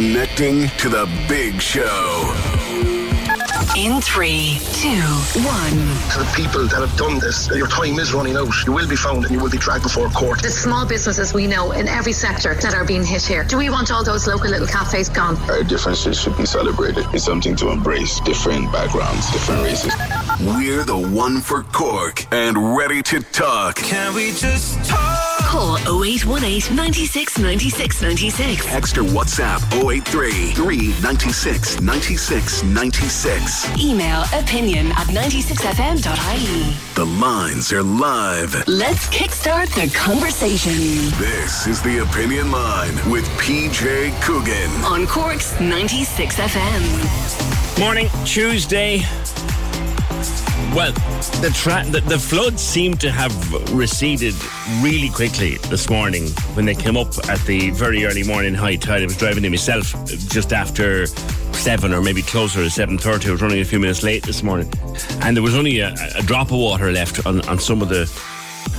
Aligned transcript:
Connecting 0.00 0.66
to 0.78 0.88
the 0.88 1.06
big 1.28 1.60
show. 1.60 2.34
In 3.76 4.00
three, 4.00 4.58
two, 4.72 4.88
one. 5.44 5.76
To 6.12 6.18
the 6.20 6.32
people 6.34 6.66
that 6.68 6.80
have 6.80 6.96
done 6.96 7.18
this, 7.18 7.50
your 7.50 7.66
time 7.66 7.98
is 7.98 8.14
running 8.14 8.34
out. 8.34 8.48
You 8.64 8.72
will 8.72 8.88
be 8.88 8.96
found 8.96 9.26
and 9.26 9.34
you 9.34 9.38
will 9.38 9.50
be 9.50 9.58
dragged 9.58 9.82
before 9.82 10.08
court. 10.08 10.40
The 10.40 10.48
small 10.48 10.86
businesses 10.86 11.34
we 11.34 11.46
know 11.46 11.72
in 11.72 11.86
every 11.86 12.14
sector 12.14 12.54
that 12.54 12.72
are 12.72 12.86
being 12.86 13.04
hit 13.04 13.20
here. 13.20 13.44
Do 13.44 13.58
we 13.58 13.68
want 13.68 13.92
all 13.92 14.02
those 14.02 14.26
local 14.26 14.48
little 14.48 14.66
cafes 14.66 15.10
gone? 15.10 15.36
Our 15.50 15.64
differences 15.64 16.18
should 16.18 16.38
be 16.38 16.46
celebrated. 16.46 17.04
It's 17.12 17.24
something 17.24 17.54
to 17.56 17.68
embrace. 17.68 18.20
Different 18.20 18.72
backgrounds, 18.72 19.30
different 19.32 19.64
races. 19.64 19.92
We're 20.40 20.84
the 20.84 20.96
one 20.96 21.42
for 21.42 21.62
Cork 21.64 22.24
and 22.32 22.74
ready 22.74 23.02
to 23.02 23.20
talk. 23.20 23.76
Can 23.76 24.14
we 24.14 24.32
just 24.32 24.82
talk? 24.88 25.09
Call 25.50 25.78
0818 26.04 26.76
96 26.76 27.38
96 27.40 28.02
96. 28.02 28.66
Text 28.66 28.96
or 28.98 29.02
WhatsApp 29.02 29.60
083 29.84 30.52
396 30.52 31.80
96 31.80 32.62
96. 32.62 33.80
Email 33.84 34.22
opinion 34.32 34.86
at 34.92 35.08
96fm.ie. 35.08 36.94
The 36.94 37.04
lines 37.04 37.72
are 37.72 37.82
live. 37.82 38.62
Let's 38.68 39.08
kickstart 39.08 39.74
the 39.74 39.92
conversation 39.92 40.72
This 41.18 41.66
is 41.66 41.82
the 41.82 41.98
Opinion 41.98 42.52
Line 42.52 42.94
with 43.10 43.24
PJ 43.30 44.22
Coogan. 44.22 44.70
on 44.84 45.04
Cork's 45.08 45.58
96 45.60 46.36
FM. 46.36 47.80
Morning, 47.80 48.08
Tuesday. 48.24 49.02
Well, 50.74 50.92
the, 51.42 51.50
tra- 51.52 51.84
the 51.90 52.00
the 52.00 52.18
floods 52.18 52.62
seem 52.62 52.96
to 52.98 53.10
have 53.10 53.32
receded 53.72 54.34
really 54.80 55.08
quickly 55.08 55.56
this 55.68 55.90
morning 55.90 56.28
when 56.54 56.64
they 56.64 56.76
came 56.76 56.96
up 56.96 57.08
at 57.28 57.40
the 57.40 57.70
very 57.70 58.04
early 58.04 58.22
morning 58.22 58.54
high 58.54 58.76
tide. 58.76 59.02
I 59.02 59.06
was 59.06 59.16
driving 59.16 59.44
in 59.44 59.50
myself 59.50 59.92
just 60.06 60.52
after 60.52 61.06
seven 61.06 61.92
or 61.92 62.00
maybe 62.00 62.22
closer 62.22 62.62
to 62.62 62.70
seven 62.70 62.98
thirty. 62.98 63.28
I 63.28 63.32
was 63.32 63.42
running 63.42 63.60
a 63.60 63.64
few 63.64 63.80
minutes 63.80 64.04
late 64.04 64.22
this 64.22 64.44
morning, 64.44 64.72
and 65.22 65.36
there 65.36 65.42
was 65.42 65.56
only 65.56 65.80
a, 65.80 65.92
a 66.16 66.22
drop 66.22 66.52
of 66.52 66.58
water 66.58 66.92
left 66.92 67.26
on, 67.26 67.46
on 67.48 67.58
some 67.58 67.82
of 67.82 67.88
the 67.88 68.06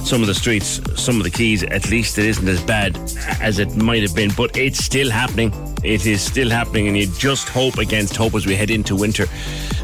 some 0.04 0.22
of 0.22 0.28
the 0.28 0.36
streets, 0.36 0.82
some 1.02 1.18
of 1.18 1.24
the 1.24 1.32
quays. 1.32 1.64
At 1.64 1.90
least 1.90 2.18
it 2.18 2.26
isn't 2.26 2.48
as 2.48 2.62
bad 2.64 2.98
as 3.40 3.60
it 3.60 3.76
might 3.76 4.02
have 4.02 4.16
been, 4.16 4.32
but 4.36 4.58
it's 4.58 4.84
still 4.84 5.10
happening. 5.10 5.54
It 5.84 6.06
is 6.06 6.22
still 6.22 6.50
happening, 6.50 6.88
and 6.88 6.98
you 6.98 7.08
just 7.18 7.50
hope 7.50 7.78
against 7.78 8.16
hope 8.16 8.36
as 8.36 8.46
we 8.46 8.56
head 8.56 8.70
into 8.70 8.96
winter 8.96 9.26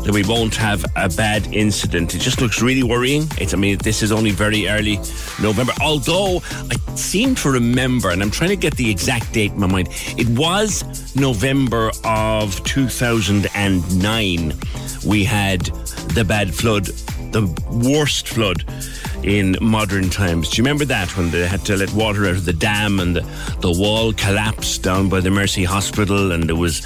that 0.03 0.13
we 0.13 0.23
won't 0.23 0.55
have 0.55 0.85
a 0.95 1.09
bad 1.09 1.47
incident. 1.53 2.15
It 2.15 2.19
just 2.19 2.39
looks 2.41 2.61
really 2.61 2.83
worrying. 2.83 3.27
It's, 3.37 3.53
I 3.53 3.57
mean, 3.57 3.77
this 3.79 4.01
is 4.03 4.11
only 4.11 4.31
very 4.31 4.67
early 4.67 4.99
November. 5.41 5.73
Although 5.81 6.41
I 6.71 6.75
seem 6.95 7.35
to 7.35 7.49
remember, 7.51 8.09
and 8.11 8.21
I'm 8.21 8.31
trying 8.31 8.51
to 8.51 8.55
get 8.55 8.75
the 8.75 8.89
exact 8.89 9.33
date 9.33 9.51
in 9.51 9.59
my 9.59 9.67
mind, 9.67 9.89
it 10.17 10.27
was 10.29 11.15
November 11.15 11.91
of 12.03 12.63
2009. 12.63 14.53
We 15.05 15.23
had 15.23 15.61
the 16.15 16.25
bad 16.25 16.53
flood, 16.53 16.85
the 17.31 17.47
worst 17.71 18.27
flood 18.27 18.63
in 19.23 19.57
modern 19.61 20.09
times. 20.09 20.49
Do 20.49 20.57
you 20.57 20.63
remember 20.63 20.85
that 20.85 21.15
when 21.17 21.31
they 21.31 21.47
had 21.47 21.65
to 21.65 21.75
let 21.75 21.91
water 21.93 22.25
out 22.25 22.35
of 22.35 22.45
the 22.45 22.53
dam 22.53 22.99
and 22.99 23.15
the, 23.15 23.21
the 23.61 23.71
wall 23.71 24.13
collapsed 24.13 24.83
down 24.83 25.09
by 25.09 25.19
the 25.19 25.29
Mercy 25.29 25.63
Hospital 25.63 26.31
and 26.31 26.43
there 26.43 26.55
was 26.55 26.85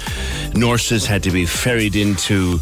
nurses 0.54 1.06
had 1.06 1.22
to 1.24 1.30
be 1.30 1.46
ferried 1.46 1.96
into 1.96 2.58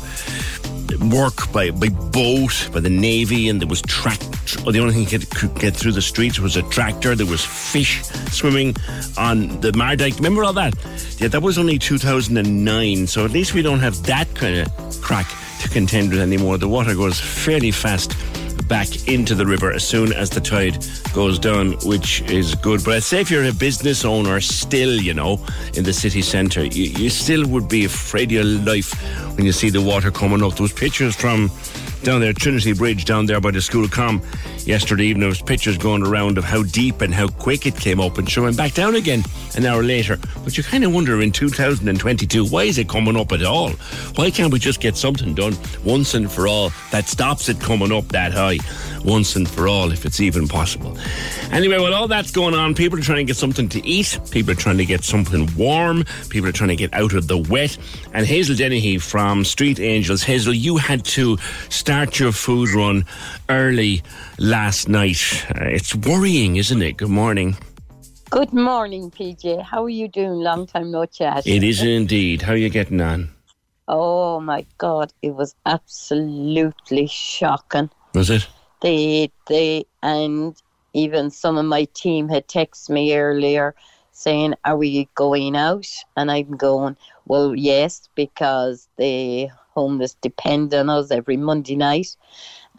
work 1.11 1.51
by, 1.53 1.71
by 1.71 1.89
boat 1.89 2.69
by 2.73 2.81
the 2.81 2.91
navy 2.91 3.49
and 3.49 3.61
there 3.61 3.69
was 3.69 3.81
track 3.83 4.21
or 4.67 4.73
the 4.73 4.81
only 4.81 4.93
thing 4.93 5.19
that 5.19 5.31
could 5.31 5.55
get 5.55 5.75
through 5.75 5.93
the 5.93 6.03
streets 6.03 6.39
was 6.41 6.57
a 6.57 6.63
tractor. 6.65 7.15
There 7.15 7.27
was 7.27 7.45
fish 7.45 8.03
swimming 8.33 8.75
on 9.17 9.61
the 9.61 9.71
Mardyke 9.73 10.17
remember 10.17 10.45
all 10.45 10.53
that? 10.55 10.75
Yeah 11.19 11.29
that 11.29 11.43
was 11.43 11.59
only 11.59 11.79
2009 11.79 13.07
so 13.07 13.25
at 13.25 13.31
least 13.31 13.55
we 13.55 13.63
don't 13.63 13.81
have 13.81 14.03
that 14.05 14.33
kind 14.35 14.59
of 14.59 15.01
crack 15.01 15.27
to 15.61 15.69
contend 15.69 16.11
with 16.11 16.21
anymore. 16.21 16.59
The 16.59 16.69
water 16.69 16.95
goes 16.95 17.21
fairly 17.21 17.71
fast 17.71 18.17
back 18.69 19.09
into 19.09 19.35
the 19.35 19.47
river 19.47 19.73
as 19.73 19.87
soon 19.87 20.13
as 20.13 20.31
the 20.31 20.41
tide 20.41 20.85
goes 21.13 21.39
down, 21.39 21.73
which 21.85 22.23
is 22.23 22.55
good. 22.55 22.85
But 22.85 22.95
I'd 22.95 23.03
say 23.03 23.21
if 23.21 23.31
you're 23.31 23.45
a 23.45 23.53
business 23.53 24.05
owner 24.05 24.41
still, 24.41 25.01
you 25.01 25.15
know, 25.15 25.45
in 25.75 25.85
the 25.85 25.93
city 25.93 26.23
centre, 26.23 26.65
you, 26.65 26.85
you 26.85 27.11
still 27.11 27.47
would 27.49 27.69
be 27.69 27.85
afraid 27.85 28.29
of 28.29 28.33
your 28.33 28.45
life 28.45 28.93
when 29.37 29.47
you 29.47 29.53
see 29.53 29.71
the 29.71 29.81
water 29.81 30.11
coming 30.11 30.43
up. 30.43 30.57
Those 30.57 30.73
pictures 30.73 31.15
from 31.15 31.51
down 32.03 32.21
there, 32.21 32.33
Trinity 32.33 32.73
Bridge, 32.73 33.05
down 33.05 33.27
there 33.27 33.41
by 33.41 33.51
the 33.51 33.61
school 33.61 33.89
com 33.89 34.23
yesterday 34.67 35.05
evening. 35.05 35.21
There 35.21 35.29
was 35.29 35.43
pictures 35.43 35.79
going 35.79 36.03
around 36.03 36.39
of 36.39 36.45
how 36.45 36.63
deep 36.63 37.01
and 37.01 37.15
how 37.15 37.29
quick 37.29 37.67
it 37.67 37.77
came 37.77 38.01
up 38.01 38.19
and 38.19 38.29
showing 38.29 38.55
back 38.55 38.75
down 38.75 38.95
again 38.95 39.23
an 39.57 39.65
hour 39.65 39.83
later. 39.83 40.19
But 40.45 40.57
you 40.57 40.63
kind 40.63 40.85
of 40.85 40.93
wonder 40.93 41.21
in 41.21 41.33
2022, 41.33 42.47
why 42.47 42.65
is 42.65 42.79
it 42.79 42.89
coming 42.89 43.17
up 43.17 43.33
at 43.33 43.43
all? 43.43 43.71
Why 44.17 44.31
can't 44.31 44.53
we 44.53 44.59
just 44.59 44.81
get 44.81 44.97
something 44.97 45.35
done 45.35 45.57
once 45.85 46.15
and 46.15 46.31
for 46.31 46.47
all 46.47 46.73
that 46.91 47.09
stops 47.09 47.49
it 47.49 47.61
coming 47.61 47.93
up 47.93 48.07
that 48.09 48.33
high 48.33 48.59
once 49.05 49.37
and 49.37 49.49
for 49.49 49.69
all, 49.69 49.93
if 49.93 50.05
it's 50.05 50.21
even 50.21 50.49
possible? 50.49 50.97
Anyway, 51.53 51.79
while 51.79 51.95
all 51.95 52.09
that's 52.09 52.31
going 52.31 52.55
on, 52.55 52.75
people 52.75 52.99
are 52.99 53.03
trying 53.03 53.19
to 53.19 53.25
get 53.25 53.37
something 53.37 53.69
to 53.69 53.87
eat, 53.87 54.19
people 54.31 54.53
are 54.53 54.57
trying 54.57 54.79
to 54.79 54.85
get 54.85 55.05
something 55.05 55.49
warm, 55.57 56.05
people 56.29 56.49
are 56.49 56.53
trying 56.53 56.69
to 56.69 56.77
get 56.77 56.93
out 56.95 57.13
of 57.15 57.29
the 57.29 57.39
wet. 57.39 57.77
And 58.13 58.27
Hazel 58.27 58.57
Dennehy 58.57 58.99
from 58.99 59.45
Street 59.45 59.81
Angels, 59.81 60.23
Hazel, 60.23 60.55
you 60.55 60.77
had 60.77 61.05
to 61.07 61.39
start 61.69 62.19
your 62.19 62.33
food 62.33 62.71
run 62.71 63.05
early 63.49 64.03
last 64.41 64.89
night. 64.89 65.47
Uh, 65.51 65.67
it's 65.67 65.95
worrying, 65.95 66.57
isn't 66.57 66.83
it? 66.83 66.97
Good 66.97 67.11
morning. 67.11 67.57
Good 68.31 68.53
morning, 68.53 69.11
PJ. 69.11 69.63
How 69.63 69.85
are 69.85 69.89
you 69.89 70.09
doing? 70.09 70.31
Long 70.31 70.67
time 70.67 70.91
no 70.91 71.05
chat. 71.05 71.47
It 71.47 71.63
is 71.63 71.83
indeed. 71.83 72.43
How 72.43 72.53
are 72.53 72.57
you 72.57 72.71
getting 72.71 73.01
on? 73.01 73.31
Oh 73.87 74.41
my 74.41 74.67
God, 74.79 75.13
it 75.21 75.35
was 75.35 75.55
absolutely 75.67 77.07
shocking. 77.09 77.91
Was 78.15 78.31
it? 78.31 78.47
They, 78.83 79.31
they, 79.49 79.85
and 80.03 80.57
even 80.95 81.31
some 81.31 81.59
of 81.59 81.67
my 81.67 81.85
team 81.93 82.29
had 82.29 82.49
texted 82.49 82.91
me 82.91 83.17
earlier 83.17 83.75
saying, 84.13 84.55
"Are 84.65 84.77
we 84.77 85.09
going 85.15 85.57
out?" 85.57 85.89
And 86.17 86.31
I'm 86.31 86.57
going, 86.57 86.97
"Well, 87.27 87.55
yes, 87.55 88.09
because 88.15 88.89
the 88.97 89.49
homeless 89.75 90.15
depend 90.15 90.73
on 90.73 90.89
us 90.89 91.11
every 91.11 91.37
Monday 91.37 91.77
night." 91.77 92.17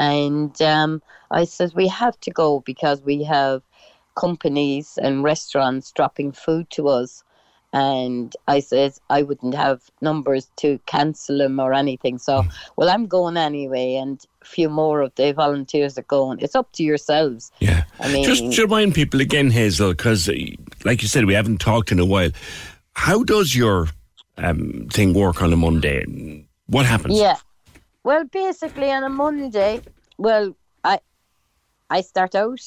And 0.01 0.59
um, 0.61 1.01
I 1.29 1.45
said, 1.45 1.73
"We 1.75 1.87
have 1.87 2.19
to 2.21 2.31
go 2.31 2.61
because 2.65 3.01
we 3.01 3.23
have." 3.23 3.61
companies 4.15 4.97
and 5.01 5.23
restaurants 5.23 5.91
dropping 5.91 6.31
food 6.31 6.69
to 6.71 6.87
us. 6.87 7.23
And 7.73 8.35
I 8.49 8.59
said 8.59 8.93
I 9.09 9.23
wouldn't 9.23 9.55
have 9.55 9.81
numbers 10.01 10.51
to 10.57 10.77
cancel 10.87 11.37
them 11.37 11.57
or 11.57 11.73
anything. 11.73 12.17
So, 12.17 12.43
well, 12.75 12.89
I'm 12.89 13.07
going 13.07 13.37
anyway, 13.37 13.95
and 13.95 14.21
a 14.41 14.45
few 14.45 14.67
more 14.67 14.99
of 14.99 15.15
the 15.15 15.31
volunteers 15.31 15.97
are 15.97 16.03
going. 16.03 16.39
It's 16.41 16.53
up 16.53 16.69
to 16.73 16.83
yourselves. 16.83 17.49
Yeah. 17.59 17.85
I 18.01 18.11
mean, 18.11 18.25
Just 18.25 18.51
to 18.53 18.63
remind 18.63 18.93
people 18.93 19.21
again, 19.21 19.51
Hazel, 19.51 19.91
because 19.91 20.27
like 20.83 21.01
you 21.01 21.07
said, 21.07 21.23
we 21.23 21.33
haven't 21.33 21.59
talked 21.61 21.93
in 21.93 21.99
a 21.99 22.05
while. 22.05 22.31
How 22.93 23.23
does 23.23 23.55
your 23.55 23.87
um, 24.37 24.89
thing 24.91 25.13
work 25.13 25.41
on 25.41 25.53
a 25.53 25.55
Monday? 25.55 26.45
What 26.67 26.85
happens? 26.85 27.17
Yeah. 27.17 27.37
Well, 28.03 28.25
basically 28.25 28.91
on 28.91 29.03
a 29.03 29.09
Monday, 29.09 29.81
well, 30.17 30.55
I 30.83 30.99
I 31.89 32.01
start 32.01 32.35
out 32.35 32.61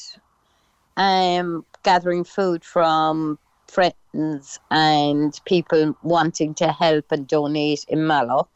um, 0.96 1.64
gathering 1.82 2.24
food 2.24 2.64
from 2.64 3.38
friends 3.66 4.60
and 4.70 5.40
people 5.44 5.96
wanting 6.02 6.54
to 6.54 6.70
help 6.70 7.10
and 7.10 7.26
donate 7.26 7.84
in 7.88 8.06
Mallow. 8.06 8.48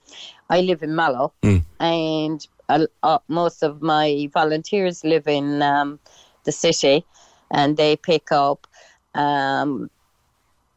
I 0.49 0.61
live 0.61 0.83
in 0.83 0.95
Mallow, 0.95 1.33
Mm. 1.43 1.65
and 1.81 2.47
uh, 2.69 2.87
uh, 3.03 3.19
most 3.29 3.63
of 3.63 3.83
my 3.83 4.29
volunteers 4.33 5.05
live 5.05 5.27
in 5.27 5.63
um, 5.63 5.99
the 6.45 6.53
city, 6.53 7.05
and 7.51 7.77
they 7.77 7.97
pick 7.97 8.31
up 8.31 8.67
um, 9.15 9.91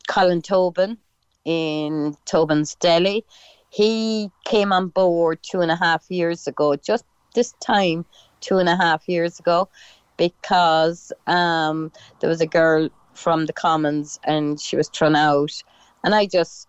Colin 0.07 0.42
Tobin 0.42 0.97
in 1.45 2.15
Tobin's 2.25 2.75
Deli. 2.75 3.24
He 3.71 4.29
came 4.44 4.73
on 4.73 4.89
board 4.89 5.39
two 5.44 5.62
and 5.62 5.71
a 5.71 5.77
half 5.77 6.03
years 6.09 6.45
ago, 6.45 6.75
just 6.75 7.06
this 7.33 7.53
time, 7.65 8.03
two 8.41 8.57
and 8.57 8.68
a 8.68 8.75
half 8.75 9.07
years 9.07 9.39
ago, 9.39 9.69
because 10.18 11.13
um, 11.25 11.89
there 12.19 12.29
was 12.29 12.41
a 12.41 12.45
girl 12.45 12.89
from 13.13 13.45
the 13.45 13.53
Commons 13.53 14.19
and 14.25 14.59
she 14.59 14.75
was 14.75 14.89
thrown 14.89 15.15
out. 15.15 15.53
And 16.03 16.13
I 16.13 16.25
just 16.25 16.68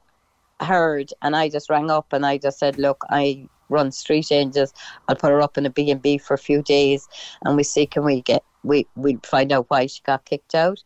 heard 0.60 1.12
and 1.22 1.34
I 1.34 1.48
just 1.48 1.68
rang 1.68 1.90
up 1.90 2.12
and 2.12 2.24
I 2.24 2.38
just 2.38 2.60
said, 2.60 2.78
Look, 2.78 3.02
I 3.10 3.48
run 3.68 3.90
Street 3.90 4.30
Angels. 4.30 4.72
I'll 5.08 5.16
put 5.16 5.32
her 5.32 5.40
up 5.40 5.58
in 5.58 5.66
a 5.66 5.70
B&B 5.70 6.18
for 6.18 6.34
a 6.34 6.38
few 6.38 6.62
days 6.62 7.08
and 7.44 7.56
we 7.56 7.64
see 7.64 7.84
can 7.84 8.04
we 8.04 8.22
get, 8.22 8.44
we, 8.62 8.86
we'll 8.94 9.18
find 9.24 9.50
out 9.50 9.66
why 9.70 9.86
she 9.86 10.02
got 10.04 10.24
kicked 10.24 10.54
out. 10.54 10.84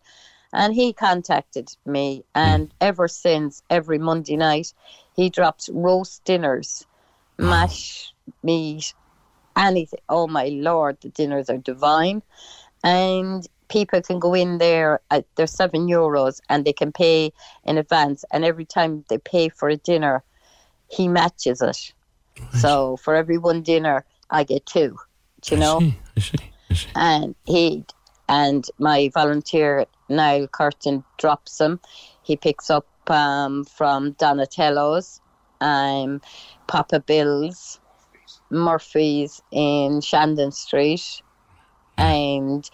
And 0.54 0.72
he 0.72 0.94
contacted 0.94 1.68
me, 1.84 2.24
and 2.34 2.72
ever 2.80 3.08
since, 3.08 3.62
every 3.68 3.98
Monday 3.98 4.36
night, 4.36 4.72
he 5.16 5.30
drops 5.30 5.68
roast 5.72 6.24
dinners, 6.24 6.86
oh. 7.38 7.44
mash 7.44 8.12
meat, 8.42 8.94
anything. 9.56 10.00
Oh 10.08 10.26
my 10.26 10.48
lord, 10.48 10.98
the 11.00 11.08
dinners 11.08 11.50
are 11.50 11.58
divine. 11.58 12.22
And 12.84 13.46
people 13.68 14.00
can 14.02 14.18
go 14.18 14.34
in 14.34 14.58
there, 14.58 15.00
at, 15.10 15.24
they're 15.34 15.46
seven 15.46 15.88
euros, 15.88 16.40
and 16.48 16.64
they 16.64 16.72
can 16.72 16.92
pay 16.92 17.32
in 17.64 17.78
advance. 17.78 18.24
And 18.30 18.44
every 18.44 18.66
time 18.66 19.04
they 19.08 19.18
pay 19.18 19.48
for 19.48 19.68
a 19.68 19.76
dinner, 19.76 20.22
he 20.88 21.08
matches 21.08 21.62
it. 21.62 21.92
So 22.60 22.98
for 22.98 23.14
every 23.14 23.38
one 23.38 23.62
dinner, 23.62 24.04
I 24.30 24.44
get 24.44 24.66
two. 24.66 24.98
Do 25.40 25.54
you 25.54 25.60
know? 25.60 25.80
I 26.16 26.20
see. 26.20 26.38
I 26.70 26.74
see. 26.74 26.88
and 26.94 27.34
he 27.44 27.84
and 28.28 28.66
my 28.78 29.10
volunteer 29.14 29.86
Niall 30.08 30.48
Curtin 30.48 31.04
drops 31.18 31.58
them. 31.58 31.80
He 32.22 32.36
picks 32.36 32.70
up 32.70 32.86
um, 33.10 33.64
from 33.64 34.12
Donatello's, 34.12 35.20
um, 35.60 36.20
Papa 36.66 37.00
Bill's, 37.00 37.80
Murphy's 38.50 39.42
in 39.50 40.00
Shandon 40.00 40.52
Street, 40.52 41.22
and 41.98 42.68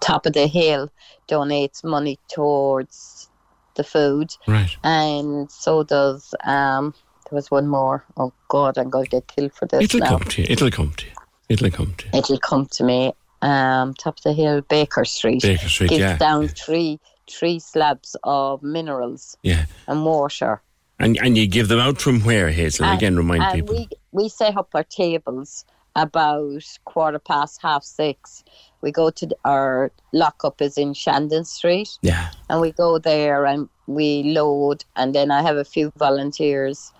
Top 0.00 0.26
of 0.26 0.32
the 0.32 0.46
Hill 0.46 0.90
donates 1.28 1.84
money 1.84 2.18
towards 2.28 3.30
the 3.74 3.84
food, 3.84 4.34
Right. 4.46 4.74
and 4.82 5.50
so 5.50 5.82
does 5.82 6.34
um, 6.44 6.94
there 7.30 7.36
was 7.36 7.50
one 7.50 7.66
more. 7.68 8.04
Oh 8.16 8.32
God, 8.48 8.78
I'm 8.78 8.90
going 8.90 9.04
to 9.04 9.10
get 9.10 9.26
killed 9.28 9.52
for 9.52 9.66
this 9.66 9.82
It'll 9.84 10.00
now. 10.00 10.18
come 10.18 10.20
to 10.20 10.42
you. 10.42 10.46
It'll 10.50 10.70
come 10.70 10.92
to 10.96 11.06
you. 11.06 11.12
It'll 11.48 11.70
come 11.70 11.94
to 11.98 12.06
you. 12.06 12.18
It'll 12.18 12.38
come 12.38 12.66
to 12.66 12.84
me. 12.84 13.12
Um, 13.42 13.94
top 13.94 14.16
of 14.18 14.22
the 14.24 14.32
hill, 14.32 14.62
Baker 14.62 15.04
Street. 15.04 15.42
Baker 15.42 15.68
Street, 15.68 15.90
Gives 15.90 16.00
yeah. 16.00 16.16
down 16.16 16.48
three 16.48 16.98
three 17.30 17.58
slabs 17.58 18.16
of 18.24 18.62
minerals 18.62 19.36
Yeah. 19.42 19.66
and 19.86 20.04
water. 20.04 20.62
And 20.98 21.18
and 21.18 21.36
you 21.36 21.46
give 21.46 21.68
them 21.68 21.78
out 21.78 22.00
from 22.00 22.20
where, 22.20 22.50
Hazel? 22.50 22.86
And- 22.86 22.96
Again, 22.96 23.16
remind 23.16 23.42
and 23.42 23.52
people. 23.54 23.74
We 23.74 23.88
we 24.12 24.28
set 24.28 24.56
up 24.56 24.70
our 24.74 24.84
tables 24.84 25.64
about 25.94 26.62
quarter 26.84 27.18
past 27.18 27.60
half 27.62 27.82
six. 27.84 28.44
We 28.82 28.92
go 28.92 29.10
to 29.10 29.26
the, 29.26 29.36
our 29.44 29.90
lockup 30.12 30.62
is 30.62 30.78
in 30.78 30.94
Shandon 30.94 31.44
Street, 31.44 31.88
yeah. 32.02 32.30
and 32.48 32.60
we 32.60 32.72
go 32.72 32.98
there 32.98 33.44
and 33.46 33.68
we 33.86 34.22
load, 34.22 34.84
and 34.94 35.14
then 35.14 35.30
I 35.30 35.42
have 35.42 35.56
a 35.56 35.64
few 35.64 35.92
volunteers 35.96 36.92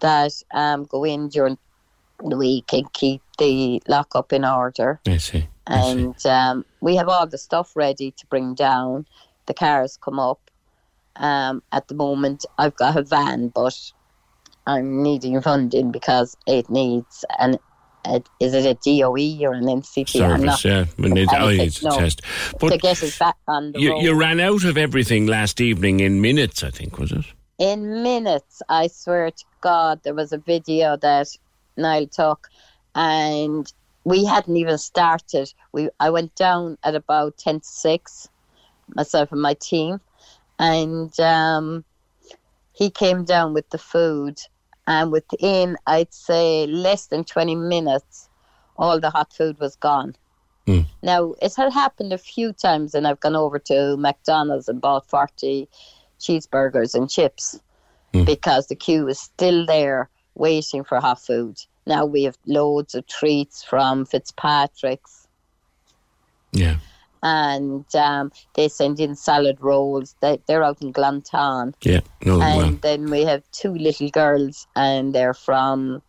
that 0.00 0.32
um, 0.52 0.84
go 0.84 1.04
in 1.04 1.28
during 1.28 1.56
the 2.24 2.36
week 2.36 2.72
and 2.72 2.92
keep 2.92 3.22
the 3.38 3.82
lockup 3.88 4.32
in 4.32 4.44
order. 4.44 5.00
I 5.06 5.16
see. 5.18 5.48
I 5.66 5.80
see. 5.80 5.90
and 5.90 6.26
um, 6.26 6.64
we 6.80 6.96
have 6.96 7.08
all 7.08 7.26
the 7.26 7.38
stuff 7.38 7.74
ready 7.76 8.10
to 8.12 8.26
bring 8.26 8.54
down. 8.54 9.06
The 9.46 9.54
cars 9.54 9.98
come 10.02 10.18
up. 10.18 10.40
Um, 11.16 11.62
at 11.72 11.88
the 11.88 11.94
moment, 11.94 12.46
I've 12.58 12.76
got 12.76 12.96
a 12.96 13.02
van, 13.02 13.48
but 13.48 13.78
I'm 14.66 15.02
needing 15.02 15.40
funding 15.42 15.90
because 15.92 16.36
it 16.46 16.70
needs 16.70 17.24
an. 17.38 17.58
Is 18.40 18.52
it 18.54 18.64
a 18.66 18.74
DOE 18.74 19.46
or 19.46 19.54
an 19.54 19.64
NCT? 19.64 20.08
Service, 20.08 20.64
yeah. 20.64 20.86
We 20.98 21.10
need, 21.10 21.28
oh, 21.30 21.46
anything, 21.46 21.66
it's 21.66 21.82
a 21.82 21.84
no. 21.84 21.98
test. 21.98 22.22
to 22.22 22.56
But 22.58 22.80
get 22.80 23.00
us 23.00 23.16
back 23.16 23.36
on 23.46 23.72
the 23.72 23.80
you, 23.80 23.90
road. 23.90 24.00
you 24.00 24.18
ran 24.18 24.40
out 24.40 24.64
of 24.64 24.76
everything 24.76 25.26
last 25.26 25.60
evening 25.60 26.00
in 26.00 26.20
minutes, 26.20 26.64
I 26.64 26.70
think, 26.70 26.98
was 26.98 27.12
it? 27.12 27.26
in 27.62 28.02
minutes, 28.02 28.60
I 28.68 28.88
swear 28.88 29.30
to 29.30 29.44
God, 29.60 30.00
there 30.02 30.14
was 30.14 30.32
a 30.32 30.38
video 30.38 30.96
that 30.96 31.28
Niall 31.76 32.08
took, 32.08 32.48
and 32.96 33.72
we 34.02 34.24
hadn't 34.24 34.56
even 34.56 34.78
started. 34.78 35.52
We 35.72 35.88
I 36.00 36.10
went 36.10 36.34
down 36.34 36.76
at 36.82 36.96
about 36.96 37.38
ten 37.38 37.60
to 37.60 37.66
six, 37.66 38.28
myself 38.94 39.32
and 39.32 39.40
my 39.40 39.54
team, 39.54 40.00
and 40.58 41.18
um, 41.20 41.84
he 42.72 42.90
came 42.90 43.24
down 43.24 43.54
with 43.54 43.68
the 43.70 43.78
food, 43.78 44.40
and 44.86 45.12
within 45.12 45.76
I'd 45.86 46.12
say 46.12 46.66
less 46.66 47.06
than 47.06 47.24
twenty 47.24 47.54
minutes, 47.54 48.28
all 48.76 49.00
the 49.00 49.10
hot 49.10 49.32
food 49.32 49.58
was 49.58 49.76
gone. 49.76 50.14
Hmm. 50.66 50.82
Now 51.02 51.34
it 51.42 51.54
had 51.56 51.72
happened 51.72 52.12
a 52.12 52.18
few 52.18 52.52
times, 52.52 52.94
and 52.94 53.06
I've 53.06 53.20
gone 53.20 53.36
over 53.36 53.58
to 53.58 53.96
McDonald's 53.96 54.68
and 54.68 54.80
bought 54.80 55.08
forty 55.08 55.68
cheeseburgers 56.20 56.94
and 56.94 57.10
chips 57.10 57.58
because 58.24 58.66
the 58.66 58.76
queue 58.76 59.08
is 59.08 59.18
still 59.18 59.66
there 59.66 60.08
waiting 60.34 60.84
for 60.84 61.00
hot 61.00 61.20
food. 61.20 61.58
Now 61.86 62.04
we 62.04 62.24
have 62.24 62.36
loads 62.46 62.94
of 62.94 63.06
treats 63.06 63.64
from 63.64 64.04
Fitzpatrick's 64.04 65.26
Yeah. 66.52 66.76
And 67.22 67.84
um, 67.94 68.32
they 68.54 68.68
send 68.68 68.98
in 68.98 69.14
salad 69.14 69.58
rolls. 69.60 70.16
They, 70.20 70.40
they're 70.48 70.64
out 70.64 70.82
in 70.82 70.92
Glanton. 70.92 71.74
Yeah. 71.82 72.00
No, 72.24 72.40
and 72.40 72.80
then 72.82 73.10
we 73.10 73.22
have 73.24 73.42
two 73.52 73.72
little 73.74 74.10
girls 74.10 74.66
and 74.74 75.14
they're 75.14 75.34
from, 75.34 76.02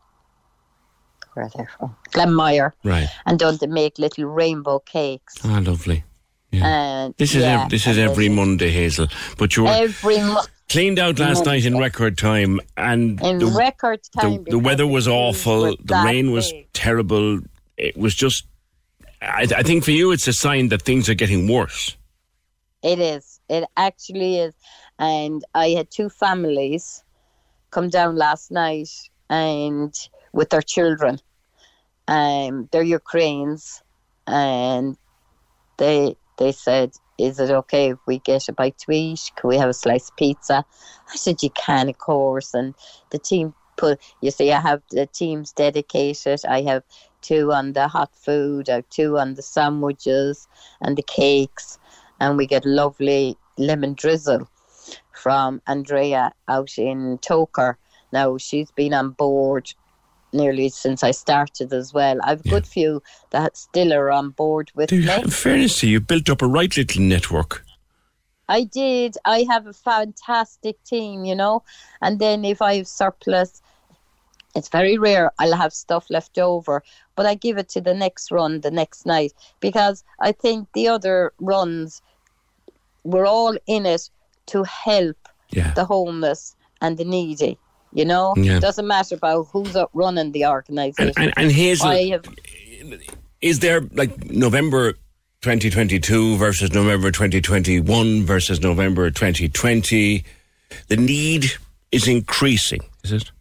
where 1.34 1.46
are 1.46 1.52
they 1.56 1.66
from? 1.78 1.96
Glanmire. 2.12 2.72
Right. 2.84 3.08
And 3.26 3.38
don't 3.38 3.60
they 3.60 3.68
make 3.68 4.00
little 4.00 4.26
rainbow 4.26 4.80
cakes? 4.80 5.36
Ah, 5.44 5.62
lovely. 5.64 6.04
Yeah. 6.52 6.66
And 6.68 7.16
This 7.18 7.34
is 7.36 7.42
yeah, 7.44 7.64
ev- 7.64 7.70
this 7.70 7.88
is 7.88 7.98
every 7.98 8.30
Monday, 8.30 8.70
Hazel. 8.70 9.08
But 9.38 9.56
you 9.56 9.64
were 9.64 9.70
Every 9.70 10.18
mo- 10.18 10.42
cleaned 10.70 11.00
out 11.00 11.18
last 11.20 11.46
night 11.46 11.66
in 11.66 11.78
record 11.80 12.16
time, 12.18 12.60
and 12.78 13.20
in 13.22 13.40
the, 13.40 13.48
record 13.48 14.02
time. 14.20 14.44
the 14.44 14.60
weather 14.60 14.86
was 14.86 15.08
awful. 15.08 15.76
The 15.78 16.02
rain 16.06 16.32
was 16.32 16.52
big. 16.52 16.72
terrible. 16.74 17.40
It 17.78 17.98
was 17.98 18.14
just. 18.14 18.46
I, 19.24 19.48
I 19.58 19.64
think 19.64 19.84
for 19.84 19.92
you, 19.92 20.12
it's 20.12 20.28
a 20.28 20.34
sign 20.34 20.70
that 20.70 20.82
things 20.82 21.10
are 21.10 21.14
getting 21.14 21.48
worse. 21.48 21.96
It 22.84 23.00
is. 23.00 23.40
It 23.50 23.64
actually 23.78 24.40
is. 24.40 24.54
And 25.00 25.44
I 25.54 25.70
had 25.70 25.90
two 25.90 26.10
families 26.10 27.04
come 27.72 27.90
down 27.90 28.16
last 28.16 28.52
night 28.52 28.90
and 29.30 29.94
with 30.34 30.50
their 30.50 30.62
children. 30.62 31.20
Um, 32.08 32.68
they're 32.72 32.84
Ukrainians, 32.84 33.82
and 34.28 34.98
they 35.78 36.18
they 36.38 36.52
said, 36.52 36.92
"Is 37.18 37.40
it 37.40 37.50
okay 37.50 37.92
if 37.92 38.00
we 38.06 38.20
get 38.20 38.50
a 38.50 38.54
bite 38.54 38.78
to 38.80 38.92
eat? 38.92 39.32
Can 39.38 39.48
we 39.48 39.58
have 39.58 39.70
a 39.70 39.74
slice 39.74 40.10
of 40.10 40.18
pizza?" 40.18 40.66
I 41.12 41.16
said, 41.16 41.42
"You 41.42 41.50
can, 41.52 41.88
of 41.90 41.98
course." 41.98 42.54
And 42.54 42.76
the 43.12 43.20
team 43.20 43.54
put. 43.78 44.02
You 44.22 44.32
see, 44.32 44.52
I 44.52 44.60
have 44.60 44.82
the 44.92 45.06
teams 45.06 45.54
dedicated. 45.54 46.42
I 46.46 46.62
have 46.64 46.84
two 47.24 47.52
on 47.52 47.74
the 47.74 47.88
hot 47.88 48.16
food. 48.16 48.68
Have 48.68 48.88
two 48.90 49.18
on 49.18 49.34
the 49.34 49.42
sandwiches 49.42 50.48
and 50.82 50.96
the 50.96 51.04
cakes 51.04 51.80
and 52.20 52.38
we 52.38 52.46
get 52.46 52.66
lovely 52.66 53.38
lemon 53.58 53.94
drizzle 53.96 54.48
from 55.12 55.62
Andrea 55.68 56.32
out 56.48 56.78
in 56.78 57.18
Togher. 57.20 57.76
Now 58.12 58.38
she's 58.38 58.72
been 58.72 58.94
on 58.94 59.12
board 59.12 59.74
nearly 60.32 60.70
since 60.70 61.04
I 61.04 61.12
started 61.12 61.74
as 61.74 61.94
well. 61.94 62.20
I've 62.24 62.46
a 62.46 62.50
good 62.50 62.68
few 62.68 63.02
that 63.32 63.58
still 63.58 63.94
are 63.94 64.12
on 64.12 64.32
board 64.32 64.72
with 64.76 64.90
Dude, 64.90 65.06
me. 65.06 65.14
in 65.16 65.30
fairness 65.30 65.80
to 65.80 65.88
you, 65.88 65.94
you've 65.94 66.08
built 66.08 66.30
up 66.30 66.42
a 66.42 66.48
right 66.48 66.76
little 66.76 67.02
network. 67.02 67.64
I 68.50 68.64
did. 68.64 69.16
I 69.26 69.46
have 69.50 69.68
a 69.68 69.74
fantastic 69.74 70.84
team, 70.84 71.24
you 71.26 71.36
know. 71.36 71.64
And 72.02 72.20
then 72.20 72.44
if 72.44 72.62
I 72.62 72.76
have 72.76 72.88
surplus, 72.88 73.62
it's 74.56 74.70
very 74.70 74.98
rare 74.98 75.32
I'll 75.40 75.56
have 75.56 75.74
stuff 75.74 76.06
left 76.10 76.38
over, 76.38 76.84
but 77.16 77.26
I 77.26 77.36
give 77.36 77.58
it 77.58 77.70
to 77.70 77.82
the 77.82 77.94
next 77.94 78.32
run 78.32 78.62
the 78.62 78.72
next 78.72 79.06
night 79.06 79.34
because 79.60 80.04
I 80.20 80.32
think 80.32 80.68
the 80.74 80.88
other 80.88 81.34
runs 81.40 82.02
we're 83.04 83.26
all 83.26 83.58
in 83.68 83.86
it 83.86 84.10
to 84.48 84.64
help 84.64 85.18
Yeah. 85.52 85.74
the 85.74 85.86
homeless 85.86 86.56
and 86.82 86.98
the 86.98 87.06
needy. 87.06 87.58
You 87.94 88.06
know, 88.06 88.34
Yeah. 88.38 88.60
doesn't 88.60 88.88
matter 88.88 89.16
about 89.16 89.48
who's 89.52 89.76
up 89.76 89.90
running 89.94 90.32
the 90.32 90.46
organisation. 90.48 91.14
And, 91.18 91.34
and, 91.38 91.52
and 91.52 91.82
I 91.84 92.08
have 92.10 92.26
is 93.42 93.60
there 93.60 93.82
like 93.92 94.32
November 94.32 94.94
2022 95.42 96.38
versus 96.38 96.72
November 96.74 97.12
2021 97.12 98.24
versus 98.24 98.62
November 98.62 99.12
2020. 99.12 100.24
The 100.88 100.98
need 100.98 101.52
is 101.92 102.08
increasing, 102.08 102.80
is 103.04 103.12
it? 103.12 103.32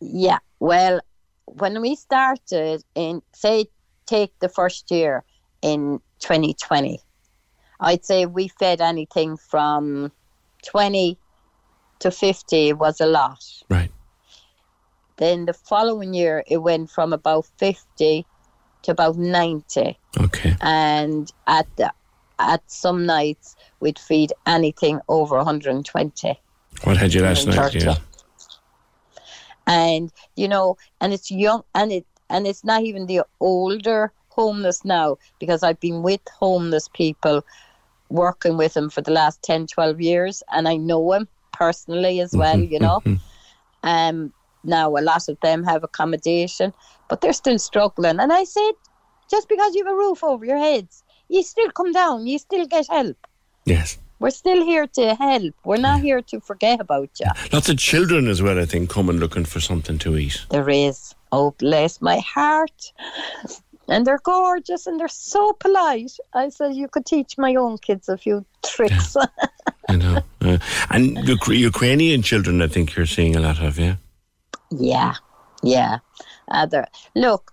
Yeah. 0.00 0.38
Well, 0.60 1.00
when 1.46 1.80
we 1.80 1.96
started 1.96 2.82
in, 2.94 3.22
say, 3.32 3.66
take 4.06 4.38
the 4.40 4.48
first 4.48 4.90
year 4.90 5.24
in 5.62 6.00
2020, 6.20 7.00
I'd 7.80 8.04
say 8.04 8.26
we 8.26 8.48
fed 8.48 8.80
anything 8.80 9.36
from 9.36 10.12
20 10.66 11.18
to 12.00 12.10
50 12.10 12.72
was 12.74 13.00
a 13.00 13.06
lot. 13.06 13.44
Right. 13.68 13.90
Then 15.16 15.46
the 15.46 15.52
following 15.52 16.14
year, 16.14 16.42
it 16.46 16.58
went 16.58 16.90
from 16.90 17.12
about 17.12 17.46
50 17.58 18.26
to 18.82 18.90
about 18.90 19.16
90. 19.16 19.98
Okay. 20.20 20.56
And 20.60 21.30
at 21.46 21.66
the, 21.76 21.92
at 22.38 22.62
some 22.70 23.06
nights, 23.06 23.56
we'd 23.80 23.98
feed 23.98 24.32
anything 24.46 25.00
over 25.08 25.36
120. 25.36 26.40
What 26.82 26.96
had 26.96 27.14
you 27.14 27.22
last 27.22 27.46
night? 27.46 27.74
Yeah. 27.74 27.96
And 29.66 30.12
you 30.36 30.48
know, 30.48 30.76
and 31.00 31.12
it's 31.12 31.30
young, 31.30 31.62
and 31.74 31.92
it 31.92 32.06
and 32.30 32.46
it's 32.46 32.64
not 32.64 32.82
even 32.82 33.06
the 33.06 33.22
older 33.40 34.12
homeless 34.28 34.84
now 34.84 35.16
because 35.38 35.62
I've 35.62 35.80
been 35.80 36.02
with 36.02 36.20
homeless 36.38 36.88
people, 36.88 37.42
working 38.08 38.56
with 38.56 38.74
them 38.74 38.90
for 38.90 39.00
the 39.00 39.12
last 39.12 39.42
10, 39.42 39.66
12 39.66 40.00
years, 40.00 40.42
and 40.52 40.68
I 40.68 40.76
know 40.76 41.12
them 41.12 41.28
personally 41.52 42.20
as 42.20 42.32
well. 42.32 42.58
You 42.58 42.80
know, 42.80 43.02
um, 43.82 44.32
now 44.64 44.96
a 44.96 45.00
lot 45.00 45.28
of 45.28 45.38
them 45.40 45.64
have 45.64 45.84
accommodation, 45.84 46.72
but 47.08 47.20
they're 47.20 47.32
still 47.32 47.58
struggling. 47.58 48.18
And 48.18 48.32
I 48.32 48.44
said, 48.44 48.72
just 49.30 49.48
because 49.48 49.74
you 49.74 49.84
have 49.84 49.94
a 49.94 49.96
roof 49.96 50.24
over 50.24 50.44
your 50.44 50.58
heads, 50.58 51.02
you 51.28 51.42
still 51.42 51.70
come 51.70 51.92
down, 51.92 52.26
you 52.26 52.38
still 52.38 52.66
get 52.66 52.86
help. 52.88 53.16
Yes. 53.64 53.98
We're 54.18 54.30
still 54.30 54.64
here 54.64 54.86
to 54.86 55.14
help. 55.14 55.54
We're 55.64 55.76
not 55.76 56.00
here 56.00 56.22
to 56.22 56.40
forget 56.40 56.80
about 56.80 57.10
you. 57.20 57.26
Lots 57.52 57.68
of 57.68 57.78
children 57.78 58.28
as 58.28 58.40
well, 58.42 58.58
I 58.58 58.64
think, 58.64 58.90
coming 58.90 59.18
looking 59.18 59.44
for 59.44 59.60
something 59.60 59.98
to 59.98 60.16
eat. 60.16 60.46
There 60.50 60.70
is. 60.70 61.14
Oh, 61.32 61.50
bless 61.58 62.00
my 62.00 62.18
heart. 62.20 62.92
And 63.88 64.06
they're 64.06 64.20
gorgeous 64.22 64.86
and 64.86 64.98
they're 64.98 65.08
so 65.08 65.52
polite. 65.54 66.12
I 66.32 66.48
said 66.48 66.74
you 66.74 66.88
could 66.88 67.04
teach 67.04 67.36
my 67.36 67.54
own 67.56 67.76
kids 67.78 68.08
a 68.08 68.16
few 68.16 68.46
tricks. 68.64 69.16
I 69.88 69.96
know. 69.96 70.22
Uh, 70.40 70.58
and 70.90 71.18
Uk- 71.28 71.48
Ukrainian 71.48 72.22
children, 72.22 72.62
I 72.62 72.68
think 72.68 72.94
you're 72.94 73.06
seeing 73.06 73.36
a 73.36 73.40
lot 73.40 73.60
of, 73.62 73.78
yeah? 73.78 73.96
yeah, 74.70 75.14
yeah. 75.62 75.98
Uh, 76.48 76.66
look, 77.14 77.52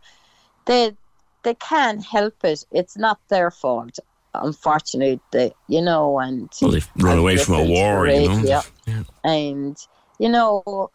they 0.65 0.95
they 1.43 1.55
can't 1.55 2.03
help 2.05 2.35
it. 2.43 2.65
It's 2.71 2.97
not 2.97 3.19
their 3.29 3.51
fault, 3.51 3.99
unfortunately. 4.33 5.19
They, 5.31 5.53
you 5.67 5.81
know, 5.81 6.19
and 6.19 6.50
Well, 6.61 6.71
they've 6.71 6.89
run 6.97 7.17
away 7.19 7.38
from 7.38 7.55
a 7.55 7.63
war, 7.63 8.07
you 8.07 8.27
know? 8.27 8.35
radio, 8.38 8.61
Yeah. 8.85 9.03
and 9.23 9.77
you 10.19 10.29
know 10.29 10.91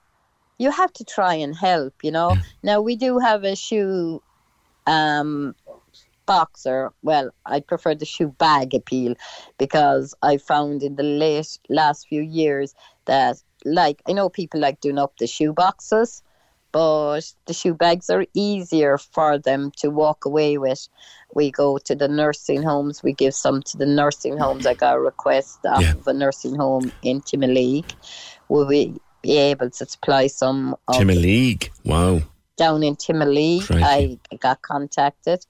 you 0.58 0.70
have 0.70 0.92
to 0.92 1.04
try 1.04 1.34
and 1.34 1.54
help 1.54 1.94
you 2.02 2.10
know 2.10 2.36
now 2.62 2.80
we 2.80 2.96
do 2.96 3.18
have 3.18 3.44
a 3.44 3.56
shoe 3.56 4.22
um 4.86 5.54
boxer 6.26 6.90
well 7.02 7.30
i 7.44 7.60
prefer 7.60 7.94
the 7.94 8.04
shoe 8.04 8.28
bag 8.38 8.74
appeal 8.74 9.14
because 9.58 10.14
i 10.22 10.36
found 10.36 10.82
in 10.82 10.96
the 10.96 11.02
late 11.02 11.58
last 11.68 12.06
few 12.08 12.22
years 12.22 12.74
that 13.06 13.36
like 13.64 14.00
i 14.08 14.12
know 14.12 14.28
people 14.28 14.60
like 14.60 14.80
doing 14.80 14.98
up 14.98 15.12
the 15.18 15.26
shoe 15.26 15.52
boxes 15.52 16.22
but 16.76 17.32
the 17.46 17.54
shoe 17.54 17.72
bags 17.72 18.10
are 18.10 18.26
easier 18.34 18.98
for 18.98 19.38
them 19.38 19.70
to 19.78 19.88
walk 19.88 20.26
away 20.26 20.58
with. 20.58 20.86
We 21.34 21.50
go 21.50 21.78
to 21.78 21.94
the 21.94 22.06
nursing 22.06 22.62
homes, 22.62 23.02
we 23.02 23.14
give 23.14 23.32
some 23.32 23.62
to 23.62 23.78
the 23.78 23.86
nursing 23.86 24.36
homes. 24.36 24.66
I 24.66 24.74
got 24.74 24.96
a 24.96 25.00
request 25.00 25.60
Yeah. 25.64 25.92
of 25.92 26.06
a 26.06 26.12
nursing 26.12 26.54
home 26.54 26.92
in 27.02 27.22
Timoleague. 27.22 27.92
Will 28.50 28.66
we 28.66 28.94
be 29.22 29.38
able 29.38 29.70
to 29.70 29.86
supply 29.86 30.26
some 30.26 30.76
of 30.86 30.96
Timoleague. 30.96 31.70
Wow. 31.86 32.20
down 32.58 32.82
in 32.82 32.94
Timoleague. 32.96 33.70
I 33.70 34.18
got 34.36 34.60
contacted, 34.60 35.46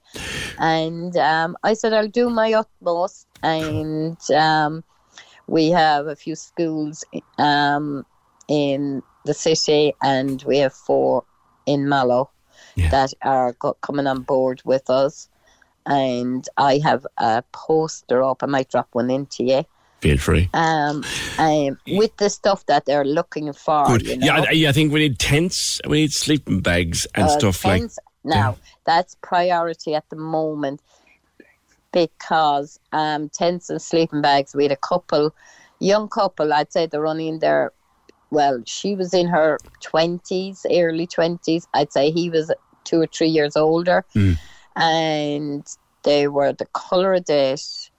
and 0.57 1.15
um, 1.17 1.57
I 1.61 1.73
said 1.73 1.91
I'll 1.91 2.07
do 2.21 2.29
my 2.29 2.53
utmost. 2.53 3.27
And 3.43 4.17
um, 4.31 4.81
we 5.47 5.71
have 5.71 6.07
a 6.07 6.15
few 6.15 6.35
schools 6.35 7.03
um, 7.37 8.05
in 8.47 9.03
the 9.27 9.33
city, 9.33 9.93
and 10.01 10.41
we 10.43 10.57
have 10.57 10.73
four 10.73 11.23
in 11.65 11.87
Mallow 11.87 12.29
that 12.91 13.13
are 13.23 13.53
coming 13.81 14.07
on 14.07 14.21
board 14.21 14.61
with 14.65 14.89
us. 14.89 15.29
And 15.85 16.47
I 16.57 16.79
have 16.83 17.07
a 17.17 17.43
poster 17.51 18.23
up. 18.23 18.43
I 18.43 18.45
might 18.45 18.69
drop 18.69 18.89
one 18.91 19.09
into 19.09 19.43
you. 19.43 19.63
Feel 20.01 20.17
free. 20.17 20.49
Um, 20.53 21.03
um, 21.39 21.77
with 21.87 22.15
the 22.17 22.29
stuff 22.29 22.65
that 22.67 22.85
they're 22.85 23.05
looking 23.05 23.51
for. 23.53 23.87
Good. 23.87 24.05
You 24.05 24.17
know? 24.17 24.25
Yeah, 24.27 24.45
I, 24.47 24.51
yeah, 24.51 24.69
I 24.69 24.71
think 24.73 24.93
we 24.93 24.99
need 24.99 25.17
tents, 25.17 25.79
we 25.87 26.01
need 26.01 26.11
sleeping 26.11 26.61
bags 26.61 27.07
and 27.15 27.25
Uh, 27.25 27.39
stuff 27.39 27.65
like 27.65 27.81
tents- 27.81 27.99
Now, 28.23 28.57
that's 28.85 29.15
priority 29.21 29.95
at 29.95 30.07
the 30.09 30.17
moment 30.17 30.81
because 31.91 32.79
um, 32.91 33.29
tents 33.29 33.69
and 33.71 33.81
sleeping 33.81 34.21
bags, 34.21 34.53
we 34.53 34.63
had 34.63 34.71
a 34.71 34.75
couple, 34.77 35.33
young 35.79 36.09
couple, 36.09 36.53
I'd 36.53 36.71
say 36.71 36.85
they're 36.85 37.07
only 37.07 37.27
in 37.27 37.39
their, 37.39 37.71
well, 38.29 38.61
she 38.65 38.95
was 38.95 39.13
in 39.13 39.27
her 39.27 39.57
20s, 39.83 40.65
early 40.71 41.07
20s. 41.07 41.67
I'd 41.73 41.93
say 41.93 42.11
he 42.11 42.29
was 42.29 42.51
two 42.83 43.01
or 43.01 43.07
three 43.07 43.29
years 43.29 43.55
older. 43.55 44.05
Mm. 44.15 44.37
And 44.75 45.67
they 46.03 46.27
were 46.27 46.53
the 46.53 46.67
colour 46.67 47.13
of 47.13 47.25
it. 47.29 47.89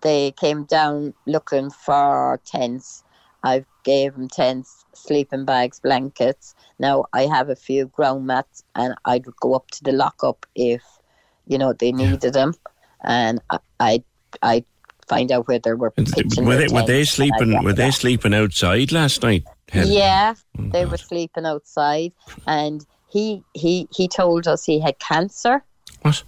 They 0.00 0.32
came 0.32 0.64
down 0.64 1.14
looking 1.26 1.70
for 1.70 2.40
tents. 2.44 3.02
I 3.42 3.64
gave 3.84 4.14
them 4.14 4.28
tents, 4.28 4.84
sleeping 4.94 5.44
bags, 5.44 5.80
blankets. 5.80 6.54
Now 6.78 7.06
I 7.12 7.22
have 7.22 7.48
a 7.48 7.56
few 7.56 7.86
ground 7.86 8.26
mats, 8.26 8.64
and 8.74 8.94
I'd 9.04 9.26
go 9.40 9.54
up 9.54 9.70
to 9.72 9.84
the 9.84 9.92
lockup 9.92 10.46
if 10.54 10.82
you 11.46 11.58
know 11.58 11.72
they 11.72 11.92
needed 11.92 12.32
them, 12.32 12.54
and 13.02 13.40
I 13.50 13.58
I 13.80 14.04
I 14.42 14.64
find 15.08 15.32
out 15.32 15.48
where 15.48 15.58
they 15.58 15.72
were 15.72 15.90
pitching 15.90 16.44
Were 16.44 16.56
they, 16.56 16.68
were 16.68 16.84
they 16.84 17.00
I 17.00 17.04
sleeping? 17.04 17.62
Were 17.62 17.72
they 17.72 17.90
sleeping 17.90 18.34
outside 18.34 18.92
last 18.92 19.22
night? 19.22 19.44
Helen? 19.68 19.92
Yeah, 19.92 20.34
mm. 20.56 20.72
they 20.72 20.84
were 20.84 20.96
sleeping 20.96 21.46
outside, 21.46 22.12
and 22.46 22.84
he 23.08 23.42
he 23.54 23.88
he 23.90 24.08
told 24.08 24.46
us 24.46 24.64
he 24.64 24.80
had 24.80 24.98
cancer. 24.98 25.64
What? 26.02 26.22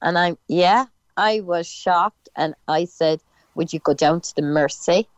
And 0.00 0.18
I'm 0.18 0.38
yeah, 0.48 0.86
I 1.16 1.40
was 1.40 1.66
shocked, 1.66 2.28
and 2.36 2.54
I 2.68 2.84
said, 2.84 3.20
"Would 3.54 3.72
you 3.72 3.80
go 3.80 3.94
down 3.94 4.20
to 4.22 4.34
the 4.34 4.42
Mercy?" 4.42 5.08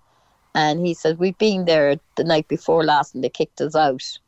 And 0.55 0.85
he 0.85 0.95
said, 0.95 1.19
"We've 1.19 1.39
been 1.39 1.67
there 1.67 1.97
the 2.17 2.25
night 2.25 2.49
before 2.49 2.85
last, 2.85 3.15
and 3.15 3.23
they 3.23 3.29
kicked 3.29 3.61
us 3.61 3.77
out." 3.77 4.19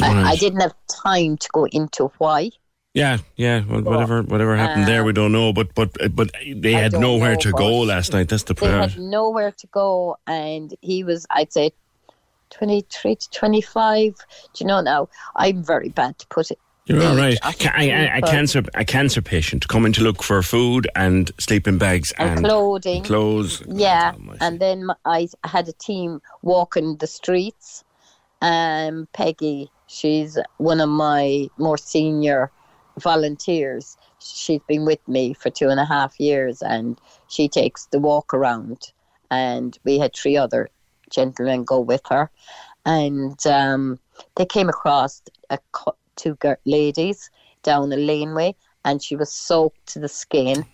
I, 0.00 0.32
I 0.32 0.36
didn't 0.36 0.60
have 0.60 0.74
time 0.88 1.36
to 1.36 1.48
go 1.52 1.66
into 1.66 2.10
why. 2.18 2.50
Yeah, 2.96 3.18
yeah. 3.36 3.62
Well, 3.68 3.82
whatever, 3.82 4.22
whatever 4.22 4.56
happened 4.56 4.88
there, 4.88 5.04
we 5.04 5.12
don't 5.12 5.30
know. 5.30 5.52
But, 5.52 5.74
but, 5.74 5.90
but 6.16 6.30
they 6.56 6.72
had 6.72 6.92
nowhere 6.92 7.34
know, 7.34 7.40
to 7.40 7.52
go 7.52 7.80
last 7.80 8.14
night. 8.14 8.30
That's 8.30 8.44
the 8.44 8.54
They 8.54 8.68
had 8.68 8.98
nowhere 8.98 9.52
to 9.52 9.66
go, 9.66 10.16
and 10.26 10.74
he 10.80 11.04
was, 11.04 11.26
I'd 11.28 11.52
say, 11.52 11.72
twenty-three 12.48 13.16
to 13.16 13.30
twenty-five. 13.30 14.14
Do 14.14 14.64
you 14.64 14.66
know 14.66 14.80
now? 14.80 15.10
I'm 15.34 15.62
very 15.62 15.90
bad 15.90 16.18
to 16.20 16.26
put 16.28 16.50
it. 16.50 16.58
You're 16.86 17.04
all 17.04 17.16
right. 17.16 17.36
I 17.42 17.54
I, 17.74 17.90
I, 17.90 18.18
a 18.18 18.22
cancer, 18.22 18.62
a 18.74 18.84
cancer 18.84 19.20
patient 19.20 19.68
coming 19.68 19.92
to 19.92 20.02
look 20.02 20.22
for 20.22 20.40
food 20.42 20.88
and 20.96 21.30
sleeping 21.38 21.76
bags 21.76 22.12
and, 22.16 22.38
and, 22.38 22.46
clothing. 22.46 23.02
clothes. 23.02 23.62
Yeah, 23.68 24.14
and 24.40 24.58
then 24.58 24.88
I 25.04 25.28
had 25.44 25.68
a 25.68 25.72
team 25.72 26.22
walking 26.40 26.96
the 26.96 27.06
streets. 27.06 27.84
Um, 28.40 29.08
Peggy, 29.12 29.70
she's 29.86 30.38
one 30.56 30.80
of 30.80 30.88
my 30.88 31.48
more 31.58 31.76
senior 31.76 32.50
volunteers. 32.98 33.96
She's 34.18 34.60
been 34.68 34.84
with 34.84 35.06
me 35.08 35.34
for 35.34 35.50
two 35.50 35.68
and 35.68 35.80
a 35.80 35.84
half 35.84 36.18
years, 36.18 36.62
and 36.62 36.98
she 37.28 37.48
takes 37.48 37.86
the 37.86 37.98
walk 37.98 38.32
around. 38.32 38.92
And 39.30 39.78
we 39.84 39.98
had 39.98 40.14
three 40.14 40.36
other 40.36 40.68
gentlemen 41.10 41.64
go 41.64 41.80
with 41.80 42.02
her, 42.08 42.30
and 42.84 43.44
um, 43.46 43.98
they 44.36 44.46
came 44.46 44.68
across 44.68 45.22
a, 45.50 45.58
two 46.16 46.36
ladies 46.64 47.30
down 47.62 47.92
a 47.92 47.96
laneway, 47.96 48.54
and 48.84 49.02
she 49.02 49.16
was 49.16 49.32
soaked 49.32 49.86
to 49.86 49.98
the 49.98 50.08
skin 50.08 50.64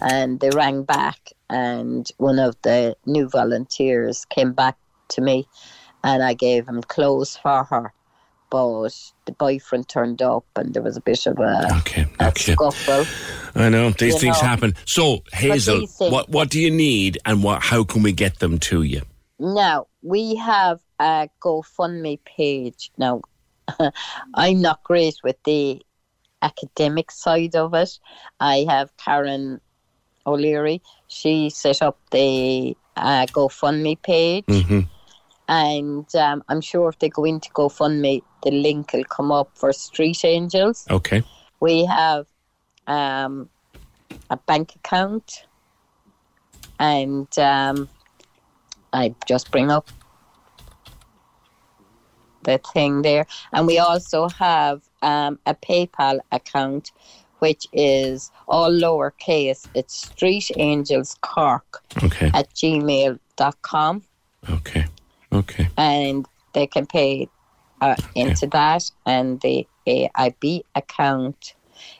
and 0.00 0.40
they 0.40 0.50
rang 0.50 0.82
back 0.82 1.32
and 1.50 2.10
one 2.16 2.38
of 2.38 2.56
the 2.62 2.96
new 3.06 3.28
volunteers 3.28 4.24
came 4.26 4.52
back 4.52 4.76
to 5.08 5.20
me 5.20 5.46
and 6.04 6.22
I 6.22 6.34
gave 6.34 6.66
him 6.66 6.82
clothes 6.82 7.36
for 7.36 7.64
her 7.64 7.92
but 8.52 8.90
the 9.24 9.32
boyfriend 9.32 9.88
turned 9.88 10.20
up 10.20 10.44
and 10.56 10.74
there 10.74 10.82
was 10.82 10.96
a 10.98 11.00
bit 11.00 11.26
of 11.26 11.38
a, 11.38 11.68
okay, 11.78 12.06
a 12.20 12.28
okay. 12.28 12.52
scuffle 12.52 13.04
I 13.54 13.68
know 13.70 13.90
these 13.90 14.14
You 14.14 14.20
things 14.20 14.40
know. 14.42 14.48
happen. 14.48 14.74
So 14.84 15.22
Hazel, 15.32 15.86
things- 15.86 16.12
what 16.12 16.28
what 16.28 16.50
do 16.50 16.60
you 16.60 16.70
need, 16.70 17.18
and 17.24 17.42
what 17.42 17.62
how 17.62 17.82
can 17.84 18.02
we 18.02 18.12
get 18.12 18.38
them 18.38 18.58
to 18.70 18.82
you? 18.82 19.02
now 19.38 19.86
we 20.02 20.36
have 20.36 20.78
a 21.00 21.28
GoFundMe 21.42 22.18
page 22.24 22.90
now 22.98 23.22
I'm 24.34 24.60
not 24.60 24.82
great 24.84 25.16
with 25.24 25.36
the 25.44 25.82
academic 26.42 27.10
side 27.10 27.56
of 27.56 27.74
it 27.74 27.98
I 28.38 28.66
have 28.68 28.90
Karen 28.98 29.60
O'Leary. 30.26 30.80
She 31.08 31.50
set 31.50 31.82
up 31.82 31.98
the 32.12 32.76
uh, 32.96 33.26
GoFundMe 33.26 34.00
page. 34.02 34.44
hmm 34.48 34.80
And 35.52 36.06
um, 36.14 36.42
I'm 36.48 36.62
sure 36.62 36.88
if 36.88 36.98
they 36.98 37.10
go 37.10 37.24
into 37.24 37.50
GoFundMe, 37.50 38.22
the 38.42 38.50
link 38.50 38.94
will 38.94 39.04
come 39.04 39.30
up 39.30 39.50
for 39.54 39.70
Street 39.74 40.24
Angels. 40.24 40.86
Okay. 40.90 41.22
We 41.60 41.84
have 41.84 42.24
um, 42.86 43.50
a 44.30 44.38
bank 44.38 44.74
account, 44.76 45.44
and 46.80 47.28
um, 47.38 47.90
I 48.94 49.14
just 49.28 49.50
bring 49.50 49.70
up 49.70 49.86
the 52.44 52.58
thing 52.72 53.02
there. 53.02 53.26
And 53.52 53.66
we 53.66 53.78
also 53.78 54.30
have 54.30 54.80
um, 55.02 55.38
a 55.44 55.54
PayPal 55.54 56.20
account, 56.32 56.92
which 57.40 57.66
is 57.74 58.30
all 58.48 58.70
lowercase. 58.70 59.68
It's 59.74 59.94
Street 59.94 60.50
Angels 60.56 61.18
Cork 61.20 61.82
Okay. 62.02 62.30
at 62.32 62.48
gmail.com. 62.54 64.02
Okay. 64.48 64.86
Okay. 65.32 65.68
and 65.76 66.26
they 66.52 66.66
can 66.66 66.86
pay 66.86 67.28
uh, 67.80 67.96
into 68.14 68.46
that. 68.48 68.90
And 69.06 69.40
the 69.40 69.66
AIB 69.86 70.62
account 70.74 71.54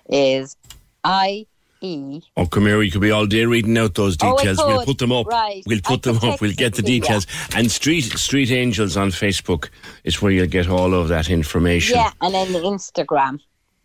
is 0.08 0.56
I 1.04 1.46
E. 1.84 2.20
Oh, 2.36 2.46
come 2.46 2.66
here. 2.66 2.78
We 2.78 2.90
could 2.92 3.00
be 3.00 3.10
all 3.10 3.26
day 3.26 3.44
reading 3.44 3.76
out 3.76 3.94
those 3.96 4.16
Oh, 4.22 4.36
details. 4.36 4.58
we'll 4.58 4.84
put 4.84 4.98
them 4.98 5.10
up. 5.10 5.26
Right. 5.26 5.64
We'll 5.66 5.78
I 5.78 5.80
put 5.88 6.02
them 6.04 6.18
up. 6.22 6.40
We'll 6.40 6.52
get 6.52 6.74
the 6.74 6.78
it 6.82 6.86
to 6.86 6.92
you. 6.92 7.00
details. 7.00 7.26
And 7.56 7.70
Street 7.72 8.02
Street 8.04 8.52
Angels 8.52 8.96
on 8.96 9.08
Facebook 9.10 9.68
is 10.04 10.22
where 10.22 10.30
you'll 10.30 10.46
get 10.46 10.68
all 10.68 10.94
of 10.94 11.08
that 11.08 11.28
information. 11.28 11.96
Yeah, 11.96 12.12
and 12.20 12.32
then 12.34 12.52
the 12.52 12.60
Instagram. 12.60 13.40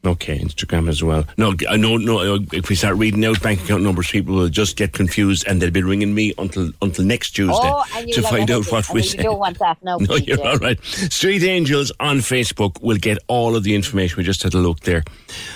Okay, 0.05 0.37
Instagram 0.39 0.87
as 0.87 1.03
well. 1.03 1.25
No, 1.37 1.53
I 1.67 1.75
know. 1.75 1.97
No, 1.97 2.35
uh, 2.35 2.39
if 2.53 2.69
we 2.69 2.75
start 2.75 2.97
reading 2.97 3.25
out 3.25 3.41
bank 3.41 3.61
account 3.63 3.83
numbers, 3.83 4.09
people 4.09 4.35
will 4.35 4.47
just 4.47 4.77
get 4.77 4.93
confused, 4.93 5.45
and 5.47 5.61
they'll 5.61 5.71
be 5.71 5.81
ringing 5.81 6.13
me 6.13 6.33
until 6.37 6.71
until 6.81 7.03
next 7.03 7.31
Tuesday 7.31 7.53
oh, 7.55 7.83
to 8.11 8.21
find 8.21 8.49
out 8.51 8.71
what 8.71 8.87
we. 8.91 9.01
You 9.01 9.23
don't 9.23 9.39
want 9.39 9.59
that 9.59 9.83
now. 9.83 9.97
No, 9.97 10.05
PJ. 10.15 10.27
you're 10.27 10.47
all 10.47 10.57
right. 10.57 10.81
Street 10.85 11.43
Angels 11.43 11.91
on 11.99 12.17
Facebook 12.17 12.81
will 12.81 12.97
get 12.97 13.17
all 13.27 13.55
of 13.55 13.63
the 13.63 13.73
information. 13.75 14.17
We 14.17 14.23
just 14.23 14.43
had 14.43 14.53
a 14.53 14.59
look 14.59 14.81
there 14.81 15.03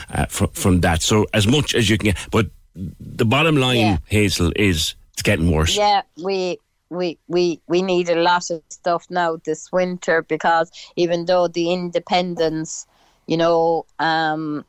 uh, 0.10 0.26
from, 0.26 0.50
from 0.50 0.82
that. 0.82 1.02
So 1.02 1.28
as 1.34 1.48
much 1.48 1.76
as 1.76 1.90
you 1.90 1.98
can 1.98 2.12
get, 2.12 2.18
but 2.32 2.48
the 2.76 3.26
bottom 3.26 3.58
line, 3.58 3.78
Yeah. 3.78 3.98
Hazel, 4.08 4.52
is 4.56 4.96
it's 5.14 5.22
getting 5.22 5.52
worse. 5.52 5.78
Yeah, 5.78 6.02
we 6.22 6.58
we 6.90 7.18
we 7.28 7.62
we 7.68 7.82
need 7.82 8.10
a 8.10 8.22
lot 8.22 8.50
of 8.50 8.62
stuff 8.70 9.06
now 9.10 9.38
this 9.46 9.72
winter 9.72 10.24
because 10.24 10.72
even 10.96 11.26
though 11.26 11.48
the 11.48 11.72
Independence, 11.72 12.86
you 13.32 13.38
know, 13.38 13.86
um, 13.98 14.66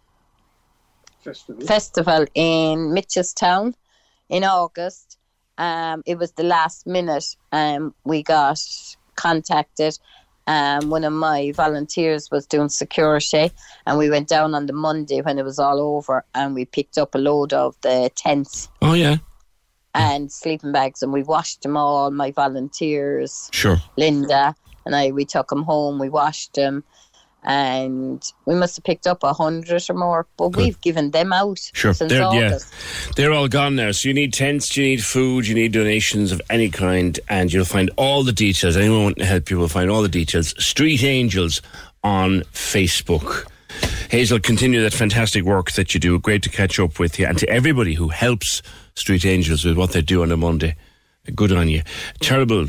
festival 1.67 2.25
in 2.33 2.95
Mitchelstown 2.95 3.75
in 4.29 4.45
August, 4.45 5.19
um, 5.59 6.05
it 6.07 6.17
was 6.17 6.31
the 6.33 6.45
last 6.45 6.87
minute. 6.87 7.25
Um, 7.51 7.93
we 8.05 8.23
got 8.23 8.61
contacted. 9.17 9.99
Um, 10.47 10.91
one 10.91 11.03
of 11.03 11.13
my 11.13 11.51
volunteers 11.57 12.31
was 12.31 12.47
doing 12.47 12.69
security, 12.69 13.51
and 13.85 13.99
we 13.99 14.09
went 14.09 14.29
down 14.29 14.55
on 14.55 14.67
the 14.67 14.73
Monday 14.73 15.23
when 15.23 15.41
it 15.41 15.45
was 15.45 15.59
all 15.59 15.81
over, 15.81 16.25
and 16.33 16.55
we 16.55 16.65
picked 16.65 16.99
up 16.99 17.17
a 17.17 17.19
load 17.19 17.53
of 17.53 17.75
the 17.81 18.13
tents 18.15 18.69
Oh 18.81 18.95
yeah, 18.95 19.17
and 19.93 20.31
sleeping 20.31 20.71
bags, 20.71 21.03
and 21.03 21.13
we 21.13 21.25
washed 21.25 21.63
them 21.63 21.77
all. 21.77 22.13
My 22.13 22.31
volunteers, 22.31 23.51
sure. 23.53 23.79
Linda 23.97 24.55
and 24.85 24.95
I, 24.97 25.11
we 25.11 25.25
took 25.25 25.49
them 25.49 25.63
home. 25.63 25.99
We 25.99 26.09
washed 26.09 26.55
them, 26.55 26.85
and 27.45 28.23
we 28.47 28.55
must 28.55 28.77
have 28.77 28.85
picked 28.85 29.07
up 29.07 29.23
a 29.23 29.33
hundred 29.33 29.85
or 29.91 29.95
more. 29.95 30.27
But 30.37 30.57
we've 30.57 30.81
given 30.81 31.11
them 31.11 31.33
out 31.33 31.59
Sure, 31.73 31.93
since 31.93 32.11
they're, 32.11 32.33
yeah, 32.35 32.59
they're 33.17 33.33
all 33.33 33.49
gone 33.49 33.77
now. 33.77 33.91
So 33.93 34.09
you 34.09 34.15
need 34.15 34.33
tents, 34.33 34.77
you 34.77 34.85
need 34.85 35.05
food, 35.05 35.47
you 35.47 35.55
need 35.55 35.73
donations 35.73 36.33
of 36.33 36.41
any 36.51 36.69
kind, 36.71 37.19
and 37.29 37.53
you'll 37.53 37.65
find 37.65 37.91
all 37.97 38.23
the 38.23 38.33
details. 38.33 38.77
Anyone 38.77 39.05
want 39.05 39.19
to 39.19 39.25
help 39.25 39.51
you 39.51 39.59
will 39.59 39.69
find 39.69 39.91
all 39.91 40.03
the 40.03 40.09
details. 40.09 40.55
Street 40.63 41.03
Angels 41.03 41.63
on 42.05 42.41
Facebook. 42.53 43.47
Hazel, 44.11 44.39
continue 44.39 44.83
that 44.83 44.93
fantastic 44.93 45.45
work 45.45 45.73
that 45.73 45.95
you 45.95 46.01
do. 46.01 46.19
Great 46.19 46.43
to 46.43 46.51
catch 46.51 46.79
up 46.79 46.99
with 46.99 47.19
you, 47.19 47.27
and 47.27 47.39
to 47.39 47.49
everybody 47.49 47.95
who 47.95 48.09
helps 48.09 48.63
Street 48.95 49.25
Angels 49.25 49.65
with 49.65 49.77
what 49.77 49.93
they 49.93 50.03
do 50.03 50.23
on 50.23 50.31
a 50.31 50.37
Monday. 50.37 50.77
Good 51.35 51.53
on 51.53 51.69
you. 51.69 51.83
Terrible. 52.21 52.67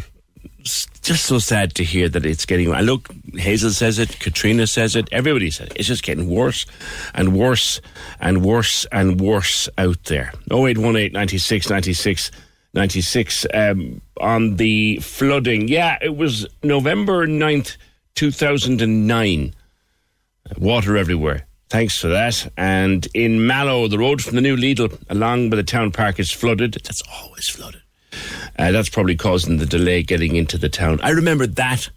Just 0.64 1.26
so 1.26 1.40
sad 1.40 1.76
to 1.76 1.84
hear 1.84 2.08
that 2.08 2.26
it's 2.26 2.46
getting. 2.46 2.70
Look, 2.72 3.10
Hazel 3.34 3.72
says 3.72 4.00
it, 4.00 4.20
Katrina 4.20 4.66
says 4.68 4.96
it, 4.96 5.10
everybody 5.12 5.52
says 5.52 5.68
it. 5.68 5.74
It's 5.76 5.88
just 5.88 6.04
getting 6.04 6.30
worse 6.30 6.66
and 7.14 7.38
worse 7.38 7.82
and 8.22 8.46
worse 8.46 8.86
and 8.92 9.20
worse 9.20 9.68
out 9.78 10.02
there. 10.06 10.32
0818 10.50 11.12
96 11.12 11.70
96 11.70 12.32
96. 12.74 13.46
Um, 13.54 14.02
on 14.20 14.56
the 14.56 14.98
flooding, 14.98 15.68
yeah, 15.68 15.98
it 16.02 16.16
was 16.16 16.48
November 16.64 17.28
9th, 17.28 17.78
2009. 18.16 19.54
Water 20.58 20.98
everywhere. 20.98 21.46
Thanks 21.70 22.00
for 22.00 22.08
that. 22.08 22.52
And 22.58 23.08
in 23.14 23.48
Mallow, 23.48 23.88
the 23.88 23.98
road 23.98 24.22
from 24.22 24.36
the 24.36 24.42
new 24.42 24.56
Lidl 24.56 24.98
along 25.10 25.50
by 25.50 25.56
the 25.56 25.64
town 25.64 25.92
park 25.92 26.20
is 26.20 26.32
flooded. 26.32 26.74
That's 26.84 27.02
always 27.12 27.50
flooded. 27.50 27.83
Uh, 28.58 28.72
that's 28.72 28.90
probably 28.90 29.16
causing 29.16 29.58
the 29.58 29.66
delay 29.66 30.04
getting 30.04 30.36
into 30.36 30.58
the 30.58 30.70
town. 30.70 31.00
I 31.02 31.10
remember 31.10 31.48
that 31.48 31.90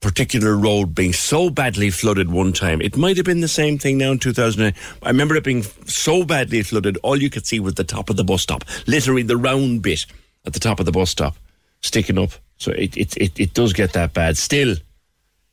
particular 0.00 0.56
road 0.56 0.94
being 0.94 1.12
so 1.12 1.50
badly 1.50 1.90
flooded 1.90 2.30
one 2.30 2.52
time. 2.52 2.80
It 2.80 2.96
might 2.96 3.16
have 3.16 3.26
been 3.26 3.40
the 3.40 3.48
same 3.48 3.78
thing 3.78 3.98
now 3.98 4.12
in 4.12 4.18
2009. 4.18 4.72
I 5.02 5.08
remember 5.08 5.34
it 5.34 5.44
being 5.44 5.64
so 5.86 6.24
badly 6.24 6.62
flooded, 6.62 6.98
all 7.02 7.20
you 7.20 7.30
could 7.30 7.46
see 7.46 7.58
was 7.58 7.74
the 7.74 7.84
top 7.84 8.08
of 8.10 8.16
the 8.16 8.24
bus 8.24 8.42
stop, 8.42 8.64
literally 8.86 9.22
the 9.22 9.36
round 9.36 9.82
bit 9.82 10.06
at 10.46 10.52
the 10.52 10.60
top 10.60 10.78
of 10.78 10.86
the 10.86 10.92
bus 10.92 11.10
stop 11.10 11.36
sticking 11.80 12.18
up. 12.18 12.30
So 12.58 12.72
it, 12.72 12.96
it, 12.96 13.16
it, 13.16 13.40
it 13.40 13.54
does 13.54 13.72
get 13.72 13.92
that 13.94 14.14
bad. 14.14 14.36
Still, 14.36 14.76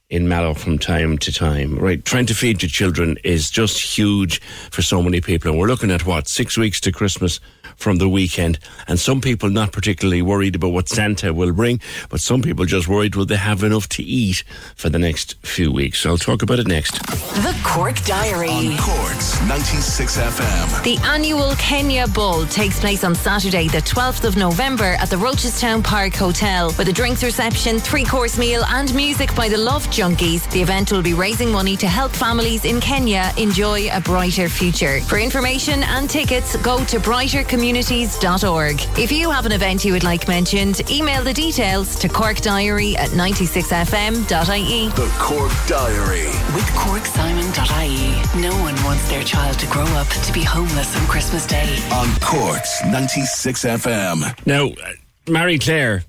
in 0.09 0.27
Mallow 0.27 0.53
from 0.53 0.77
time 0.77 1.17
to 1.17 1.31
time. 1.31 1.77
Right, 1.77 2.03
trying 2.03 2.27
to 2.27 2.35
feed 2.35 2.61
your 2.61 2.69
children 2.69 3.17
is 3.23 3.49
just 3.49 3.97
huge 3.97 4.39
for 4.71 4.81
so 4.81 5.01
many 5.01 5.21
people. 5.21 5.49
And 5.49 5.59
we're 5.59 5.67
looking 5.67 5.91
at 5.91 6.05
what, 6.05 6.27
six 6.27 6.57
weeks 6.57 6.79
to 6.81 6.91
Christmas 6.91 7.39
from 7.75 7.97
the 7.97 8.07
weekend. 8.07 8.59
And 8.87 8.99
some 8.99 9.19
people 9.19 9.49
not 9.49 9.71
particularly 9.71 10.21
worried 10.21 10.55
about 10.55 10.69
what 10.69 10.87
Santa 10.87 11.33
will 11.33 11.51
bring, 11.51 11.81
but 12.09 12.21
some 12.21 12.41
people 12.41 12.65
just 12.65 12.87
worried 12.87 13.15
will 13.15 13.25
they 13.25 13.35
have 13.35 13.63
enough 13.63 13.89
to 13.89 14.03
eat 14.03 14.43
for 14.75 14.89
the 14.89 14.99
next 14.99 15.35
few 15.45 15.71
weeks. 15.71 15.99
So 15.99 16.11
I'll 16.11 16.17
talk 16.17 16.41
about 16.41 16.59
it 16.59 16.67
next. 16.67 16.99
The 17.05 17.59
Cork 17.63 17.99
Diary. 18.05 18.49
On 18.49 18.77
Cork's 18.77 19.41
96 19.47 20.17
FM. 20.17 20.83
The 20.83 20.97
annual 21.05 21.53
Kenya 21.55 22.07
Ball 22.07 22.45
takes 22.45 22.79
place 22.79 23.03
on 23.03 23.15
Saturday, 23.15 23.67
the 23.67 23.79
12th 23.79 24.23
of 24.23 24.37
November 24.37 24.95
at 24.99 25.09
the 25.09 25.17
Rochestown 25.17 25.83
Park 25.83 26.13
Hotel 26.13 26.67
with 26.77 26.87
a 26.87 26.93
drinks 26.93 27.23
reception, 27.23 27.79
three 27.79 28.05
course 28.05 28.37
meal, 28.37 28.63
and 28.69 28.93
music 28.95 29.35
by 29.35 29.49
the 29.49 29.57
Love 29.57 29.89
Junkies. 30.05 30.47
The 30.51 30.61
event 30.61 30.91
will 30.91 31.01
be 31.01 31.15
raising 31.15 31.51
money 31.51 31.75
to 31.77 31.87
help 31.87 32.11
families 32.11 32.63
in 32.63 32.79
Kenya 32.79 33.31
enjoy 33.37 33.89
a 33.91 33.99
brighter 33.99 34.47
future. 34.47 35.01
For 35.01 35.17
information 35.17 35.81
and 35.81 36.07
tickets, 36.07 36.55
go 36.57 36.85
to 36.85 36.99
brightercommunities.org. 36.99 38.99
If 38.99 39.11
you 39.11 39.31
have 39.31 39.47
an 39.47 39.51
event 39.51 39.83
you 39.83 39.93
would 39.93 40.03
like 40.03 40.27
mentioned, 40.27 40.79
email 40.91 41.23
the 41.23 41.33
details 41.33 41.95
to 41.95 42.07
corkdiary 42.07 42.95
at 42.97 43.09
96fm.ie. 43.09 44.89
The 44.89 45.15
Cork 45.17 45.51
Diary. 45.67 46.27
With 46.53 46.65
CorkSimon.ie. 46.75 48.41
No 48.41 48.51
one 48.61 48.75
wants 48.83 49.09
their 49.09 49.23
child 49.23 49.57
to 49.57 49.65
grow 49.67 49.85
up 49.95 50.07
to 50.07 50.33
be 50.33 50.43
homeless 50.43 50.95
on 50.99 51.07
Christmas 51.07 51.47
Day. 51.47 51.79
On 51.91 52.07
Cork's 52.19 52.83
96 52.85 53.65
FM. 53.65 54.45
Now, 54.45 54.67
uh, 54.67 54.91
Mary 55.27 55.57
Claire, 55.57 56.03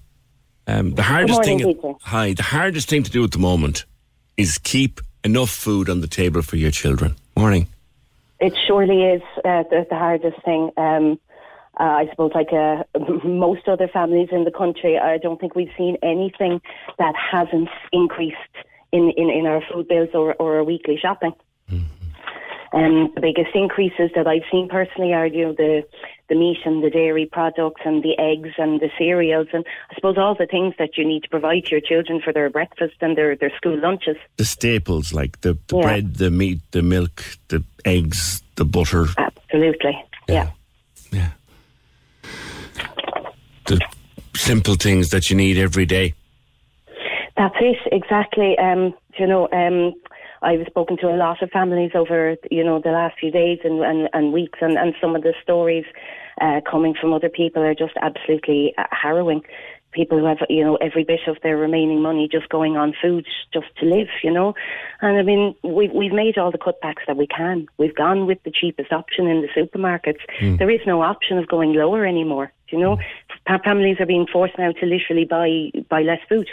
um, 0.67 0.93
the 0.95 1.03
hardest 1.03 1.47
morning, 1.47 1.81
thing. 1.81 1.97
Hi, 2.03 2.33
the 2.33 2.43
hardest 2.43 2.89
thing 2.89 3.03
to 3.03 3.11
do 3.11 3.25
at 3.25 3.31
the 3.31 3.39
moment 3.39 3.85
is 4.37 4.59
keep 4.59 5.01
enough 5.25 5.51
food 5.51 5.89
on 5.89 6.01
the 6.01 6.07
table 6.07 6.43
for 6.43 6.57
your 6.57 6.71
children. 6.71 7.17
Morning. 7.37 7.67
It 8.41 8.55
surely 8.67 9.03
is 9.03 9.23
uh, 9.45 9.65
the, 9.71 9.87
the 9.89 9.97
hardest 9.97 10.43
thing. 10.45 10.71
Um, 10.77 11.19
uh, 11.79 11.83
I 11.83 12.09
suppose, 12.11 12.33
like 12.35 12.53
uh, 12.53 12.85
most 13.25 13.69
other 13.69 13.89
families 13.89 14.29
in 14.33 14.45
the 14.45 14.51
country, 14.51 14.99
I 14.99 15.19
don't 15.19 15.41
think 15.41 15.55
we've 15.55 15.73
seen 15.77 15.97
anything 16.03 16.61
that 16.99 17.15
hasn't 17.17 17.69
increased 17.93 18.37
in, 18.93 19.11
in, 19.17 19.31
in 19.31 19.47
our 19.47 19.63
food 19.73 19.89
bills 19.89 20.11
or, 20.15 20.35
or 20.35 20.57
our 20.57 20.65
weekly 20.65 20.99
shopping. 21.01 21.33
Um, 22.73 23.13
the 23.15 23.21
biggest 23.21 23.55
increases 23.55 24.11
that 24.15 24.27
I've 24.27 24.43
seen 24.51 24.69
personally 24.69 25.13
are, 25.13 25.27
you 25.27 25.47
know, 25.47 25.53
the 25.53 25.83
the 26.29 26.35
meat 26.35 26.59
and 26.65 26.83
the 26.83 26.91
dairy 26.91 27.27
products 27.31 27.83
and 27.85 28.03
the 28.03 28.19
eggs 28.19 28.51
and 28.59 28.81
the 28.81 28.91
cereals 28.99 29.47
and 29.53 29.65
I 29.91 29.95
suppose 29.95 30.19
all 30.19 30.35
the 30.35 30.47
things 30.47 30.75
that 30.77 30.99
you 30.99 31.07
need 31.07 31.23
to 31.23 31.29
provide 31.29 31.67
to 31.67 31.71
your 31.71 31.81
children 31.81 32.21
for 32.21 32.33
their 32.33 32.51
breakfast 32.51 32.95
and 33.01 33.17
their, 33.17 33.37
their 33.37 33.53
school 33.57 33.79
lunches. 33.81 34.17
The 34.37 34.45
staples 34.45 35.13
like 35.13 35.41
the, 35.43 35.57
the 35.69 35.77
Yeah. 35.77 35.83
bread, 35.83 36.15
the 36.17 36.31
meat, 36.33 36.61
the 36.73 36.83
milk, 36.83 37.23
the 37.47 37.63
eggs, 37.85 38.43
the 38.57 38.65
butter. 38.65 39.07
Absolutely. 39.17 40.05
Yeah. 40.29 40.51
Yeah. 41.13 41.31
The 43.67 43.81
simple 44.35 44.75
things 44.75 45.11
that 45.11 45.31
you 45.31 45.37
need 45.37 45.59
every 45.59 45.87
day. 45.87 46.15
That's 47.37 47.55
it, 47.61 47.77
exactly. 47.93 48.59
Um, 48.59 48.95
you 49.19 49.27
know, 49.27 49.49
um, 49.53 49.93
I've 50.47 50.67
spoken 50.69 50.97
to 50.99 51.09
a 51.09 51.17
lot 51.17 51.43
of 51.43 51.51
families 51.51 51.91
over, 51.95 52.37
you 52.53 52.63
know, 52.63 52.81
the 52.81 52.91
last 52.91 53.19
few 53.19 53.33
days 53.33 53.59
and, 53.65 53.83
and, 53.83 54.09
and 54.13 54.33
weeks, 54.33 54.61
and, 54.63 54.79
and 54.79 54.95
some 55.01 55.17
of 55.17 55.23
the 55.23 55.35
stories 55.43 55.85
uh, 56.41 56.61
coming 56.71 56.95
from 57.01 57.13
other 57.13 57.29
people 57.29 57.63
are 57.63 57.75
just 57.75 57.95
absolutely 58.01 58.73
uh, 58.79 58.85
harrowing. 58.93 59.43
People 59.93 60.19
who 60.19 60.27
have, 60.27 60.39
you 60.49 60.63
know, 60.63 60.77
every 60.77 61.05
bit 61.05 61.21
of 61.27 61.37
their 61.43 61.57
remaining 61.57 62.01
money 62.03 62.29
just 62.31 62.49
going 62.51 62.77
on 62.77 62.93
food 63.03 63.27
just 63.53 63.67
to 63.79 63.87
live, 63.87 64.09
you 64.23 64.31
know. 64.31 64.55
And 65.01 65.19
I 65.19 65.23
mean, 65.23 65.55
we've, 65.65 65.91
we've 65.93 66.13
made 66.13 66.39
all 66.39 66.53
the 66.53 66.59
cutbacks 66.59 67.07
that 67.07 67.17
we 67.17 67.27
can. 67.27 67.67
We've 67.79 67.95
gone 67.95 68.27
with 68.27 68.39
the 68.45 68.53
cheapest 68.53 68.93
option 68.93 69.27
in 69.27 69.41
the 69.41 69.49
supermarkets. 69.57 70.21
Mm. 70.41 70.59
There 70.59 70.71
is 70.71 70.81
no 70.87 71.03
option 71.03 71.39
of 71.39 71.49
going 71.49 71.73
lower 71.73 72.05
anymore, 72.07 72.53
you 72.69 72.79
know. 72.79 72.99
Fa- 73.49 73.61
Families 73.65 73.97
are 73.99 74.07
being 74.07 74.27
forced 74.31 74.59
now 74.59 74.71
to 74.73 74.87
literally 74.87 75.25
buy, 75.25 75.71
buy 75.89 76.03
less 76.03 76.21
food. 76.29 76.49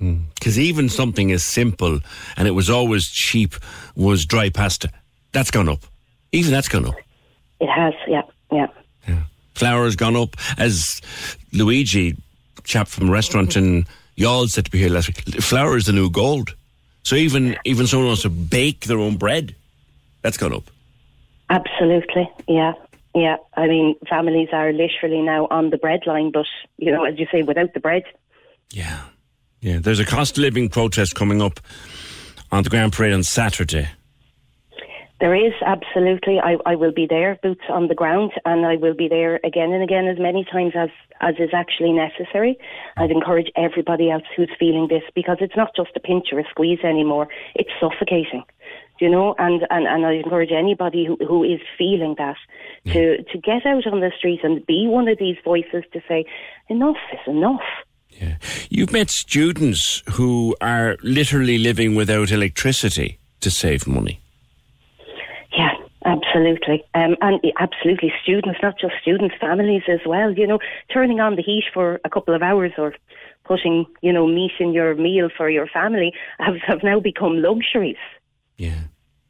Mm. 0.00 0.24
Because 0.34 0.58
even 0.58 0.88
something 0.88 1.32
as 1.32 1.42
simple, 1.42 2.00
and 2.36 2.46
it 2.46 2.52
was 2.52 2.68
always 2.68 3.08
cheap, 3.08 3.54
was 3.94 4.26
dry 4.26 4.50
pasta. 4.50 4.90
That's 5.32 5.50
gone 5.50 5.68
up. 5.68 5.80
Even 6.32 6.52
that's 6.52 6.68
gone 6.68 6.86
up. 6.86 6.94
It 7.60 7.68
has, 7.68 7.94
yeah, 8.06 8.22
yeah. 8.52 8.66
Yeah. 9.08 9.22
Flour's 9.54 9.96
gone 9.96 10.16
up. 10.16 10.36
As 10.58 11.00
Luigi, 11.52 12.16
chap 12.64 12.88
from 12.88 13.08
a 13.08 13.12
restaurant 13.12 13.56
in 13.56 13.86
Youghal 14.16 14.48
said 14.48 14.64
to 14.66 14.70
be 14.70 14.78
here 14.78 14.90
last 14.90 15.08
week, 15.08 15.42
flour 15.42 15.76
is 15.76 15.86
the 15.86 15.92
new 15.92 16.10
gold. 16.10 16.54
So 17.02 17.16
even 17.16 17.56
even 17.64 17.86
someone 17.86 18.08
wants 18.08 18.22
to 18.22 18.30
bake 18.30 18.86
their 18.86 18.98
own 18.98 19.16
bread, 19.16 19.54
that's 20.22 20.36
gone 20.36 20.52
up. 20.52 20.64
Absolutely, 21.48 22.28
yeah, 22.48 22.72
yeah. 23.14 23.36
I 23.54 23.66
mean, 23.68 23.94
families 24.08 24.48
are 24.52 24.72
literally 24.72 25.22
now 25.22 25.46
on 25.50 25.70
the 25.70 25.78
bread 25.78 26.00
line, 26.06 26.32
but 26.32 26.46
you 26.78 26.90
know, 26.90 27.04
as 27.04 27.18
you 27.18 27.26
say, 27.30 27.42
without 27.42 27.74
the 27.74 27.80
bread. 27.80 28.02
Yeah, 28.72 29.04
there's 29.62 30.00
a 30.00 30.04
cost 30.04 30.36
of 30.36 30.42
living 30.42 30.68
protest 30.68 31.14
coming 31.14 31.42
up 31.42 31.60
on 32.52 32.62
the 32.62 32.70
Grand 32.70 32.92
Parade 32.92 33.12
on 33.12 33.22
Saturday. 33.22 33.88
There 35.18 35.34
is 35.34 35.54
absolutely. 35.64 36.38
I, 36.40 36.56
I 36.66 36.74
will 36.74 36.92
be 36.92 37.06
there, 37.08 37.38
boots 37.42 37.64
on 37.70 37.88
the 37.88 37.94
ground, 37.94 38.32
and 38.44 38.66
I 38.66 38.76
will 38.76 38.92
be 38.94 39.08
there 39.08 39.40
again 39.44 39.72
and 39.72 39.82
again 39.82 40.06
as 40.08 40.18
many 40.18 40.44
times 40.44 40.74
as 40.76 40.90
as 41.22 41.36
is 41.38 41.50
actually 41.54 41.92
necessary. 41.92 42.58
I'd 42.98 43.10
encourage 43.10 43.50
everybody 43.56 44.10
else 44.10 44.24
who's 44.36 44.50
feeling 44.58 44.88
this 44.90 45.02
because 45.14 45.38
it's 45.40 45.56
not 45.56 45.74
just 45.74 45.96
a 45.96 46.00
pinch 46.00 46.26
or 46.32 46.40
a 46.40 46.44
squeeze 46.50 46.80
anymore. 46.84 47.28
It's 47.54 47.70
suffocating. 47.80 48.44
You 49.00 49.10
know, 49.10 49.34
and, 49.38 49.66
and, 49.70 49.86
and 49.86 50.06
I 50.06 50.12
encourage 50.12 50.52
anybody 50.52 51.06
who, 51.06 51.16
who 51.26 51.44
is 51.44 51.60
feeling 51.76 52.14
that 52.16 52.36
to, 52.86 53.22
to 53.22 53.38
get 53.38 53.66
out 53.66 53.86
on 53.86 54.00
the 54.00 54.10
street 54.16 54.40
and 54.42 54.64
be 54.64 54.86
one 54.86 55.06
of 55.08 55.18
these 55.18 55.36
voices 55.44 55.84
to 55.92 56.00
say, 56.08 56.24
enough 56.68 56.96
is 57.12 57.20
enough. 57.26 57.60
You've 58.70 58.92
met 58.92 59.10
students 59.10 60.02
who 60.12 60.56
are 60.60 60.96
literally 61.02 61.58
living 61.58 61.94
without 61.94 62.30
electricity 62.30 63.18
to 63.40 63.50
save 63.50 63.86
money. 63.86 64.20
Yeah, 65.56 65.72
absolutely. 66.04 66.84
Um, 66.94 67.16
and 67.20 67.40
absolutely 67.58 68.12
students, 68.22 68.58
not 68.62 68.78
just 68.78 68.94
students, 69.00 69.34
families 69.40 69.82
as 69.88 70.00
well. 70.06 70.32
You 70.32 70.46
know, 70.46 70.58
turning 70.92 71.20
on 71.20 71.36
the 71.36 71.42
heat 71.42 71.64
for 71.72 72.00
a 72.04 72.10
couple 72.10 72.34
of 72.34 72.42
hours 72.42 72.72
or 72.78 72.94
putting, 73.44 73.86
you 74.02 74.12
know, 74.12 74.26
meat 74.26 74.52
in 74.58 74.72
your 74.72 74.94
meal 74.94 75.28
for 75.36 75.48
your 75.48 75.66
family 75.66 76.12
have, 76.38 76.56
have 76.66 76.82
now 76.82 77.00
become 77.00 77.40
luxuries. 77.40 77.96
Yeah. 78.56 78.84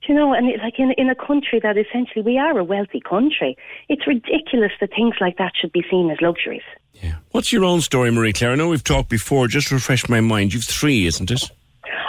You 0.08 0.14
know, 0.14 0.32
and 0.32 0.48
it's 0.48 0.62
like 0.62 0.78
in, 0.78 0.92
in 0.96 1.10
a 1.10 1.14
country 1.14 1.60
that 1.62 1.76
essentially 1.76 2.22
we 2.22 2.38
are 2.38 2.58
a 2.58 2.64
wealthy 2.64 3.00
country, 3.00 3.56
it's 3.88 4.06
ridiculous 4.06 4.72
that 4.80 4.90
things 4.90 5.14
like 5.20 5.38
that 5.38 5.52
should 5.60 5.72
be 5.72 5.84
seen 5.90 6.10
as 6.10 6.18
luxuries. 6.20 6.62
Yeah. 6.94 7.16
What's 7.32 7.52
your 7.52 7.64
own 7.64 7.80
story, 7.80 8.10
Marie 8.10 8.32
Claire? 8.32 8.52
I 8.52 8.54
know 8.54 8.68
we've 8.68 8.84
talked 8.84 9.08
before. 9.08 9.48
Just 9.48 9.70
refresh 9.70 10.08
my 10.08 10.20
mind. 10.20 10.54
You've 10.54 10.64
three, 10.64 11.06
isn't 11.06 11.30
it? 11.30 11.50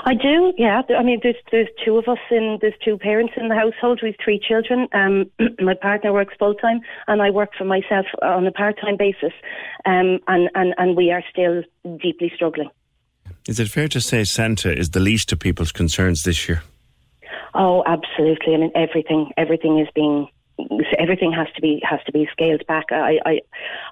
I 0.05 0.13
do, 0.13 0.53
yeah. 0.57 0.83
I 0.97 1.03
mean, 1.03 1.19
there's 1.21 1.35
there's 1.51 1.67
two 1.83 1.97
of 1.97 2.07
us 2.07 2.17
in 2.31 2.59
there's 2.61 2.73
two 2.83 2.97
parents 2.97 3.33
in 3.35 3.49
the 3.49 3.55
household. 3.55 3.99
We've 4.01 4.15
three 4.23 4.39
children. 4.39 4.87
Um, 4.93 5.29
my 5.59 5.73
partner 5.73 6.13
works 6.13 6.33
full 6.39 6.53
time, 6.53 6.79
and 7.07 7.21
I 7.21 7.29
work 7.29 7.49
for 7.57 7.65
myself 7.65 8.05
on 8.21 8.47
a 8.47 8.51
part 8.51 8.79
time 8.79 8.95
basis. 8.95 9.33
Um, 9.85 10.19
and 10.27 10.49
and 10.55 10.73
and 10.77 10.95
we 10.95 11.11
are 11.11 11.23
still 11.29 11.61
deeply 12.01 12.31
struggling. 12.33 12.69
Is 13.49 13.59
it 13.59 13.67
fair 13.67 13.89
to 13.89 13.99
say 13.99 14.23
Santa 14.23 14.71
is 14.77 14.91
the 14.91 15.01
least 15.01 15.33
of 15.33 15.39
people's 15.39 15.73
concerns 15.73 16.23
this 16.23 16.47
year? 16.47 16.63
Oh, 17.53 17.83
absolutely. 17.85 18.53
I 18.53 18.57
mean, 18.57 18.71
everything 18.75 19.31
everything 19.37 19.79
is 19.79 19.87
being 19.93 20.27
everything 20.97 21.31
has 21.31 21.47
to 21.55 21.61
be 21.61 21.81
has 21.83 21.99
to 22.05 22.11
be 22.11 22.27
scaled 22.31 22.65
back. 22.67 22.85
I, 22.91 23.19
I 23.25 23.39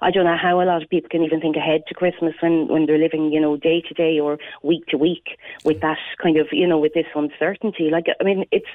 I 0.02 0.10
don't 0.10 0.24
know 0.24 0.36
how 0.36 0.60
a 0.60 0.64
lot 0.64 0.82
of 0.82 0.88
people 0.88 1.08
can 1.08 1.22
even 1.22 1.40
think 1.40 1.56
ahead 1.56 1.82
to 1.88 1.94
Christmas 1.94 2.34
when 2.40 2.68
when 2.68 2.86
they're 2.86 2.98
living, 2.98 3.32
you 3.32 3.40
know, 3.40 3.56
day 3.56 3.82
to 3.82 3.94
day 3.94 4.18
or 4.18 4.38
week 4.62 4.86
to 4.88 4.98
week 4.98 5.38
with 5.64 5.80
that 5.80 5.98
kind 6.22 6.36
of, 6.36 6.48
you 6.52 6.66
know, 6.66 6.78
with 6.78 6.94
this 6.94 7.06
uncertainty. 7.14 7.90
Like, 7.90 8.06
I 8.20 8.24
mean, 8.24 8.44
it's 8.50 8.66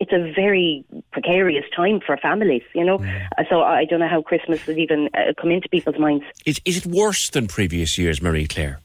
it's 0.00 0.12
a 0.12 0.32
very 0.34 0.84
precarious 1.12 1.64
time 1.74 2.00
for 2.04 2.16
families, 2.16 2.62
you 2.74 2.84
know. 2.84 2.96
Uh, 3.38 3.44
So 3.48 3.62
I 3.62 3.84
don't 3.84 4.00
know 4.00 4.08
how 4.08 4.22
Christmas 4.22 4.66
would 4.66 4.78
even 4.78 5.08
uh, 5.14 5.32
come 5.40 5.50
into 5.50 5.68
people's 5.68 5.98
minds. 5.98 6.24
Is, 6.44 6.60
is 6.64 6.78
it 6.78 6.86
worse 6.86 7.30
than 7.30 7.46
previous 7.46 7.98
years, 7.98 8.20
Marie 8.20 8.48
Claire? 8.48 8.80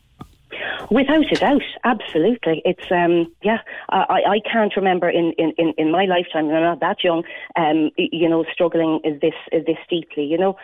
Without 0.90 1.32
a 1.32 1.36
doubt, 1.36 1.62
absolutely. 1.84 2.62
It's 2.66 2.92
um, 2.92 3.32
yeah. 3.44 3.60
I, 3.90 4.22
I 4.28 4.40
can't 4.52 4.76
remember 4.76 5.10
in, 5.10 5.34
in, 5.38 5.74
in, 5.78 5.92
my 5.92 6.06
lifetime. 6.06 6.46
I'm 6.50 6.64
not 6.64 6.80
that 6.80 7.04
young. 7.04 7.24
Um, 7.56 7.92
you 7.98 8.30
know, 8.30 8.46
struggling 8.52 9.00
this 9.04 9.34
is 9.52 9.66
this 9.66 9.78
deeply. 9.90 10.24
You 10.24 10.38
know, 10.38 10.58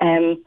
um, 0.00 0.42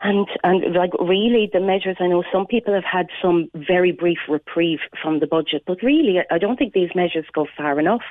and 0.00 0.26
and 0.44 0.74
like 0.74 0.92
really 1.00 1.50
the 1.52 1.60
measures. 1.60 1.96
I 2.00 2.06
know 2.06 2.22
some 2.32 2.46
people 2.46 2.74
have 2.74 2.84
had 2.84 3.06
some 3.20 3.50
very 3.54 3.92
brief 3.92 4.18
reprieve 4.28 4.80
from 5.02 5.20
the 5.20 5.26
budget, 5.26 5.62
but 5.66 5.82
really 5.82 6.18
I 6.30 6.38
don't 6.38 6.56
think 6.56 6.72
these 6.72 6.90
measures 6.94 7.26
go 7.32 7.46
far 7.56 7.80
enough. 7.80 8.02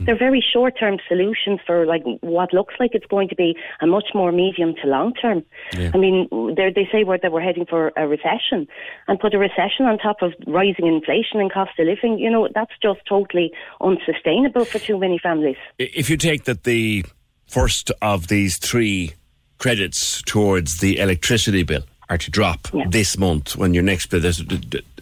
They're 0.00 0.16
mm. 0.16 0.18
very 0.18 0.44
short 0.52 0.78
term 0.78 0.98
solutions 1.08 1.60
for 1.66 1.86
like 1.86 2.02
what 2.20 2.52
looks 2.52 2.74
like 2.78 2.90
it's 2.94 3.06
going 3.06 3.28
to 3.28 3.36
be 3.36 3.56
a 3.80 3.86
much 3.86 4.08
more 4.14 4.32
medium 4.32 4.74
to 4.82 4.88
long 4.88 5.14
term. 5.14 5.44
I 5.94 5.96
mean, 5.96 6.28
they're- 6.56 6.72
say 6.90 7.04
we're, 7.04 7.18
that 7.18 7.32
we're 7.32 7.40
heading 7.40 7.66
for 7.66 7.92
a 7.96 8.06
recession, 8.06 8.66
and 9.08 9.18
put 9.18 9.34
a 9.34 9.38
recession 9.38 9.86
on 9.86 9.98
top 9.98 10.22
of 10.22 10.32
rising 10.46 10.86
inflation 10.86 11.40
and 11.40 11.52
cost 11.52 11.72
of 11.78 11.86
living. 11.86 12.18
You 12.18 12.30
know, 12.30 12.48
that's 12.54 12.72
just 12.82 13.00
totally 13.08 13.52
unsustainable 13.80 14.64
for 14.64 14.78
too 14.78 14.98
many 14.98 15.18
families. 15.18 15.56
If 15.78 16.10
you 16.10 16.16
take 16.16 16.44
that 16.44 16.64
the 16.64 17.04
first 17.46 17.90
of 18.00 18.28
these 18.28 18.58
three 18.58 19.14
credits 19.60 20.22
towards 20.22 20.78
the 20.78 20.98
electricity 20.98 21.62
bill 21.62 21.84
are 22.08 22.18
to 22.18 22.30
drop 22.30 22.66
this 22.88 23.16
month 23.16 23.54
when 23.56 23.72
your 23.72 23.84
next 23.84 24.06
bill 24.06 24.24
is 24.24 24.42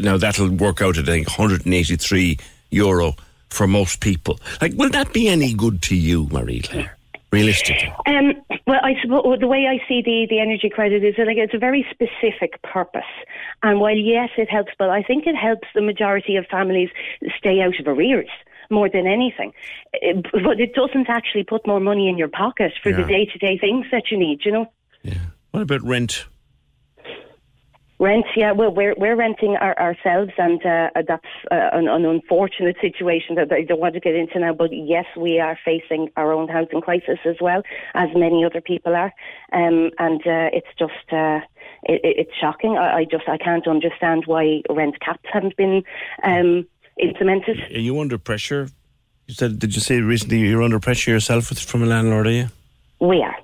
now 0.01 0.19
that'll 0.19 0.51
work 0.51 0.83
out 0.83 0.99
at 0.99 1.09
I 1.09 1.13
think 1.13 1.29
183 1.29 2.39
euro 2.71 3.15
for 3.49 3.67
most 3.67 4.01
people. 4.01 4.39
Like, 4.61 4.75
will 4.75 4.91
that 4.91 5.15
be 5.15 5.29
any 5.29 5.55
good 5.55 5.81
to 5.83 5.97
you, 5.97 6.29
Marie 6.31 6.61
Claire? 6.61 6.95
Realistically, 7.31 7.93
Um, 8.07 8.33
well, 8.67 8.81
I 8.83 8.95
suppose 9.03 9.39
the 9.39 9.47
way 9.47 9.67
I 9.67 9.87
see 9.87 10.01
the, 10.03 10.27
the 10.31 10.41
energy 10.41 10.71
credit 10.71 11.05
is 11.05 11.15
that 11.17 11.27
like 11.27 11.37
it's 11.37 11.53
a 11.55 11.59
very 11.59 11.87
specific 11.91 12.61
purpose. 12.63 13.13
And 13.63 13.81
while 13.81 13.97
yes, 13.97 14.31
it 14.39 14.51
helps, 14.51 14.73
but 14.79 14.89
I 14.89 15.03
think 15.03 15.27
it 15.27 15.37
helps 15.37 15.69
the 15.75 15.83
majority 15.83 16.37
of 16.37 16.47
families 16.47 16.89
stay 17.39 17.61
out 17.61 17.79
of 17.79 17.87
arrears 17.87 18.31
more 18.71 18.89
than 18.89 19.07
anything. 19.07 19.53
Uh, 19.95 20.21
But 20.45 20.61
it 20.61 20.75
doesn't 20.75 21.09
actually 21.09 21.45
put 21.45 21.67
more 21.67 21.81
money 21.81 22.09
in 22.09 22.19
your 22.19 22.29
pocket 22.29 22.73
for 22.83 22.93
the 22.93 23.05
day 23.05 23.25
to 23.27 23.39
day 23.39 23.59
things 23.59 23.87
that 23.93 24.11
you 24.11 24.19
need, 24.19 24.45
you 24.45 24.53
know? 24.53 24.67
Yeah. 25.03 25.15
what 25.53 25.63
about 25.63 25.83
rent? 25.83 26.27
Rent, 28.01 28.27
yeah, 28.37 28.53
well, 28.53 28.71
we're 28.73 28.95
we're 28.97 29.17
renting 29.17 29.57
our, 29.57 29.77
ourselves, 29.77 30.31
and 30.39 30.65
uh, 30.65 30.89
that's 31.09 31.25
uh, 31.51 31.71
an, 31.73 31.89
an 31.89 32.05
unfortunate 32.05 32.77
situation 32.81 33.35
that 33.35 33.51
I 33.51 33.63
don't 33.65 33.81
want 33.81 33.95
to 33.95 34.01
get 34.01 34.15
into 34.15 34.39
now. 34.39 34.53
But 34.53 34.71
yes, 34.73 35.05
we 35.17 35.41
are 35.41 35.59
facing 35.65 36.09
our 36.17 36.33
own 36.33 36.47
housing 36.47 36.81
crisis 36.81 37.19
as 37.25 37.35
well, 37.41 37.63
as 37.95 38.09
many 38.15 38.45
other 38.45 38.61
people 38.61 38.95
are, 38.95 39.13
um, 39.53 39.91
and 39.99 40.21
uh, 40.25 40.49
it's 40.53 40.69
just 40.79 41.13
uh, 41.13 41.41
it, 41.83 42.01
it- 42.05 42.17
it's 42.21 42.35
shocking. 42.41 42.79
I, 42.79 42.99
I 42.99 43.05
just 43.05 43.29
I 43.29 43.37
can't 43.37 43.67
understand 43.67 44.23
why 44.27 44.63
rent 44.71 45.01
caps 45.01 45.29
haven't 45.33 45.57
been 45.57 45.83
um, 46.23 46.69
implemented. 47.01 47.59
Are 47.75 47.79
you 47.79 47.99
under 48.01 48.19
pressure? 48.19 48.69
You 49.27 49.35
said, 49.35 49.59
did 49.59 49.75
you 49.75 49.81
say 49.81 50.01
recently 50.01 50.39
you're 50.39 50.63
under 50.63 50.81
pressure 50.81 51.11
yourself 51.11 51.51
with, 51.51 51.59
from 51.59 51.83
a 51.83 51.87
landlord? 51.87 52.27
Are 52.27 52.31
you? 52.31 52.49
We 53.01 53.23
are, 53.23 53.37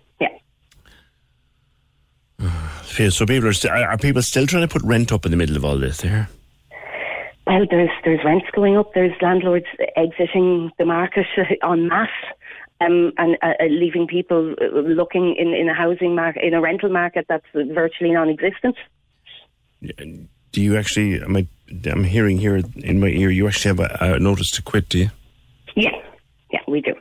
yeah. 2.99 3.09
So 3.11 3.27
people 3.27 3.49
are, 3.49 3.53
st- 3.53 3.73
are 3.73 3.90
are 3.90 3.99
people 3.99 4.23
still 4.23 4.47
trying 4.47 4.67
to 4.67 4.73
put 4.73 4.83
rent 4.83 5.12
up 5.12 5.25
in 5.25 5.31
the 5.31 5.37
middle 5.37 5.57
of 5.57 5.64
all 5.64 5.79
this? 5.79 5.99
There. 5.99 6.29
Well, 7.47 7.67
there's 7.71 7.90
there's 8.05 8.25
rents 8.25 8.47
going 8.55 8.77
up. 8.77 8.95
There's 8.95 9.12
landlords 9.21 9.67
exiting 9.97 10.71
the 10.79 10.85
market 10.85 11.27
en 11.62 11.88
masse, 11.88 12.09
um, 12.81 13.12
and 13.19 13.37
uh, 13.43 13.53
uh, 13.61 13.67
leaving 13.67 14.07
people 14.07 14.55
uh, 14.61 14.79
looking 14.81 15.37
in, 15.38 15.49
in 15.49 15.69
a 15.69 15.75
housing 15.75 16.14
market, 16.14 16.43
in 16.45 16.55
a 16.55 16.61
rental 16.61 16.88
market 16.88 17.27
that's 17.29 17.47
virtually 17.55 18.12
non-existent. 18.12 18.77
Do 19.83 20.62
you 20.62 20.77
actually? 20.77 21.21
Am 21.21 21.37
I, 21.37 21.47
I'm 21.90 22.05
hearing 22.05 22.38
here 22.38 22.57
in 22.77 23.00
my 23.00 23.09
ear. 23.09 23.31
You 23.31 23.48
actually 23.48 23.77
have 23.77 23.81
a, 24.00 24.14
a 24.14 24.18
notice 24.18 24.50
to 24.53 24.62
quit, 24.62 24.88
do 24.88 24.98
you? 24.98 25.11
Yeah, 25.77 25.90
yeah, 26.53 26.61
we 26.68 26.81
do. 26.81 26.94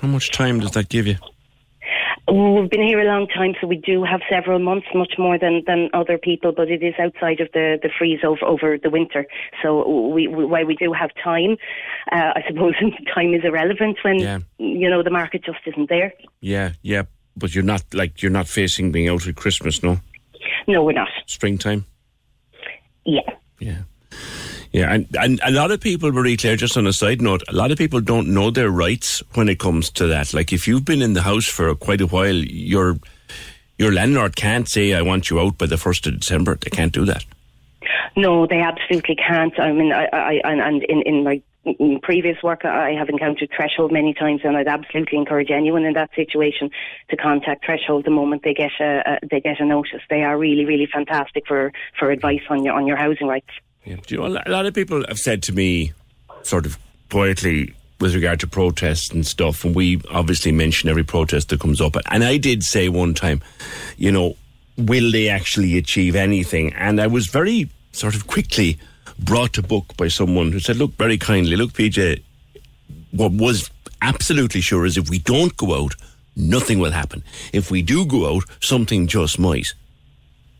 How 0.00 0.08
much 0.08 0.30
time 0.30 0.60
does 0.60 0.72
that 0.72 0.88
give 0.88 1.06
you? 1.06 1.16
We've 2.28 2.68
been 2.68 2.82
here 2.82 2.98
a 3.00 3.04
long 3.04 3.28
time, 3.28 3.54
so 3.60 3.68
we 3.68 3.76
do 3.76 4.02
have 4.02 4.20
several 4.28 4.58
months, 4.58 4.88
much 4.92 5.12
more 5.16 5.38
than, 5.38 5.62
than 5.64 5.90
other 5.94 6.18
people, 6.18 6.50
but 6.50 6.68
it 6.68 6.82
is 6.82 6.94
outside 6.98 7.38
of 7.40 7.48
the, 7.52 7.78
the 7.80 7.88
freeze 7.96 8.18
over, 8.24 8.44
over 8.44 8.76
the 8.82 8.90
winter. 8.90 9.26
So 9.62 10.08
we, 10.08 10.26
we 10.26 10.44
while 10.44 10.64
we 10.66 10.74
do 10.74 10.92
have 10.92 11.10
time, 11.22 11.56
uh, 12.10 12.32
I 12.34 12.42
suppose 12.48 12.74
time 13.14 13.32
is 13.32 13.42
irrelevant 13.44 13.98
when 14.02 14.18
Yeah. 14.18 14.38
you 14.58 14.90
know 14.90 15.04
the 15.04 15.10
market 15.10 15.44
just 15.44 15.58
isn't 15.66 15.88
there. 15.88 16.12
Yeah, 16.40 16.72
yeah. 16.82 17.04
But 17.36 17.54
you're 17.54 17.62
not 17.62 17.84
like 17.94 18.22
you're 18.22 18.32
not 18.32 18.48
facing 18.48 18.90
being 18.90 19.08
out 19.08 19.24
at 19.28 19.36
Christmas, 19.36 19.82
no? 19.84 19.98
No, 20.66 20.82
we're 20.82 20.92
not. 20.92 21.08
Springtime. 21.26 21.84
Yeah. 23.04 23.20
Yeah. 23.60 23.82
Yeah, 24.76 24.92
and, 24.92 25.06
and 25.18 25.40
a 25.42 25.50
lot 25.52 25.70
of 25.70 25.80
people, 25.80 26.12
Marie 26.12 26.36
Claire, 26.36 26.56
just 26.56 26.76
on 26.76 26.86
a 26.86 26.92
side 26.92 27.22
note, 27.22 27.42
a 27.48 27.54
lot 27.54 27.70
of 27.70 27.78
people 27.78 28.02
don't 28.02 28.28
know 28.28 28.50
their 28.50 28.68
rights 28.70 29.22
when 29.32 29.48
it 29.48 29.58
comes 29.58 29.88
to 29.92 30.06
that. 30.08 30.34
Like 30.34 30.52
if 30.52 30.68
you've 30.68 30.84
been 30.84 31.00
in 31.00 31.14
the 31.14 31.22
house 31.22 31.46
for 31.46 31.74
quite 31.74 32.02
a 32.02 32.06
while, 32.06 32.34
your 32.34 32.98
your 33.78 33.90
landlord 33.90 34.36
can't 34.36 34.68
say, 34.68 34.92
I 34.92 35.00
want 35.00 35.30
you 35.30 35.40
out 35.40 35.56
by 35.56 35.64
the 35.64 35.76
1st 35.76 36.08
of 36.08 36.20
December. 36.20 36.56
They 36.56 36.68
can't 36.68 36.92
do 36.92 37.06
that. 37.06 37.24
No, 38.16 38.46
they 38.46 38.60
absolutely 38.60 39.16
can't. 39.16 39.58
I 39.58 39.72
mean, 39.72 39.94
I, 39.94 40.08
I 40.12 40.40
and, 40.44 40.60
and 40.60 40.82
in, 40.82 41.00
in 41.06 41.24
my 41.24 41.40
previous 42.02 42.42
work, 42.42 42.66
I 42.66 42.90
have 42.90 43.08
encountered 43.08 43.48
Threshold 43.56 43.92
many 43.92 44.12
times, 44.12 44.42
and 44.44 44.58
I'd 44.58 44.68
absolutely 44.68 45.16
encourage 45.16 45.50
anyone 45.50 45.86
in 45.86 45.94
that 45.94 46.10
situation 46.14 46.68
to 47.08 47.16
contact 47.16 47.64
Threshold 47.64 48.04
the 48.04 48.10
moment 48.10 48.42
they 48.42 48.52
get 48.52 48.72
a, 48.78 49.00
a 49.22 49.26
they 49.26 49.40
get 49.40 49.58
a 49.58 49.64
notice. 49.64 50.02
They 50.10 50.22
are 50.22 50.36
really, 50.36 50.66
really 50.66 50.86
fantastic 50.92 51.46
for, 51.46 51.72
for 51.98 52.10
advice 52.10 52.42
on 52.50 52.62
your 52.62 52.74
on 52.74 52.86
your 52.86 52.98
housing 52.98 53.26
rights. 53.26 53.48
Yeah. 53.86 53.96
Do 54.06 54.14
you 54.14 54.28
know, 54.28 54.42
a 54.44 54.50
lot 54.50 54.66
of 54.66 54.74
people 54.74 55.04
have 55.06 55.18
said 55.18 55.42
to 55.44 55.52
me, 55.52 55.92
sort 56.42 56.66
of 56.66 56.78
quietly, 57.10 57.74
with 58.00 58.14
regard 58.14 58.40
to 58.40 58.46
protests 58.46 59.10
and 59.10 59.26
stuff, 59.26 59.64
and 59.64 59.74
we 59.74 60.00
obviously 60.10 60.52
mention 60.52 60.88
every 60.88 61.04
protest 61.04 61.48
that 61.48 61.60
comes 61.60 61.80
up. 61.80 61.96
And 62.10 62.24
I 62.24 62.36
did 62.36 62.62
say 62.62 62.88
one 62.88 63.14
time, 63.14 63.42
you 63.96 64.12
know, 64.12 64.36
will 64.76 65.10
they 65.10 65.28
actually 65.28 65.78
achieve 65.78 66.14
anything? 66.14 66.74
And 66.74 67.00
I 67.00 67.06
was 67.06 67.28
very 67.28 67.70
sort 67.92 68.14
of 68.14 68.26
quickly 68.26 68.78
brought 69.18 69.54
to 69.54 69.62
book 69.62 69.96
by 69.96 70.08
someone 70.08 70.52
who 70.52 70.60
said, 70.60 70.76
look, 70.76 70.92
very 70.96 71.16
kindly, 71.16 71.56
look, 71.56 71.72
PJ, 71.72 72.22
what 73.12 73.32
was 73.32 73.70
absolutely 74.02 74.60
sure 74.60 74.84
is 74.84 74.98
if 74.98 75.08
we 75.08 75.18
don't 75.20 75.56
go 75.56 75.82
out, 75.82 75.94
nothing 76.34 76.78
will 76.78 76.90
happen. 76.90 77.22
If 77.52 77.70
we 77.70 77.80
do 77.80 78.04
go 78.04 78.34
out, 78.34 78.44
something 78.60 79.06
just 79.06 79.38
might. 79.38 79.68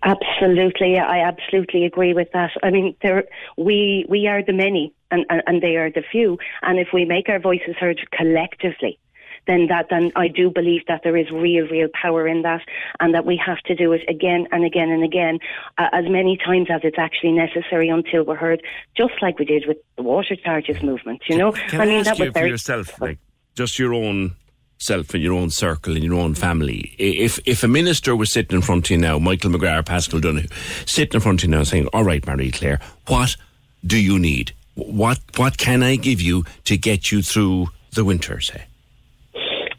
Absolutely, 0.02 0.98
I 0.98 1.20
absolutely 1.20 1.84
agree 1.84 2.14
with 2.14 2.28
that. 2.32 2.50
I 2.62 2.70
mean, 2.70 2.94
there 3.02 3.24
we 3.56 4.04
we 4.08 4.26
are 4.28 4.42
the 4.42 4.52
many, 4.52 4.94
and, 5.10 5.24
and 5.30 5.42
and 5.46 5.62
they 5.62 5.76
are 5.76 5.90
the 5.90 6.02
few. 6.12 6.38
And 6.62 6.78
if 6.78 6.88
we 6.92 7.04
make 7.04 7.28
our 7.28 7.40
voices 7.40 7.76
heard 7.78 7.98
collectively, 8.12 8.98
then 9.46 9.66
that 9.68 9.86
then 9.90 10.12
I 10.14 10.28
do 10.28 10.50
believe 10.50 10.82
that 10.86 11.00
there 11.02 11.16
is 11.16 11.30
real, 11.30 11.66
real 11.68 11.88
power 12.00 12.28
in 12.28 12.42
that, 12.42 12.60
and 13.00 13.14
that 13.14 13.24
we 13.24 13.40
have 13.44 13.58
to 13.66 13.74
do 13.74 13.92
it 13.92 14.02
again 14.08 14.46
and 14.52 14.64
again 14.64 14.90
and 14.90 15.02
again, 15.02 15.38
uh, 15.78 15.88
as 15.92 16.04
many 16.08 16.36
times 16.36 16.68
as 16.70 16.82
it's 16.84 16.98
actually 16.98 17.32
necessary 17.32 17.88
until 17.88 18.24
we're 18.24 18.36
heard. 18.36 18.62
Just 18.96 19.14
like 19.22 19.38
we 19.38 19.44
did 19.44 19.64
with 19.66 19.78
the 19.96 20.02
water 20.02 20.36
charges 20.36 20.82
movement, 20.82 21.22
you 21.28 21.38
know. 21.38 21.52
Can 21.52 21.80
I 21.80 21.84
I, 21.84 21.86
mean, 21.86 21.98
ask 22.00 22.10
that 22.10 22.18
you 22.18 22.24
was 22.24 22.32
for 22.32 22.40
very 22.40 22.50
yourself, 22.50 23.00
like 23.00 23.18
just 23.54 23.78
your 23.78 23.94
own 23.94 24.36
self 24.78 25.14
and 25.14 25.22
your 25.22 25.34
own 25.34 25.50
circle 25.50 25.94
and 25.94 26.04
your 26.04 26.14
own 26.14 26.34
family? 26.34 26.94
If 26.98 27.38
if 27.46 27.62
a 27.62 27.68
minister 27.68 28.14
was 28.14 28.32
sitting 28.32 28.56
in 28.56 28.62
front 28.62 28.86
of 28.86 28.90
you 28.90 28.98
now, 28.98 29.18
Michael 29.18 29.50
McGrath, 29.50 29.86
Paschal 29.86 30.20
Donohoe, 30.20 30.48
sitting 30.86 31.14
in 31.14 31.20
front 31.20 31.42
of 31.42 31.48
you 31.48 31.56
now 31.56 31.62
saying, 31.62 31.88
"All 31.92 32.04
right, 32.04 32.26
Marie 32.26 32.50
Claire, 32.50 32.80
what 33.06 33.36
do 33.84 33.98
you 33.98 34.18
need? 34.18 34.52
What 34.74 35.18
what 35.36 35.58
can 35.58 35.82
I 35.82 35.96
give 35.96 36.20
you 36.20 36.44
to 36.64 36.76
get 36.76 37.10
you 37.12 37.22
through 37.22 37.68
the 37.92 38.04
winter?" 38.04 38.40
Say. 38.40 38.64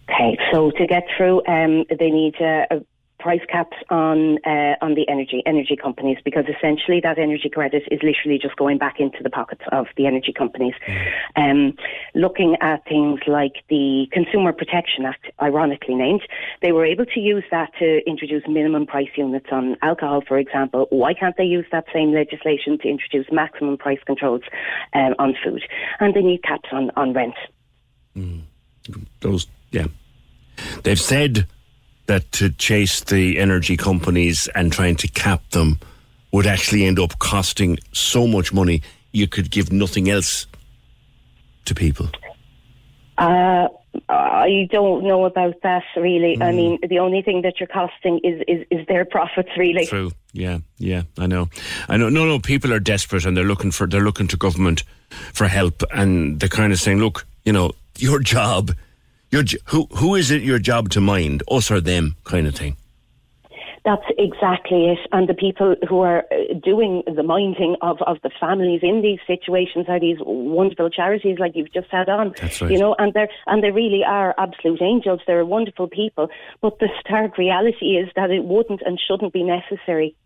Okay, 0.10 0.38
so 0.52 0.72
to 0.72 0.88
get 0.88 1.04
through, 1.16 1.46
um, 1.48 1.86
they 2.00 2.10
need 2.10 2.36
uh, 2.42 2.66
a 2.72 2.82
price 3.28 3.46
caps 3.50 3.76
on 3.90 4.38
uh, 4.46 4.76
on 4.80 4.96
the 4.96 5.06
energy 5.10 5.44
energy 5.46 5.76
companies 5.76 6.18
because 6.24 6.46
essentially 6.46 7.02
that 7.04 7.20
energy 7.20 7.50
credit 7.50 7.84
is 7.92 8.00
literally 8.02 8.40
just 8.42 8.56
going 8.56 8.78
back 8.78 9.02
into 9.02 9.22
the 9.22 9.30
pockets 9.30 9.64
of 9.74 9.88
the 9.98 10.08
energy 10.08 10.32
companies. 10.32 10.74
Um, 11.36 11.74
looking 12.16 12.56
at 12.62 12.86
things 12.86 13.20
like 13.28 13.56
the 13.68 14.08
Consumer 14.14 14.54
Protection 14.54 15.04
Act, 15.04 15.26
ironically 15.42 15.94
named, 15.94 16.22
they 16.62 16.72
were 16.72 16.86
able 16.86 17.06
to 17.06 17.20
use 17.20 17.44
that 17.52 17.70
to 17.80 18.00
introduce 18.08 18.44
minimum 18.48 18.86
price 18.86 19.14
units 19.18 19.48
on 19.52 19.76
alcohol, 19.82 20.22
for 20.26 20.38
example. 20.38 20.88
Why 20.90 21.14
can't 21.14 21.36
they 21.36 21.50
use 21.58 21.66
that 21.74 21.84
same 21.94 22.14
legislation 22.14 22.78
to 22.80 22.88
introduce 22.88 23.28
maximum 23.30 23.76
price 23.76 24.00
controls 24.06 24.44
um, 24.94 25.16
on 25.20 25.36
food? 25.44 25.64
And 26.00 26.14
they 26.14 26.22
need 26.22 26.44
caps 26.44 26.70
on 26.72 26.92
on 26.96 27.12
rent. 27.12 27.36
Those, 29.20 29.48
yeah. 29.72 29.88
They've 30.84 30.98
said 31.14 31.46
that 32.08 32.32
to 32.34 32.50
chase 32.50 33.02
the 33.02 33.38
energy 33.38 33.78
companies 33.78 34.50
and 34.56 34.72
trying 34.72 34.96
to 34.98 35.08
cap 35.08 35.42
them 35.52 35.80
would 36.32 36.48
actually 36.48 36.86
end 36.86 37.00
up 37.00 37.20
costing 37.20 37.78
so 37.94 38.28
much 38.28 38.52
money 38.52 38.82
you 39.12 39.28
could 39.28 39.50
give 39.52 39.72
nothing 39.72 40.10
else 40.10 40.48
to 41.66 41.76
people. 41.76 42.10
Uh, 43.18 43.68
I 44.10 44.68
don't 44.72 45.04
know 45.04 45.26
about 45.26 45.56
that 45.64 45.84
really. 45.96 46.42
I 46.42 46.52
mean, 46.52 46.78
the 46.88 47.00
only 47.00 47.22
thing 47.22 47.42
that 47.42 47.60
you're 47.60 47.68
costing 47.68 48.20
is, 48.24 48.42
is, 48.48 48.66
is 48.70 48.86
their 48.88 49.06
profits 49.06 49.50
really. 49.58 49.86
True. 49.86 50.12
Yeah, 50.34 50.60
yeah, 50.78 51.04
I 51.18 51.26
know. 51.26 51.50
I 51.90 51.98
know. 51.98 52.10
No, 52.10 52.26
no. 52.26 52.40
People 52.40 52.72
are 52.74 52.80
desperate 52.80 53.26
and 53.26 53.36
they're 53.36 53.44
looking 53.44 53.72
for 53.72 53.88
they're 53.88 54.02
looking 54.02 54.28
to 54.28 54.38
government 54.38 54.84
for 55.34 55.48
help, 55.48 55.82
and 55.92 56.40
they're 56.40 56.50
kind 56.50 56.72
of 56.72 56.80
saying, 56.80 57.00
"Look, 57.00 57.26
you 57.44 57.54
know, 57.54 57.72
your 57.98 58.20
job, 58.20 58.72
your 59.30 59.44
who 59.66 59.88
who 59.92 60.16
is 60.16 60.32
it 60.32 60.42
your 60.42 60.60
job 60.60 60.90
to 60.90 61.02
mind, 61.02 61.44
us 61.50 61.72
or 61.72 61.82
them, 61.82 62.16
kind 62.24 62.48
of 62.48 62.56
thing." 62.56 62.78
That's 63.88 64.04
exactly 64.18 64.88
it. 64.88 65.00
And 65.14 65.30
the 65.30 65.34
people 65.34 65.76
who 65.88 66.02
are 66.02 66.26
uh, 66.30 66.54
doing 66.62 67.04
the 67.08 67.24
minding 67.24 67.78
of, 67.82 68.02
of 68.02 68.18
the 68.22 68.30
families 68.38 68.82
in 68.84 69.02
these 69.02 69.20
situations 69.26 69.86
are 69.88 69.98
these 69.98 70.18
wonderful 70.20 70.90
charities 70.90 71.40
like 71.40 71.54
you've 71.56 71.72
just 71.72 71.88
had 71.90 72.10
on. 72.10 72.34
That's 72.42 72.62
right. 72.62 72.70
You 72.70 72.80
know, 72.80 72.96
and 73.00 73.14
they're 73.14 73.30
and 73.46 73.64
they 73.64 73.72
really 73.72 74.04
are 74.04 74.36
absolute 74.38 74.82
angels. 74.82 75.22
They're 75.26 75.46
wonderful 75.46 75.88
people. 75.88 76.28
But 76.62 76.80
the 76.80 76.90
stark 77.00 77.38
reality 77.38 77.96
is 77.96 78.10
that 78.18 78.30
it 78.30 78.44
wouldn't 78.44 78.82
and 78.82 79.00
shouldn't 79.00 79.32
be 79.32 79.44
necessary 79.44 80.18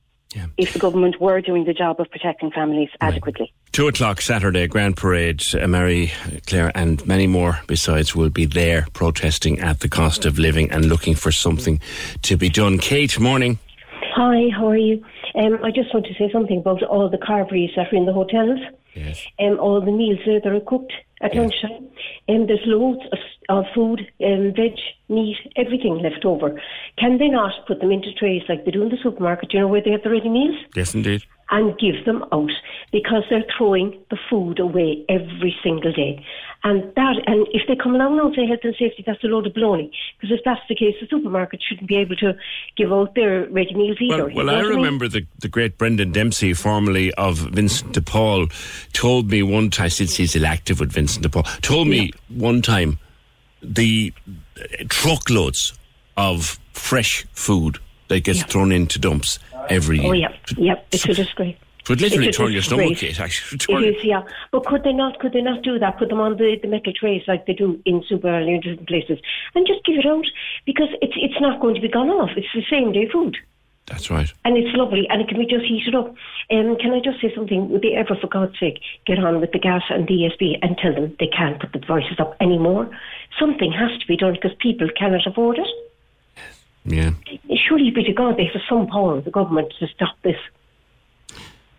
if 0.57 0.73
the 0.73 0.79
government 0.79 1.19
were 1.19 1.41
doing 1.41 1.65
the 1.65 1.73
job 1.73 1.99
of 1.99 2.09
protecting 2.09 2.51
families 2.51 2.89
adequately. 2.99 3.53
Two 3.71 3.87
o'clock 3.87 4.21
Saturday, 4.21 4.67
Grand 4.67 4.97
Parade. 4.97 5.43
Uh, 5.53 5.67
Mary, 5.67 6.11
Claire, 6.45 6.71
and 6.75 7.05
many 7.05 7.27
more 7.27 7.59
besides 7.67 8.15
will 8.15 8.29
be 8.29 8.45
there 8.45 8.87
protesting 8.93 9.59
at 9.59 9.79
the 9.79 9.89
cost 9.89 10.25
of 10.25 10.37
living 10.37 10.69
and 10.71 10.85
looking 10.85 11.15
for 11.15 11.31
something 11.31 11.79
to 12.21 12.35
be 12.37 12.49
done. 12.49 12.77
Kate, 12.77 13.19
morning. 13.19 13.59
Hi, 14.13 14.49
how 14.55 14.67
are 14.67 14.77
you? 14.77 15.03
Um, 15.35 15.59
I 15.63 15.71
just 15.71 15.93
want 15.93 16.05
to 16.07 16.13
say 16.15 16.29
something 16.31 16.59
about 16.59 16.83
all 16.83 17.09
the 17.09 17.17
carveries 17.17 17.71
that 17.75 17.93
are 17.93 17.95
in 17.95 18.05
the 18.05 18.13
hotels. 18.13 18.59
Yes. 18.93 19.25
Um, 19.39 19.57
all 19.59 19.79
the 19.79 19.91
meals 19.91 20.19
there 20.25 20.41
that 20.41 20.51
are 20.51 20.59
cooked 20.59 20.91
at 21.21 21.35
lunchtime. 21.35 21.87
Um, 22.29 22.47
there's 22.47 22.61
loads 22.65 23.01
of, 23.11 23.19
of 23.49 23.65
food, 23.73 24.01
um, 24.23 24.53
veg, 24.55 24.77
meat, 25.09 25.37
everything 25.55 25.99
left 26.01 26.25
over. 26.25 26.59
Can 26.97 27.17
they 27.17 27.27
not 27.27 27.51
put 27.67 27.79
them 27.79 27.91
into 27.91 28.13
trays 28.13 28.43
like 28.47 28.65
they 28.65 28.71
do 28.71 28.83
in 28.83 28.89
the 28.89 28.97
supermarket, 29.01 29.53
you 29.53 29.59
know, 29.59 29.67
where 29.67 29.81
they 29.83 29.91
have 29.91 30.03
the 30.03 30.09
ready 30.09 30.29
meals? 30.29 30.55
Yes, 30.75 30.93
indeed. 30.93 31.23
And 31.51 31.77
give 31.77 32.05
them 32.05 32.23
out 32.31 32.51
because 32.91 33.23
they're 33.29 33.45
throwing 33.57 33.99
the 34.09 34.17
food 34.29 34.59
away 34.59 35.05
every 35.09 35.55
single 35.61 35.91
day. 35.91 36.25
And 36.63 36.93
that, 36.95 37.15
and 37.25 37.47
if 37.51 37.67
they 37.67 37.75
come 37.75 37.95
along 37.95 38.19
and 38.19 38.35
say 38.35 38.45
health 38.45 38.59
and 38.63 38.75
safety, 38.77 39.03
that's 39.05 39.23
a 39.23 39.27
load 39.27 39.47
of 39.47 39.53
baloney. 39.53 39.91
Because 40.19 40.37
if 40.37 40.43
that's 40.45 40.61
the 40.69 40.75
case, 40.75 40.95
the 41.01 41.07
supermarket 41.07 41.61
shouldn't 41.67 41.87
be 41.87 41.97
able 41.97 42.15
to 42.17 42.33
give 42.77 42.93
out 42.93 43.15
their 43.15 43.49
ready 43.49 43.73
meals 43.73 43.97
either. 43.99 44.27
Well, 44.27 44.45
well 44.45 44.49
I 44.51 44.61
mean? 44.61 44.75
remember 44.75 45.07
the, 45.07 45.25
the 45.39 45.47
great 45.47 45.77
Brendan 45.77 46.11
Dempsey, 46.11 46.53
formerly 46.53 47.13
of 47.15 47.37
Vincent 47.37 47.93
de 47.93 48.01
Paul, 48.01 48.47
told 48.93 49.29
me 49.29 49.43
one 49.43 49.69
time, 49.69 49.89
since 49.89 50.15
he's 50.15 50.31
still 50.31 50.45
active 50.45 50.79
with 50.79 50.91
Vincent 50.91 51.23
de 51.23 51.29
Paul, 51.29 51.43
told 51.61 51.87
me 51.87 52.11
one 52.29 52.61
time 52.61 52.99
the 53.61 54.13
truckloads 54.89 55.77
of 56.15 56.59
fresh 56.73 57.25
food 57.33 57.79
that 58.11 58.25
gets 58.25 58.43
thrown 58.43 58.73
into 58.73 58.99
dumps 58.99 59.39
every 59.69 59.99
year. 59.99 60.09
Oh, 60.09 60.11
year. 60.11 60.29
yeah, 60.49 60.73
yeah, 60.73 60.81
it's 60.91 61.05
a 61.05 61.13
disgrace. 61.13 61.55
It 61.79 61.89
would 61.89 62.01
literally 62.01 62.27
It's 62.27 62.37
turn 62.37 62.51
your 62.51 62.61
stomach. 62.61 62.97
Kate, 62.97 63.19
actually. 63.19 63.87
It 63.87 63.95
is, 63.95 64.03
yeah. 64.03 64.21
But 64.51 64.65
could 64.65 64.83
they 64.83 64.91
not? 64.91 65.17
Could 65.19 65.33
they 65.33 65.41
not 65.41 65.63
do 65.63 65.79
that? 65.79 65.97
Put 65.97 66.09
them 66.09 66.19
on 66.19 66.37
the, 66.37 66.59
the 66.61 66.67
metal 66.67 66.93
trays 66.93 67.23
like 67.27 67.47
they 67.47 67.53
do 67.53 67.81
in 67.85 68.03
super 68.07 68.27
and 68.27 68.61
different 68.61 68.87
places, 68.87 69.17
and 69.55 69.65
just 69.65 69.83
give 69.85 69.95
it 69.95 70.05
out 70.05 70.25
because 70.65 70.89
it's 71.01 71.15
it's 71.15 71.39
not 71.39 71.61
going 71.61 71.73
to 71.75 71.81
be 71.81 71.87
gone 71.87 72.09
off. 72.09 72.31
It's 72.35 72.47
the 72.53 72.63
same 72.69 72.91
day 72.91 73.07
food. 73.11 73.37
That's 73.87 74.11
right. 74.11 74.31
And 74.45 74.57
it's 74.57 74.75
lovely, 74.75 75.07
and 75.09 75.21
it 75.21 75.27
can 75.27 75.39
be 75.39 75.45
just 75.45 75.65
heated 75.65 75.95
up. 75.95 76.13
Um, 76.51 76.77
can 76.77 76.93
I 76.93 76.99
just 77.03 77.19
say 77.19 77.33
something? 77.33 77.69
Would 77.69 77.81
they 77.81 77.95
ever, 77.95 78.15
for 78.15 78.27
God's 78.27 78.59
sake, 78.59 78.79
get 79.07 79.19
on 79.19 79.41
with 79.41 79.51
the 79.51 79.59
gas 79.59 79.81
and 79.89 80.07
the 80.07 80.29
ESB 80.29 80.59
and 80.61 80.77
tell 80.77 80.93
them 80.93 81.15
they 81.19 81.27
can't 81.27 81.59
put 81.59 81.73
the 81.73 81.79
prices 81.79 82.19
up 82.19 82.35
anymore? 82.39 82.89
Something 83.39 83.71
has 83.71 83.97
to 83.99 84.07
be 84.07 84.15
done 84.15 84.33
because 84.33 84.55
people 84.59 84.87
cannot 84.97 85.25
afford 85.25 85.57
it. 85.57 85.67
Yeah. 86.85 87.11
Surely 87.67 87.91
be 87.91 88.03
to 88.03 88.13
God 88.13 88.37
they 88.37 88.45
have 88.45 88.61
some 88.67 88.87
power, 88.87 89.17
of 89.17 89.25
the 89.25 89.31
government, 89.31 89.73
to 89.79 89.87
stop 89.87 90.15
this. 90.23 90.37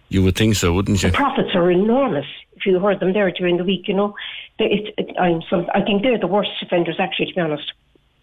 You 0.08 0.22
would 0.22 0.36
think 0.36 0.56
so, 0.56 0.72
wouldn't 0.72 1.02
you? 1.02 1.10
The 1.10 1.16
profits 1.16 1.50
are 1.54 1.70
enormous. 1.70 2.26
If 2.54 2.66
you 2.66 2.78
heard 2.78 3.00
them 3.00 3.12
there 3.12 3.30
during 3.30 3.56
the 3.56 3.64
week, 3.64 3.88
you 3.88 3.94
know, 3.94 4.14
it, 4.58 4.94
it, 4.98 5.16
I'm 5.18 5.42
some, 5.48 5.66
I 5.74 5.80
think 5.80 6.02
they're 6.02 6.18
the 6.18 6.26
worst 6.26 6.50
offenders, 6.60 6.96
actually, 6.98 7.26
to 7.26 7.34
be 7.34 7.40
honest. 7.40 7.72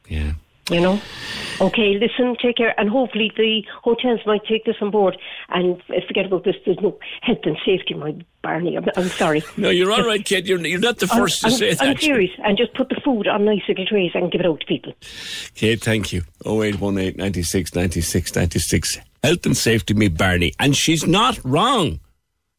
Yeah. 0.07 0.33
You 0.69 0.81
know? 0.81 1.01
Okay, 1.61 1.99
listen, 1.99 2.35
take 2.41 2.57
care, 2.57 2.79
and 2.79 2.89
hopefully 2.89 3.31
the 3.35 3.63
hotels 3.83 4.21
might 4.25 4.45
take 4.45 4.63
this 4.63 4.77
on 4.81 4.91
board 4.91 5.17
and 5.49 5.81
forget 6.07 6.25
about 6.25 6.45
this. 6.45 6.55
There's 6.65 6.79
no 6.81 6.97
health 7.21 7.39
and 7.43 7.57
safety, 7.65 7.95
my 7.95 8.15
Barney. 8.41 8.77
I'm, 8.77 8.85
I'm 8.95 9.09
sorry. 9.09 9.43
No, 9.57 9.69
you're 9.69 9.91
all 9.91 10.05
right, 10.05 10.23
kid. 10.23 10.47
You're, 10.47 10.65
you're 10.65 10.79
not 10.79 10.99
the 10.99 11.05
1st 11.05 11.39
to 11.41 11.45
I'm, 11.47 11.51
say 11.51 11.71
I'm 11.71 11.75
that. 11.77 11.87
I'm 11.87 11.97
serious, 11.97 12.31
and 12.45 12.57
just 12.57 12.73
put 12.75 12.87
the 12.87 13.01
food 13.03 13.27
on 13.27 13.43
nice 13.43 13.61
little 13.67 13.85
trays 13.85 14.11
and 14.13 14.31
give 14.31 14.39
it 14.39 14.47
out 14.47 14.61
to 14.61 14.65
people. 14.65 14.93
Kate, 15.55 15.81
thank 15.81 16.13
you. 16.13 16.21
0818 16.45 17.17
96 17.17 17.75
96 17.75 18.35
96. 18.35 18.99
Health 19.21 19.45
and 19.45 19.57
safety, 19.57 19.93
me 19.93 20.07
Barney. 20.07 20.53
And 20.59 20.77
she's 20.77 21.05
not 21.05 21.39
wrong. 21.43 21.99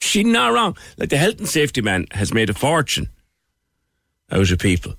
She's 0.01 0.27
not 0.27 0.53
wrong. 0.53 0.77
Like 0.99 1.09
the 1.09 1.17
health 1.17 1.39
and 1.39 1.49
safety 1.49 1.81
man 1.81 2.07
has 2.11 2.35
made 2.35 2.51
a 2.51 2.55
fortune 2.55 3.09
out 4.31 4.51
of 4.51 4.59
people 4.59 4.93
uh, 4.93 4.95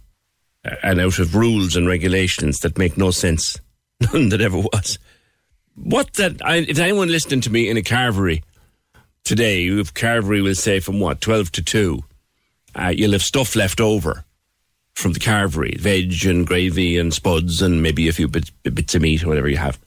and 0.63 0.99
out 0.99 1.19
of 1.19 1.35
rules 1.35 1.75
and 1.75 1.87
regulations 1.87 2.59
that 2.59 2.77
make 2.77 2.97
no 2.97 3.11
sense. 3.11 3.59
None 4.13 4.29
that 4.29 4.41
ever 4.41 4.57
was. 4.57 4.99
What 5.75 6.13
that, 6.15 6.43
I, 6.43 6.57
if 6.57 6.79
anyone 6.79 7.07
listening 7.09 7.41
to 7.41 7.49
me 7.49 7.69
in 7.69 7.77
a 7.77 7.81
carvery 7.81 8.43
today, 9.23 9.65
if 9.67 9.93
carvery 9.93 10.43
will 10.43 10.55
say 10.55 10.79
from 10.79 10.99
what, 10.99 11.21
12 11.21 11.51
to 11.53 11.61
2, 11.61 12.03
uh, 12.75 12.93
you'll 12.95 13.13
have 13.13 13.23
stuff 13.23 13.55
left 13.55 13.81
over 13.81 14.25
from 14.93 15.13
the 15.13 15.19
carvery, 15.19 15.79
veg 15.79 16.25
and 16.25 16.45
gravy 16.45 16.97
and 16.97 17.13
spuds 17.13 17.61
and 17.61 17.81
maybe 17.81 18.07
a 18.07 18.13
few 18.13 18.27
bits, 18.27 18.49
bits 18.63 18.93
of 18.95 19.01
meat 19.01 19.23
or 19.23 19.27
whatever 19.27 19.49
you 19.49 19.57
have. 19.57 19.79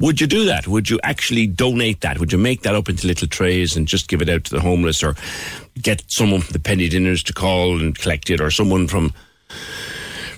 Would 0.00 0.20
you 0.20 0.26
do 0.26 0.44
that? 0.46 0.66
Would 0.66 0.90
you 0.90 0.98
actually 1.04 1.46
donate 1.46 2.00
that? 2.00 2.18
Would 2.18 2.32
you 2.32 2.38
make 2.38 2.62
that 2.62 2.74
up 2.74 2.88
into 2.88 3.06
little 3.06 3.28
trays 3.28 3.76
and 3.76 3.86
just 3.86 4.08
give 4.08 4.22
it 4.22 4.28
out 4.28 4.44
to 4.44 4.50
the 4.54 4.60
homeless 4.60 5.02
or 5.02 5.14
get 5.80 6.02
someone 6.08 6.40
from 6.40 6.52
the 6.52 6.58
penny 6.58 6.88
dinners 6.88 7.22
to 7.24 7.32
call 7.32 7.78
and 7.78 7.96
collect 7.96 8.30
it 8.30 8.40
or 8.40 8.50
someone 8.50 8.88
from 8.88 9.12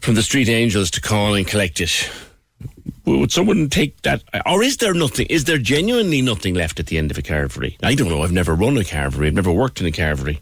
from 0.01 0.15
the 0.15 0.23
street 0.23 0.49
angels 0.49 0.91
to 0.93 1.01
call 1.01 1.35
and 1.35 1.47
collect 1.47 1.81
it? 1.81 2.11
Would 3.05 3.33
someone 3.33 3.69
take 3.69 4.03
that? 4.03 4.23
Or 4.47 4.63
is 4.63 4.79
there 4.79 4.95
nothing? 4.95 5.27
Is 5.29 5.45
there 5.45 5.59
genuinely 5.59 6.23
nothing 6.23 6.55
left 6.55 6.81
at 6.81 6.87
the 6.87 6.99
end 6.99 7.11
of 7.11 7.19
a 7.19 7.23
carvery? 7.23 7.77
I 7.83 7.95
don't 7.95 8.09
know. 8.09 8.23
I've 8.23 8.33
never 8.33 8.55
run 8.55 8.77
a 8.77 8.81
carvery. 8.81 9.29
I've 9.29 9.35
never 9.35 9.53
worked 9.53 9.81
in 9.81 9.87
a 9.87 9.93
carvery. 9.93 10.41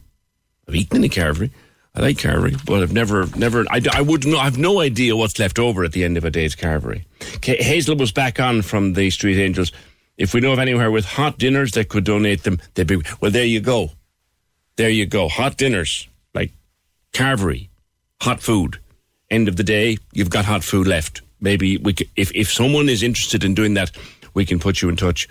I've 0.66 0.74
eaten 0.74 0.98
in 0.98 1.04
a 1.04 1.08
carvery. 1.08 1.50
I 1.96 2.00
like 2.00 2.16
carvery, 2.16 2.62
but 2.64 2.82
I've 2.82 2.92
never, 2.92 3.26
never, 3.36 3.64
I, 3.70 3.80
I 3.92 4.00
would 4.00 4.26
not, 4.26 4.40
I 4.40 4.44
have 4.44 4.58
no 4.58 4.80
idea 4.80 5.14
what's 5.14 5.38
left 5.38 5.60
over 5.60 5.84
at 5.84 5.92
the 5.92 6.02
end 6.02 6.16
of 6.16 6.24
a 6.24 6.30
day's 6.30 6.56
carvery. 6.56 7.04
Hazel 7.44 7.94
was 7.96 8.10
back 8.10 8.40
on 8.40 8.62
from 8.62 8.94
the 8.94 9.10
Street 9.10 9.40
Angels. 9.40 9.70
If 10.16 10.34
we 10.34 10.40
know 10.40 10.52
of 10.52 10.58
anywhere 10.58 10.90
with 10.90 11.04
hot 11.04 11.38
dinners 11.38 11.72
that 11.72 11.88
could 11.88 12.02
donate 12.02 12.42
them, 12.42 12.60
they'd 12.74 12.88
be, 12.88 13.00
well, 13.20 13.30
there 13.30 13.44
you 13.44 13.60
go. 13.60 13.92
There 14.76 14.90
you 14.90 15.06
go. 15.06 15.28
Hot 15.28 15.56
dinners, 15.56 16.08
like 16.34 16.50
carvery, 17.12 17.68
hot 18.20 18.42
food. 18.42 18.80
End 19.30 19.48
of 19.48 19.56
the 19.56 19.64
day, 19.64 19.96
you've 20.12 20.30
got 20.30 20.44
hot 20.44 20.62
food 20.62 20.87
left. 20.87 21.22
Maybe 21.40 21.76
we, 21.78 21.94
c- 21.94 22.08
if, 22.16 22.30
if 22.34 22.50
someone 22.52 22.88
is 22.88 23.02
interested 23.02 23.42
in 23.44 23.54
doing 23.54 23.74
that, 23.74 23.90
we 24.34 24.44
can 24.44 24.58
put 24.58 24.82
you 24.82 24.88
in 24.88 24.96
touch 24.96 25.28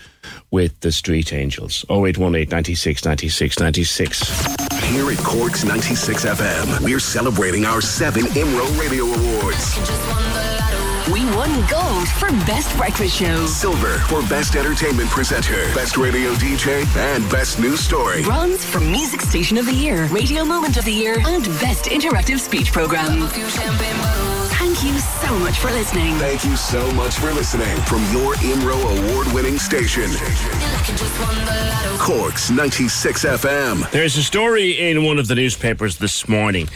with 0.51 0.79
the 0.81 0.91
Street 0.91 1.33
Angels. 1.33 1.85
0818 1.89 2.49
96 2.49 3.05
96 3.05 3.59
96. 3.59 4.55
Here 4.85 5.11
at 5.11 5.17
Corks 5.19 5.63
96 5.63 6.25
FM, 6.25 6.81
we're 6.81 6.99
celebrating 6.99 7.65
our 7.65 7.81
seven 7.81 8.23
IMRO 8.23 8.79
Radio 8.79 9.05
Awards. 9.05 10.42
We 11.11 11.25
won 11.35 11.49
gold 11.67 12.07
for 12.07 12.29
Best 12.45 12.77
Breakfast 12.77 13.17
Show. 13.17 13.45
Silver 13.45 13.97
for 14.07 14.21
Best 14.29 14.55
Entertainment 14.55 15.09
Presenter, 15.09 15.65
Best 15.75 15.97
Radio 15.97 16.33
DJ, 16.35 16.85
and 16.95 17.29
Best 17.29 17.59
News 17.59 17.81
Story. 17.81 18.23
Bronze 18.23 18.63
for 18.63 18.79
Music 18.79 19.19
Station 19.19 19.57
of 19.57 19.65
the 19.65 19.73
Year, 19.73 20.07
Radio 20.07 20.45
Moment 20.45 20.77
of 20.77 20.85
the 20.85 20.93
Year, 20.93 21.15
and 21.25 21.43
Best 21.59 21.85
Interactive 21.85 22.39
Speech 22.39 22.71
Program. 22.71 23.19
Thank 24.63 24.85
you 24.85 24.97
so 24.97 25.39
much 25.39 25.59
for 25.59 25.71
listening. 25.71 26.15
Thank 26.15 26.45
you 26.45 26.55
so 26.55 26.89
much 26.93 27.15
for 27.15 27.33
listening 27.33 27.75
from 27.81 27.99
your 28.13 28.33
IMRO 28.35 28.77
award 28.77 29.27
winning 29.33 29.59
station. 29.59 30.09
Corks 31.99 32.49
96 32.49 33.25
FM. 33.25 33.91
There's 33.91 34.15
a 34.15 34.23
story 34.23 34.89
in 34.89 35.03
one 35.03 35.19
of 35.19 35.27
the 35.27 35.35
newspapers 35.35 35.97
this 35.97 36.29
morning 36.29 36.69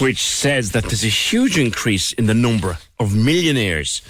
which 0.00 0.24
says 0.24 0.70
that 0.70 0.84
there's 0.84 1.02
a 1.02 1.08
huge 1.08 1.58
increase 1.58 2.12
in 2.12 2.26
the 2.26 2.34
number 2.34 2.78
of 3.00 3.16
millionaires 3.16 4.02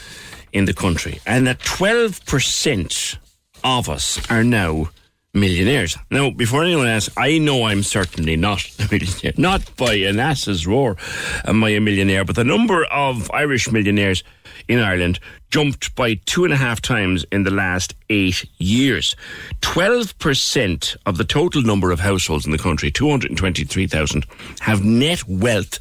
in 0.53 0.67
the 0.67 0.75
country 0.75 1.19
and 1.27 1.47
that 1.47 1.61
12% 1.61 3.17
of 3.65 3.89
us 3.89 4.31
are 4.31 4.45
now 4.45 4.91
millionaires. 5.37 5.97
Now, 6.11 6.31
before 6.31 6.65
anyone 6.65 6.87
asks, 6.87 7.15
I 7.17 7.39
know 7.39 7.65
I'm 7.65 7.83
certainly 7.83 8.37
not 8.37 8.65
a 8.81 8.89
millionaire, 8.91 9.33
not 9.37 9.77
by 9.77 9.95
an 9.95 10.19
ass's 10.19 10.67
roar 10.67 10.97
am 11.45 11.63
I 11.63 11.71
a 11.71 11.81
millionaire, 11.81 12.25
but 12.25 12.37
the 12.37 12.45
number 12.45 12.85
of 12.87 13.31
Irish 13.31 13.71
millionaires 13.71 14.25
in 14.69 14.81
Ireland 14.81 15.21
jumped 15.51 15.95
by 15.95 16.15
two 16.27 16.45
and 16.45 16.53
a 16.53 16.57
half 16.57 16.81
times 16.81 17.25
in 17.31 17.45
the 17.45 17.51
last 17.51 17.95
eight 18.11 18.45
years. 18.59 19.15
12% 19.61 20.97
of 21.07 21.19
the 21.19 21.25
total 21.25 21.63
number 21.63 21.93
of 21.93 22.01
households 22.01 22.47
in 22.47 22.53
the 22.53 22.59
country, 22.59 22.91
223,000, 22.91 24.27
have 24.61 24.85
net 24.85 25.27
wealth 25.29 25.79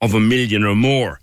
of 0.00 0.14
a 0.14 0.20
million 0.20 0.64
or 0.64 0.74
more, 0.74 1.20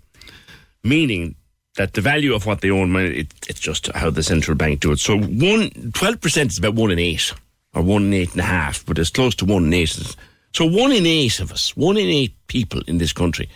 meaning 0.84 1.36
that 1.76 1.94
the 1.94 2.02
value 2.02 2.34
of 2.34 2.46
what 2.46 2.62
they 2.62 2.70
own, 2.70 2.96
it, 2.96 3.28
it's 3.50 3.60
just 3.60 3.88
how 3.88 4.10
the 4.10 4.24
central 4.24 4.56
bank 4.56 4.80
do 4.80 4.92
it. 4.92 5.00
So 5.00 5.18
one, 5.18 5.70
12% 5.70 6.48
is 6.48 6.58
about 6.58 6.76
one 6.76 6.92
in 6.92 7.00
eight, 7.00 7.34
or 7.76 7.84
one 7.84 8.04
in 8.06 8.14
eight 8.14 8.32
and 8.32 8.40
a 8.40 8.46
half, 8.46 8.86
but 8.86 8.98
it's 8.98 9.10
close 9.10 9.36
to 9.36 9.46
one 9.46 9.66
in 9.66 9.74
eight. 9.74 10.16
So 10.54 10.66
one 10.66 10.92
in 10.92 11.06
eight 11.06 11.40
of 11.42 11.52
us, 11.52 11.76
one 11.76 11.98
in 11.98 12.08
eight 12.08 12.36
people 12.48 12.82
in 12.88 12.98
this 12.98 13.14
country 13.14 13.50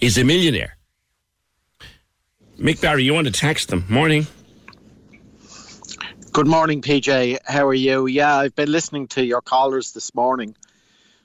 is 0.00 0.16
a 0.16 0.24
millionaire. 0.24 0.76
Mick 2.58 2.80
Barry, 2.80 3.04
you 3.04 3.14
want 3.14 3.26
to 3.26 3.32
tax 3.32 3.66
them? 3.66 3.84
Morning. 3.88 4.26
Good 6.32 6.46
morning, 6.46 6.80
PJ. 6.80 7.38
How 7.44 7.66
are 7.66 7.74
you? 7.74 8.06
Yeah, 8.06 8.36
I've 8.36 8.54
been 8.54 8.70
listening 8.70 9.08
to 9.08 9.24
your 9.24 9.40
callers 9.40 9.92
this 9.92 10.14
morning. 10.14 10.56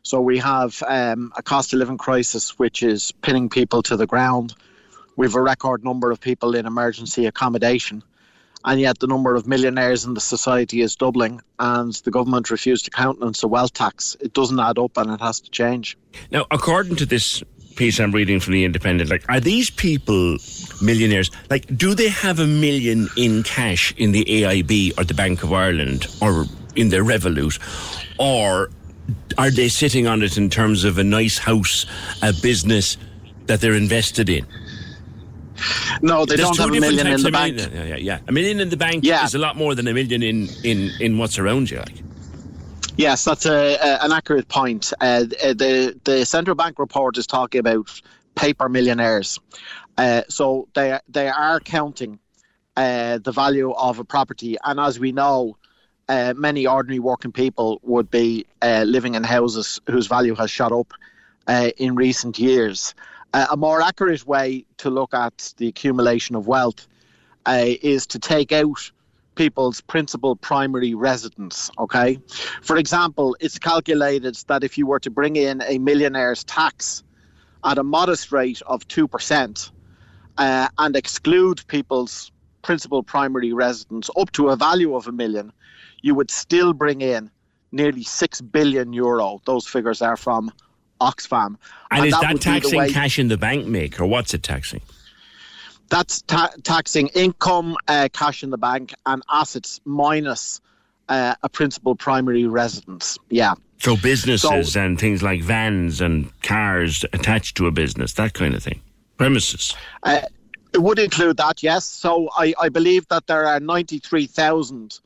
So 0.04 0.22
we 0.22 0.38
have 0.40 0.84
um, 0.88 1.32
a 1.38 1.44
cost 1.44 1.74
of 1.74 1.80
living 1.80 1.98
crisis 1.98 2.60
which 2.60 2.84
is 2.84 3.12
pinning 3.12 3.50
people 3.50 3.82
to 3.84 3.98
the 3.98 4.08
ground. 4.08 4.54
We 5.16 5.26
have 5.26 5.36
a 5.36 5.42
record 5.42 5.84
number 5.84 6.12
of 6.12 6.20
people 6.20 6.56
in 6.56 6.66
emergency 6.66 7.26
accommodation, 7.26 8.04
and 8.66 8.82
yet 8.82 9.00
the 9.00 9.08
number 9.08 9.36
of 9.36 9.48
millionaires 9.48 10.04
in 10.06 10.14
the 10.16 10.22
society 10.22 10.82
is 10.82 10.96
doubling, 10.96 11.42
and 11.60 11.94
the 12.04 12.12
government 12.12 12.50
refused 12.50 12.86
to 12.86 12.92
countenance 12.92 13.44
a 13.44 13.48
wealth 13.48 13.74
tax. 13.74 14.18
It 14.20 14.34
doesn't 14.34 14.60
add 14.60 14.78
up, 14.78 14.98
and 14.98 15.12
it 15.12 15.22
has 15.22 15.40
to 15.40 15.50
change. 15.50 15.98
Now, 16.32 16.46
according 16.52 16.98
to 16.98 17.06
this 17.06 17.44
piece 17.76 18.00
I'm 18.00 18.12
reading 18.12 18.40
from 18.40 18.54
the 18.54 18.66
Independent, 18.66 19.10
like, 19.10 19.24
are 19.30 19.40
these 19.40 19.70
people 19.70 20.38
millionaires? 20.82 21.30
Like, 21.50 21.66
do 21.78 21.94
they 21.94 22.10
have 22.10 22.40
a 22.40 22.48
million 22.48 23.08
in 23.18 23.44
cash 23.44 23.94
in 23.98 24.12
the 24.12 24.26
AIB 24.26 24.98
or 24.98 25.04
the 25.04 25.14
Bank 25.14 25.44
of 25.44 25.54
Ireland 25.54 26.08
or 26.22 26.46
in 26.76 26.90
their 26.90 27.04
Revolut, 27.04 27.60
or 28.18 28.70
are 29.38 29.52
they 29.52 29.70
sitting 29.70 30.08
on 30.08 30.24
it 30.24 30.38
in 30.38 30.50
terms 30.50 30.84
of 30.84 30.98
a 30.98 31.04
nice 31.04 31.38
house, 31.38 31.86
a 32.22 32.34
business 32.42 32.98
that 33.46 33.62
they're 33.62 33.76
invested 33.76 34.30
in? 34.30 34.46
No, 36.02 36.26
they 36.26 36.36
There's 36.36 36.48
don't 36.50 36.58
have 36.58 36.70
a 36.70 36.80
million 36.80 37.08
in 37.08 37.22
the 37.22 37.32
bank. 37.32 37.56
million. 37.56 37.74
Yeah, 37.74 37.84
yeah, 37.86 37.96
yeah. 37.96 38.20
A 38.28 38.32
million 38.32 38.60
in 38.60 38.70
the 38.70 38.78
bank 38.78 39.04
Yeah. 39.04 39.26
is 39.26 39.36
a 39.36 39.40
lot 39.40 39.56
more 39.56 39.76
than 39.76 39.88
a 39.88 39.94
million 39.94 40.22
in, 40.24 40.50
in, 40.64 40.92
in 41.00 41.18
what's 41.18 41.38
around 41.40 41.72
you. 41.72 41.78
Like. 41.78 42.04
Yes, 42.98 43.26
that's 43.26 43.46
a, 43.46 43.76
a, 43.76 44.04
an 44.06 44.12
accurate 44.12 44.48
point. 44.48 44.94
Uh, 45.02 45.24
the 45.24 46.00
the 46.06 46.26
central 46.26 46.56
bank 46.56 46.80
report 46.80 47.18
is 47.18 47.28
talking 47.28 47.60
about 47.60 48.02
paper 48.36 48.70
millionaires. 48.70 49.40
Uh, 49.98 50.22
so 50.30 50.68
they 50.74 51.00
they 51.10 51.28
are 51.28 51.60
counting 51.60 52.20
uh, 52.78 53.18
the 53.20 53.32
value 53.32 53.72
of 53.72 54.00
a 54.00 54.04
property, 54.06 54.58
and 54.64 54.80
as 54.80 54.98
we 55.00 55.12
know, 55.12 55.58
uh, 56.08 56.34
many 56.38 56.68
ordinary 56.68 57.00
working 57.00 57.32
people 57.32 57.80
would 57.84 58.10
be 58.10 58.46
uh, 58.62 58.84
living 58.88 59.16
in 59.16 59.24
houses 59.24 59.82
whose 59.90 60.08
value 60.08 60.36
has 60.36 60.50
shot 60.52 60.72
up 60.72 60.94
uh, 61.48 61.72
in 61.78 61.96
recent 61.96 62.40
years. 62.40 62.94
Uh, 63.34 63.48
a 63.52 63.58
more 63.58 63.82
accurate 63.82 64.26
way 64.26 64.66
to 64.78 64.90
look 64.90 65.14
at 65.14 65.54
the 65.58 65.68
accumulation 65.68 66.36
of 66.36 66.48
wealth 66.48 66.88
uh, 67.46 67.66
is 67.82 68.08
to 68.08 68.20
take 68.20 68.52
out 68.52 68.92
people's 69.36 69.82
principal 69.82 70.36
primary 70.38 70.96
residence. 70.96 71.70
Okay, 71.78 72.18
for 72.62 72.78
example, 72.78 73.36
it's 73.42 73.60
calculated 73.60 74.36
that 74.48 74.64
if 74.64 74.78
you 74.78 74.88
were 74.88 75.00
to 75.02 75.10
bring 75.10 75.36
in 75.36 75.62
a 75.64 75.78
millionaire's 75.80 76.44
tax 76.46 77.04
at 77.66 77.78
a 77.78 77.84
modest 77.84 78.32
rate 78.32 78.62
of 78.68 78.88
two 78.88 79.08
percent 79.08 79.72
uh, 80.38 80.70
and 80.78 80.96
exclude 80.96 81.66
people's 81.68 82.32
principal 82.62 83.04
primary 83.04 83.54
residence 83.54 84.10
up 84.18 84.32
to 84.32 84.50
a 84.50 84.56
value 84.56 84.96
of 84.96 85.08
a 85.08 85.12
million, 85.12 85.52
you 86.02 86.16
would 86.16 86.32
still 86.32 86.74
bring 86.74 87.02
in 87.02 87.30
nearly 87.72 88.04
six 88.04 88.40
billion 88.40 88.94
euro. 88.94 89.42
Those 89.46 89.68
figures 89.68 90.02
are 90.02 90.18
from 90.18 90.52
Oxfam. 91.02 91.58
And, 91.92 92.06
is 92.06 92.14
that 92.14 92.22
that 92.22 92.34
would 92.34 92.40
be 92.42 92.50
the 92.50 92.60
taxing 92.60 92.80
way- 92.80 92.92
cash 92.92 93.20
in 93.20 93.28
the 93.28 93.38
bank, 93.38 93.66
Mick, 93.66 94.00
or 94.00 94.06
what's 94.06 94.34
it 94.34 94.44
taxing? 94.44 94.82
That's 95.90 96.22
ta- 96.24 96.52
taxing 96.64 97.08
income, 97.10 97.78
uh, 97.88 98.10
cash 98.12 98.44
in 98.44 98.50
the 98.50 98.58
bank, 98.58 98.94
and 99.06 99.22
assets 99.32 99.80
minus 99.86 100.62
uh, 101.10 101.36
a 101.44 101.50
principal 101.50 101.96
primary 101.96 102.46
residence. 102.46 103.20
Yeah. 103.30 103.54
So 103.78 103.96
businesses 103.96 104.72
So- 104.74 104.82
and 104.82 105.00
things 105.00 105.22
like 105.22 105.44
vans 105.44 106.02
and 106.02 106.32
cars 106.42 107.06
attached 107.14 107.58
to 107.58 107.68
a 107.68 107.72
business, 107.72 108.14
that 108.14 108.34
kind 108.34 108.56
of 108.56 108.64
thing. 108.64 108.82
Premises. 109.18 109.76
Uh, 110.04 110.22
It 110.74 110.82
would 110.82 111.00
include 111.00 111.38
that, 111.38 111.62
yes. 111.64 111.86
So 111.86 112.30
I, 112.36 112.54
I 112.60 112.68
believe 112.70 113.08
that 113.08 113.28
there 113.28 113.46
are 113.46 113.60
93,000 113.62 115.00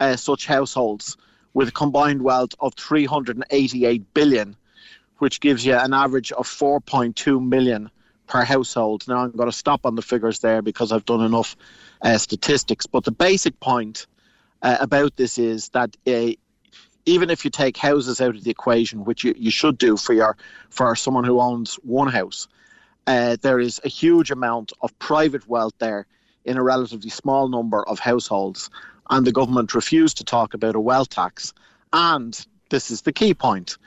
uh, 0.00 0.16
such 0.16 0.46
households 0.46 1.16
with 1.54 1.68
a 1.68 1.72
combined 1.72 2.22
wealth 2.22 2.54
of 2.58 2.74
388 2.74 4.02
billion, 4.14 4.56
which 5.22 5.38
gives 5.38 5.64
you 5.64 5.72
an 5.72 5.94
average 5.94 6.32
of 6.32 6.48
4.2 6.48 7.40
million 7.40 7.88
per 8.26 8.42
household. 8.42 9.06
Now 9.06 9.18
I'm 9.18 9.30
going 9.30 9.48
to 9.48 9.56
stop 9.56 9.86
on 9.86 9.94
the 9.94 10.02
figures 10.02 10.40
there 10.40 10.62
because 10.62 10.90
I've 10.90 11.04
done 11.04 11.20
enough 11.20 11.54
uh, 12.02 12.18
statistics. 12.18 12.86
But 12.86 13.04
the 13.04 13.12
basic 13.12 13.60
point 13.60 14.08
uh, 14.62 14.78
about 14.80 15.14
this 15.14 15.38
is 15.38 15.68
that 15.68 15.96
uh, 16.08 16.30
even 17.06 17.30
if 17.30 17.44
you 17.44 17.52
take 17.52 17.76
houses 17.76 18.20
out 18.20 18.34
of 18.34 18.42
the 18.42 18.50
equation, 18.50 19.04
which 19.04 19.22
you, 19.22 19.32
you 19.38 19.52
should 19.52 19.78
do 19.78 19.96
for 19.96 20.12
your 20.12 20.36
for 20.70 20.96
someone 20.96 21.22
who 21.22 21.40
owns 21.40 21.74
one 21.84 22.08
house, 22.08 22.48
uh, 23.06 23.36
there 23.42 23.60
is 23.60 23.80
a 23.84 23.88
huge 23.88 24.32
amount 24.32 24.72
of 24.80 24.98
private 24.98 25.48
wealth 25.48 25.74
there 25.78 26.04
in 26.44 26.56
a 26.56 26.64
relatively 26.64 27.10
small 27.10 27.46
number 27.46 27.88
of 27.88 28.00
households, 28.00 28.70
and 29.08 29.24
the 29.24 29.30
government 29.30 29.72
refused 29.72 30.16
to 30.16 30.24
talk 30.24 30.52
about 30.52 30.74
a 30.74 30.80
wealth 30.80 31.10
tax. 31.10 31.54
And 31.92 32.44
this 32.70 32.90
is 32.90 33.02
the 33.02 33.12
key 33.12 33.34
point: 33.34 33.78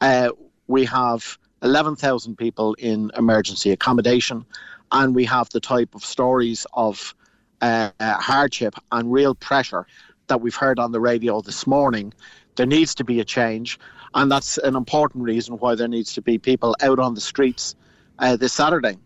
uh, 0.00 0.30
we 0.68 0.84
have 0.84 1.38
11,000 1.62 2.36
people 2.36 2.74
in 2.74 3.10
emergency 3.16 3.72
accommodation, 3.72 4.44
and 4.92 5.14
we 5.14 5.24
have 5.24 5.50
the 5.50 5.60
type 5.60 5.94
of 5.94 6.04
stories 6.04 6.66
of 6.74 7.14
uh, 7.60 7.90
hardship 8.00 8.74
and 8.92 9.12
real 9.12 9.34
pressure 9.34 9.86
that 10.28 10.40
we've 10.40 10.54
heard 10.54 10.78
on 10.78 10.92
the 10.92 11.00
radio 11.00 11.40
this 11.40 11.66
morning 11.66 12.12
there 12.58 12.66
needs 12.66 12.94
to 12.96 13.04
be 13.04 13.20
a 13.20 13.24
change, 13.24 13.78
and 14.14 14.30
that's 14.30 14.58
an 14.58 14.76
important 14.76 15.24
reason 15.24 15.54
why 15.58 15.74
there 15.74 15.88
needs 15.88 16.12
to 16.14 16.20
be 16.20 16.38
people 16.38 16.76
out 16.80 16.98
on 16.98 17.14
the 17.14 17.20
streets 17.20 17.74
uh, 18.18 18.36
this 18.36 18.52
Saturday. 18.52 18.96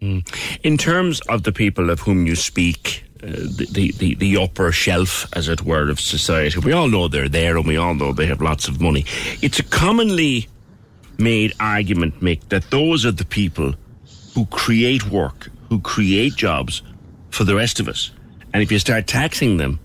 Mm. 0.00 0.24
In 0.62 0.78
terms 0.78 1.20
of 1.22 1.42
the 1.42 1.52
people 1.52 1.90
of 1.90 2.00
whom 2.00 2.26
you 2.26 2.36
speak, 2.36 3.04
uh, 3.22 3.26
the, 3.26 3.92
the, 3.98 4.14
the 4.14 4.36
upper 4.36 4.72
shelf, 4.72 5.26
as 5.34 5.48
it 5.48 5.62
were, 5.62 5.90
of 5.90 6.00
society, 6.00 6.58
we 6.60 6.72
all 6.72 6.88
know 6.88 7.08
they're 7.08 7.28
there 7.28 7.56
and 7.56 7.66
we 7.66 7.76
all 7.76 7.94
know 7.94 8.12
they 8.12 8.26
have 8.26 8.40
lots 8.40 8.68
of 8.68 8.80
money. 8.80 9.04
It's 9.42 9.58
a 9.58 9.64
commonly 9.64 10.48
made 11.20 11.52
argument, 11.60 12.20
Mick, 12.20 12.48
that 12.48 12.70
those 12.70 13.04
are 13.06 13.12
the 13.12 13.24
people 13.24 13.74
who 14.34 14.46
create 14.46 15.06
work, 15.08 15.50
who 15.68 15.80
create 15.80 16.34
jobs 16.34 16.82
for 17.30 17.44
the 17.44 17.54
rest 17.54 17.78
of 17.80 17.88
us. 17.88 18.10
And 18.52 18.62
if 18.62 18.72
you 18.72 18.78
start 18.78 19.06
taxing 19.06 19.58
them, 19.58 19.78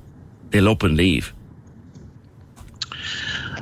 they'll 0.50 0.70
up 0.70 0.84
and 0.84 0.98
leave. 0.98 1.34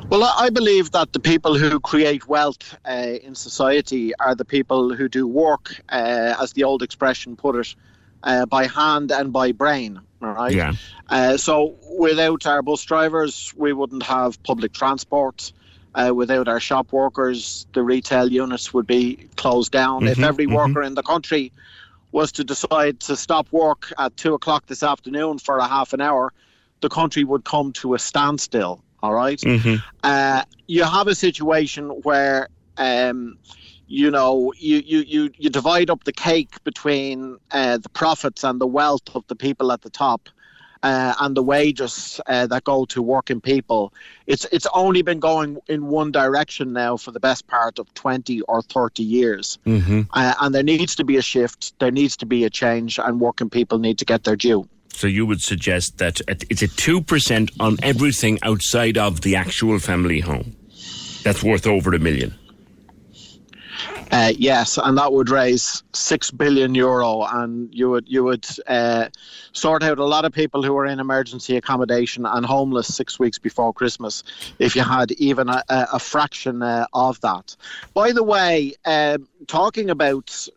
Well, 0.10 0.24
I 0.24 0.50
believe 0.50 0.92
that 0.92 1.14
the 1.14 1.20
people 1.20 1.58
who 1.58 1.80
create 1.80 2.28
wealth 2.28 2.78
uh, 2.86 3.18
in 3.24 3.36
society 3.36 4.14
are 4.20 4.36
the 4.36 4.46
people 4.46 4.94
who 4.94 5.10
do 5.10 5.28
work, 5.28 5.76
uh, 5.90 6.36
as 6.40 6.54
the 6.54 6.64
old 6.64 6.84
expression 6.84 7.36
put 7.36 7.56
it, 7.56 7.76
uh, 8.24 8.46
by 8.46 8.68
hand 8.68 9.12
and 9.12 9.34
by 9.34 9.52
brain. 9.52 10.00
Right. 10.20 10.54
Yeah. 10.54 10.74
Uh, 11.10 11.38
so 11.38 11.76
without 11.98 12.46
our 12.46 12.62
bus 12.62 12.84
drivers, 12.84 13.54
we 13.58 13.74
wouldn't 13.74 14.04
have 14.04 14.42
public 14.44 14.72
transport. 14.72 15.52
Uh, 15.96 16.12
without 16.14 16.48
our 16.48 16.60
shop 16.60 16.92
workers, 16.92 17.68
the 17.74 17.84
retail 17.84 18.32
units 18.32 18.74
would 18.74 18.88
be 18.88 19.28
closed 19.36 19.72
down. 19.72 20.02
Mm-hmm, 20.02 20.08
if 20.08 20.20
every 20.20 20.46
mm-hmm. 20.46 20.56
worker 20.56 20.82
in 20.82 20.96
the 20.96 21.04
country 21.04 21.52
was 22.12 22.32
to 22.32 22.44
decide 22.44 23.00
to 23.02 23.16
stop 23.16 23.48
work 23.52 23.92
at 23.98 24.16
two 24.18 24.34
o'clock 24.34 24.66
this 24.68 24.84
afternoon 24.84 25.40
for 25.40 25.58
a 25.58 25.68
half 25.68 25.94
an 25.94 26.02
hour, 26.02 26.34
the 26.82 26.90
country 26.90 27.24
would 27.24 27.44
come 27.44 27.74
to 27.74 27.94
a 27.94 28.00
standstill. 28.00 28.84
All 29.02 29.14
right? 29.14 29.40
mm-hmm. 29.40 29.76
uh, 30.04 30.44
you 30.68 30.84
have 30.84 31.08
a 31.08 31.16
situation 31.16 31.90
where. 31.90 32.50
Um, 32.78 33.38
you 33.88 34.10
know, 34.10 34.52
you, 34.58 34.78
you, 34.84 35.00
you, 35.02 35.30
you 35.38 35.50
divide 35.52 35.92
up 35.92 36.04
the 36.04 36.14
cake 36.14 36.64
between 36.64 37.38
uh, 37.52 37.78
the 37.78 37.90
profits 37.90 38.44
and 38.44 38.60
the 38.60 38.66
wealth 38.66 39.04
of 39.14 39.24
the 39.28 39.36
people 39.36 39.72
at 39.72 39.84
the 39.84 39.90
top. 39.92 40.30
Uh, 40.84 41.16
and 41.22 41.36
the 41.36 41.42
wages 41.42 42.20
uh, 42.28 42.46
that 42.46 42.66
go 42.66 42.84
to 42.84 43.02
working 43.02 43.40
people. 43.40 43.94
It's 44.28 44.46
it's 44.52 44.68
only 44.74 45.02
been 45.02 45.20
going 45.20 45.58
in 45.68 45.88
one 45.88 46.12
direction 46.12 46.74
now 46.74 46.98
for 46.98 47.12
the 47.12 47.22
best 47.22 47.48
part 47.48 47.80
of 47.80 47.92
twenty 47.94 48.42
or 48.42 48.62
thirty 48.62 49.04
years, 49.04 49.58
mm-hmm. 49.66 50.02
uh, 50.14 50.34
and 50.42 50.54
there 50.54 50.64
needs 50.64 50.96
to 50.96 51.06
be 51.06 51.16
a 51.16 51.22
shift. 51.22 51.74
There 51.80 51.92
needs 51.92 52.18
to 52.18 52.26
be 52.26 52.44
a 52.44 52.50
change, 52.50 53.00
and 53.00 53.22
working 53.22 53.50
people 53.50 53.80
need 53.80 53.98
to 54.00 54.06
get 54.06 54.26
their 54.26 54.36
due. 54.36 54.68
So 54.94 55.08
you 55.08 55.26
would 55.26 55.42
suggest 55.42 55.98
that 55.98 56.22
it's 56.28 56.62
a 56.62 56.68
2% 56.68 57.52
on 57.60 57.78
everything 57.82 58.38
outside 58.44 58.98
of 58.98 59.22
the 59.22 59.36
actual 59.36 59.80
family 59.80 60.20
home. 60.20 60.56
That's 61.24 61.44
worth 61.44 61.66
over 61.66 61.94
a 61.96 62.00
million. 62.00 62.36
Uh, 64.12 64.32
yes, 64.38 64.78
and 64.78 64.98
that 64.98 65.12
would 65.12 65.30
raise 65.30 65.84
six 65.94 66.30
billion 66.30 66.76
euro, 66.76 67.24
and 67.24 67.74
you 67.74 67.90
would 67.90 68.08
you 68.08 68.24
would 68.24 68.46
uh, 68.68 69.10
sort 69.54 69.82
out 69.82 69.98
a 69.98 70.06
lot 70.06 70.24
of 70.26 70.32
people 70.32 70.62
who 70.62 70.78
are 70.78 70.86
in 70.86 71.00
emergency 71.00 71.58
accommodation 71.58 72.26
and 72.26 72.46
homeless 72.46 72.94
six 72.94 73.18
weeks 73.18 73.40
before 73.40 73.74
Christmas 73.74 74.24
if 74.60 74.76
you 74.76 74.84
had 74.84 75.12
even 75.14 75.50
a, 75.50 75.64
a 75.70 76.00
fraction 76.00 76.62
uh, 76.62 76.86
of 76.94 77.20
that. 77.22 77.56
By 77.94 78.12
the 78.12 78.24
way, 78.24 78.74
um, 78.86 79.28
talking 79.48 79.90
about 79.90 80.48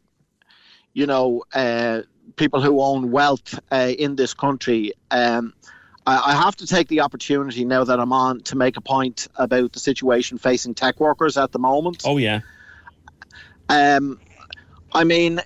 you 0.93 1.07
know 1.07 1.43
uh, 1.55 2.03
people 2.37 2.61
who 2.61 2.81
own 2.81 3.11
wealth 3.11 3.59
uh, 3.73 3.93
in 3.99 4.17
this 4.17 4.35
country. 4.35 4.93
Um, 5.11 5.55
I, 6.07 6.33
I 6.33 6.35
have 6.35 6.57
to 6.57 6.67
take 6.67 6.89
the 6.89 7.01
opportunity 7.01 7.65
now 7.65 7.85
that 7.85 7.99
I'm 7.99 8.13
on 8.13 8.41
to 8.43 8.57
make 8.57 8.77
a 8.77 8.81
point 8.81 9.29
about 9.37 9.73
the 9.73 9.81
situation 9.81 10.39
facing 10.39 10.75
tech 10.75 11.01
workers 11.01 11.37
at 11.37 11.53
the 11.53 11.59
moment. 11.59 12.03
Oh 12.05 12.19
yeah. 12.19 12.41
Um, 13.69 14.21
I 14.93 15.05
mean, 15.05 15.41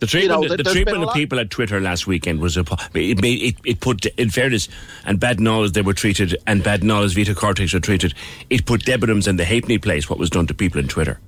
the 0.00 0.06
treatment, 0.06 0.42
you 0.42 0.48
know, 0.48 0.56
the, 0.56 0.62
the 0.62 0.70
treatment 0.70 1.02
of 1.02 1.12
people 1.12 1.40
at 1.40 1.50
Twitter 1.50 1.80
last 1.80 2.06
weekend 2.06 2.40
was 2.40 2.56
a, 2.56 2.60
it 2.94 3.18
it, 3.24 3.56
it 3.64 3.80
put 3.80 4.06
in 4.06 4.30
fairness 4.30 4.68
and 5.04 5.18
bad 5.18 5.40
knowledge 5.40 5.72
they 5.72 5.82
were 5.82 5.94
treated 5.94 6.36
and 6.46 6.62
bad 6.62 6.84
knowledge 6.84 7.14
Vita 7.14 7.34
Cortex 7.34 7.72
were 7.74 7.80
treated. 7.80 8.14
It 8.48 8.64
put 8.64 8.82
Debenhams 8.84 9.26
in 9.26 9.36
the 9.36 9.44
halfpenny 9.44 9.78
place. 9.78 10.08
What 10.08 10.18
was 10.18 10.30
done 10.30 10.46
to 10.46 10.54
people 10.54 10.80
in 10.80 10.86
Twitter. 10.88 11.18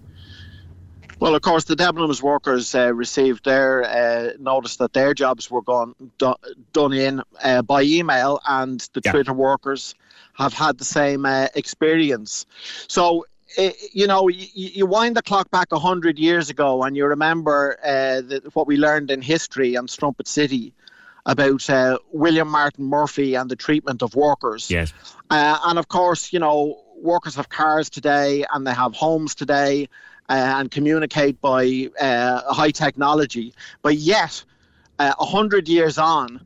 Well, 1.19 1.35
of 1.35 1.43
course, 1.43 1.65
the 1.65 1.75
Debenhams 1.75 2.23
workers 2.23 2.75
uh, 2.75 2.95
received 2.95 3.45
their 3.45 3.85
uh, 3.85 4.33
notice 4.39 4.77
that 4.77 4.95
their 4.95 5.13
jobs 5.15 5.51
were 5.51 5.63
gone 5.63 5.95
do, 6.17 6.35
done 6.73 6.95
in 6.95 7.23
uh, 7.43 7.63
by 7.63 7.83
email, 7.83 8.41
and 8.49 8.81
the 8.95 9.03
yeah. 9.05 9.13
Twitter 9.13 9.35
workers 9.35 9.95
have 10.35 10.55
had 10.55 10.79
the 10.79 10.85
same 10.85 11.27
uh, 11.27 11.49
experience. 11.55 12.47
So, 12.89 13.27
you 13.93 14.07
know, 14.07 14.29
you, 14.29 14.47
you, 14.55 14.87
wind 14.87 15.17
the 15.17 15.23
clock 15.23 15.51
back 15.51 15.69
hundred 15.73 16.19
years 16.19 16.51
ago, 16.51 16.83
and 16.83 16.97
you 16.97 17.07
remember 17.07 17.79
uh, 17.83 18.21
the, 18.21 18.51
what 18.55 18.67
we 18.67 18.77
learned 18.77 19.11
in 19.11 19.23
history 19.23 19.77
on 19.77 19.89
Strumpet 19.89 20.29
City 20.29 20.73
about 21.27 21.69
uh, 21.69 21.99
William 22.13 22.49
Martin 22.49 22.85
Murphy 22.85 23.35
and 23.35 23.51
the 23.51 23.57
treatment 23.57 24.03
of 24.03 24.15
workers. 24.15 24.71
Yes, 24.71 24.93
and 25.31 25.79
of 25.79 25.89
course, 25.89 26.33
you 26.33 26.39
know, 26.39 26.81
workers 27.01 27.35
have 27.35 27.49
cars 27.49 27.91
today, 27.91 28.45
and 28.53 28.67
they 28.67 28.75
have 28.75 28.95
homes 28.95 29.35
today 29.35 29.89
uh, 30.29 30.55
and 30.59 30.71
communicate 30.71 31.41
by 31.41 31.91
uh, 32.01 32.55
high 32.55 32.71
technology. 32.71 33.53
But 33.83 33.97
yet, 33.97 34.45
uh, 34.99 35.15
a 35.19 35.25
hundred 35.25 35.69
years 35.69 35.99
on, 35.99 36.45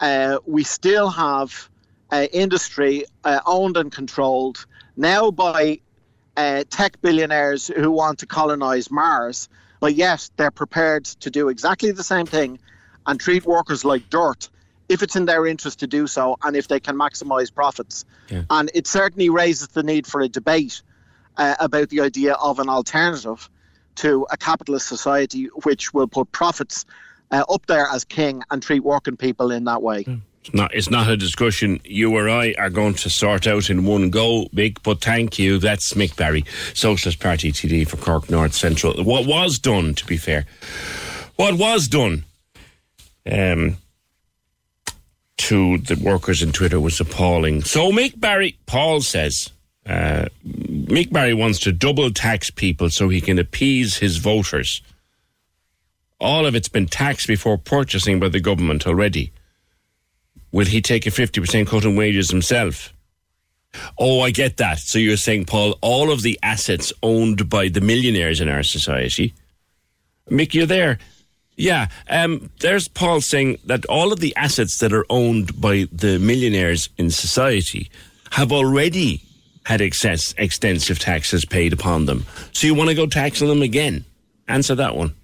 uh, 0.00 0.38
we 0.46 0.64
still 0.64 1.10
have 1.10 1.68
uh, 2.10 2.26
industry 2.32 3.04
uh, 3.24 3.40
owned 3.46 3.76
and 3.76 3.92
controlled 3.92 4.64
now 4.96 5.30
by 5.30 5.80
tech 6.36 7.00
billionaires 7.00 7.68
who 7.68 7.90
want 7.90 8.18
to 8.20 8.26
colonize 8.26 8.90
Mars. 8.90 9.48
But 9.80 9.94
yet, 9.94 10.30
they're 10.36 10.50
prepared 10.50 11.04
to 11.04 11.30
do 11.30 11.48
exactly 11.48 11.90
the 11.90 12.04
same 12.04 12.26
thing 12.26 12.58
and 13.06 13.20
treat 13.20 13.44
workers 13.44 13.84
like 13.84 14.08
dirt 14.10 14.48
if 14.88 15.02
it's 15.02 15.16
in 15.16 15.24
their 15.24 15.46
interest 15.46 15.80
to 15.80 15.86
do 15.86 16.06
so 16.06 16.36
and 16.42 16.56
if 16.56 16.68
they 16.68 16.80
can 16.80 16.96
maximize 16.96 17.52
profits. 17.52 18.04
Yeah. 18.30 18.42
And 18.50 18.70
it 18.74 18.86
certainly 18.86 19.30
raises 19.30 19.68
the 19.68 19.82
need 19.82 20.06
for 20.06 20.20
a 20.20 20.28
debate 20.28 20.82
uh, 21.36 21.56
about 21.60 21.88
the 21.90 22.00
idea 22.00 22.34
of 22.34 22.58
an 22.58 22.68
alternative 22.68 23.50
to 23.96 24.26
a 24.30 24.36
capitalist 24.36 24.86
society 24.86 25.46
which 25.64 25.92
will 25.92 26.06
put 26.06 26.30
profits 26.32 26.84
uh, 27.30 27.44
up 27.48 27.66
there 27.66 27.86
as 27.92 28.04
king 28.04 28.42
and 28.50 28.62
treat 28.62 28.84
working 28.84 29.16
people 29.16 29.50
in 29.50 29.64
that 29.64 29.82
way. 29.82 30.04
Mm. 30.04 30.20
It's 30.46 30.54
not, 30.54 30.74
it's 30.74 30.90
not 30.90 31.10
a 31.10 31.16
discussion 31.16 31.80
you 31.84 32.14
or 32.14 32.28
I 32.28 32.54
are 32.56 32.70
going 32.70 32.94
to 32.94 33.10
sort 33.10 33.48
out 33.48 33.68
in 33.68 33.84
one 33.84 34.10
go, 34.10 34.44
Mick, 34.54 34.80
but 34.84 35.00
thank 35.00 35.40
you. 35.40 35.58
That's 35.58 35.94
Mick 35.94 36.14
Barry, 36.14 36.44
Socialist 36.72 37.18
Party 37.18 37.50
TD 37.50 37.88
for 37.88 37.96
Cork 37.96 38.30
North 38.30 38.54
Central. 38.54 39.02
What 39.02 39.26
was 39.26 39.58
done, 39.58 39.96
to 39.96 40.06
be 40.06 40.16
fair, 40.16 40.46
what 41.34 41.54
was 41.58 41.88
done 41.88 42.24
um, 43.28 43.78
to 45.38 45.78
the 45.78 45.96
workers 45.96 46.42
in 46.42 46.52
Twitter 46.52 46.78
was 46.78 47.00
appalling. 47.00 47.62
So 47.62 47.90
Mick 47.90 48.20
Barry, 48.20 48.56
Paul 48.66 49.00
says, 49.00 49.50
uh, 49.84 50.26
Mick 50.46 51.10
Barry 51.10 51.34
wants 51.34 51.58
to 51.60 51.72
double 51.72 52.12
tax 52.12 52.50
people 52.50 52.88
so 52.90 53.08
he 53.08 53.20
can 53.20 53.40
appease 53.40 53.96
his 53.96 54.18
voters. 54.18 54.80
All 56.20 56.46
of 56.46 56.54
it's 56.54 56.68
been 56.68 56.86
taxed 56.86 57.26
before 57.26 57.58
purchasing 57.58 58.20
by 58.20 58.28
the 58.28 58.40
government 58.40 58.86
already. 58.86 59.32
Will 60.56 60.64
he 60.64 60.80
take 60.80 61.06
a 61.06 61.10
50% 61.10 61.66
cut 61.66 61.84
in 61.84 61.96
wages 61.96 62.30
himself? 62.30 62.94
Oh, 63.98 64.22
I 64.22 64.30
get 64.30 64.56
that. 64.56 64.78
So 64.78 64.98
you're 64.98 65.18
saying, 65.18 65.44
Paul, 65.44 65.76
all 65.82 66.10
of 66.10 66.22
the 66.22 66.38
assets 66.42 66.94
owned 67.02 67.50
by 67.50 67.68
the 67.68 67.82
millionaires 67.82 68.40
in 68.40 68.48
our 68.48 68.62
society, 68.62 69.34
Mick, 70.30 70.54
you're 70.54 70.64
there. 70.64 70.98
Yeah, 71.58 71.88
um, 72.08 72.48
there's 72.60 72.88
Paul 72.88 73.20
saying 73.20 73.58
that 73.66 73.84
all 73.84 74.14
of 74.14 74.20
the 74.20 74.34
assets 74.34 74.78
that 74.78 74.94
are 74.94 75.04
owned 75.10 75.60
by 75.60 75.88
the 75.92 76.18
millionaires 76.18 76.88
in 76.96 77.10
society 77.10 77.90
have 78.32 78.50
already 78.50 79.20
had 79.66 79.82
excess, 79.82 80.34
extensive 80.38 80.98
taxes 80.98 81.44
paid 81.44 81.74
upon 81.74 82.06
them. 82.06 82.24
So 82.52 82.66
you 82.66 82.74
want 82.74 82.88
to 82.88 82.96
go 82.96 83.04
taxing 83.04 83.48
them 83.48 83.60
again? 83.60 84.06
Answer 84.48 84.74
that 84.76 84.96
one. 84.96 85.16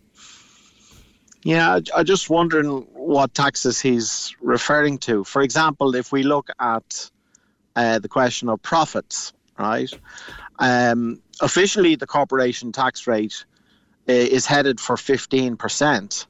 Yeah, 1.45 1.75
I, 1.75 2.01
I 2.01 2.03
just 2.03 2.31
wondering 2.31 2.87
what 2.93 3.35
taxes 3.35 3.81
he's 3.81 4.35
referring 4.41 4.99
to. 4.99 5.25
For 5.25 5.43
example, 5.43 5.95
if 5.95 6.13
we 6.13 6.23
look 6.23 6.49
at 6.61 7.11
uh, 7.75 7.99
the 7.99 8.09
question 8.09 8.49
of 8.49 8.63
profits, 8.63 9.33
right? 9.59 9.93
Um, 10.59 11.21
officially, 11.41 11.97
the 11.97 12.07
corporation 12.07 12.71
tax 12.71 13.07
rate 13.07 13.45
uh, 14.09 14.13
is 14.13 14.47
headed 14.47 14.79
for 14.79 14.97
15%. 14.97 16.27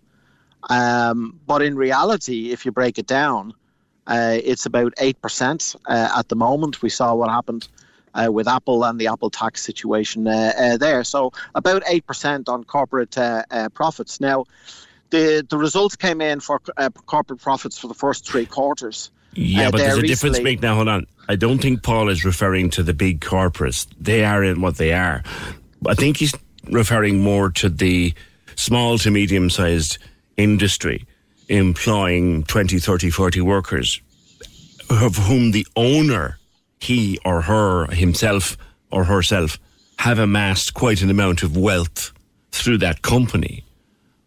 Um, 0.70 1.40
but 1.46 1.62
in 1.62 1.76
reality, 1.76 2.52
if 2.52 2.64
you 2.64 2.72
break 2.72 2.98
it 2.98 3.06
down, 3.06 3.52
uh, 4.06 4.38
it's 4.42 4.66
about 4.66 4.94
8% 4.96 5.76
uh, 5.86 6.08
at 6.16 6.28
the 6.28 6.36
moment. 6.36 6.82
We 6.82 6.88
saw 6.88 7.14
what 7.14 7.30
happened 7.30 7.68
uh, 8.14 8.30
with 8.30 8.48
Apple 8.48 8.84
and 8.84 9.00
the 9.00 9.06
Apple 9.08 9.30
tax 9.30 9.62
situation 9.62 10.28
uh, 10.28 10.52
uh, 10.56 10.76
there. 10.76 11.04
So 11.04 11.32
about 11.54 11.82
8% 11.84 12.48
on 12.48 12.64
corporate 12.64 13.16
uh, 13.16 13.44
profits. 13.70 14.20
Now, 14.20 14.44
the, 15.12 15.46
the 15.48 15.58
results 15.58 15.94
came 15.94 16.20
in 16.20 16.38
uh, 16.38 16.40
for 16.40 16.58
corporate 16.58 17.40
profits 17.40 17.78
for 17.78 17.86
the 17.86 17.94
first 17.94 18.26
three 18.26 18.46
quarters. 18.46 19.10
Yeah, 19.34 19.68
uh, 19.68 19.70
but 19.70 19.78
there's 19.78 19.98
a 19.98 20.02
difference, 20.02 20.40
Mick. 20.40 20.60
Now, 20.60 20.74
hold 20.74 20.88
on. 20.88 21.06
I 21.28 21.36
don't 21.36 21.58
think 21.58 21.82
Paul 21.82 22.08
is 22.08 22.24
referring 22.24 22.70
to 22.70 22.82
the 22.82 22.92
big 22.92 23.20
corporates. 23.20 23.86
They 24.00 24.24
are 24.24 24.42
in 24.42 24.60
what 24.60 24.76
they 24.76 24.92
are. 24.92 25.22
I 25.86 25.94
think 25.94 26.16
he's 26.16 26.34
referring 26.64 27.20
more 27.20 27.50
to 27.50 27.68
the 27.68 28.14
small 28.56 28.98
to 28.98 29.10
medium 29.10 29.50
sized 29.50 29.98
industry 30.36 31.06
employing 31.48 32.44
20, 32.44 32.78
30, 32.78 33.10
40 33.10 33.40
workers 33.42 34.00
of 34.90 35.16
whom 35.16 35.52
the 35.52 35.66
owner, 35.76 36.38
he 36.80 37.18
or 37.24 37.42
her, 37.42 37.86
himself 37.86 38.56
or 38.90 39.04
herself, 39.04 39.58
have 39.98 40.18
amassed 40.18 40.74
quite 40.74 41.02
an 41.02 41.10
amount 41.10 41.42
of 41.42 41.56
wealth 41.56 42.12
through 42.50 42.78
that 42.78 43.02
company. 43.02 43.64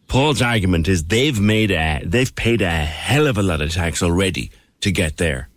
Paul's 0.07 0.41
argument 0.41 0.87
is 0.87 1.05
they've 1.05 1.39
made 1.39 1.71
a, 1.71 2.01
they've 2.05 2.33
paid 2.35 2.61
a 2.61 2.69
hell 2.69 3.27
of 3.27 3.37
a 3.37 3.43
lot 3.43 3.61
of 3.61 3.71
tax 3.71 4.01
already 4.01 4.51
to 4.81 4.91
get 4.91 5.17
there. 5.17 5.49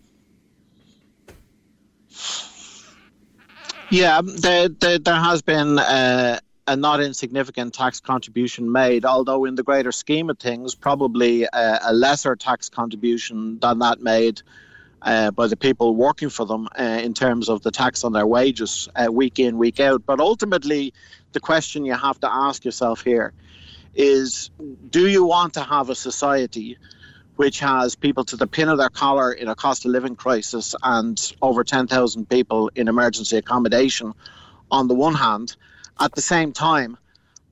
Yeah, 3.91 4.21
there, 4.23 4.69
there, 4.69 4.99
there 4.99 5.15
has 5.15 5.41
been 5.41 5.79
a 5.79 6.77
not 6.77 7.01
insignificant 7.01 7.73
tax 7.73 8.01
contribution 8.01 8.71
made, 8.71 9.05
although 9.05 9.45
in 9.45 9.55
the 9.55 9.63
greater 9.63 9.93
scheme 9.93 10.29
of 10.29 10.39
things, 10.39 10.75
probably 10.75 11.45
a, 11.45 11.79
a 11.83 11.93
lesser 11.93 12.37
tax 12.37 12.69
contribution 12.69 13.59
than 13.61 13.79
that 13.79 14.01
made 14.01 14.43
uh, 15.03 15.31
by 15.31 15.47
the 15.47 15.57
people 15.57 15.95
working 15.95 16.29
for 16.29 16.45
them 16.45 16.69
uh, 16.79 16.83
in 16.83 17.15
terms 17.15 17.49
of 17.49 17.63
the 17.63 17.71
tax 17.71 18.05
on 18.05 18.13
their 18.13 18.27
wages 18.27 18.89
uh, 18.97 19.11
week 19.11 19.39
in, 19.39 19.57
week 19.57 19.81
out. 19.81 20.05
But 20.05 20.21
ultimately, 20.21 20.93
the 21.33 21.41
question 21.41 21.85
you 21.85 21.95
have 21.95 22.21
to 22.21 22.31
ask 22.31 22.65
yourself 22.65 23.03
here 23.03 23.33
is 23.99 24.51
do 24.89 25.09
you 25.09 25.27
want 25.27 25.53
to 25.55 25.63
have 25.63 25.91
a 25.91 25.95
society 25.95 26.79
which 27.37 27.61
has 27.61 27.95
people 27.95 28.25
to 28.25 28.37
the 28.37 28.47
pin 28.47 28.69
of 28.69 28.79
their 28.79 28.89
collar 28.89 29.33
in 29.33 29.49
a 29.49 29.55
cost 29.55 29.85
of 29.85 29.91
living 29.91 30.17
crisis 30.17 30.75
and 30.83 31.33
over 31.43 31.63
10,000 31.63 32.29
people 32.29 32.71
in 32.75 32.89
emergency 32.89 33.37
accommodation 33.37 34.15
on 34.71 34.89
the 34.89 34.95
one 34.95 35.15
hand? 35.15 35.55
at 36.01 36.15
the 36.15 36.21
same 36.21 36.53
time 36.53 36.97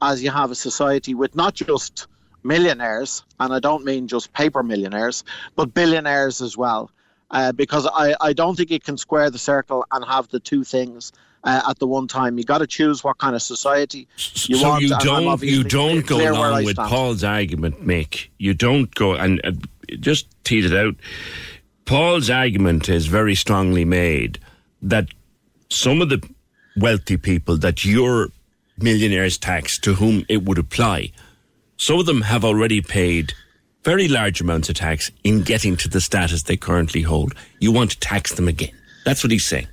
as 0.03 0.23
you 0.23 0.31
have 0.31 0.51
a 0.51 0.55
society 0.55 1.15
with 1.15 1.35
not 1.35 1.55
just 1.55 2.07
millionaires, 2.43 3.25
and 3.41 3.53
I 3.53 3.59
don't 3.59 3.85
mean 3.85 4.09
just 4.09 4.33
paper 4.33 4.63
millionaires, 4.63 5.25
but 5.57 5.75
billionaires 5.75 6.41
as 6.41 6.57
well. 6.57 6.91
Uh, 7.31 7.51
because 7.51 7.89
I, 7.93 8.15
I 8.21 8.33
don't 8.33 8.55
think 8.55 8.71
you 8.71 8.79
can 8.79 8.97
square 8.97 9.31
the 9.31 9.39
circle 9.39 9.85
and 9.91 10.05
have 10.05 10.29
the 10.29 10.39
two 10.39 10.63
things 10.63 11.13
uh, 11.47 11.63
at 11.69 11.79
the 11.79 11.87
one 11.87 12.07
time. 12.09 12.37
You 12.37 12.45
got 12.45 12.59
to 12.59 12.67
choose 12.67 13.03
what 13.03 13.19
kind 13.19 13.35
of 13.35 13.41
society 13.41 14.09
you 14.17 14.57
so 14.57 14.69
want. 14.69 14.83
you 14.83 14.89
don't 14.99 15.43
you 15.43 15.65
don't 15.65 16.07
go 16.07 16.19
along 16.19 16.65
with 16.65 16.77
Paul's 16.77 17.25
argument, 17.25 17.87
Mick. 17.87 18.29
You 18.39 18.53
don't 18.53 18.95
go 18.95 19.15
and 19.15 19.41
uh, 19.45 19.53
just 20.01 20.27
tease 20.45 20.71
it 20.71 20.77
out. 20.77 20.97
Paul's 21.87 22.29
argument 22.29 22.89
is 22.89 23.07
very 23.07 23.37
strongly 23.37 23.85
made 23.85 24.41
that 24.83 25.07
some 25.71 26.03
of 26.03 26.09
the 26.09 26.29
wealthy 26.77 27.17
people 27.17 27.57
that 27.59 27.85
you're 27.85 28.29
millionaires 28.79 29.39
tax 29.39 29.79
to 29.79 29.95
whom 29.95 30.27
it 30.29 30.45
would 30.45 30.59
apply. 30.59 31.13
Some 31.79 31.99
of 31.99 32.07
them 32.07 32.23
have 32.23 32.45
already 32.45 32.83
paid 32.83 33.33
very 33.85 34.09
large 34.09 34.41
amounts 34.41 34.69
of 34.69 34.75
tax 34.75 35.11
in 35.23 35.43
getting 35.43 35.77
to 35.77 35.89
the 35.89 36.01
status 36.01 36.43
they 36.43 36.57
currently 36.57 37.03
hold. 37.03 37.35
You 37.61 37.71
want 37.71 37.93
to 37.93 38.01
tax 38.01 38.35
them 38.35 38.49
again. 38.49 38.73
That's 39.05 39.23
what 39.23 39.31
he's 39.31 39.47
saying. 39.47 39.69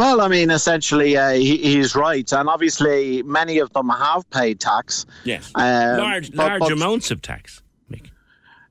Well, 0.00 0.22
I 0.22 0.28
mean, 0.28 0.50
essentially, 0.50 1.14
uh, 1.18 1.32
he, 1.32 1.58
he's 1.58 1.94
right, 1.94 2.32
and 2.32 2.48
obviously, 2.48 3.22
many 3.22 3.58
of 3.58 3.70
them 3.74 3.90
have 3.90 4.28
paid 4.30 4.58
tax. 4.58 5.04
Yes, 5.24 5.52
um, 5.54 5.98
large, 5.98 6.30
but, 6.30 6.38
large 6.38 6.60
but, 6.60 6.72
amounts 6.72 7.10
of 7.10 7.20
tax. 7.20 7.60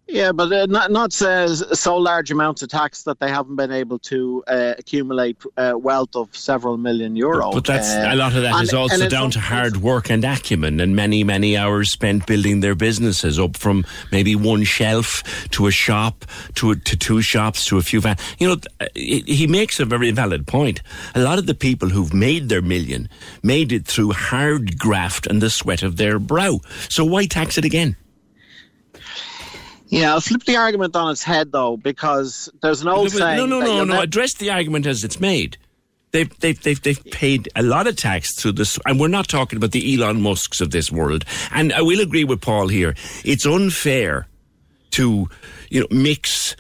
Yeah, 0.10 0.32
but 0.32 0.51
uh, 0.51 0.66
not 0.66 0.91
not 0.91 1.22
uh, 1.22 1.53
so 1.55 1.95
large 1.97 2.32
amounts 2.32 2.64
of 2.64 2.70
tax 2.70 3.03
that 3.03 3.20
they 3.20 3.30
haven't 3.30 3.55
been 3.55 3.72
able 3.72 3.99
to 3.99 4.43
uh, 4.47 4.74
accumulate 4.78 5.38
uh, 5.55 5.74
wealth 5.78 6.16
of 6.16 6.36
several 6.36 6.78
million 6.78 7.16
euro. 7.16 7.51
But, 7.51 7.66
but 7.66 7.66
that's 7.66 7.93
a 7.93 8.16
lot 8.16 8.36
of 8.36 8.41
that 8.41 8.55
and, 8.55 8.64
is 8.64 8.74
also 8.74 9.07
down 9.07 9.30
to 9.32 9.39
hard 9.39 9.78
work 9.78 10.10
and 10.10 10.26
acumen, 10.26 10.80
and 10.80 10.95
many 10.95 11.24
many 11.24 11.55
hours 11.55 11.91
spent 11.91 12.26
building 12.26 12.62
their 12.62 12.74
businesses 12.74 13.38
up 13.38 13.55
from 13.55 13.86
maybe 14.12 14.36
one 14.36 14.64
shelf 14.64 15.24
to 15.51 15.68
a 15.68 15.72
shop 15.72 16.26
to 16.55 16.72
a, 16.72 16.76
to 16.76 16.97
two 16.97 17.22
shops 17.22 17.66
to 17.66 17.78
a 17.78 17.84
few. 17.84 18.01
Van- 18.01 18.18
you 18.39 18.47
know, 18.47 18.57
he 18.95 19.45
makes 19.45 19.80
a 19.80 19.86
very 19.86 20.10
valid 20.10 20.47
point. 20.47 20.82
A 21.14 21.20
lot 21.20 21.38
of 21.38 21.45
the 21.45 21.53
people 21.53 21.89
who've 21.89 22.14
made 22.14 22.49
their 22.49 22.64
million 22.64 23.10
made 23.43 23.72
it 23.72 23.86
through 23.86 24.14
hard 24.14 24.80
graft 24.80 25.28
and 25.28 25.39
the 25.39 25.51
sweat 25.51 25.84
of 25.84 25.97
their 25.97 26.18
brow. 26.18 26.60
So 26.89 27.05
why 27.05 27.28
tax 27.28 27.60
it 27.60 27.66
again? 27.66 27.95
Yeah, 29.90 30.14
I'll 30.14 30.22
flip 30.22 30.44
the 30.44 30.56
argument 30.56 30.96
on 30.96 31.12
its 31.12 31.24
head 31.24 31.52
though, 31.52 31.78
because 31.78 32.50
there's 32.62 32.82
an 32.82 32.88
old 32.88 33.12
no, 33.14 33.20
saying. 33.20 33.38
No, 33.38 33.46
no, 33.46 33.60
no, 33.60 33.84
no. 33.84 34.02
Address 34.02 34.36
the 34.36 34.52
argument 34.52 34.86
as 34.86 35.04
it's 35.04 35.20
made. 35.20 35.58
They've, 36.12 36.40
they've, 36.40 36.60
they've, 36.62 36.82
they've 36.82 37.04
paid 37.06 37.50
a 37.56 37.62
lot 37.62 37.86
of 37.86 37.96
tax 37.96 38.36
through 38.36 38.54
this, 38.54 38.80
and 38.86 39.00
we're 39.00 39.08
not 39.10 39.28
talking 39.28 39.58
about 39.58 39.72
the 39.72 39.94
Elon 39.94 40.22
Musks 40.22 40.62
of 40.62 40.72
this 40.72 40.92
world. 40.92 41.26
And 41.52 41.74
I 41.74 41.82
will 41.82 42.00
agree 42.00 42.24
with 42.24 42.42
Paul 42.42 42.68
here. 42.68 42.96
It's 43.24 43.46
unfair 43.46 44.28
to, 44.92 45.30
you 45.70 45.82
know, 45.82 45.88
mix 45.92 46.56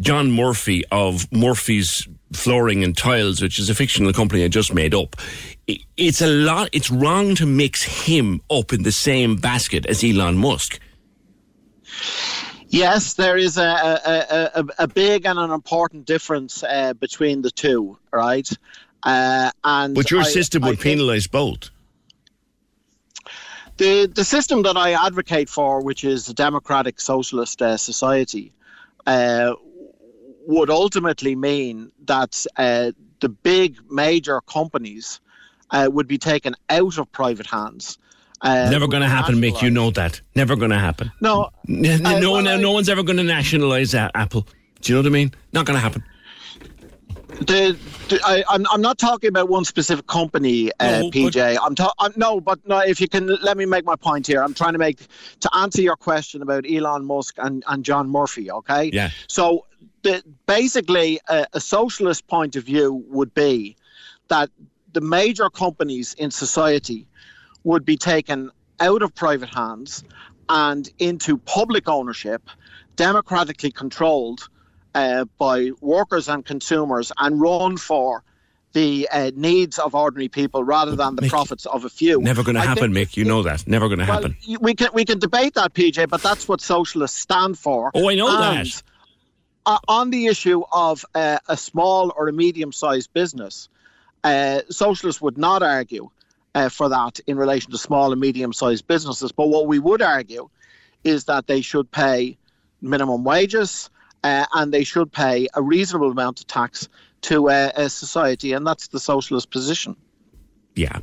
John 0.00 0.30
Murphy 0.32 0.84
of 0.90 1.30
Murphy's 1.32 2.06
Flooring 2.32 2.84
and 2.84 2.96
Tiles, 2.96 3.40
which 3.42 3.58
is 3.58 3.70
a 3.70 3.74
fictional 3.74 4.12
company 4.12 4.44
I 4.44 4.48
just 4.48 4.72
made 4.72 4.94
up. 4.94 5.16
It's 5.96 6.20
a 6.20 6.26
lot. 6.26 6.68
It's 6.72 6.90
wrong 6.90 7.34
to 7.36 7.46
mix 7.46 7.82
him 7.82 8.40
up 8.50 8.72
in 8.72 8.82
the 8.82 8.92
same 8.92 9.36
basket 9.36 9.86
as 9.86 10.04
Elon 10.04 10.36
Musk. 10.36 10.78
Yes, 12.70 13.14
there 13.14 13.36
is 13.36 13.58
a, 13.58 13.62
a, 13.62 14.50
a, 14.60 14.64
a 14.78 14.88
big 14.88 15.26
and 15.26 15.40
an 15.40 15.50
important 15.50 16.06
difference 16.06 16.62
uh, 16.62 16.94
between 16.94 17.42
the 17.42 17.50
two, 17.50 17.98
right? 18.12 18.48
Uh, 19.02 19.50
and 19.64 19.94
but 19.94 20.10
your 20.10 20.20
I, 20.20 20.24
system 20.24 20.62
would 20.62 20.78
penalise 20.78 21.28
both. 21.28 21.70
The 23.78 24.06
the 24.06 24.24
system 24.24 24.62
that 24.62 24.76
I 24.76 24.92
advocate 24.92 25.48
for, 25.48 25.82
which 25.82 26.04
is 26.04 26.28
a 26.28 26.34
democratic 26.34 27.00
socialist 27.00 27.60
uh, 27.60 27.76
society, 27.76 28.52
uh, 29.04 29.54
would 30.46 30.70
ultimately 30.70 31.34
mean 31.34 31.90
that 32.04 32.46
uh, 32.56 32.92
the 33.18 33.30
big 33.30 33.78
major 33.90 34.40
companies 34.42 35.20
uh, 35.70 35.88
would 35.92 36.06
be 36.06 36.18
taken 36.18 36.54
out 36.68 36.98
of 36.98 37.10
private 37.10 37.46
hands 37.46 37.98
uh, 38.42 38.70
Never 38.70 38.86
going 38.86 39.02
to 39.02 39.08
happen, 39.08 39.36
Mick. 39.36 39.60
You 39.62 39.70
know 39.70 39.90
that. 39.90 40.20
Never 40.34 40.56
going 40.56 40.70
to 40.70 40.78
happen. 40.78 41.12
No, 41.20 41.50
no, 41.66 41.96
no, 41.96 42.36
uh, 42.36 42.42
well, 42.42 42.58
no 42.58 42.72
one's 42.72 42.88
ever 42.88 43.02
going 43.02 43.18
to 43.18 43.24
nationalise 43.24 43.94
Apple. 43.94 44.46
Do 44.80 44.92
you 44.92 44.96
know 44.96 45.02
what 45.02 45.08
I 45.08 45.12
mean? 45.12 45.32
Not 45.52 45.66
going 45.66 45.76
to 45.76 45.80
happen. 45.80 46.02
The, 47.40 47.78
the, 48.08 48.20
I, 48.24 48.38
am 48.38 48.44
I'm, 48.48 48.66
I'm 48.72 48.80
not 48.82 48.98
talking 48.98 49.28
about 49.28 49.48
one 49.48 49.64
specific 49.64 50.06
company, 50.06 50.70
uh, 50.80 51.00
no, 51.00 51.10
PJ. 51.10 51.54
But, 51.54 51.62
I'm, 51.62 51.74
ta- 51.74 51.92
I'm 51.98 52.12
no, 52.16 52.40
but 52.40 52.58
no. 52.66 52.78
If 52.78 53.00
you 53.00 53.08
can 53.08 53.26
let 53.42 53.56
me 53.56 53.64
make 53.66 53.84
my 53.84 53.96
point 53.96 54.26
here, 54.26 54.42
I'm 54.42 54.52
trying 54.52 54.72
to 54.72 54.78
make 54.78 55.06
to 55.40 55.56
answer 55.56 55.80
your 55.80 55.96
question 55.96 56.42
about 56.42 56.64
Elon 56.68 57.04
Musk 57.04 57.36
and, 57.38 57.64
and 57.68 57.84
John 57.84 58.10
Murphy. 58.10 58.50
Okay. 58.50 58.90
Yeah. 58.92 59.10
So 59.26 59.66
the, 60.02 60.22
basically, 60.46 61.20
a, 61.28 61.46
a 61.54 61.60
socialist 61.60 62.26
point 62.26 62.56
of 62.56 62.64
view 62.64 63.04
would 63.08 63.32
be 63.32 63.76
that 64.28 64.50
the 64.92 65.00
major 65.00 65.48
companies 65.48 66.14
in 66.14 66.30
society 66.30 67.06
would 67.64 67.84
be 67.84 67.96
taken 67.96 68.50
out 68.80 69.02
of 69.02 69.14
private 69.14 69.48
hands 69.54 70.04
and 70.48 70.88
into 70.98 71.36
public 71.38 71.88
ownership, 71.88 72.42
democratically 72.96 73.70
controlled 73.70 74.48
uh, 74.94 75.24
by 75.38 75.70
workers 75.80 76.28
and 76.28 76.44
consumers, 76.44 77.12
and 77.18 77.40
run 77.40 77.76
for 77.76 78.24
the 78.72 79.08
uh, 79.12 79.30
needs 79.34 79.78
of 79.78 79.94
ordinary 79.94 80.28
people 80.28 80.62
rather 80.64 80.94
than 80.96 81.16
the 81.16 81.22
Mick, 81.22 81.28
profits 81.28 81.66
of 81.66 81.84
a 81.84 81.88
few. 81.88 82.20
Never 82.20 82.42
going 82.42 82.54
to 82.54 82.60
happen, 82.60 82.94
think- 82.94 83.10
Mick. 83.10 83.16
You 83.16 83.24
know 83.24 83.42
that. 83.42 83.66
Never 83.66 83.88
going 83.88 83.98
to 84.00 84.04
Well, 84.06 84.14
happen. 84.22 84.36
we 84.60 84.74
can 84.74 84.88
we 84.94 85.04
can 85.04 85.18
debate 85.18 85.54
that, 85.54 85.74
PJ, 85.74 86.08
but 86.08 86.22
that's 86.22 86.48
what 86.48 86.60
socialists 86.60 87.18
stand 87.20 87.58
for. 87.58 87.90
Oh, 87.94 88.08
I 88.08 88.14
know 88.14 88.28
And, 88.28 88.66
that. 88.66 88.82
uh, 89.66 89.78
on 89.88 90.10
the 90.10 90.26
issue 90.26 90.62
of 90.72 91.04
uh, 91.14 91.38
a 91.48 91.56
small 91.56 92.12
or 92.16 92.28
a 92.28 92.32
medium-sized 92.32 93.12
business, 93.12 93.68
uh, 94.24 94.60
socialists 94.70 95.20
would 95.20 95.38
not 95.38 95.62
argue 95.62 96.10
uh, 96.54 96.68
for 96.68 96.88
that 96.88 97.20
in 97.26 97.36
relation 97.36 97.70
to 97.70 97.78
small 97.78 98.12
and 98.12 98.20
medium-sized 98.20 98.86
businesses. 98.86 99.32
But 99.32 99.48
what 99.48 99.66
we 99.66 99.78
would 99.78 100.02
argue 100.02 100.48
is 101.04 101.24
that 101.24 101.46
they 101.46 101.60
should 101.60 101.90
pay 101.90 102.36
minimum 102.80 103.24
wages 103.24 103.90
uh, 104.22 104.46
and 104.52 104.72
they 104.72 104.84
should 104.84 105.12
pay 105.12 105.48
a 105.54 105.62
reasonable 105.62 106.10
amount 106.10 106.40
of 106.40 106.46
tax 106.46 106.88
to 107.22 107.50
uh, 107.50 107.70
a 107.74 107.88
society, 107.88 108.52
and 108.52 108.66
that's 108.66 108.88
the 108.88 109.00
socialist 109.00 109.50
position. 109.50 109.96
Yeah. 110.74 111.00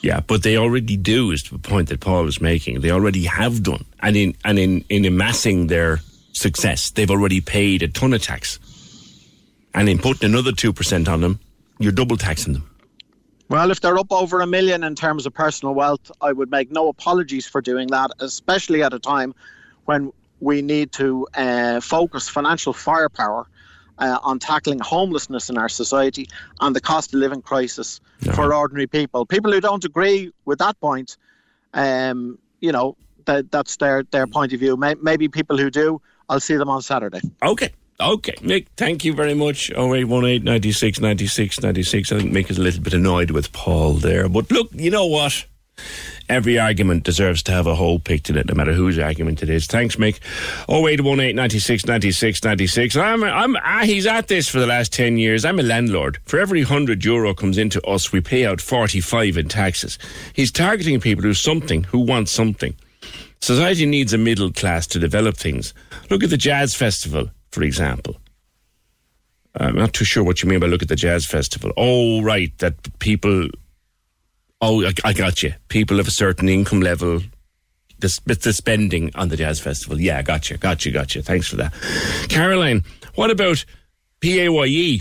Yeah, 0.00 0.20
but 0.20 0.42
they 0.42 0.56
already 0.56 0.96
do 0.96 1.32
is 1.32 1.42
the 1.42 1.58
point 1.58 1.88
that 1.88 2.00
Paul 2.00 2.28
is 2.28 2.40
making. 2.40 2.80
They 2.80 2.90
already 2.90 3.24
have 3.24 3.62
done. 3.62 3.84
And 4.00 4.16
in 4.16 4.34
and 4.44 4.58
in, 4.58 4.84
in 4.88 5.04
amassing 5.04 5.66
their 5.66 6.00
success, 6.32 6.90
they've 6.90 7.10
already 7.10 7.40
paid 7.40 7.82
a 7.82 7.88
ton 7.88 8.12
of 8.12 8.22
tax. 8.22 8.60
And 9.74 9.88
in 9.88 9.98
putting 9.98 10.30
another 10.30 10.52
two 10.52 10.72
percent 10.72 11.08
on 11.08 11.20
them, 11.20 11.40
you're 11.80 11.92
double 11.92 12.16
taxing 12.16 12.52
them. 12.52 12.70
Well, 13.50 13.70
if 13.70 13.80
they're 13.80 13.98
up 13.98 14.12
over 14.12 14.40
a 14.40 14.46
million 14.46 14.84
in 14.84 14.94
terms 14.94 15.24
of 15.24 15.32
personal 15.32 15.74
wealth, 15.74 16.12
I 16.20 16.32
would 16.32 16.50
make 16.50 16.70
no 16.70 16.88
apologies 16.88 17.46
for 17.46 17.62
doing 17.62 17.88
that, 17.88 18.10
especially 18.20 18.82
at 18.82 18.92
a 18.92 18.98
time 18.98 19.34
when 19.86 20.12
we 20.40 20.60
need 20.60 20.92
to 20.92 21.26
uh, 21.34 21.80
focus 21.80 22.28
financial 22.28 22.74
firepower 22.74 23.46
uh, 23.98 24.18
on 24.22 24.38
tackling 24.38 24.80
homelessness 24.80 25.48
in 25.48 25.56
our 25.56 25.68
society 25.68 26.28
and 26.60 26.76
the 26.76 26.80
cost 26.80 27.14
of 27.14 27.20
living 27.20 27.40
crisis 27.40 28.00
for 28.34 28.54
ordinary 28.54 28.86
people. 28.86 29.24
People 29.24 29.50
who 29.50 29.60
don't 29.60 29.84
agree 29.84 30.30
with 30.44 30.58
that 30.58 30.78
point, 30.80 31.16
um, 31.72 32.38
you 32.60 32.70
know, 32.70 32.96
that, 33.24 33.50
that's 33.50 33.76
their, 33.76 34.02
their 34.10 34.26
point 34.26 34.52
of 34.52 34.60
view. 34.60 34.76
May, 34.76 34.94
maybe 35.00 35.26
people 35.28 35.56
who 35.56 35.70
do, 35.70 36.02
I'll 36.28 36.40
see 36.40 36.56
them 36.56 36.68
on 36.68 36.82
Saturday. 36.82 37.20
Okay. 37.42 37.70
Okay, 38.00 38.34
Mick, 38.34 38.66
thank 38.76 39.04
you 39.04 39.12
very 39.12 39.34
much. 39.34 39.70
0818 39.70 40.44
96 40.44 41.00
96 41.00 41.62
96. 41.62 42.12
I 42.12 42.18
think 42.18 42.32
Mick 42.32 42.48
is 42.48 42.56
a 42.56 42.62
little 42.62 42.80
bit 42.82 42.94
annoyed 42.94 43.32
with 43.32 43.52
Paul 43.52 43.94
there. 43.94 44.28
But 44.28 44.52
look, 44.52 44.68
you 44.72 44.90
know 44.90 45.06
what? 45.06 45.46
Every 46.28 46.60
argument 46.60 47.02
deserves 47.02 47.42
to 47.44 47.52
have 47.52 47.66
a 47.66 47.74
hole 47.74 47.98
picked 47.98 48.30
in 48.30 48.36
it, 48.36 48.46
no 48.46 48.54
matter 48.54 48.72
whose 48.72 48.98
argument 49.00 49.42
it 49.42 49.48
is. 49.48 49.66
Thanks, 49.66 49.96
Mick. 49.96 50.20
0818 50.68 51.34
96 51.34 51.86
96 51.86 52.44
96. 52.44 52.96
I'm, 52.96 53.24
I'm, 53.24 53.56
ah, 53.56 53.82
he's 53.84 54.06
at 54.06 54.28
this 54.28 54.48
for 54.48 54.60
the 54.60 54.66
last 54.66 54.92
10 54.92 55.18
years. 55.18 55.44
I'm 55.44 55.58
a 55.58 55.64
landlord. 55.64 56.18
For 56.24 56.38
every 56.38 56.62
100 56.62 57.04
euro 57.04 57.34
comes 57.34 57.58
into 57.58 57.82
us, 57.84 58.12
we 58.12 58.20
pay 58.20 58.46
out 58.46 58.60
45 58.60 59.38
in 59.38 59.48
taxes. 59.48 59.98
He's 60.34 60.52
targeting 60.52 61.00
people 61.00 61.24
who 61.24 61.34
something, 61.34 61.82
who 61.84 61.98
want 61.98 62.28
something. 62.28 62.76
Society 63.40 63.86
needs 63.86 64.12
a 64.12 64.18
middle 64.18 64.52
class 64.52 64.86
to 64.88 64.98
develop 64.98 65.36
things. 65.36 65.74
Look 66.10 66.22
at 66.22 66.30
the 66.30 66.36
Jazz 66.36 66.74
Festival, 66.74 67.30
for 67.50 67.62
example. 67.62 68.16
I'm 69.56 69.74
not 69.74 69.92
too 69.92 70.04
sure 70.04 70.22
what 70.22 70.42
you 70.42 70.48
mean 70.48 70.60
by 70.60 70.66
look 70.66 70.82
at 70.82 70.88
the 70.88 70.96
Jazz 70.96 71.26
Festival. 71.26 71.72
Oh, 71.76 72.22
right, 72.22 72.56
that 72.58 72.98
people. 72.98 73.48
Oh, 74.60 74.84
I, 74.84 74.92
I 75.04 75.12
got 75.12 75.42
you. 75.42 75.54
People 75.68 76.00
of 76.00 76.06
a 76.08 76.12
certain 76.12 76.48
income 76.48 76.80
level, 76.80 77.20
the, 77.98 78.38
the 78.42 78.52
spending 78.52 79.10
on 79.14 79.28
the 79.28 79.36
Jazz 79.36 79.60
Festival. 79.60 80.00
Yeah, 80.00 80.22
got 80.22 80.50
you, 80.50 80.56
got 80.56 80.84
you, 80.84 80.92
got 80.92 81.14
you. 81.14 81.22
Thanks 81.22 81.48
for 81.48 81.56
that. 81.56 81.72
Caroline, 82.28 82.84
what 83.14 83.30
about 83.30 83.64
PAYE? 84.20 85.00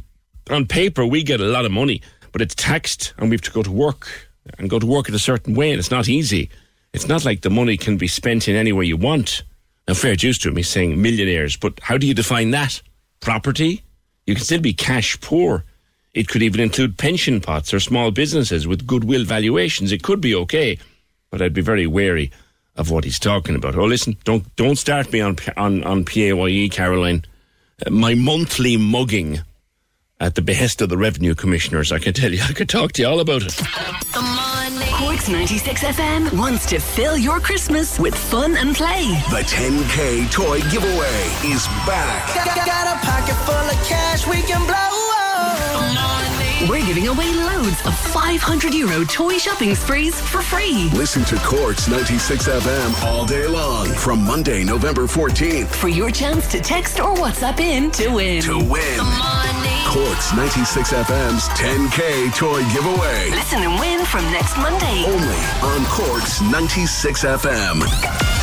On 0.49 0.65
paper, 0.65 1.05
we 1.05 1.23
get 1.23 1.41
a 1.41 1.45
lot 1.45 1.65
of 1.65 1.71
money, 1.71 2.01
but 2.31 2.41
it's 2.41 2.55
taxed 2.55 3.13
and 3.17 3.29
we 3.29 3.35
have 3.35 3.41
to 3.41 3.51
go 3.51 3.63
to 3.63 3.71
work 3.71 4.29
and 4.57 4.69
go 4.69 4.79
to 4.79 4.85
work 4.85 5.09
in 5.09 5.15
a 5.15 5.19
certain 5.19 5.55
way, 5.55 5.71
and 5.71 5.79
it's 5.79 5.91
not 5.91 6.07
easy. 6.07 6.49
It's 6.93 7.07
not 7.07 7.25
like 7.25 7.41
the 7.41 7.49
money 7.49 7.77
can 7.77 7.97
be 7.97 8.07
spent 8.07 8.47
in 8.47 8.55
any 8.55 8.71
way 8.71 8.85
you 8.85 8.97
want. 8.97 9.43
Now, 9.87 9.93
fair 9.93 10.15
dues 10.15 10.37
to 10.39 10.49
him, 10.49 10.57
he's 10.57 10.69
saying 10.69 11.01
millionaires, 11.01 11.55
but 11.55 11.79
how 11.81 11.97
do 11.97 12.05
you 12.05 12.13
define 12.13 12.51
that? 12.51 12.81
Property? 13.19 13.83
You 14.25 14.35
can 14.35 14.43
still 14.43 14.59
be 14.59 14.73
cash 14.73 15.19
poor. 15.21 15.63
It 16.13 16.27
could 16.27 16.41
even 16.41 16.59
include 16.59 16.97
pension 16.97 17.39
pots 17.39 17.73
or 17.73 17.79
small 17.79 18.11
businesses 18.11 18.67
with 18.67 18.85
goodwill 18.85 19.23
valuations. 19.23 19.91
It 19.91 20.03
could 20.03 20.19
be 20.19 20.35
okay, 20.35 20.77
but 21.31 21.41
I'd 21.41 21.53
be 21.53 21.61
very 21.61 21.87
wary 21.87 22.31
of 22.75 22.91
what 22.91 23.03
he's 23.03 23.19
talking 23.19 23.55
about. 23.55 23.75
Oh, 23.75 23.85
listen, 23.85 24.17
don't 24.23 24.55
don't 24.55 24.77
start 24.77 25.11
me 25.11 25.21
on 25.21 25.37
on 25.55 25.83
on 25.83 26.05
PAYE, 26.05 26.69
Caroline. 26.69 27.23
Uh, 27.85 27.89
my 27.89 28.13
monthly 28.13 28.77
mugging 28.77 29.39
at 30.19 30.35
the 30.35 30.41
behest 30.41 30.81
of 30.81 30.89
the 30.89 30.97
revenue 30.97 31.35
commissioners. 31.35 31.91
I 31.91 31.99
can 31.99 32.13
tell 32.13 32.33
you, 32.33 32.41
I 32.49 32.53
could 32.53 32.69
talk 32.69 32.93
to 32.93 33.01
you 33.01 33.07
all 33.07 33.19
about 33.19 33.43
it. 33.45 34.56
Cork's 34.85 35.29
96 35.29 35.83
FM 35.83 36.37
wants 36.37 36.65
to 36.67 36.79
fill 36.79 37.17
your 37.17 37.39
Christmas 37.39 37.99
with 37.99 38.15
fun 38.15 38.55
and 38.57 38.75
play. 38.75 39.05
The 39.29 39.43
10K 39.47 40.31
toy 40.31 40.59
giveaway 40.69 41.23
is 41.45 41.65
back. 41.85 42.27
Got 42.65 42.95
a 42.95 43.05
pocket 43.05 43.35
full 43.45 43.55
of 43.55 43.87
cash 43.87 44.27
we 44.27 44.41
can 44.43 44.65
blow. 44.65 44.73
We're 46.69 46.85
giving 46.85 47.07
away 47.07 47.31
loads 47.33 47.85
of 47.85 47.97
500 47.97 48.73
euro 48.73 49.03
toy 49.05 49.37
shopping 49.37 49.73
sprees 49.75 50.19
for 50.19 50.41
free. 50.41 50.89
Listen 50.93 51.23
to 51.25 51.35
Cork's 51.37 51.87
96 51.87 52.47
FM 52.47 53.03
all 53.03 53.25
day 53.25 53.47
long 53.47 53.87
from 53.93 54.23
Monday, 54.25 54.63
November 54.63 55.03
14th 55.03 55.67
For 55.67 55.87
your 55.87 56.09
chance 56.11 56.47
to 56.51 56.59
text 56.59 56.99
or 56.99 57.15
WhatsApp 57.15 57.59
in 57.59 57.91
to 57.91 58.09
win. 58.09 58.41
to 58.43 58.57
win. 58.57 59.66
Cork's 59.87 60.33
96 60.33 60.91
FM's 60.91 61.47
10K 61.49 62.35
toy 62.35 62.61
giveaway. 62.73 63.29
Listen 63.31 63.63
and 63.63 63.79
win 63.79 64.03
from 64.05 64.23
next 64.31 64.57
Monday. 64.57 65.05
Only 65.05 65.37
on 65.63 65.85
Cork's 65.85 66.41
96 66.41 67.23
FM. 67.23 68.36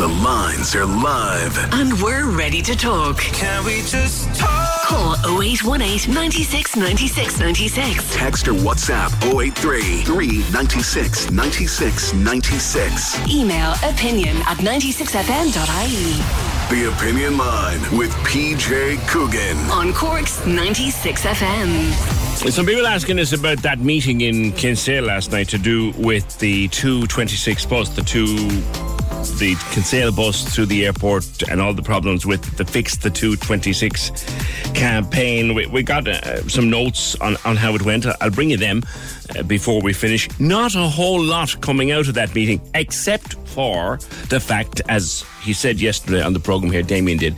The 0.00 0.08
lines 0.08 0.74
are 0.74 0.86
live. 0.86 1.58
And 1.74 1.92
we're 2.02 2.30
ready 2.30 2.62
to 2.62 2.74
talk. 2.74 3.18
Can 3.18 3.66
we 3.66 3.82
just 3.82 4.34
talk? 4.34 4.86
Call 4.86 5.12
0818 5.42 6.14
96 6.14 6.74
96 6.74 7.38
96. 7.38 8.14
Text 8.16 8.48
or 8.48 8.54
WhatsApp 8.54 9.12
083 9.24 10.00
396 10.04 11.30
96 11.30 12.14
96. 12.14 13.28
Email 13.30 13.74
opinion 13.84 14.38
at 14.46 14.56
96fm.ie. 14.56 16.16
The 16.74 16.88
Opinion 16.96 17.36
Line 17.36 17.80
with 17.94 18.10
PJ 18.24 19.06
Coogan. 19.06 19.58
On 19.70 19.92
Cork's 19.92 20.46
96 20.46 21.26
FM. 21.26 22.50
Some 22.50 22.64
people 22.64 22.86
asking 22.86 23.18
us 23.18 23.34
about 23.34 23.58
that 23.58 23.80
meeting 23.80 24.22
in 24.22 24.52
Kinsale 24.52 25.04
last 25.04 25.30
night 25.30 25.50
to 25.50 25.58
do 25.58 25.90
with 25.98 26.38
the 26.38 26.68
226 26.68 27.66
bus, 27.66 27.90
the 27.90 28.00
two, 28.00 28.62
the 29.20 29.54
Kinsale 29.72 30.12
bus 30.12 30.54
through 30.54 30.66
the 30.66 30.86
airport, 30.86 31.42
and 31.48 31.60
all 31.60 31.74
the 31.74 31.82
problems 31.82 32.24
with 32.24 32.56
the 32.56 32.64
Fix 32.64 32.96
the 32.96 33.10
226 33.10 34.10
campaign. 34.72 35.54
We, 35.54 35.66
we 35.66 35.82
got 35.82 36.08
uh, 36.08 36.48
some 36.48 36.70
notes 36.70 37.16
on, 37.16 37.36
on 37.44 37.56
how 37.56 37.74
it 37.74 37.82
went. 37.82 38.06
I'll 38.06 38.30
bring 38.30 38.50
you 38.50 38.56
them 38.56 38.82
uh, 39.36 39.42
before 39.42 39.82
we 39.82 39.92
finish. 39.92 40.28
Not 40.40 40.74
a 40.74 40.88
whole 40.88 41.22
lot 41.22 41.60
coming 41.60 41.90
out 41.90 42.08
of 42.08 42.14
that 42.14 42.34
meeting, 42.34 42.60
except 42.74 43.34
for 43.48 43.98
the 44.28 44.40
fact, 44.40 44.80
as 44.88 45.24
he 45.42 45.52
said 45.52 45.80
yesterday 45.80 46.22
on 46.22 46.32
the 46.32 46.40
programme 46.40 46.72
here, 46.72 46.82
Damien 46.82 47.18
did, 47.18 47.36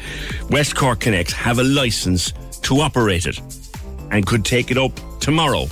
West 0.51 0.77
Cork 0.77 1.01
Connects 1.01 1.33
have 1.33 1.59
a 1.59 1.65
licence 1.65 2.33
to 2.63 2.81
operate 2.81 3.27
it 3.27 3.41
and 4.13 4.25
could 4.25 4.45
take 4.45 4.71
it 4.71 4.79
up 4.79 4.93
tomorrow, 5.19 5.67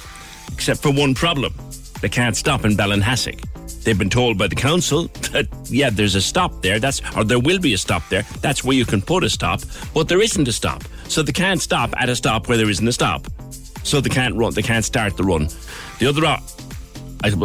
except 0.53 0.83
for 0.83 0.91
one 0.91 1.15
problem. 1.15 1.55
They 2.01 2.09
can't 2.09 2.37
stop 2.37 2.65
in 2.65 2.73
Ballinhassig. 2.73 3.45
They've 3.85 3.99
been 3.99 4.11
told 4.11 4.37
by 4.39 4.47
the 4.47 4.55
council 4.55 5.05
that, 5.33 5.47
yeah, 5.65 5.91
there's 5.91 6.15
a 6.15 6.21
stop 6.21 6.63
there, 6.63 6.79
that's, 6.79 7.01
or 7.17 7.25
there 7.25 7.41
will 7.41 7.59
be 7.59 7.75
a 7.75 7.79
stop 7.79 8.03
there. 8.11 8.23
That's 8.41 8.63
where 8.63 8.77
you 8.77 8.85
can 8.85 9.01
put 9.01 9.25
a 9.25 9.31
stop, 9.31 9.63
but 9.95 10.09
there 10.09 10.21
isn't 10.21 10.47
a 10.47 10.53
stop. 10.53 10.85
So 11.09 11.23
they 11.23 11.33
can't 11.33 11.61
stop 11.61 11.95
at 11.97 12.09
a 12.09 12.17
stop 12.17 12.49
where 12.49 12.59
there 12.59 12.69
isn't 12.69 12.87
a 12.87 12.93
stop. 12.93 13.27
So 13.83 14.01
they 14.01 14.11
can't 14.11 14.37
run, 14.37 14.53
they 14.55 14.63
can't 14.63 14.85
start 14.85 15.17
the 15.17 15.25
run. 15.25 15.49
The 15.99 16.07
other 16.07 16.25
uh, 16.27 16.41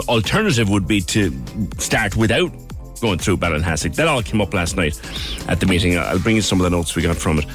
alternative 0.10 0.70
would 0.70 0.88
be 0.88 1.02
to 1.02 1.32
start 1.78 2.16
without 2.16 2.52
going 3.02 3.20
through 3.20 3.38
Ballinhassig. 3.38 3.96
That 3.96 4.08
all 4.08 4.22
came 4.22 4.42
up 4.42 4.54
last 4.54 4.76
night 4.76 5.00
at 5.48 5.60
the 5.60 5.66
meeting. 5.66 5.98
I'll 5.98 6.20
bring 6.20 6.36
you 6.36 6.42
some 6.42 6.60
of 6.60 6.64
the 6.64 6.70
notes 6.70 6.96
we 6.96 7.02
got 7.02 7.16
from 7.16 7.40
it 7.40 7.46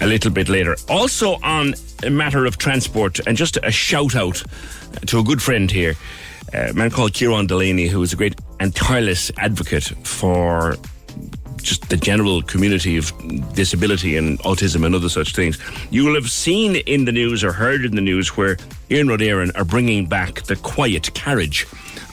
a 0.00 0.06
little 0.06 0.30
bit 0.30 0.48
later. 0.48 0.76
Also, 0.88 1.38
on 1.42 1.74
a 2.02 2.10
matter 2.10 2.44
of 2.44 2.58
transport, 2.58 3.20
and 3.26 3.36
just 3.36 3.58
a 3.62 3.70
shout 3.70 4.14
out 4.14 4.42
to 5.06 5.18
a 5.18 5.22
good 5.22 5.42
friend 5.42 5.70
here, 5.70 5.94
a 6.52 6.72
man 6.72 6.90
called 6.90 7.12
Kieran 7.14 7.46
Delaney, 7.46 7.88
who 7.88 8.02
is 8.02 8.12
a 8.12 8.16
great 8.16 8.34
and 8.60 8.74
tireless 8.74 9.30
advocate 9.38 9.84
for 10.06 10.76
just 11.62 11.88
the 11.88 11.96
general 11.96 12.42
community 12.42 12.96
of 12.96 13.12
disability 13.54 14.16
and 14.16 14.38
autism 14.40 14.86
and 14.86 14.94
other 14.94 15.08
such 15.08 15.34
things. 15.34 15.58
You 15.90 16.04
will 16.04 16.14
have 16.14 16.30
seen 16.30 16.76
in 16.76 17.04
the 17.04 17.12
news 17.12 17.42
or 17.42 17.52
heard 17.52 17.84
in 17.84 17.96
the 17.96 18.00
news 18.00 18.36
where 18.36 18.56
Iarnród 18.88 19.18
Éireann 19.18 19.50
are 19.56 19.64
bringing 19.64 20.06
back 20.06 20.42
the 20.42 20.56
quiet 20.56 21.12
carriage 21.14 21.66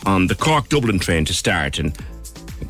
on 0.06 0.28
the 0.28 0.36
Cork 0.36 0.70
Dublin 0.70 1.00
train 1.00 1.24
to 1.26 1.34
start 1.34 1.78
and 1.78 1.96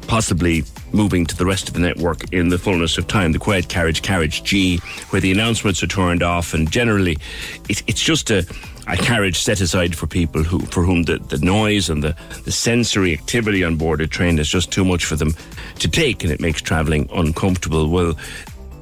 possibly 0.08 0.64
moving 0.94 1.26
to 1.26 1.36
the 1.36 1.46
rest 1.46 1.68
of 1.68 1.74
the 1.74 1.80
network 1.80 2.32
in 2.32 2.50
the 2.50 2.58
fullness 2.58 2.98
of 2.98 3.08
time. 3.08 3.32
The 3.32 3.40
quiet 3.40 3.68
carriage, 3.68 4.02
carriage 4.02 4.44
G, 4.44 4.78
where 5.10 5.22
the 5.22 5.32
announcements 5.32 5.84
are 5.84 5.88
turned 5.88 6.24
off, 6.24 6.54
and 6.54 6.72
generally, 6.72 7.18
it, 7.70 7.84
it's 7.88 8.02
just 8.02 8.32
a 8.32 8.46
a 8.88 8.98
carriage 8.98 9.40
set 9.40 9.62
aside 9.62 9.96
for 9.96 10.08
people 10.08 10.44
who 10.44 10.60
for 10.60 10.84
whom 10.84 11.04
the, 11.04 11.18
the 11.18 11.38
noise 11.38 11.90
and 11.90 12.04
the, 12.04 12.16
the 12.44 12.52
sensory 12.52 13.14
activity 13.14 13.64
on 13.64 13.78
board 13.78 14.02
a 14.02 14.08
train 14.08 14.38
is 14.40 14.50
just 14.50 14.72
too 14.72 14.84
much 14.84 15.06
for 15.06 15.16
them 15.16 15.34
to 15.80 15.88
take 15.88 16.24
and 16.24 16.32
it 16.32 16.42
makes 16.42 16.62
travelling 16.62 17.08
uncomfortable. 17.14 17.90
Well, 17.90 18.18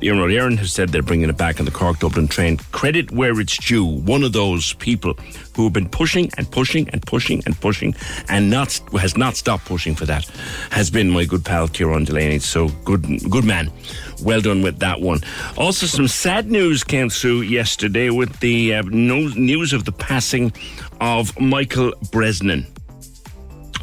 Iarnród 0.02 0.32
Éireann 0.34 0.58
has 0.58 0.74
said 0.74 0.90
they're 0.90 1.04
bringing 1.04 1.30
it 1.30 1.38
back 1.38 1.60
on 1.60 1.66
the 1.66 1.72
Cork 1.72 2.00
Dublin 2.00 2.28
train. 2.28 2.58
Credit 2.72 3.12
where 3.12 3.40
it's 3.40 3.56
due. 3.58 3.86
One 3.86 4.24
of 4.24 4.34
those 4.34 4.74
people 4.74 5.14
who 5.56 5.66
have 5.66 5.74
been 5.74 5.90
pushing 5.90 6.32
and 6.38 6.50
pushing 6.50 6.90
and 6.90 7.06
pushing 7.06 7.44
and 7.46 7.60
pushing 7.62 7.94
and 8.28 8.50
not 8.50 8.80
has 9.00 9.16
not 9.16 9.36
stopped 9.36 9.66
pushing 9.66 9.94
for 9.94 10.08
that 10.08 10.26
has 10.72 10.90
been 10.90 11.12
my 11.12 11.26
good 11.26 11.46
pal 11.46 11.68
Kieran 11.68 12.06
Delaney. 12.06 12.40
So 12.40 12.70
good, 12.84 13.06
good 13.30 13.46
man. 13.46 13.72
Well 14.24 14.42
done 14.42 14.64
with 14.64 14.80
that 14.80 15.02
one. 15.02 15.20
Also, 15.56 15.86
some 15.86 16.08
sad 16.08 16.50
news 16.50 16.84
came 16.84 17.10
through 17.10 17.42
yesterday 17.42 18.10
with 18.10 18.40
the 18.40 18.76
uh, 18.76 18.82
news 18.84 19.72
of 19.72 19.86
the 19.86 19.92
passing 19.92 20.52
of 21.00 21.40
Michael 21.40 21.92
Bresnan 22.12 22.66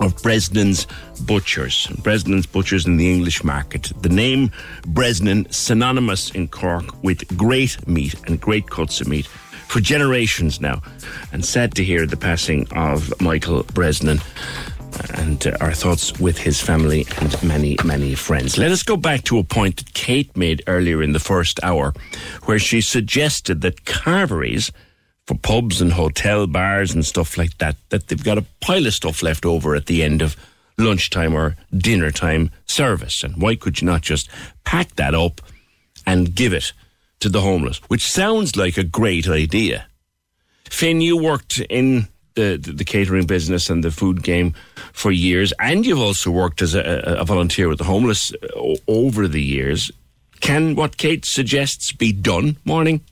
of 0.00 0.16
Bresnan's 0.16 0.86
Butchers. 1.22 1.86
Bresnan's 2.02 2.46
Butchers 2.46 2.86
in 2.86 2.96
the 2.96 3.10
English 3.10 3.44
market. 3.44 3.92
The 4.00 4.08
name 4.08 4.50
Bresnan 4.82 5.52
synonymous 5.52 6.30
in 6.30 6.48
Cork 6.48 7.02
with 7.02 7.36
great 7.36 7.86
meat 7.86 8.14
and 8.26 8.40
great 8.40 8.70
cuts 8.70 9.00
of 9.00 9.08
meat 9.08 9.26
for 9.26 9.80
generations 9.80 10.60
now. 10.60 10.82
And 11.32 11.44
sad 11.44 11.74
to 11.74 11.84
hear 11.84 12.06
the 12.06 12.16
passing 12.16 12.66
of 12.72 13.20
Michael 13.20 13.64
Bresnan. 13.64 14.20
And 15.14 15.46
uh, 15.46 15.56
our 15.60 15.72
thoughts 15.72 16.18
with 16.18 16.38
his 16.38 16.60
family 16.60 17.06
and 17.18 17.42
many, 17.42 17.76
many 17.84 18.14
friends. 18.14 18.56
Let 18.56 18.72
us 18.72 18.82
go 18.82 18.96
back 18.96 19.22
to 19.24 19.38
a 19.38 19.44
point 19.44 19.76
that 19.76 19.92
Kate 19.92 20.34
made 20.36 20.62
earlier 20.66 21.02
in 21.02 21.12
the 21.12 21.20
first 21.20 21.62
hour, 21.62 21.92
where 22.44 22.58
she 22.58 22.80
suggested 22.80 23.60
that 23.60 23.84
carveries 23.84 24.72
for 25.28 25.34
pubs 25.34 25.82
and 25.82 25.92
hotel 25.92 26.46
bars 26.46 26.94
and 26.94 27.04
stuff 27.04 27.36
like 27.36 27.58
that, 27.58 27.76
that 27.90 28.08
they've 28.08 28.24
got 28.24 28.38
a 28.38 28.46
pile 28.62 28.86
of 28.86 28.94
stuff 28.94 29.22
left 29.22 29.44
over 29.44 29.74
at 29.74 29.84
the 29.84 30.02
end 30.02 30.22
of 30.22 30.34
lunchtime 30.78 31.34
or 31.34 31.54
dinner 31.76 32.10
time 32.10 32.50
service. 32.64 33.22
And 33.22 33.36
why 33.36 33.54
could 33.54 33.82
you 33.82 33.86
not 33.86 34.00
just 34.00 34.30
pack 34.64 34.96
that 34.96 35.14
up 35.14 35.42
and 36.06 36.34
give 36.34 36.54
it 36.54 36.72
to 37.20 37.28
the 37.28 37.42
homeless? 37.42 37.76
Which 37.88 38.10
sounds 38.10 38.56
like 38.56 38.78
a 38.78 38.82
great 38.82 39.28
idea. 39.28 39.86
Finn, 40.70 41.02
you 41.02 41.18
worked 41.18 41.60
in 41.68 42.08
the, 42.34 42.56
the, 42.56 42.72
the 42.72 42.84
catering 42.84 43.26
business 43.26 43.68
and 43.68 43.84
the 43.84 43.90
food 43.90 44.22
game 44.22 44.54
for 44.94 45.12
years, 45.12 45.52
and 45.60 45.84
you've 45.84 46.00
also 46.00 46.30
worked 46.30 46.62
as 46.62 46.74
a, 46.74 47.16
a 47.18 47.24
volunteer 47.26 47.68
with 47.68 47.78
the 47.78 47.84
homeless 47.84 48.32
uh, 48.32 48.76
over 48.86 49.28
the 49.28 49.42
years. 49.42 49.90
Can 50.40 50.74
what 50.74 50.96
Kate 50.96 51.26
suggests 51.26 51.92
be 51.92 52.12
done? 52.12 52.56
Morning. 52.64 53.02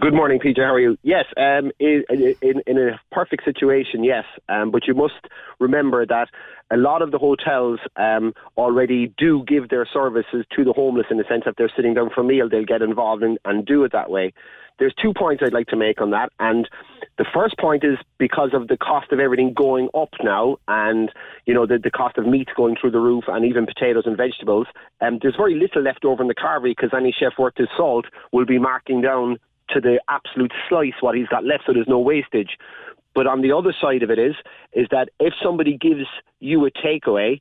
Good 0.00 0.12
morning, 0.12 0.40
Peter. 0.40 0.64
How 0.64 0.74
are 0.74 0.80
you? 0.80 0.98
Yes, 1.04 1.24
um, 1.36 1.70
in, 1.78 2.02
in, 2.42 2.62
in, 2.66 2.78
a 2.78 3.00
perfect 3.12 3.44
situation, 3.44 4.02
yes. 4.02 4.24
Um, 4.48 4.72
but 4.72 4.88
you 4.88 4.94
must 4.94 5.28
remember 5.60 6.04
that 6.04 6.26
a 6.72 6.76
lot 6.76 7.00
of 7.00 7.12
the 7.12 7.18
hotels 7.18 7.78
um, 7.94 8.34
already 8.56 9.14
do 9.16 9.44
give 9.46 9.68
their 9.68 9.86
services 9.86 10.44
to 10.56 10.64
the 10.64 10.72
homeless 10.72 11.06
in 11.12 11.18
the 11.18 11.24
sense 11.28 11.44
that 11.46 11.54
they're 11.56 11.70
sitting 11.76 11.94
down 11.94 12.10
for 12.12 12.22
a 12.22 12.24
meal, 12.24 12.48
they'll 12.48 12.64
get 12.64 12.82
involved 12.82 13.22
in, 13.22 13.38
and 13.44 13.64
do 13.64 13.84
it 13.84 13.92
that 13.92 14.10
way. 14.10 14.32
There's 14.80 14.94
two 15.00 15.14
points 15.14 15.44
I'd 15.46 15.52
like 15.52 15.68
to 15.68 15.76
make 15.76 16.00
on 16.00 16.10
that. 16.10 16.32
And 16.40 16.68
the 17.16 17.26
first 17.32 17.56
point 17.58 17.84
is 17.84 17.96
because 18.18 18.50
of 18.52 18.66
the 18.66 18.76
cost 18.76 19.12
of 19.12 19.20
everything 19.20 19.54
going 19.54 19.88
up 19.94 20.10
now 20.24 20.56
and, 20.66 21.12
you 21.46 21.54
know, 21.54 21.66
the, 21.66 21.78
the 21.78 21.92
cost 21.92 22.18
of 22.18 22.26
meat 22.26 22.48
going 22.56 22.74
through 22.80 22.90
the 22.90 22.98
roof 22.98 23.24
and 23.28 23.44
even 23.44 23.64
potatoes 23.64 24.04
and 24.06 24.16
vegetables, 24.16 24.66
um, 25.00 25.20
there's 25.22 25.36
very 25.36 25.54
little 25.54 25.82
left 25.82 26.04
over 26.04 26.20
in 26.20 26.28
the 26.28 26.34
carvery 26.34 26.74
because 26.76 26.90
any 26.92 27.14
chef 27.16 27.34
worth 27.38 27.54
his 27.56 27.68
salt 27.76 28.06
will 28.32 28.46
be 28.46 28.58
marking 28.58 29.00
down 29.00 29.38
to 29.70 29.80
the 29.80 30.00
absolute 30.08 30.52
slice 30.68 30.94
what 31.00 31.14
he's 31.14 31.28
got 31.28 31.44
left, 31.44 31.64
so 31.66 31.72
there's 31.72 31.88
no 31.88 31.98
wastage. 31.98 32.58
But 33.14 33.26
on 33.26 33.42
the 33.42 33.52
other 33.52 33.74
side 33.80 34.02
of 34.02 34.10
it 34.10 34.18
is, 34.18 34.34
is 34.72 34.86
that 34.90 35.08
if 35.20 35.34
somebody 35.42 35.76
gives 35.76 36.06
you 36.40 36.66
a 36.66 36.70
takeaway 36.70 37.40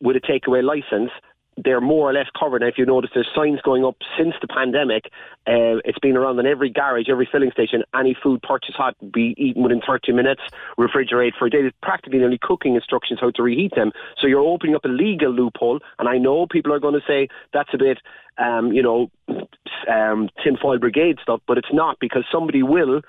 with 0.00 0.16
a 0.16 0.20
takeaway 0.20 0.62
license, 0.62 1.10
they're 1.56 1.80
more 1.80 2.08
or 2.10 2.12
less 2.12 2.28
covered. 2.38 2.62
And 2.62 2.70
if 2.70 2.78
you 2.78 2.86
notice, 2.86 3.10
there's 3.14 3.28
signs 3.34 3.60
going 3.62 3.84
up 3.84 3.96
since 4.16 4.34
the 4.40 4.48
pandemic. 4.48 5.06
Uh, 5.46 5.84
it's 5.84 5.98
been 5.98 6.16
around 6.16 6.38
in 6.38 6.46
every 6.46 6.70
garage, 6.70 7.08
every 7.10 7.28
filling 7.30 7.50
station. 7.50 7.82
Any 7.94 8.16
food 8.20 8.42
purchased 8.42 8.76
hot 8.76 8.96
be 9.12 9.34
eaten 9.36 9.62
within 9.62 9.80
30 9.86 10.12
minutes, 10.12 10.42
refrigerate 10.78 11.32
for 11.38 11.46
a 11.46 11.50
day. 11.50 11.60
There's 11.60 11.72
practically 11.82 12.22
only 12.24 12.38
cooking 12.40 12.74
instructions 12.74 13.20
how 13.20 13.30
to 13.30 13.42
reheat 13.42 13.74
them. 13.74 13.92
So 14.20 14.26
you're 14.26 14.40
opening 14.40 14.74
up 14.74 14.84
a 14.84 14.88
legal 14.88 15.30
loophole. 15.30 15.80
And 15.98 16.08
I 16.08 16.18
know 16.18 16.46
people 16.46 16.72
are 16.72 16.80
going 16.80 16.94
to 16.94 17.06
say 17.06 17.28
that's 17.52 17.70
a 17.74 17.78
bit, 17.78 17.98
um, 18.38 18.72
you 18.72 18.82
know, 18.82 19.10
um, 19.90 20.30
tinfoil 20.42 20.78
brigade 20.78 21.18
stuff, 21.22 21.40
but 21.46 21.58
it's 21.58 21.72
not 21.72 21.98
because 22.00 22.24
somebody 22.32 22.62
will 22.62 23.02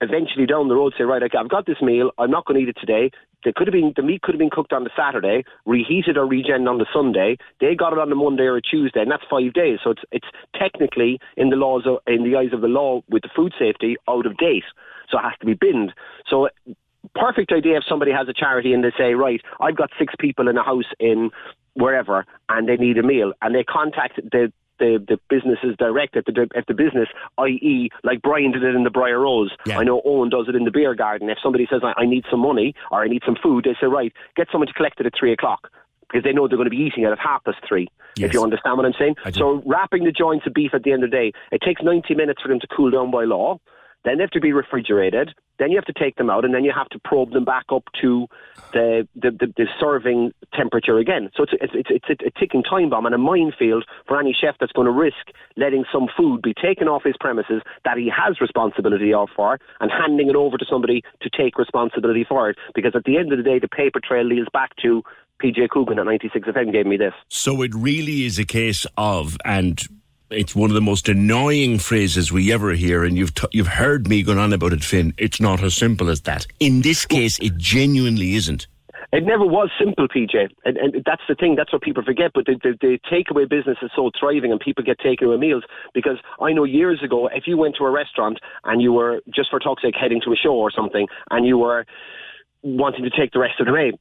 eventually 0.00 0.46
down 0.46 0.68
the 0.68 0.74
road 0.74 0.92
say, 0.96 1.04
right, 1.04 1.22
I've 1.22 1.48
got 1.48 1.66
this 1.66 1.80
meal, 1.80 2.10
I'm 2.18 2.30
not 2.30 2.44
going 2.46 2.60
to 2.60 2.62
eat 2.62 2.76
it 2.76 2.80
today. 2.80 3.10
They 3.44 3.52
could 3.54 3.66
have 3.66 3.72
been 3.72 3.92
the 3.96 4.02
meat 4.02 4.22
could 4.22 4.34
have 4.34 4.38
been 4.38 4.50
cooked 4.50 4.72
on 4.72 4.84
the 4.84 4.90
Saturday, 4.96 5.44
reheated 5.66 6.16
or 6.16 6.26
regen 6.26 6.66
on 6.68 6.78
the 6.78 6.86
Sunday. 6.92 7.36
They 7.60 7.74
got 7.74 7.92
it 7.92 7.98
on 7.98 8.10
the 8.10 8.16
Monday 8.16 8.44
or 8.44 8.56
a 8.56 8.62
Tuesday, 8.62 9.00
and 9.00 9.10
that's 9.10 9.24
five 9.30 9.52
days. 9.52 9.78
So 9.84 9.90
it's 9.90 10.02
it's 10.12 10.28
technically 10.54 11.20
in 11.36 11.50
the 11.50 11.56
laws 11.56 11.84
of, 11.86 11.98
in 12.06 12.24
the 12.24 12.36
eyes 12.36 12.52
of 12.52 12.60
the 12.60 12.68
law 12.68 13.02
with 13.08 13.22
the 13.22 13.30
food 13.34 13.52
safety 13.58 13.96
out 14.08 14.26
of 14.26 14.36
date. 14.36 14.64
So 15.10 15.18
it 15.18 15.22
has 15.22 15.38
to 15.40 15.46
be 15.46 15.54
binned. 15.54 15.92
So 16.28 16.48
perfect 17.14 17.52
idea 17.52 17.76
if 17.76 17.84
somebody 17.88 18.12
has 18.12 18.28
a 18.28 18.32
charity 18.32 18.72
and 18.72 18.82
they 18.82 18.92
say, 18.96 19.14
right, 19.14 19.40
I've 19.60 19.76
got 19.76 19.90
six 19.98 20.14
people 20.18 20.48
in 20.48 20.56
a 20.56 20.64
house 20.64 20.90
in 20.98 21.30
wherever 21.74 22.24
and 22.48 22.68
they 22.68 22.76
need 22.76 22.98
a 22.98 23.02
meal 23.02 23.32
and 23.42 23.54
they 23.54 23.64
contact 23.64 24.16
the 24.16 24.52
the, 24.78 25.04
the 25.06 25.18
business 25.28 25.58
is 25.62 25.76
direct 25.76 26.16
at 26.16 26.24
the, 26.26 26.48
at 26.56 26.66
the 26.66 26.74
business, 26.74 27.08
i.e., 27.38 27.90
like 28.02 28.22
Brian 28.22 28.52
did 28.52 28.62
it 28.62 28.74
in 28.74 28.84
the 28.84 28.90
Briar 28.90 29.20
Rose. 29.20 29.52
Yeah. 29.66 29.78
I 29.78 29.84
know 29.84 30.02
Owen 30.04 30.30
does 30.30 30.46
it 30.48 30.56
in 30.56 30.64
the 30.64 30.70
beer 30.70 30.94
garden. 30.94 31.28
If 31.30 31.38
somebody 31.42 31.66
says, 31.70 31.82
I, 31.84 32.02
I 32.02 32.06
need 32.06 32.24
some 32.30 32.40
money 32.40 32.74
or 32.90 33.02
I 33.02 33.08
need 33.08 33.22
some 33.24 33.36
food, 33.40 33.64
they 33.64 33.76
say, 33.80 33.86
right, 33.86 34.12
get 34.36 34.48
someone 34.50 34.68
to 34.68 34.74
collect 34.74 35.00
it 35.00 35.06
at 35.06 35.12
three 35.18 35.32
o'clock 35.32 35.70
because 36.08 36.24
they 36.24 36.32
know 36.32 36.48
they're 36.48 36.58
going 36.58 36.70
to 36.70 36.70
be 36.70 36.82
eating 36.82 37.04
it 37.04 37.10
at 37.10 37.18
half 37.18 37.44
past 37.44 37.58
three. 37.68 37.88
Yes. 38.16 38.28
If 38.28 38.34
you 38.34 38.42
understand 38.42 38.76
what 38.76 38.86
I'm 38.86 38.94
saying. 38.98 39.16
So 39.34 39.62
wrapping 39.66 40.04
the 40.04 40.12
joints 40.12 40.46
of 40.46 40.54
beef 40.54 40.72
at 40.74 40.84
the 40.84 40.92
end 40.92 41.02
of 41.02 41.10
the 41.10 41.16
day, 41.16 41.32
it 41.50 41.60
takes 41.62 41.82
90 41.82 42.14
minutes 42.14 42.40
for 42.40 42.48
them 42.48 42.60
to 42.60 42.66
cool 42.68 42.90
down 42.90 43.10
by 43.10 43.24
law. 43.24 43.58
Then 44.04 44.18
they 44.18 44.22
have 44.22 44.30
to 44.30 44.40
be 44.40 44.52
refrigerated. 44.52 45.34
Then 45.58 45.70
you 45.70 45.76
have 45.76 45.84
to 45.86 45.92
take 45.92 46.16
them 46.16 46.30
out, 46.30 46.44
and 46.44 46.54
then 46.54 46.64
you 46.64 46.72
have 46.74 46.88
to 46.90 46.98
probe 46.98 47.32
them 47.32 47.44
back 47.44 47.66
up 47.70 47.84
to 48.00 48.26
the 48.72 49.08
the, 49.14 49.30
the, 49.30 49.52
the 49.56 49.66
serving 49.80 50.32
temperature 50.52 50.98
again. 50.98 51.30
So 51.36 51.44
it's, 51.44 51.52
it's 51.60 51.88
it's 51.88 52.06
it's 52.08 52.22
a 52.36 52.38
ticking 52.38 52.62
time 52.62 52.90
bomb 52.90 53.06
and 53.06 53.14
a 53.14 53.18
minefield 53.18 53.84
for 54.06 54.18
any 54.18 54.36
chef 54.38 54.56
that's 54.58 54.72
going 54.72 54.86
to 54.86 54.92
risk 54.92 55.30
letting 55.56 55.84
some 55.92 56.08
food 56.16 56.42
be 56.42 56.54
taken 56.54 56.88
off 56.88 57.02
his 57.04 57.14
premises 57.20 57.62
that 57.84 57.96
he 57.96 58.10
has 58.10 58.40
responsibility 58.40 59.12
for, 59.36 59.58
and 59.80 59.90
handing 59.90 60.28
it 60.28 60.36
over 60.36 60.56
to 60.58 60.64
somebody 60.68 61.02
to 61.22 61.30
take 61.30 61.58
responsibility 61.58 62.24
for 62.28 62.50
it. 62.50 62.58
Because 62.74 62.92
at 62.94 63.04
the 63.04 63.16
end 63.16 63.32
of 63.32 63.38
the 63.38 63.44
day, 63.44 63.58
the 63.58 63.68
paper 63.68 64.00
trail 64.00 64.24
leads 64.24 64.48
back 64.52 64.74
to 64.82 65.02
PJ 65.42 65.68
Coogan 65.70 65.98
at 65.98 66.06
96 66.06 66.48
FM 66.48 66.72
gave 66.72 66.86
me 66.86 66.96
this. 66.96 67.12
So 67.28 67.62
it 67.62 67.72
really 67.74 68.24
is 68.24 68.38
a 68.38 68.44
case 68.44 68.86
of, 68.96 69.36
and 69.44 69.82
it's 70.34 70.54
one 70.54 70.70
of 70.70 70.74
the 70.74 70.80
most 70.80 71.08
annoying 71.08 71.78
phrases 71.78 72.32
we 72.32 72.52
ever 72.52 72.72
hear, 72.72 73.04
and 73.04 73.16
you've 73.16 73.34
t- 73.34 73.48
you've 73.52 73.68
heard 73.68 74.08
me 74.08 74.22
going 74.22 74.38
on 74.38 74.52
about 74.52 74.72
it, 74.72 74.84
Finn. 74.84 75.14
It's 75.18 75.40
not 75.40 75.62
as 75.62 75.74
simple 75.74 76.10
as 76.10 76.22
that. 76.22 76.46
In 76.60 76.82
this 76.82 77.06
case, 77.06 77.38
it 77.40 77.56
genuinely 77.56 78.34
isn't. 78.34 78.66
It 79.12 79.24
never 79.24 79.46
was 79.46 79.70
simple, 79.78 80.08
PJ, 80.08 80.48
and, 80.64 80.76
and 80.76 81.02
that's 81.06 81.22
the 81.28 81.36
thing. 81.36 81.54
That's 81.54 81.72
what 81.72 81.82
people 81.82 82.02
forget. 82.02 82.32
But 82.34 82.46
the, 82.46 82.56
the, 82.62 82.76
the 82.80 82.98
takeaway 83.10 83.48
business 83.48 83.78
is 83.80 83.90
so 83.94 84.10
thriving, 84.18 84.50
and 84.50 84.60
people 84.60 84.82
get 84.82 84.98
takeaway 84.98 85.38
meals 85.38 85.62
because 85.92 86.16
I 86.40 86.52
know 86.52 86.64
years 86.64 87.00
ago, 87.00 87.28
if 87.32 87.44
you 87.46 87.56
went 87.56 87.76
to 87.76 87.84
a 87.84 87.90
restaurant 87.90 88.40
and 88.64 88.82
you 88.82 88.92
were 88.92 89.20
just 89.32 89.50
for 89.50 89.60
talk's 89.60 89.82
sake 89.82 89.94
heading 90.00 90.20
to 90.24 90.32
a 90.32 90.36
show 90.36 90.54
or 90.54 90.72
something, 90.72 91.06
and 91.30 91.46
you 91.46 91.58
were 91.58 91.86
wanting 92.62 93.04
to 93.04 93.10
take 93.10 93.30
the 93.32 93.38
rest 93.38 93.60
of 93.60 93.66
the 93.66 93.72
way, 93.72 93.92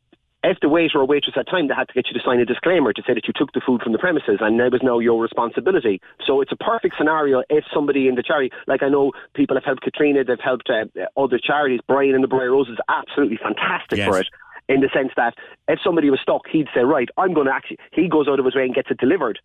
if 0.44 0.60
the 0.60 0.70
waiter 0.70 1.00
or 1.00 1.06
waitress 1.06 1.36
had 1.36 1.48
time, 1.48 1.68
they 1.68 1.74
had 1.74 1.88
to 1.88 1.94
get 1.94 2.08
you 2.08 2.14
to 2.14 2.26
sign 2.26 2.40
a 2.40 2.46
disclaimer 2.46 2.92
to 2.92 3.02
say 3.08 3.14
that 3.14 3.28
you 3.28 3.34
took 3.36 3.54
the 3.54 3.62
food 3.66 3.82
from 3.82 3.94
the 3.94 3.98
premises 3.98 4.40
and 4.42 4.60
it 4.60 4.72
was 4.72 4.82
now 4.84 5.00
your 5.00 5.22
responsibility. 5.22 6.02
So 6.26 6.42
it's 6.42 6.52
a 6.52 6.58
perfect 6.58 6.96
scenario 6.98 7.44
if 7.50 7.64
somebody 7.74 8.08
in 8.08 8.16
the 8.16 8.24
charity, 8.24 8.52
like 8.68 8.84
I 8.84 8.90
know 8.90 9.14
people 9.34 9.56
have 9.56 9.64
helped 9.64 9.82
Katrina, 9.84 10.24
they've 10.24 10.38
helped 10.40 10.70
uh, 10.70 10.86
other 11.20 11.40
charities. 11.42 11.80
Brian 11.88 12.14
and 12.14 12.24
the 12.24 12.28
Briar 12.28 12.52
Rose 12.52 12.68
is 12.68 12.78
absolutely 12.90 13.38
fantastic 13.38 14.00
yes. 14.00 14.08
for 14.08 14.20
it. 14.20 14.28
In 14.70 14.80
the 14.80 14.90
sense 14.94 15.12
that 15.18 15.34
if 15.68 15.80
somebody 15.84 16.10
was 16.10 16.20
stuck, 16.22 16.44
he'd 16.50 16.68
say, 16.74 16.82
right, 16.82 17.10
I'm 17.18 17.34
going 17.34 17.48
to 17.48 17.54
actually, 17.54 17.80
he 17.92 18.08
goes 18.08 18.28
out 18.30 18.40
of 18.40 18.46
his 18.46 18.56
way 18.56 18.64
and 18.64 18.74
gets 18.74 18.90
it 18.92 18.98
delivered 18.98 19.40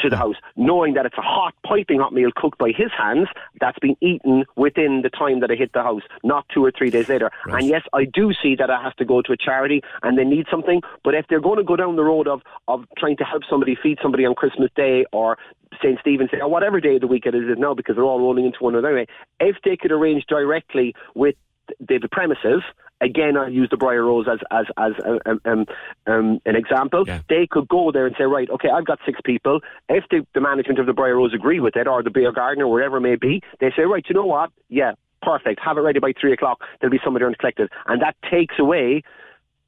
to 0.00 0.08
the 0.08 0.16
house, 0.16 0.36
knowing 0.56 0.94
that 0.94 1.06
it's 1.06 1.18
a 1.18 1.22
hot, 1.22 1.54
piping 1.64 2.00
hot 2.00 2.12
meal 2.12 2.30
cooked 2.34 2.58
by 2.58 2.70
his 2.70 2.90
hands 2.96 3.28
that's 3.60 3.78
been 3.78 3.96
eaten 4.00 4.44
within 4.56 5.02
the 5.02 5.10
time 5.10 5.40
that 5.40 5.50
it 5.50 5.58
hit 5.58 5.72
the 5.72 5.82
house, 5.82 6.02
not 6.22 6.46
two 6.52 6.64
or 6.64 6.70
three 6.70 6.90
days 6.90 7.08
later. 7.08 7.30
Right. 7.46 7.60
And 7.60 7.68
yes, 7.68 7.82
I 7.92 8.04
do 8.04 8.32
see 8.42 8.56
that 8.56 8.70
it 8.70 8.80
has 8.82 8.94
to 8.96 9.04
go 9.04 9.22
to 9.22 9.32
a 9.32 9.36
charity 9.36 9.82
and 10.02 10.18
they 10.18 10.24
need 10.24 10.46
something, 10.50 10.82
but 11.04 11.14
if 11.14 11.26
they're 11.28 11.40
going 11.40 11.58
to 11.58 11.64
go 11.64 11.76
down 11.76 11.96
the 11.96 12.04
road 12.04 12.28
of, 12.28 12.42
of 12.68 12.84
trying 12.98 13.16
to 13.18 13.24
help 13.24 13.42
somebody 13.48 13.76
feed 13.80 13.98
somebody 14.02 14.24
on 14.26 14.34
Christmas 14.34 14.70
Day 14.76 15.06
or 15.12 15.38
St. 15.82 15.98
Stephen's 16.00 16.30
Day 16.30 16.40
or 16.40 16.48
whatever 16.48 16.80
day 16.80 16.96
of 16.96 17.00
the 17.00 17.06
week 17.06 17.26
it 17.26 17.34
is 17.34 17.44
now, 17.58 17.74
because 17.74 17.96
they're 17.96 18.04
all 18.04 18.20
rolling 18.20 18.46
into 18.46 18.58
one 18.60 18.74
another, 18.74 18.88
anyway, 18.88 19.06
if 19.40 19.56
they 19.64 19.76
could 19.76 19.92
arrange 19.92 20.24
directly 20.26 20.94
with 21.14 21.34
the, 21.80 21.98
the 21.98 22.08
premises 22.10 22.62
again, 23.00 23.36
I'll 23.36 23.50
use 23.50 23.68
the 23.70 23.76
Briar 23.76 24.04
Rose 24.04 24.26
as 24.30 24.38
as 24.50 24.66
as 24.76 24.92
um, 25.26 25.40
um, 25.44 25.66
um, 26.06 26.40
an 26.46 26.56
example. 26.56 27.04
Yeah. 27.06 27.20
They 27.28 27.46
could 27.50 27.68
go 27.68 27.92
there 27.92 28.06
and 28.06 28.14
say, 28.18 28.24
right, 28.24 28.48
okay, 28.50 28.68
I've 28.68 28.86
got 28.86 28.98
six 29.04 29.20
people. 29.24 29.60
If 29.88 30.04
the, 30.10 30.26
the 30.34 30.40
management 30.40 30.78
of 30.78 30.86
the 30.86 30.92
Briar 30.92 31.16
Rose 31.16 31.34
agree 31.34 31.60
with 31.60 31.76
it, 31.76 31.86
or 31.86 32.02
the 32.02 32.10
beer 32.10 32.32
garden, 32.32 32.62
or 32.62 32.70
wherever 32.70 32.96
it 32.98 33.02
may 33.02 33.16
be, 33.16 33.42
they 33.60 33.70
say, 33.76 33.82
right, 33.82 34.04
you 34.08 34.14
know 34.14 34.26
what? 34.26 34.50
Yeah, 34.68 34.92
perfect. 35.22 35.60
Have 35.64 35.78
it 35.78 35.80
ready 35.80 36.00
by 36.00 36.12
three 36.18 36.32
o'clock. 36.32 36.60
There'll 36.80 36.92
be 36.92 37.00
somebody 37.04 37.22
there 37.22 37.28
and 37.28 37.38
collect 37.38 37.60
it, 37.60 37.70
and 37.86 38.02
that 38.02 38.16
takes 38.30 38.58
away 38.58 39.02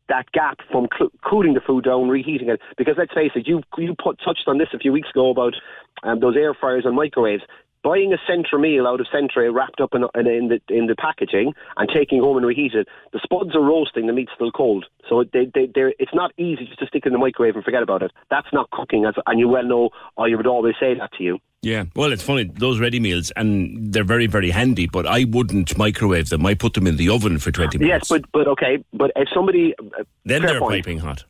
that 0.08 0.30
gap 0.32 0.58
from 0.70 0.88
cl- 0.96 1.12
cooling 1.22 1.52
the 1.52 1.60
food 1.60 1.84
down, 1.84 2.08
reheating 2.08 2.48
it. 2.48 2.60
Because 2.76 2.94
let's 2.96 3.12
face 3.12 3.32
it, 3.34 3.46
you 3.46 3.62
you 3.76 3.94
put, 4.02 4.18
touched 4.24 4.44
on 4.46 4.58
this 4.58 4.68
a 4.72 4.78
few 4.78 4.92
weeks 4.92 5.10
ago 5.10 5.30
about 5.30 5.54
um, 6.02 6.20
those 6.20 6.36
air 6.36 6.54
fryers 6.54 6.84
and 6.86 6.96
microwaves 6.96 7.42
buying 7.82 8.12
a 8.12 8.30
Centra 8.30 8.60
meal 8.60 8.86
out 8.86 9.00
of 9.00 9.06
Centra 9.06 9.52
wrapped 9.52 9.80
up 9.80 9.94
in, 9.94 10.04
in, 10.14 10.26
in, 10.26 10.48
the 10.48 10.60
in 10.68 10.86
the 10.86 10.96
packaging 10.96 11.54
and 11.76 11.88
taking 11.88 12.20
home 12.20 12.36
and 12.36 12.46
reheat 12.46 12.74
it, 12.74 12.88
the 13.12 13.20
spuds 13.22 13.54
are 13.54 13.62
roasting, 13.62 14.06
the 14.06 14.12
meat's 14.12 14.32
still 14.34 14.50
cold. 14.50 14.86
So 15.08 15.24
they, 15.32 15.46
they, 15.46 15.68
it's 15.98 16.14
not 16.14 16.32
easy 16.36 16.66
just 16.66 16.78
to 16.80 16.86
stick 16.86 17.06
in 17.06 17.12
the 17.12 17.18
microwave 17.18 17.54
and 17.54 17.64
forget 17.64 17.82
about 17.82 18.02
it. 18.02 18.12
That's 18.30 18.48
not 18.52 18.70
cooking, 18.70 19.04
as, 19.04 19.14
and 19.26 19.38
you 19.38 19.48
well 19.48 19.64
know, 19.64 19.90
or 20.16 20.28
you 20.28 20.36
would 20.36 20.46
always 20.46 20.74
say 20.78 20.94
that 20.94 21.12
to 21.14 21.24
you. 21.24 21.38
Yeah, 21.62 21.84
well, 21.96 22.12
it's 22.12 22.22
funny 22.22 22.44
those 22.44 22.78
ready 22.78 23.00
meals, 23.00 23.32
and 23.32 23.92
they're 23.92 24.04
very, 24.04 24.28
very 24.28 24.50
handy. 24.50 24.86
But 24.86 25.06
I 25.06 25.24
wouldn't 25.24 25.76
microwave 25.76 26.28
them. 26.28 26.46
I 26.46 26.54
put 26.54 26.74
them 26.74 26.86
in 26.86 26.96
the 26.96 27.08
oven 27.08 27.38
for 27.38 27.50
twenty 27.50 27.78
minutes. 27.78 28.08
Yes, 28.10 28.20
but 28.20 28.30
but 28.32 28.46
okay, 28.46 28.84
but 28.92 29.10
if 29.16 29.28
somebody 29.34 29.74
uh, 29.78 30.04
then 30.24 30.42
they're 30.42 30.60
point, 30.60 30.84
piping 30.84 30.98
hot. 30.98 31.24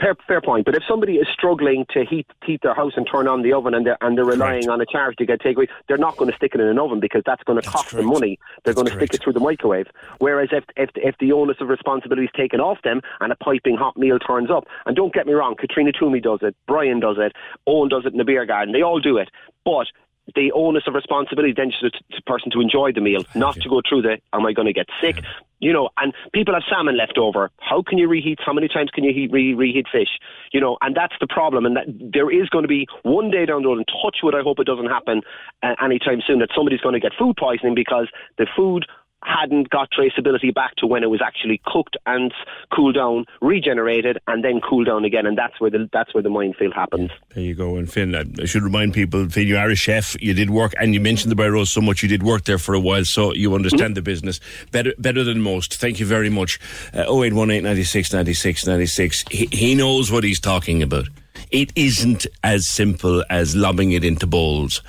Fair, 0.00 0.14
fair 0.26 0.40
point. 0.40 0.64
But 0.66 0.74
if 0.74 0.82
somebody 0.88 1.14
is 1.16 1.26
struggling 1.32 1.86
to 1.92 2.04
heat 2.04 2.26
heat 2.44 2.60
their 2.62 2.74
house 2.74 2.92
and 2.96 3.06
turn 3.10 3.26
on 3.28 3.42
the 3.42 3.52
oven, 3.52 3.74
and 3.74 3.86
they're 3.86 3.96
and 4.00 4.16
they're 4.16 4.24
relying 4.24 4.64
correct. 4.64 4.68
on 4.68 4.80
a 4.80 4.86
charge 4.86 5.16
to 5.16 5.26
get 5.26 5.40
takeaway, 5.40 5.68
they're 5.88 5.96
not 5.96 6.16
going 6.16 6.30
to 6.30 6.36
stick 6.36 6.52
it 6.54 6.60
in 6.60 6.66
an 6.66 6.78
oven 6.78 7.00
because 7.00 7.22
that's 7.24 7.42
going 7.44 7.60
to 7.60 7.68
cost 7.68 7.90
correct. 7.90 8.02
them 8.02 8.06
money. 8.06 8.38
They're 8.64 8.74
going 8.74 8.88
to 8.88 8.94
stick 8.94 9.14
it 9.14 9.22
through 9.22 9.32
the 9.32 9.40
microwave. 9.40 9.86
Whereas 10.18 10.50
if 10.52 10.64
if 10.76 10.90
if 10.96 11.16
the 11.18 11.32
onus 11.32 11.56
of 11.60 11.68
responsibility 11.68 12.24
is 12.24 12.32
taken 12.36 12.60
off 12.60 12.78
them 12.82 13.00
and 13.20 13.32
a 13.32 13.36
piping 13.36 13.76
hot 13.76 13.96
meal 13.96 14.18
turns 14.18 14.50
up, 14.50 14.64
and 14.84 14.94
don't 14.94 15.14
get 15.14 15.26
me 15.26 15.32
wrong, 15.32 15.54
Katrina 15.58 15.92
Toomey 15.92 16.20
does 16.20 16.40
it, 16.42 16.54
Brian 16.66 17.00
does 17.00 17.16
it, 17.18 17.32
Owen 17.66 17.88
does 17.88 18.04
it 18.04 18.12
in 18.12 18.18
the 18.18 18.24
beer 18.24 18.44
garden. 18.44 18.72
They 18.72 18.82
all 18.82 19.00
do 19.00 19.16
it, 19.16 19.30
but 19.64 19.86
the 20.34 20.50
onus 20.52 20.84
of 20.86 20.94
responsibility 20.94 21.52
then 21.56 21.70
to 21.80 21.90
the 21.90 22.22
person 22.26 22.50
to 22.52 22.60
enjoy 22.60 22.92
the 22.92 23.00
meal, 23.00 23.24
not 23.34 23.54
to 23.54 23.68
go 23.68 23.80
through 23.88 24.02
the 24.02 24.18
am 24.32 24.46
I 24.46 24.52
going 24.52 24.66
to 24.66 24.72
get 24.72 24.86
sick? 25.00 25.16
Yeah. 25.16 25.30
You 25.58 25.72
know, 25.72 25.88
and 25.96 26.12
people 26.34 26.52
have 26.52 26.64
salmon 26.68 26.98
left 26.98 27.16
over. 27.16 27.50
How 27.60 27.82
can 27.82 27.96
you 27.96 28.08
reheat? 28.08 28.40
How 28.44 28.52
many 28.52 28.68
times 28.68 28.90
can 28.92 29.04
you 29.04 29.14
heat, 29.14 29.32
re- 29.32 29.54
reheat 29.54 29.86
fish? 29.90 30.18
You 30.52 30.60
know, 30.60 30.76
and 30.82 30.94
that's 30.94 31.14
the 31.18 31.26
problem. 31.26 31.64
And 31.64 31.76
that 31.76 31.86
there 31.88 32.30
is 32.30 32.48
going 32.50 32.64
to 32.64 32.68
be 32.68 32.86
one 33.04 33.30
day 33.30 33.46
down 33.46 33.62
the 33.62 33.68
road, 33.68 33.78
and 33.78 33.88
touch 33.88 34.18
wood, 34.22 34.34
I 34.34 34.42
hope 34.42 34.58
it 34.58 34.66
doesn't 34.66 34.86
happen 34.86 35.22
uh, 35.62 35.74
anytime 35.82 36.20
soon, 36.26 36.40
that 36.40 36.50
somebody's 36.54 36.80
going 36.80 36.92
to 36.92 37.00
get 37.00 37.12
food 37.18 37.36
poisoning 37.38 37.74
because 37.74 38.08
the 38.36 38.46
food 38.54 38.84
hadn't 39.26 39.70
got 39.70 39.88
traceability 39.90 40.54
back 40.54 40.76
to 40.76 40.86
when 40.86 41.02
it 41.02 41.10
was 41.10 41.20
actually 41.24 41.60
cooked 41.66 41.96
and 42.06 42.32
cooled 42.74 42.94
down, 42.94 43.24
regenerated, 43.40 44.18
and 44.26 44.44
then 44.44 44.60
cooled 44.60 44.86
down 44.86 45.04
again. 45.04 45.26
And 45.26 45.36
that's 45.36 45.60
where 45.60 45.70
the 45.70 45.88
that's 45.92 46.14
where 46.14 46.22
the 46.22 46.30
minefield 46.30 46.74
happens. 46.74 47.10
There 47.34 47.42
you 47.42 47.54
go. 47.54 47.76
And 47.76 47.90
Finn, 47.90 48.14
I 48.14 48.44
should 48.44 48.62
remind 48.62 48.94
people, 48.94 49.28
Finn, 49.28 49.48
you 49.48 49.56
are 49.56 49.68
a 49.68 49.76
chef. 49.76 50.16
You 50.22 50.34
did 50.34 50.50
work, 50.50 50.74
and 50.80 50.94
you 50.94 51.00
mentioned 51.00 51.36
the 51.36 51.46
Rose 51.50 51.70
so 51.70 51.80
much. 51.80 52.02
You 52.02 52.08
did 52.08 52.22
work 52.22 52.44
there 52.44 52.58
for 52.58 52.74
a 52.74 52.80
while, 52.80 53.04
so 53.04 53.32
you 53.32 53.54
understand 53.54 53.90
mm-hmm. 53.90 53.94
the 53.94 54.02
business 54.02 54.40
better 54.70 54.92
better 54.98 55.24
than 55.24 55.40
most. 55.40 55.74
Thank 55.74 56.00
you 56.00 56.06
very 56.06 56.30
much. 56.30 56.58
Uh, 56.94 57.02
0818 57.02 57.62
96 57.64 58.12
96 58.12 58.66
96. 58.66 59.24
He, 59.30 59.48
he 59.52 59.74
knows 59.74 60.10
what 60.10 60.24
he's 60.24 60.40
talking 60.40 60.82
about. 60.82 61.08
It 61.50 61.72
isn't 61.76 62.26
as 62.42 62.68
simple 62.68 63.24
as 63.30 63.54
lobbing 63.54 63.92
it 63.92 64.04
into 64.04 64.26
bowls 64.26 64.82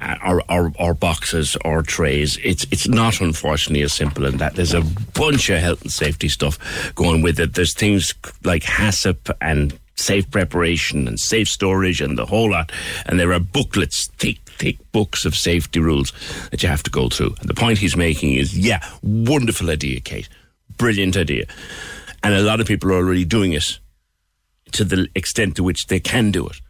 or, 0.00 0.94
boxes 0.94 1.56
or 1.64 1.82
trays. 1.82 2.38
It's 2.42 2.66
it's 2.70 2.88
not 2.88 3.20
unfortunately 3.20 3.82
as 3.82 3.92
simple 3.92 4.26
as 4.26 4.34
that. 4.34 4.54
There's 4.54 4.74
a 4.74 4.82
bunch 5.14 5.50
of 5.50 5.60
health 5.60 5.82
and 5.82 5.92
safety 5.92 6.28
stuff 6.28 6.58
going 6.94 7.22
with 7.22 7.40
it. 7.40 7.54
There's 7.54 7.74
things 7.74 8.14
like 8.44 8.62
HACCP 8.62 9.32
and 9.40 9.78
safe 9.96 10.30
preparation 10.30 11.08
and 11.08 11.18
safe 11.18 11.48
storage 11.48 12.00
and 12.00 12.16
the 12.16 12.26
whole 12.26 12.50
lot. 12.50 12.70
And 13.06 13.18
there 13.18 13.32
are 13.32 13.40
booklets, 13.40 14.08
thick, 14.18 14.38
thick 14.46 14.76
books 14.92 15.24
of 15.24 15.34
safety 15.34 15.80
rules 15.80 16.12
that 16.50 16.62
you 16.62 16.68
have 16.68 16.82
to 16.84 16.90
go 16.90 17.08
through. 17.08 17.34
And 17.40 17.48
the 17.48 17.54
point 17.54 17.78
he's 17.78 17.96
making 17.96 18.34
is, 18.34 18.56
yeah, 18.56 18.84
wonderful 19.02 19.70
idea, 19.70 20.00
Kate. 20.00 20.28
Brilliant 20.76 21.16
idea. 21.16 21.46
And 22.22 22.34
a 22.34 22.42
lot 22.42 22.60
of 22.60 22.66
people 22.66 22.90
are 22.90 22.96
already 22.96 23.24
doing 23.24 23.52
it 23.52 23.78
to 24.72 24.84
the 24.84 25.08
extent 25.14 25.56
to 25.56 25.64
which 25.64 25.86
they 25.86 26.00
can 26.00 26.30
do 26.30 26.46
it. 26.46 26.60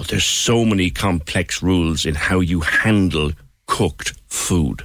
But 0.00 0.08
there's 0.08 0.24
so 0.24 0.64
many 0.64 0.88
complex 0.88 1.62
rules 1.62 2.06
in 2.06 2.14
how 2.14 2.40
you 2.40 2.60
handle 2.60 3.32
cooked 3.66 4.18
food. 4.28 4.82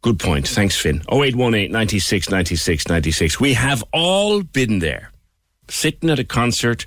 Good 0.00 0.20
point. 0.20 0.46
Thanks, 0.46 0.76
Finn. 0.76 1.02
0818 1.10 1.72
96 1.72 2.30
96 2.30 2.86
96. 2.86 3.40
We 3.40 3.54
have 3.54 3.82
all 3.92 4.44
been 4.44 4.78
there, 4.78 5.10
sitting 5.68 6.08
at 6.08 6.20
a 6.20 6.24
concert 6.24 6.86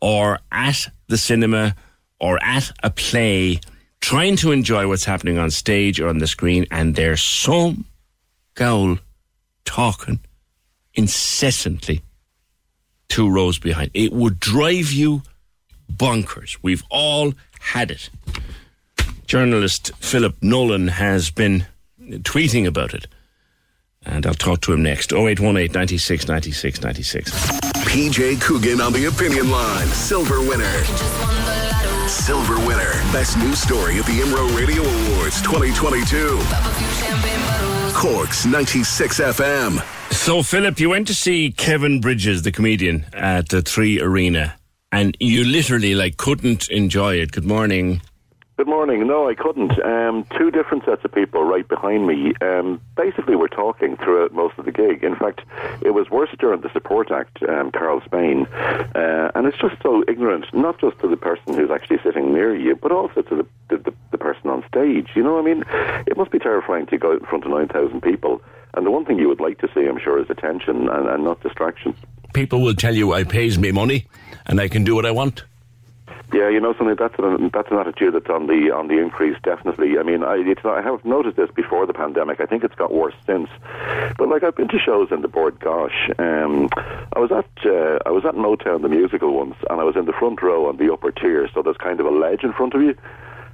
or 0.00 0.40
at 0.50 0.88
the 1.06 1.16
cinema 1.16 1.76
or 2.18 2.42
at 2.42 2.72
a 2.82 2.90
play, 2.90 3.60
trying 4.00 4.34
to 4.38 4.50
enjoy 4.50 4.88
what's 4.88 5.04
happening 5.04 5.38
on 5.38 5.52
stage 5.52 6.00
or 6.00 6.08
on 6.08 6.18
the 6.18 6.26
screen, 6.26 6.66
and 6.72 6.96
there's 6.96 7.22
some 7.22 7.84
goal 8.54 8.98
talking 9.64 10.18
incessantly 10.94 12.02
two 13.08 13.30
rows 13.30 13.60
behind. 13.60 13.92
It 13.94 14.12
would 14.12 14.40
drive 14.40 14.90
you 14.90 15.22
bonkers. 15.90 16.56
We've 16.62 16.82
all 16.90 17.34
had 17.60 17.90
it. 17.90 18.10
Journalist 19.26 19.92
Philip 19.96 20.36
Nolan 20.42 20.88
has 20.88 21.30
been 21.30 21.66
tweeting 22.00 22.66
about 22.66 22.94
it. 22.94 23.06
And 24.04 24.26
I'll 24.26 24.34
talk 24.34 24.62
to 24.62 24.72
him 24.72 24.82
next. 24.82 25.12
0818 25.12 25.72
96 25.72 26.26
96 26.28 26.80
96. 26.82 27.30
PJ 27.86 28.40
Coogan 28.40 28.80
on 28.80 28.92
the 28.92 29.06
opinion 29.06 29.50
line. 29.50 29.86
Silver 29.88 30.40
winner. 30.40 30.84
Silver 32.08 32.56
winner. 32.66 32.90
Best 33.12 33.36
news 33.38 33.60
story 33.60 33.98
at 33.98 34.06
the 34.06 34.20
IMRO 34.20 34.56
Radio 34.56 34.82
Awards 34.82 35.40
2022. 35.42 36.38
Corks 37.94 38.46
96 38.46 39.20
FM. 39.20 40.12
So, 40.12 40.42
Philip, 40.42 40.80
you 40.80 40.90
went 40.90 41.06
to 41.08 41.14
see 41.14 41.52
Kevin 41.52 42.00
Bridges, 42.00 42.42
the 42.42 42.52
comedian, 42.52 43.06
at 43.12 43.48
the 43.50 43.62
Three 43.62 44.00
Arena 44.00 44.56
and 44.92 45.16
you 45.20 45.44
literally 45.44 45.94
like 45.94 46.16
couldn't 46.16 46.68
enjoy 46.70 47.14
it. 47.14 47.32
Good 47.32 47.44
morning. 47.44 48.02
Good 48.56 48.68
morning. 48.68 49.06
No, 49.06 49.26
I 49.26 49.34
couldn't. 49.34 49.82
Um, 49.82 50.26
two 50.36 50.50
different 50.50 50.84
sets 50.84 51.02
of 51.02 51.12
people 51.12 51.44
right 51.44 51.66
behind 51.66 52.06
me. 52.06 52.34
Um, 52.42 52.78
basically, 52.94 53.34
were 53.34 53.48
talking 53.48 53.96
throughout 53.96 54.34
most 54.34 54.58
of 54.58 54.66
the 54.66 54.70
gig. 54.70 55.02
In 55.02 55.16
fact, 55.16 55.40
it 55.80 55.92
was 55.92 56.10
worse 56.10 56.28
during 56.38 56.60
the 56.60 56.70
support 56.70 57.10
act, 57.10 57.42
um, 57.44 57.70
Karl 57.72 58.02
Spain, 58.04 58.46
uh, 58.46 59.30
and 59.34 59.46
it's 59.46 59.56
just 59.56 59.76
so 59.82 60.04
ignorant. 60.06 60.44
Not 60.52 60.78
just 60.78 60.98
to 60.98 61.08
the 61.08 61.16
person 61.16 61.54
who's 61.54 61.70
actually 61.70 62.00
sitting 62.04 62.34
near 62.34 62.54
you, 62.54 62.76
but 62.76 62.92
also 62.92 63.22
to 63.22 63.34
the 63.36 63.46
the, 63.74 63.94
the, 64.10 64.18
person 64.18 64.50
on 64.50 64.62
stage. 64.68 65.08
You 65.14 65.22
know, 65.22 65.38
I 65.38 65.42
mean, 65.42 65.64
it 66.06 66.18
must 66.18 66.30
be 66.30 66.38
terrifying 66.38 66.84
to 66.88 66.98
go 66.98 67.12
out 67.14 67.20
in 67.20 67.26
front 67.26 67.46
of 67.46 67.50
nine 67.50 67.68
thousand 67.68 68.02
people. 68.02 68.42
And 68.74 68.84
the 68.84 68.90
one 68.90 69.06
thing 69.06 69.18
you 69.18 69.28
would 69.28 69.40
like 69.40 69.58
to 69.60 69.68
see, 69.74 69.86
I'm 69.86 69.98
sure, 69.98 70.20
is 70.20 70.28
attention 70.28 70.90
and, 70.90 71.08
and 71.08 71.24
not 71.24 71.40
distraction. 71.40 71.96
People 72.32 72.60
will 72.62 72.74
tell 72.74 72.94
you, 72.94 73.12
"I 73.12 73.24
pays 73.24 73.58
me 73.58 73.72
money." 73.72 74.06
and 74.50 74.60
I 74.60 74.68
can 74.68 74.84
do 74.84 74.94
what 74.94 75.06
I 75.06 75.12
want. 75.12 75.44
Yeah, 76.32 76.48
you 76.48 76.60
know 76.60 76.74
something. 76.74 76.94
That's 76.96 77.14
an 77.18 77.50
that's 77.52 77.70
an 77.72 77.78
attitude 77.78 78.14
that's 78.14 78.30
on 78.30 78.46
the 78.46 78.70
on 78.70 78.86
the 78.86 78.98
increase. 78.98 79.36
Definitely. 79.42 79.98
I 79.98 80.04
mean, 80.04 80.22
I 80.22 80.36
it's 80.36 80.62
not, 80.62 80.78
I 80.78 80.82
have 80.82 81.04
noticed 81.04 81.36
this 81.36 81.50
before 81.50 81.86
the 81.86 81.92
pandemic. 81.92 82.40
I 82.40 82.46
think 82.46 82.62
it's 82.62 82.74
got 82.76 82.92
worse 82.92 83.14
since. 83.26 83.48
But 84.16 84.28
like 84.28 84.44
I've 84.44 84.54
been 84.54 84.68
to 84.68 84.78
shows 84.78 85.08
in 85.10 85.22
the 85.22 85.28
Bord 85.28 85.58
Gáis, 85.58 85.90
Um, 86.20 86.68
I 87.14 87.18
was 87.18 87.32
at 87.32 87.50
uh, 87.66 87.98
I 88.06 88.10
was 88.10 88.24
at 88.24 88.34
Motown 88.34 88.82
the 88.82 88.88
musical 88.88 89.34
once, 89.34 89.56
and 89.68 89.80
I 89.80 89.84
was 89.84 89.96
in 89.96 90.04
the 90.04 90.12
front 90.12 90.40
row 90.40 90.68
on 90.68 90.76
the 90.76 90.92
upper 90.92 91.10
tier. 91.10 91.48
So 91.52 91.62
there's 91.62 91.76
kind 91.78 91.98
of 91.98 92.06
a 92.06 92.10
ledge 92.10 92.44
in 92.44 92.52
front 92.52 92.74
of 92.74 92.82
you 92.82 92.94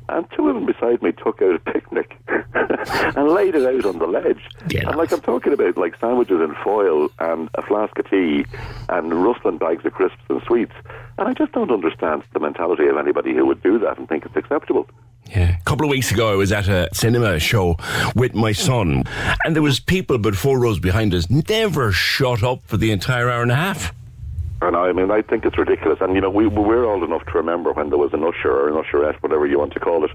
and 0.09 0.26
two 0.34 0.44
women 0.44 0.66
beside 0.66 1.02
me 1.02 1.12
took 1.12 1.42
out 1.42 1.54
a 1.54 1.59
picnic 1.59 2.16
and 2.28 3.28
laid 3.28 3.54
it 3.54 3.66
out 3.66 3.84
on 3.86 3.98
the 3.98 4.07
ledge. 4.07 4.42
Yeah. 4.68 4.88
And 4.88 4.96
like 4.96 5.12
I'm 5.12 5.20
talking 5.20 5.52
about 5.52 5.76
like 5.76 5.98
sandwiches 6.00 6.40
in 6.40 6.54
foil 6.62 7.11
and 7.18 7.50
a 7.54 7.62
flask 7.62 7.98
of 7.98 8.09
tea 8.09 8.46
and 8.88 9.24
rustling 9.24 9.59
bags 9.59 9.84
of 9.84 9.92
crisps 9.92 10.22
and 10.28 10.42
sweets. 10.46 10.74
And 11.18 11.28
I 11.28 11.34
just 11.34 11.52
don't 11.52 11.70
understand 11.70 12.22
the 12.32 12.40
mentality 12.40 12.86
of 12.86 12.96
anybody 12.96 13.34
who 13.34 13.46
would 13.46 13.62
do 13.62 13.78
that 13.80 13.98
and 13.98 14.09
think 14.09 14.26
it's 14.26 14.36
acceptable. 14.36 14.88
Yeah. 15.30 15.57
A 15.59 15.64
couple 15.64 15.86
of 15.86 15.90
weeks 15.90 16.12
ago, 16.12 16.32
I 16.32 16.36
was 16.36 16.52
at 16.52 16.68
a 16.68 16.88
cinema 16.92 17.40
show 17.40 17.76
with 18.14 18.34
my 18.34 18.52
son, 18.52 19.04
and 19.44 19.57
there 19.57 19.62
was 19.62 19.80
people 19.80 20.18
but 20.18 20.36
four 20.36 20.61
rows 20.61 20.78
behind 20.78 21.14
us 21.14 21.28
never 21.28 21.90
shut 21.90 22.44
up 22.44 22.62
for 22.66 22.76
the 22.76 22.92
entire 22.92 23.28
hour 23.28 23.42
and 23.42 23.50
a 23.50 23.57
half. 23.57 23.92
And 24.62 24.74
I 24.74 24.92
mean, 24.92 25.11
I 25.11 25.22
think 25.22 25.44
it's 25.44 25.59
ridiculous. 25.59 25.98
And 26.00 26.14
you 26.14 26.20
know, 26.20 26.30
we 26.30 26.46
we're 26.46 26.84
old 26.84 27.02
enough 27.02 27.26
to 27.26 27.32
remember 27.32 27.72
when 27.72 27.90
there 27.90 27.98
was 27.98 28.14
an 28.14 28.24
usher 28.24 28.50
or 28.50 28.68
an 28.68 28.74
usherette, 28.74 29.16
whatever 29.22 29.46
you 29.46 29.59
want 29.59 29.72
to 29.74 29.80
call 29.80 30.04
it, 30.04 30.11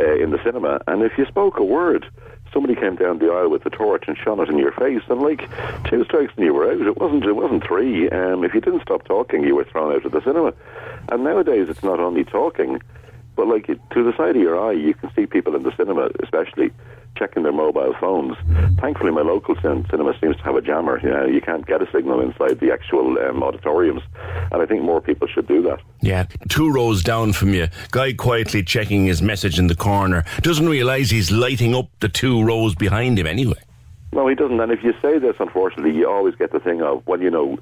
uh, 0.00 0.14
in 0.14 0.30
the 0.30 0.42
cinema. 0.42 0.80
And 0.86 1.02
if 1.02 1.12
you 1.18 1.26
spoke 1.26 1.58
a 1.58 1.64
word, 1.64 2.06
somebody 2.52 2.74
came 2.74 2.96
down 2.96 3.18
the 3.18 3.30
aisle 3.30 3.50
with 3.50 3.66
a 3.66 3.70
torch 3.70 4.04
and 4.06 4.16
shone 4.16 4.40
it 4.40 4.48
in 4.48 4.58
your 4.58 4.72
face. 4.72 5.02
And 5.08 5.20
like 5.20 5.48
two 5.84 6.04
strikes 6.04 6.32
and 6.36 6.46
you 6.46 6.54
were 6.54 6.70
out. 6.70 6.80
It 6.80 6.96
wasn't. 6.96 7.24
It 7.24 7.36
wasn't 7.36 7.64
three. 7.64 8.08
Um, 8.08 8.42
if 8.42 8.54
you 8.54 8.60
didn't 8.60 8.82
stop 8.82 9.04
talking, 9.04 9.44
you 9.44 9.54
were 9.54 9.64
thrown 9.64 9.94
out 9.94 10.06
of 10.06 10.12
the 10.12 10.22
cinema. 10.22 10.54
And 11.10 11.22
nowadays, 11.22 11.68
it's 11.68 11.82
not 11.82 12.00
only 12.00 12.24
talking, 12.24 12.80
but 13.36 13.48
like 13.48 13.66
to 13.66 14.02
the 14.02 14.16
side 14.16 14.36
of 14.36 14.42
your 14.42 14.58
eye, 14.58 14.72
you 14.72 14.94
can 14.94 15.12
see 15.14 15.26
people 15.26 15.54
in 15.56 15.62
the 15.62 15.76
cinema, 15.76 16.08
especially 16.22 16.70
checking 17.16 17.42
their 17.42 17.52
mobile 17.52 17.94
phones. 18.00 18.36
Thankfully, 18.80 19.10
my 19.10 19.22
local 19.22 19.54
cinema 19.62 20.18
seems 20.20 20.36
to 20.36 20.42
have 20.42 20.56
a 20.56 20.60
jammer. 20.60 21.00
You 21.02 21.10
know, 21.10 21.26
you 21.26 21.40
can't 21.40 21.66
get 21.66 21.82
a 21.82 21.90
signal 21.92 22.20
inside 22.20 22.60
the 22.60 22.72
actual 22.72 23.18
um, 23.18 23.42
auditoriums, 23.42 24.02
and 24.52 24.62
I 24.62 24.66
think 24.66 24.82
more 24.82 25.00
people 25.00 25.28
should 25.28 25.46
do 25.46 25.62
that. 25.62 25.80
Yeah, 26.00 26.26
two 26.48 26.70
rows 26.70 27.02
down 27.02 27.32
from 27.32 27.54
you, 27.54 27.68
guy 27.90 28.12
quietly 28.12 28.62
checking 28.62 29.06
his 29.06 29.22
message 29.22 29.58
in 29.58 29.68
the 29.68 29.76
corner, 29.76 30.24
doesn't 30.42 30.68
realise 30.68 31.10
he's 31.10 31.30
lighting 31.30 31.74
up 31.74 31.88
the 32.00 32.08
two 32.08 32.44
rows 32.44 32.74
behind 32.74 33.18
him 33.18 33.26
anyway. 33.26 33.58
No, 34.12 34.28
he 34.28 34.36
doesn't. 34.36 34.60
And 34.60 34.70
if 34.70 34.84
you 34.84 34.94
say 35.02 35.18
this, 35.18 35.34
unfortunately, 35.40 35.92
you 35.92 36.08
always 36.08 36.36
get 36.36 36.52
the 36.52 36.60
thing 36.60 36.82
of, 36.82 37.04
well, 37.04 37.20
you 37.20 37.30
know, 37.30 37.58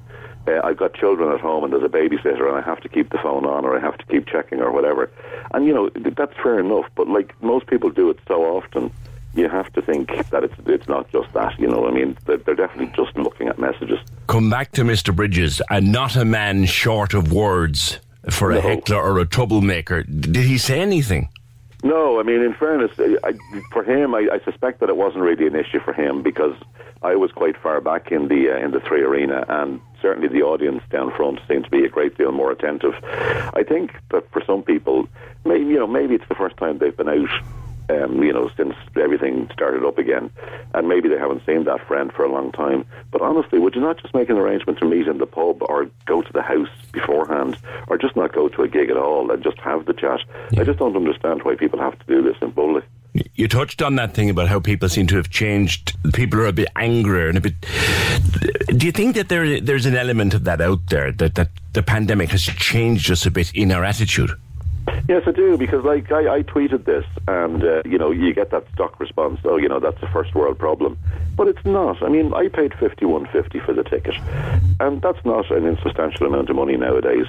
uh, 0.47 0.61
I've 0.63 0.77
got 0.77 0.93
children 0.93 1.33
at 1.33 1.39
home 1.39 1.63
and 1.63 1.73
there's 1.73 1.83
a 1.83 1.87
babysitter 1.87 2.47
and 2.47 2.55
I 2.55 2.61
have 2.61 2.79
to 2.81 2.89
keep 2.89 3.09
the 3.09 3.17
phone 3.17 3.45
on 3.45 3.65
or 3.65 3.75
I 3.75 3.81
have 3.81 3.97
to 3.97 4.05
keep 4.05 4.27
checking 4.27 4.59
or 4.59 4.71
whatever. 4.71 5.09
And, 5.53 5.65
you 5.65 5.73
know, 5.73 5.89
that's 5.89 6.33
fair 6.43 6.59
enough. 6.59 6.85
But, 6.95 7.07
like, 7.07 7.33
most 7.41 7.65
people 7.65 7.89
do 7.89 8.11
it 8.11 8.19
so 8.27 8.43
often, 8.43 8.91
you 9.35 9.49
have 9.49 9.71
to 9.73 9.81
think 9.81 10.29
that 10.29 10.43
it's 10.43 10.53
it's 10.65 10.87
not 10.87 11.09
just 11.11 11.31
that. 11.33 11.59
You 11.59 11.67
know, 11.67 11.87
I 11.87 11.91
mean, 11.91 12.17
they're, 12.25 12.37
they're 12.37 12.55
definitely 12.55 12.93
just 12.95 13.15
looking 13.17 13.47
at 13.47 13.57
messages. 13.59 13.99
Come 14.27 14.49
back 14.49 14.71
to 14.73 14.83
Mr. 14.83 15.15
Bridges, 15.15 15.61
and 15.69 15.91
not 15.91 16.15
a 16.15 16.25
man 16.25 16.65
short 16.65 17.13
of 17.13 17.31
words 17.31 17.99
for 18.29 18.51
a 18.51 18.55
No. 18.55 18.61
heckler 18.61 19.01
or 19.01 19.19
a 19.19 19.25
troublemaker. 19.25 20.03
Did 20.03 20.45
he 20.45 20.57
say 20.57 20.79
anything? 20.79 21.29
No, 21.83 22.17
I 22.19 22.23
mean, 22.23 22.41
in 22.41 22.53
fairness, 22.53 22.91
I, 23.25 23.33
for 23.73 23.83
him, 23.83 24.15
I, 24.15 24.29
I 24.31 24.39
suspect 24.45 24.79
that 24.79 24.87
it 24.87 24.95
wasn't 24.95 25.23
really 25.25 25.47
an 25.47 25.55
issue 25.57 25.81
for 25.81 25.91
him 25.91 26.23
because 26.23 26.55
I 27.01 27.15
was 27.15 27.33
quite 27.33 27.57
far 27.57 27.81
back 27.81 28.09
in 28.09 28.29
the 28.29 28.51
uh, 28.53 28.63
in 28.65 28.71
the 28.71 28.79
three 28.79 29.01
arena, 29.01 29.43
and 29.49 29.81
certainly 30.01 30.29
the 30.29 30.43
audience 30.43 30.81
down 30.89 31.11
front 31.17 31.39
seemed 31.49 31.65
to 31.65 31.69
be 31.69 31.83
a 31.83 31.89
great 31.89 32.17
deal 32.17 32.31
more 32.31 32.51
attentive. 32.51 32.93
I 33.03 33.63
think 33.67 33.91
that 34.11 34.31
for 34.31 34.41
some 34.45 34.63
people, 34.63 35.09
maybe 35.43 35.65
you 35.65 35.75
know, 35.79 35.87
maybe 35.87 36.15
it's 36.15 36.27
the 36.29 36.35
first 36.35 36.55
time 36.55 36.77
they've 36.77 36.95
been 36.95 37.09
out. 37.09 37.29
Um, 37.89 38.23
you 38.23 38.31
know, 38.31 38.49
since 38.55 38.75
everything 38.95 39.49
started 39.51 39.85
up 39.85 39.97
again, 39.97 40.31
and 40.73 40.87
maybe 40.87 41.09
they 41.09 41.17
haven't 41.17 41.45
seen 41.45 41.65
that 41.65 41.85
friend 41.85 42.13
for 42.13 42.23
a 42.23 42.31
long 42.31 42.51
time. 42.53 42.85
But 43.11 43.21
honestly, 43.21 43.59
would 43.59 43.75
you 43.75 43.81
not 43.81 44.01
just 44.01 44.13
make 44.13 44.29
an 44.29 44.37
arrangement 44.37 44.79
to 44.79 44.85
meet 44.85 45.07
in 45.07 45.17
the 45.17 45.25
pub, 45.25 45.61
or 45.63 45.89
go 46.05 46.21
to 46.21 46.33
the 46.33 46.41
house 46.41 46.69
beforehand, 46.93 47.57
or 47.87 47.97
just 47.97 48.15
not 48.15 48.31
go 48.31 48.47
to 48.47 48.61
a 48.61 48.67
gig 48.69 48.89
at 48.89 48.95
all 48.95 49.29
and 49.31 49.43
just 49.43 49.59
have 49.59 49.85
the 49.85 49.93
chat? 49.93 50.21
I 50.57 50.63
just 50.63 50.79
don't 50.79 50.95
understand 50.95 51.43
why 51.43 51.55
people 51.55 51.79
have 51.79 51.99
to 51.99 52.05
do 52.05 52.21
this 52.21 52.37
in 52.41 52.53
public. 52.53 52.85
You 53.35 53.47
touched 53.47 53.81
on 53.81 53.95
that 53.97 54.15
thing 54.15 54.29
about 54.29 54.47
how 54.47 54.59
people 54.59 54.89
seem 54.89 55.05
to 55.07 55.17
have 55.17 55.29
changed. 55.29 55.95
People 56.13 56.39
are 56.39 56.47
a 56.47 56.53
bit 56.53 56.69
angrier 56.75 57.27
and 57.27 57.37
a 57.37 57.41
bit. 57.41 57.53
Do 58.75 58.85
you 58.85 58.91
think 58.91 59.15
that 59.15 59.29
there 59.29 59.59
there's 59.59 59.85
an 59.85 59.95
element 59.95 60.33
of 60.33 60.45
that 60.45 60.61
out 60.61 60.87
there 60.87 61.11
that 61.11 61.35
that 61.35 61.49
the 61.73 61.83
pandemic 61.83 62.29
has 62.29 62.41
changed 62.41 63.11
us 63.11 63.25
a 63.25 63.31
bit 63.31 63.53
in 63.53 63.71
our 63.71 63.83
attitude? 63.83 64.31
Yes, 65.07 65.23
I 65.25 65.31
do 65.31 65.57
because 65.57 65.83
like 65.83 66.11
I, 66.11 66.35
I 66.35 66.41
tweeted 66.43 66.85
this, 66.85 67.05
and 67.27 67.63
uh, 67.63 67.81
you 67.85 67.97
know 67.97 68.11
you 68.11 68.33
get 68.33 68.51
that 68.51 68.65
stock 68.73 68.99
response. 68.99 69.39
Oh, 69.43 69.57
you 69.57 69.67
know 69.67 69.79
that's 69.79 70.01
a 70.01 70.07
first 70.07 70.33
world 70.33 70.57
problem, 70.57 70.97
but 71.35 71.47
it's 71.47 71.63
not. 71.65 72.01
I 72.01 72.09
mean, 72.09 72.33
I 72.33 72.47
paid 72.47 72.73
fifty 72.73 73.05
one 73.05 73.27
fifty 73.27 73.59
for 73.59 73.73
the 73.73 73.83
ticket, 73.83 74.15
and 74.79 75.01
that's 75.01 75.23
not 75.25 75.51
an 75.51 75.65
insubstantial 75.65 76.27
amount 76.27 76.49
of 76.49 76.55
money 76.55 76.77
nowadays. 76.77 77.25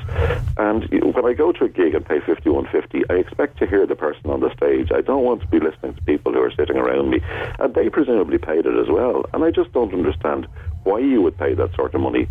And 0.56 0.88
when 1.14 1.26
I 1.26 1.32
go 1.32 1.52
to 1.52 1.64
a 1.64 1.68
gig 1.68 1.94
and 1.94 2.06
pay 2.06 2.20
fifty 2.20 2.48
one 2.48 2.66
fifty, 2.66 3.02
I 3.10 3.14
expect 3.14 3.58
to 3.58 3.66
hear 3.66 3.86
the 3.86 3.96
person 3.96 4.30
on 4.30 4.40
the 4.40 4.54
stage. 4.54 4.92
I 4.92 5.00
don't 5.00 5.24
want 5.24 5.40
to 5.42 5.48
be 5.48 5.58
listening 5.58 5.94
to 5.94 6.02
people 6.02 6.32
who 6.32 6.40
are 6.40 6.52
sitting 6.52 6.76
around 6.76 7.10
me, 7.10 7.20
and 7.58 7.74
they 7.74 7.88
presumably 7.88 8.38
paid 8.38 8.66
it 8.66 8.76
as 8.78 8.88
well. 8.88 9.26
And 9.32 9.42
I 9.44 9.50
just 9.50 9.72
don't 9.72 9.92
understand 9.92 10.46
why 10.84 10.98
you 11.00 11.22
would 11.22 11.36
pay 11.38 11.54
that 11.54 11.74
sort 11.74 11.94
of 11.94 12.00
money 12.00 12.28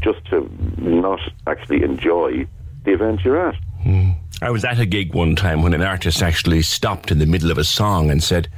just 0.00 0.24
to 0.26 0.48
not 0.78 1.20
actually 1.46 1.82
enjoy 1.82 2.46
the 2.84 2.92
event 2.92 3.24
you're 3.24 3.48
at. 3.48 3.56
I 4.40 4.50
was 4.50 4.64
at 4.64 4.78
a 4.78 4.86
gig 4.86 5.14
one 5.14 5.34
time 5.34 5.62
when 5.62 5.74
an 5.74 5.82
artist 5.82 6.22
actually 6.22 6.62
stopped 6.62 7.10
in 7.10 7.18
the 7.18 7.26
middle 7.26 7.50
of 7.50 7.58
a 7.58 7.64
song 7.64 8.08
and 8.08 8.22
said, 8.22 8.48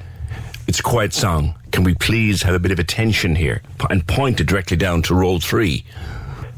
It's 0.67 0.81
a 0.81 0.83
quiet 0.83 1.15
song. 1.15 1.55
Can 1.73 1.85
we 1.85 1.95
please 1.95 2.43
have 2.43 2.55
a 2.55 2.59
bit 2.59 2.71
of 2.71 2.79
attention 2.79 3.35
here? 3.35 3.63
And 3.89 4.07
pointed 4.07 4.47
directly 4.47 4.77
down 4.77 5.01
to 5.03 5.15
roll 5.15 5.41
three. 5.41 5.87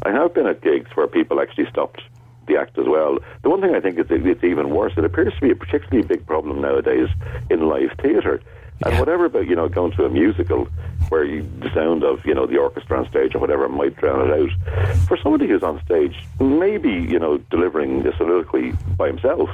I 0.05 0.11
have 0.11 0.35
been 0.35 0.49
at 0.49 0.61
gigs 0.61 0.91
where 0.95 1.07
people 1.07 1.41
actually 1.41 1.71
stopped 1.71 2.03
the 2.49 2.57
act 2.57 2.77
as 2.79 2.87
well. 2.89 3.19
The 3.43 3.51
one 3.51 3.61
thing 3.61 3.77
I 3.77 3.81
think 3.81 3.97
is 3.97 4.07
it's 4.11 4.43
even 4.43 4.71
worse. 4.71 4.95
It 4.97 5.05
appears 5.05 5.33
to 5.35 5.41
be 5.41 5.53
a 5.53 5.57
particularly 5.57 6.03
big 6.03 6.27
problem 6.27 6.61
nowadays 6.61 7.09
in 7.49 7.69
live 7.69 7.93
theatre. 8.03 8.43
And 8.85 8.99
whatever 8.99 9.27
about 9.27 9.47
you 9.47 9.55
know 9.55 9.69
going 9.69 9.93
to 9.93 10.05
a 10.05 10.09
musical 10.09 10.67
where 11.13 11.25
you, 11.25 11.47
the 11.59 11.69
sound 11.75 12.03
of 12.03 12.25
you 12.25 12.35
know 12.35 12.47
the 12.47 12.57
orchestra 12.57 12.99
on 12.99 13.07
stage 13.07 13.35
or 13.35 13.39
whatever 13.39 13.69
might 13.69 13.95
drown 13.97 14.31
it 14.31 14.33
out. 14.33 14.99
For 15.09 15.19
somebody 15.19 15.47
who's 15.47 15.63
on 15.63 15.79
stage, 15.85 16.17
maybe 16.41 16.89
you 16.89 17.19
know 17.19 17.37
delivering 17.51 18.07
a 18.07 18.17
soliloquy 18.17 18.73
by 18.97 19.09
himself 19.09 19.51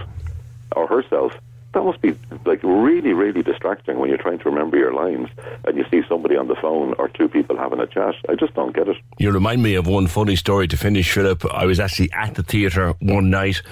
or 0.76 0.86
herself, 0.86 1.32
that 1.74 1.82
must 1.82 2.00
be 2.00 2.16
like 2.46 2.60
really 2.62 3.12
really 3.12 3.42
distracting 3.42 3.98
when 3.98 4.08
you're 4.08 4.22
trying 4.22 4.38
to 4.38 4.44
remember 4.44 4.76
your 4.76 4.94
lines 4.94 5.28
and 5.64 5.76
you 5.76 5.84
see 5.90 6.02
somebody 6.08 6.36
on 6.36 6.46
the 6.46 6.54
phone 6.54 6.94
or 6.96 7.08
two 7.08 7.28
people 7.28 7.56
having 7.56 7.80
a 7.80 7.88
chat. 7.88 8.14
I 8.28 8.36
just 8.36 8.54
don't 8.54 8.72
get 8.72 8.86
it. 8.86 8.96
You 9.18 9.32
remind 9.32 9.60
me 9.60 9.74
of 9.74 9.88
one 9.88 10.06
funny 10.06 10.36
story 10.36 10.68
to 10.68 10.76
finish, 10.76 11.12
Philip. 11.12 11.44
I 11.52 11.66
was 11.66 11.80
actually 11.80 12.12
at 12.12 12.36
the 12.36 12.44
theatre 12.44 12.94
one 13.00 13.30
night, 13.30 13.62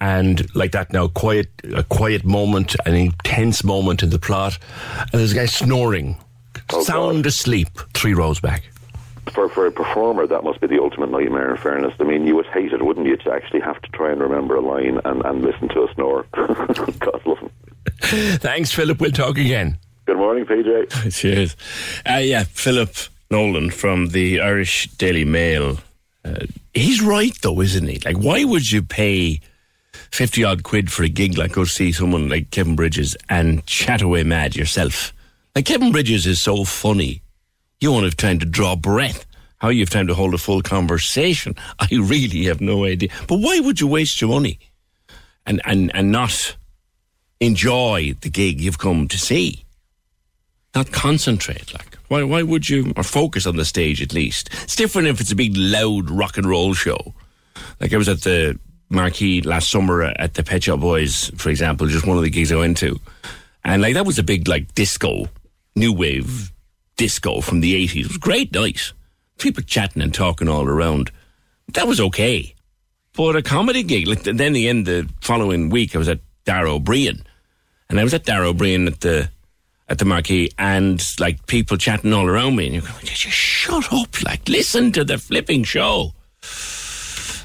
and 0.00 0.46
like 0.54 0.72
that 0.72 0.94
now, 0.94 1.08
quiet, 1.08 1.50
a 1.74 1.82
quiet 1.82 2.24
moment, 2.24 2.74
an 2.86 2.94
intense 2.94 3.62
moment 3.62 4.02
in 4.02 4.08
the 4.08 4.18
plot, 4.18 4.58
and 5.00 5.20
there's 5.20 5.32
a 5.32 5.36
guy 5.36 5.44
snoring, 5.44 6.16
sound 6.82 7.26
asleep, 7.26 7.68
three 7.94 8.14
rows 8.14 8.40
back. 8.40 8.62
for 9.32 9.48
for 9.48 9.66
a 9.66 9.72
performer, 9.72 10.26
that 10.26 10.44
must 10.44 10.60
be 10.60 10.66
the 10.66 10.80
ultimate 10.80 11.10
nightmare. 11.10 11.50
In 11.50 11.56
fairness, 11.60 11.94
I 12.00 12.04
mean, 12.04 12.26
you 12.26 12.34
would 12.36 12.46
hate 12.46 12.72
it, 12.72 12.84
wouldn't 12.84 13.06
you, 13.06 13.16
to 13.18 13.32
actually 13.32 13.60
have 13.60 13.80
to 13.82 13.90
try 13.90 14.10
and 14.10 14.20
remember 14.20 14.56
a 14.56 14.60
line 14.60 15.00
and, 15.04 15.24
and 15.24 15.42
listen 15.42 15.68
to 15.68 15.84
a 15.84 15.94
snore. 15.94 16.24
God 16.32 17.26
love 17.26 17.38
him. 17.38 17.50
Thanks, 18.38 18.72
Philip. 18.72 19.00
We'll 19.00 19.10
talk 19.12 19.38
again. 19.38 19.78
Good 20.06 20.16
morning, 20.16 20.44
PJ. 20.46 21.12
Cheers. 21.18 21.56
Uh, 22.08 22.16
yeah, 22.16 22.44
Philip 22.44 22.94
Nolan 23.30 23.70
from 23.70 24.08
the 24.08 24.40
Irish 24.40 24.88
Daily 24.92 25.24
Mail. 25.24 25.78
Uh, 26.24 26.46
he's 26.72 27.02
right, 27.02 27.36
though, 27.42 27.60
isn't 27.60 27.86
he? 27.86 27.98
Like, 28.04 28.16
why 28.16 28.44
would 28.44 28.70
you 28.70 28.82
pay 28.82 29.40
50 30.10 30.44
odd 30.44 30.62
quid 30.62 30.90
for 30.90 31.02
a 31.02 31.08
gig 31.08 31.36
like 31.36 31.52
go 31.52 31.64
see 31.64 31.92
someone 31.92 32.28
like 32.28 32.50
Kevin 32.50 32.76
Bridges 32.76 33.16
and 33.28 33.64
chat 33.66 34.00
away 34.00 34.22
mad 34.22 34.56
yourself? 34.56 35.12
Like, 35.58 35.66
Kevin 35.66 35.90
Bridges 35.90 36.24
is 36.24 36.40
so 36.40 36.62
funny. 36.62 37.20
You 37.80 37.90
won't 37.90 38.04
have 38.04 38.16
time 38.16 38.38
to 38.38 38.46
draw 38.46 38.76
breath. 38.76 39.26
How 39.56 39.70
you 39.70 39.80
have 39.80 39.90
time 39.90 40.06
to 40.06 40.14
hold 40.14 40.32
a 40.32 40.38
full 40.38 40.62
conversation? 40.62 41.56
I 41.80 41.88
really 41.90 42.44
have 42.44 42.60
no 42.60 42.84
idea. 42.84 43.08
But 43.26 43.40
why 43.40 43.58
would 43.58 43.80
you 43.80 43.88
waste 43.88 44.20
your 44.20 44.30
money 44.30 44.60
and, 45.46 45.60
and, 45.64 45.90
and 45.96 46.12
not 46.12 46.54
enjoy 47.40 48.14
the 48.20 48.30
gig 48.30 48.60
you've 48.60 48.78
come 48.78 49.08
to 49.08 49.18
see? 49.18 49.64
Not 50.76 50.92
concentrate, 50.92 51.74
like. 51.74 51.98
Why, 52.06 52.22
why 52.22 52.44
would 52.44 52.68
you, 52.68 52.92
or 52.96 53.02
focus 53.02 53.44
on 53.44 53.56
the 53.56 53.64
stage 53.64 54.00
at 54.00 54.14
least? 54.14 54.50
It's 54.62 54.76
different 54.76 55.08
if 55.08 55.20
it's 55.20 55.32
a 55.32 55.34
big, 55.34 55.56
loud 55.56 56.08
rock 56.08 56.36
and 56.36 56.46
roll 56.46 56.72
show. 56.72 57.14
Like 57.80 57.92
I 57.92 57.96
was 57.96 58.08
at 58.08 58.20
the 58.20 58.60
Marquee 58.90 59.40
last 59.40 59.72
summer 59.72 60.04
at 60.04 60.34
the 60.34 60.44
Pet 60.44 60.62
Shop 60.62 60.78
Boys, 60.78 61.32
for 61.36 61.50
example, 61.50 61.88
just 61.88 62.06
one 62.06 62.16
of 62.16 62.22
the 62.22 62.30
gigs 62.30 62.52
I 62.52 62.56
went 62.56 62.76
to. 62.76 63.00
And 63.64 63.82
like 63.82 63.94
that 63.94 64.06
was 64.06 64.20
a 64.20 64.22
big, 64.22 64.46
like, 64.46 64.72
disco, 64.76 65.28
new 65.78 65.92
wave 65.92 66.52
disco 66.96 67.40
from 67.40 67.60
the 67.60 67.86
80s. 67.86 68.00
It 68.00 68.08
was 68.08 68.18
great 68.18 68.52
night. 68.52 68.92
People 69.38 69.62
chatting 69.62 70.02
and 70.02 70.12
talking 70.12 70.48
all 70.48 70.66
around. 70.66 71.10
That 71.74 71.86
was 71.86 72.00
okay. 72.00 72.54
But 73.14 73.36
a 73.36 73.42
comedy 73.42 73.82
gig, 73.82 74.06
like 74.06 74.22
then 74.22 74.52
the 74.52 74.68
end 74.68 74.86
the 74.86 75.08
following 75.20 75.70
week, 75.70 75.94
I 75.94 75.98
was 75.98 76.08
at 76.08 76.20
Dara 76.44 76.72
Ó 76.72 76.78
Briain. 76.78 77.22
And 77.88 77.98
I 77.98 78.04
was 78.04 78.14
at 78.14 78.24
Dara 78.24 78.48
Ó 78.48 78.52
Briain 78.52 78.86
at 78.86 79.00
the 79.00 79.30
at 79.88 79.98
the 79.98 80.04
marquee 80.04 80.50
and 80.58 81.02
like 81.18 81.46
people 81.46 81.76
chatting 81.78 82.12
all 82.12 82.26
around 82.26 82.56
me 82.56 82.66
and 82.66 82.74
you're 82.74 82.82
going, 82.82 83.06
just 83.06 83.22
shut 83.22 83.90
up, 83.92 84.22
like 84.22 84.46
listen 84.48 84.92
to 84.92 85.02
the 85.02 85.16
flipping 85.16 85.64
show. 85.64 86.12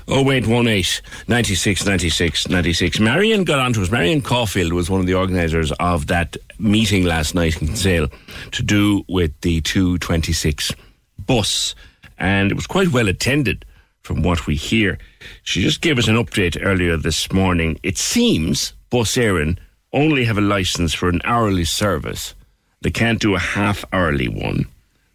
Oh 0.08 0.22
wait, 0.24 0.46
one 0.48 0.68
eight 0.68 1.02
ninety 1.28 1.56
six 1.56 1.86
ninety 1.86 2.10
six 2.10 2.48
ninety 2.50 2.74
six. 2.74 3.00
Marion 3.00 3.44
got 3.44 3.60
onto 3.60 3.82
us. 3.82 3.90
Marion 3.90 4.22
Caulfield 4.22 4.74
was 4.74 4.90
one 4.90 5.00
of 5.00 5.06
the 5.08 5.14
organisers 5.14 5.72
of 5.74 6.08
that 6.08 6.36
meeting 6.60 7.04
last 7.06 7.34
night 7.36 7.62
in 7.62 7.76
Sale 7.76 8.10
to 8.52 8.64
do 8.64 9.04
with 9.08 9.40
the 9.42 9.62
two 9.62 9.98
twenty 10.00 10.34
six 10.34 10.72
bus, 11.18 11.74
and 12.18 12.52
it 12.52 12.56
was 12.56 12.68
quite 12.68 12.90
well 12.90 13.08
attended 13.08 13.66
from 14.02 14.22
what 14.22 14.46
we 14.46 14.56
hear. 14.56 14.98
She 15.44 15.62
just 15.62 15.82
gave 15.82 15.98
us 15.98 16.10
an 16.10 16.16
update 16.16 16.58
earlier 16.62 16.98
this 16.98 17.32
morning. 17.32 17.80
It 17.84 17.98
seems 17.98 18.74
Bus 18.90 19.16
Éireann 19.16 19.58
only 19.94 20.26
have 20.26 20.38
a 20.38 20.42
licence 20.42 20.94
for 20.94 21.08
an 21.08 21.22
hourly 21.24 21.64
service. 21.64 22.36
They 22.82 22.92
can't 22.92 23.22
do 23.22 23.36
a 23.36 23.40
half 23.40 23.86
hourly 23.94 24.28
one. 24.28 24.66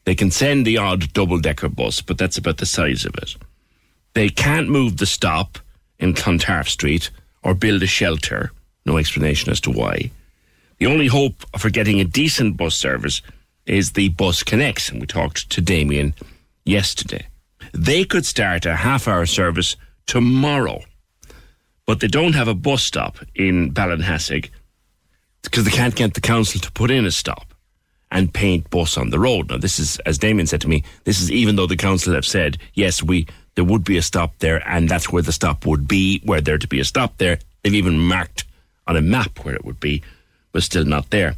They 0.05 0.15
can 0.15 0.31
send 0.31 0.67
the 0.67 0.79
odd 0.79 1.13
double 1.13 1.39
decker 1.39 1.69
bus, 1.69 2.01
but 2.01 2.17
that's 2.17 2.39
about 2.39 2.57
the 2.57 2.65
size 2.65 3.05
of 3.05 3.15
it. 3.17 3.37
They 4.15 4.29
can't 4.29 4.69
move 4.69 4.97
the 4.97 5.07
stop 5.07 5.59
in 5.99 6.15
Clontarf 6.15 6.69
Street 6.69 7.11
or 7.43 7.55
build 7.55 7.83
a 7.83 7.87
shelter. 7.87 8.51
No 8.85 8.97
explanation 8.97 9.51
as 9.51 9.61
to 9.63 9.71
why. 9.71 10.11
The 10.79 10.87
only 10.87 11.07
hope 11.09 11.45
for 11.59 11.71
getting 11.71 12.01
a 12.01 12.05
decent 12.05 12.57
bus 12.57 12.77
service 12.77 13.21
is 13.67 13.93
the 13.93 14.09
Bus 14.11 14.43
Connect, 14.43 14.91
and 14.91 15.01
we 15.01 15.07
talked 15.07 15.51
to 15.51 15.61
Damien 15.61 16.15
yesterday. 16.65 17.27
They 17.73 18.05
could 18.05 18.25
start 18.25 18.65
a 18.65 18.77
half 18.77 19.07
hour 19.09 19.27
service 19.27 19.77
tomorrow, 20.07 20.83
but 21.85 22.01
they 22.01 22.09
don't 22.09 22.35
have 22.35 22.49
a 22.49 22.55
bus 22.55 22.83
stop 22.83 23.19
in 23.35 23.73
Ballinhassig 23.75 24.51
because 25.43 25.65
they 25.65 25.71
can't 25.71 25.95
get 25.95 26.15
the 26.15 26.21
council 26.21 26.61
to 26.61 26.73
put 26.73 26.91
in 26.91 27.05
a 27.05 27.11
stop. 27.11 27.55
and 28.11 28.33
paint 28.33 28.71
bus 28.71 28.97
on 28.97 29.11
the 29.11 29.19
road. 29.19 29.51
Now, 29.51 29.59
this 29.59 29.79
is, 29.79 29.99
as 30.07 30.17
Damien 30.19 30.47
said 30.47 30.63
to 30.63 30.69
me, 30.69 30.83
this 31.05 31.21
is 31.21 31.31
even 31.31 31.57
though 31.57 31.67
the 31.67 31.77
council 31.77 32.15
have 32.15 32.25
said, 32.25 32.57
yes, 32.73 33.03
we 33.03 33.27
there 33.59 33.65
would 33.65 33.83
be 33.83 33.97
a 33.97 34.03
stop 34.03 34.39
there, 34.39 34.63
and 34.69 34.89
that's 34.89 35.11
where 35.11 35.21
the 35.21 35.33
stop 35.33 35.67
would 35.67 35.89
be, 35.89 36.21
where 36.25 36.41
there 36.41 36.59
to 36.59 36.69
be 36.69 36.79
a 36.79 36.85
stop 36.85 37.19
there. 37.19 37.41
They've 37.61 37.75
even 37.75 37.99
marked 37.99 38.45
on 38.87 38.97
a 38.97 39.03
map 39.03 39.45
where 39.45 39.57
it 39.57 39.65
would 39.65 39.81
be, 39.81 40.01
but 40.53 40.63
still 40.63 40.85
not 40.85 41.11
there. 41.11 41.35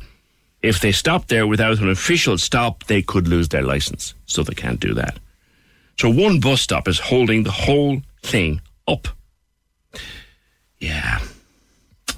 If 0.60 0.80
they 0.80 0.92
stop 0.92 1.28
there 1.28 1.46
without 1.46 1.78
an 1.78 1.88
official 1.88 2.36
stop, 2.36 2.84
they 2.84 3.00
could 3.00 3.26
lose 3.26 3.48
their 3.48 3.62
license, 3.62 4.12
so 4.26 4.42
they 4.42 4.52
can't 4.52 4.78
do 4.78 4.92
that. 4.92 5.18
So 5.98 6.10
one 6.10 6.40
bus 6.40 6.60
stop 6.60 6.88
is 6.88 6.98
holding 6.98 7.44
the 7.44 7.52
whole 7.52 8.02
thing 8.22 8.60
up. 8.86 9.08
Yeah. 10.78 11.20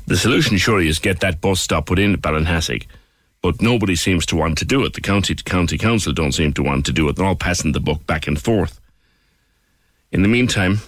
The 0.09 0.17
solution 0.17 0.57
surely 0.57 0.89
is 0.89 0.99
get 0.99 1.21
that 1.21 1.41
bus 1.41 1.61
stop 1.61 1.87
put 1.87 2.01
in 2.01 2.13
at 2.15 2.23
Ballinhassig, 2.23 2.87
but 3.41 3.63
nobody 3.63 3.95
seems 3.95 4.27
to 4.27 4.37
want 4.37 4.59
to 4.59 4.65
do 4.65 4.85
it. 4.85 4.95
The 4.95 5.01
county 5.01 5.37
county 5.37 5.79
council 5.79 6.13
don't 6.13 6.33
seem 6.33 6.53
to 6.55 6.63
want 6.65 6.87
to 6.87 6.93
do 6.93 7.09
it. 7.09 7.15
They're 7.15 7.25
all 7.25 7.37
passing 7.37 7.71
the 7.71 7.79
buck 7.79 8.05
back 8.05 8.27
and 8.27 8.43
forth. 8.43 8.81
In 10.13 10.23
the 10.23 10.29
meantime, 10.29 10.79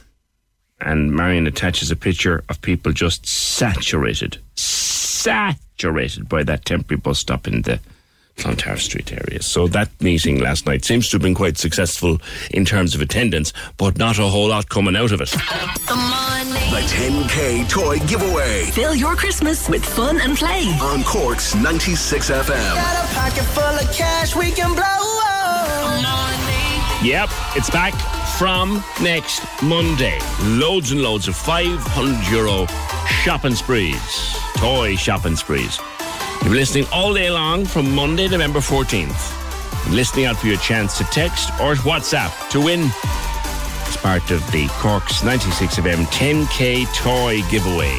and 0.80 1.10
Marion 1.12 1.46
attaches 1.46 1.90
a 1.90 1.96
picture 1.96 2.44
of 2.50 2.60
people 2.60 2.92
just 2.92 3.26
saturated, 3.26 4.36
saturated 4.54 6.28
by 6.28 6.42
that 6.42 6.66
temporary 6.66 7.00
bus 7.00 7.20
stop 7.20 7.46
in 7.46 7.62
the 7.62 7.80
Clontarf 8.36 8.82
Street 8.82 9.12
area. 9.12 9.40
So 9.42 9.66
that 9.68 9.88
meeting 10.02 10.40
last 10.40 10.66
night 10.66 10.84
seems 10.84 11.08
to 11.08 11.14
have 11.14 11.22
been 11.22 11.34
quite 11.34 11.56
successful 11.56 12.18
in 12.50 12.66
terms 12.66 12.94
of 12.94 13.00
attendance, 13.00 13.52
but 13.78 13.96
not 13.96 14.18
a 14.18 14.24
whole 14.24 14.48
lot 14.48 14.68
coming 14.68 14.94
out 14.96 15.12
of 15.12 15.20
it. 15.22 15.30
The 15.30 16.80
10K 16.80 17.68
toy 17.70 17.98
giveaway 18.00 18.64
Fill 18.72 18.94
your 18.94 19.14
Christmas 19.16 19.68
with 19.70 19.84
fun 19.84 20.20
and 20.20 20.36
play. 20.36 20.66
on 20.82 21.02
Cork's 21.04 21.54
96 21.54 22.30
FM. 22.30 22.46
Got 22.74 23.04
a 23.04 23.14
pocket 23.14 23.44
full 23.44 23.62
of 23.64 23.92
cash 23.96 24.34
we 24.36 24.50
can 24.50 24.74
blow. 24.74 24.82
Yep, 27.02 27.30
it's 27.54 27.70
back 27.70 27.92
from 28.38 28.82
next 29.00 29.42
Monday. 29.62 30.18
Loads 30.42 30.90
and 30.90 31.02
loads 31.02 31.28
of 31.28 31.36
500 31.36 32.32
euro 32.32 32.66
shopping 33.22 33.54
sprees, 33.54 34.36
toy 34.56 34.96
shopping 34.96 35.36
sprees. 35.36 35.78
You'll 36.42 36.52
be 36.52 36.58
listening 36.58 36.86
all 36.92 37.14
day 37.14 37.30
long 37.30 37.64
from 37.64 37.94
Monday, 37.94 38.28
November 38.28 38.58
14th. 38.58 39.86
And 39.86 39.94
listening 39.94 40.26
out 40.26 40.36
for 40.36 40.48
your 40.48 40.58
chance 40.58 40.98
to 40.98 41.04
text 41.04 41.50
or 41.60 41.74
WhatsApp 41.76 42.50
to 42.50 42.60
win 42.60 42.80
as 43.86 43.96
part 43.98 44.30
of 44.30 44.40
the 44.50 44.66
Corks 44.80 45.22
96 45.22 45.76
FM 45.76 46.04
10K 46.06 46.92
toy 46.94 47.40
giveaway. 47.50 47.98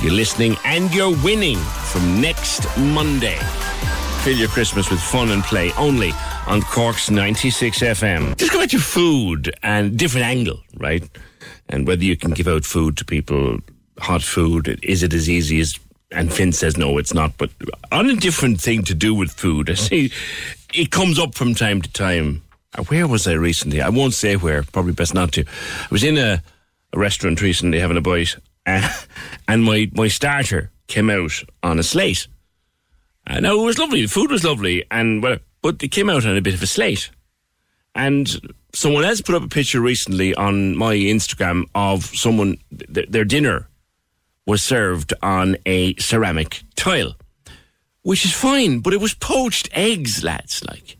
You're 0.00 0.12
listening 0.12 0.56
and 0.64 0.92
you're 0.94 1.16
winning 1.24 1.58
from 1.58 2.20
next 2.20 2.66
Monday. 2.78 3.38
Fill 4.22 4.36
your 4.36 4.48
Christmas 4.48 4.88
with 4.88 5.00
fun 5.00 5.32
and 5.32 5.42
play 5.42 5.72
only 5.72 6.12
on 6.46 6.62
Cork's 6.62 7.10
96 7.10 7.80
FM. 7.80 8.36
Just 8.36 8.52
go 8.52 8.64
to 8.64 8.78
food 8.78 9.52
and 9.64 9.98
different 9.98 10.24
angle, 10.26 10.60
right? 10.76 11.02
And 11.68 11.88
whether 11.88 12.04
you 12.04 12.16
can 12.16 12.30
give 12.30 12.46
out 12.46 12.64
food 12.64 12.96
to 12.98 13.04
people, 13.04 13.58
hot 13.98 14.22
food, 14.22 14.78
is 14.84 15.02
it 15.02 15.12
as 15.12 15.28
easy 15.28 15.58
as 15.58 15.76
and 16.12 16.32
Finn 16.32 16.52
says 16.52 16.76
no, 16.76 16.98
it's 16.98 17.12
not. 17.12 17.36
But 17.36 17.50
on 17.90 18.10
a 18.10 18.14
different 18.14 18.60
thing 18.60 18.84
to 18.84 18.94
do 18.94 19.12
with 19.12 19.32
food, 19.32 19.68
I 19.68 19.74
see 19.74 20.12
it 20.72 20.92
comes 20.92 21.18
up 21.18 21.34
from 21.34 21.54
time 21.54 21.82
to 21.82 21.90
time. 21.92 22.42
Uh, 22.78 22.84
Where 22.84 23.08
was 23.08 23.26
I 23.26 23.32
recently? 23.32 23.80
I 23.82 23.88
won't 23.88 24.14
say 24.14 24.36
where. 24.36 24.62
Probably 24.62 24.92
best 24.92 25.14
not 25.14 25.32
to. 25.32 25.40
I 25.42 25.88
was 25.90 26.04
in 26.04 26.16
a, 26.16 26.40
a 26.92 26.98
restaurant 26.98 27.42
recently 27.42 27.80
having 27.80 27.96
a 27.96 28.00
bite, 28.00 28.36
and 28.66 29.64
my 29.64 29.90
my 29.94 30.06
starter 30.06 30.70
came 30.86 31.10
out 31.10 31.32
on 31.64 31.80
a 31.80 31.82
slate. 31.82 32.28
Uh, 33.26 33.40
now 33.40 33.58
it 33.58 33.64
was 33.64 33.78
lovely. 33.78 34.02
The 34.02 34.08
food 34.08 34.30
was 34.30 34.44
lovely, 34.44 34.84
and 34.90 35.22
well, 35.22 35.38
but 35.60 35.82
it 35.82 35.88
came 35.88 36.10
out 36.10 36.26
on 36.26 36.36
a 36.36 36.42
bit 36.42 36.54
of 36.54 36.62
a 36.62 36.66
slate. 36.66 37.10
And 37.94 38.28
someone 38.74 39.04
else 39.04 39.20
put 39.20 39.34
up 39.34 39.42
a 39.42 39.48
picture 39.48 39.80
recently 39.80 40.34
on 40.34 40.76
my 40.76 40.94
Instagram 40.94 41.64
of 41.74 42.04
someone 42.04 42.58
th- 42.92 43.08
their 43.08 43.24
dinner 43.24 43.68
was 44.46 44.62
served 44.62 45.12
on 45.22 45.56
a 45.66 45.94
ceramic 45.96 46.62
tile, 46.74 47.14
which 48.02 48.24
is 48.24 48.32
fine, 48.32 48.80
but 48.80 48.92
it 48.92 49.00
was 49.00 49.14
poached 49.14 49.68
eggs, 49.72 50.24
lads. 50.24 50.64
Like 50.64 50.96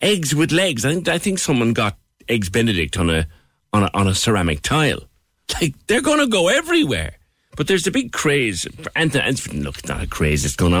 eggs 0.00 0.34
with 0.34 0.52
legs. 0.52 0.84
I 0.84 0.92
think 0.92 1.08
I 1.08 1.18
think 1.18 1.38
someone 1.38 1.72
got 1.72 1.96
eggs 2.28 2.50
Benedict 2.50 2.96
on 2.98 3.10
a 3.10 3.26
on 3.72 3.84
a 3.84 3.90
on 3.94 4.06
a 4.06 4.14
ceramic 4.14 4.62
tile. 4.62 5.04
Like 5.60 5.74
they're 5.86 6.00
to 6.00 6.26
go 6.26 6.48
everywhere. 6.48 7.16
But 7.56 7.68
there's 7.68 7.86
a 7.86 7.90
big 7.90 8.12
craze. 8.12 8.66
And, 8.96 9.14
and 9.14 9.54
look, 9.64 9.78
it's 9.78 9.88
not 9.88 10.02
a 10.02 10.06
craze. 10.06 10.44
It's 10.44 10.56
going 10.56 10.74
on. 10.74 10.80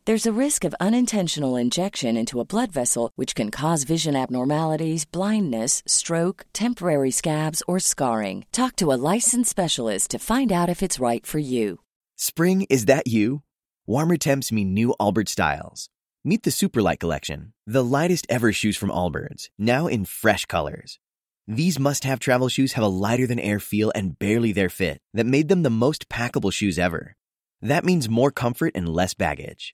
There's 0.11 0.25
a 0.25 0.39
risk 0.45 0.65
of 0.65 0.75
unintentional 0.81 1.55
injection 1.55 2.17
into 2.17 2.41
a 2.41 2.45
blood 2.45 2.69
vessel, 2.69 3.13
which 3.15 3.33
can 3.33 3.49
cause 3.49 3.85
vision 3.85 4.13
abnormalities, 4.13 5.05
blindness, 5.05 5.81
stroke, 5.87 6.45
temporary 6.51 7.11
scabs, 7.11 7.63
or 7.65 7.79
scarring. 7.79 8.43
Talk 8.51 8.75
to 8.75 8.91
a 8.91 8.99
licensed 9.13 9.49
specialist 9.49 10.11
to 10.11 10.19
find 10.19 10.51
out 10.51 10.67
if 10.67 10.83
it's 10.83 10.99
right 10.99 11.25
for 11.25 11.39
you. 11.39 11.79
Spring, 12.17 12.67
is 12.69 12.87
that 12.87 13.07
you? 13.07 13.43
Warmer 13.87 14.17
temps 14.17 14.51
mean 14.51 14.73
new 14.73 14.93
Allbirds 14.99 15.29
styles. 15.29 15.87
Meet 16.25 16.43
the 16.43 16.49
Superlight 16.49 16.99
Collection, 16.99 17.53
the 17.65 17.81
lightest 17.81 18.27
ever 18.27 18.51
shoes 18.51 18.75
from 18.75 18.89
Allbirds, 18.89 19.47
now 19.57 19.87
in 19.87 20.03
fresh 20.03 20.45
colors. 20.45 20.99
These 21.47 21.79
must 21.79 22.03
have 22.03 22.19
travel 22.19 22.49
shoes 22.49 22.73
have 22.73 22.83
a 22.83 22.97
lighter 23.05 23.27
than 23.27 23.39
air 23.39 23.61
feel 23.61 23.93
and 23.95 24.19
barely 24.19 24.51
their 24.51 24.67
fit 24.67 24.99
that 25.13 25.25
made 25.25 25.47
them 25.47 25.63
the 25.63 25.69
most 25.69 26.09
packable 26.09 26.51
shoes 26.51 26.77
ever. 26.77 27.15
That 27.61 27.85
means 27.85 28.09
more 28.09 28.31
comfort 28.31 28.73
and 28.75 28.89
less 28.89 29.13
baggage. 29.13 29.73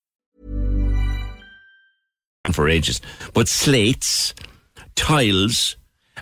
For 2.51 2.67
ages. 2.67 3.01
But 3.33 3.47
slates, 3.47 4.33
tiles, 4.95 5.77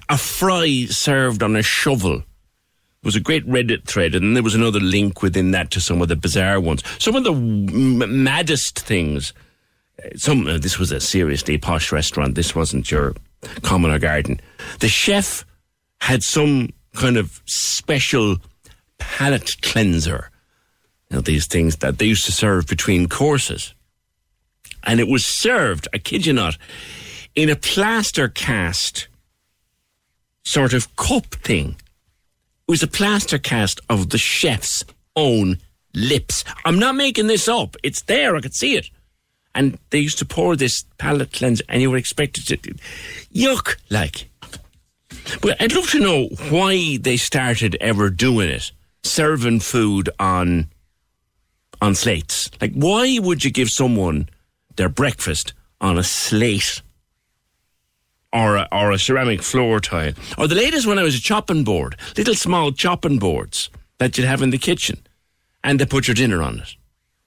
a 0.09 0.17
fry 0.17 0.85
served 0.89 1.41
on 1.43 1.55
a 1.55 1.63
shovel 1.63 2.23
was 3.03 3.15
a 3.15 3.19
great 3.21 3.47
Reddit 3.47 3.85
thread, 3.85 4.13
and 4.13 4.35
there 4.35 4.43
was 4.43 4.55
another 4.55 4.81
link 4.81 5.21
within 5.21 5.51
that 5.51 5.71
to 5.71 5.79
some 5.79 6.01
of 6.01 6.09
the 6.09 6.17
bizarre 6.17 6.59
ones. 6.59 6.83
Some 6.99 7.15
of 7.15 7.23
the 7.23 7.31
m- 7.31 8.23
maddest 8.23 8.77
things. 8.79 9.31
uh, 10.03 10.09
Some 10.17 10.45
uh, 10.47 10.57
this 10.57 10.77
was 10.77 10.91
a 10.91 10.99
seriously 10.99 11.57
posh 11.57 11.93
restaurant. 11.93 12.35
This 12.35 12.53
wasn't 12.53 12.91
your 12.91 13.15
common 13.61 13.91
or 13.91 13.99
garden. 13.99 14.41
The 14.81 14.89
chef 14.89 15.45
had 16.01 16.23
some 16.23 16.69
kind 16.93 17.15
of 17.15 17.41
special 17.45 18.37
palate 18.97 19.61
cleanser. 19.61 20.29
You 21.09 21.15
know, 21.17 21.21
these 21.21 21.47
things 21.47 21.77
that 21.77 21.99
they 21.99 22.05
used 22.05 22.25
to 22.25 22.33
serve 22.33 22.67
between 22.67 23.07
courses. 23.07 23.73
And 24.83 24.99
it 24.99 25.07
was 25.07 25.25
served, 25.25 25.87
I 25.93 25.97
kid 25.97 26.25
you 26.25 26.33
not, 26.33 26.57
in 27.35 27.49
a 27.49 27.55
plaster 27.55 28.27
cast 28.27 29.07
sort 30.43 30.73
of 30.73 30.95
cup 30.95 31.25
thing. 31.35 31.75
It 32.67 32.71
was 32.71 32.83
a 32.83 32.87
plaster 32.87 33.37
cast 33.37 33.79
of 33.89 34.09
the 34.09 34.17
chef's 34.17 34.83
own 35.15 35.57
lips. 35.93 36.43
I'm 36.65 36.79
not 36.79 36.95
making 36.95 37.27
this 37.27 37.47
up. 37.47 37.75
It's 37.83 38.01
there. 38.03 38.35
I 38.35 38.41
could 38.41 38.55
see 38.55 38.75
it. 38.75 38.89
And 39.55 39.77
they 39.89 39.99
used 39.99 40.19
to 40.19 40.25
pour 40.25 40.55
this 40.55 40.85
palate 40.97 41.33
cleanser, 41.33 41.63
and 41.67 41.81
you 41.81 41.89
were 41.89 41.97
expected 41.97 42.47
to 42.47 42.57
yuck, 43.33 43.77
like. 43.89 44.29
But 45.41 45.61
I'd 45.61 45.73
love 45.73 45.89
to 45.91 45.99
know 45.99 46.27
why 46.49 46.97
they 46.97 47.17
started 47.17 47.75
ever 47.81 48.09
doing 48.09 48.49
it, 48.49 48.71
serving 49.03 49.61
food 49.61 50.09
on 50.19 50.67
on 51.81 51.95
slates. 51.95 52.49
Like, 52.61 52.73
why 52.73 53.19
would 53.19 53.43
you 53.43 53.51
give 53.51 53.69
someone 53.69 54.29
their 54.79 54.89
breakfast 54.89 55.53
on 55.79 55.99
a 55.99 56.03
slate? 56.03 56.81
or 58.31 58.57
a, 58.57 58.67
or 58.71 58.91
a 58.91 58.99
ceramic 58.99 59.41
floor 59.41 59.79
tile. 59.79 60.13
Or 60.37 60.47
the 60.47 60.55
latest 60.55 60.85
one, 60.85 60.99
I 60.99 61.03
was 61.03 61.15
a 61.15 61.21
chopping 61.21 61.63
board, 61.63 61.95
little 62.15 62.35
small 62.35 62.71
chopping 62.71 63.17
boards 63.17 63.69
that 63.97 64.17
you'd 64.17 64.27
have 64.27 64.41
in 64.41 64.51
the 64.51 64.57
kitchen, 64.57 64.99
and 65.63 65.79
they 65.79 65.85
put 65.85 66.07
your 66.07 66.15
dinner 66.15 66.41
on 66.41 66.59
it. 66.59 66.75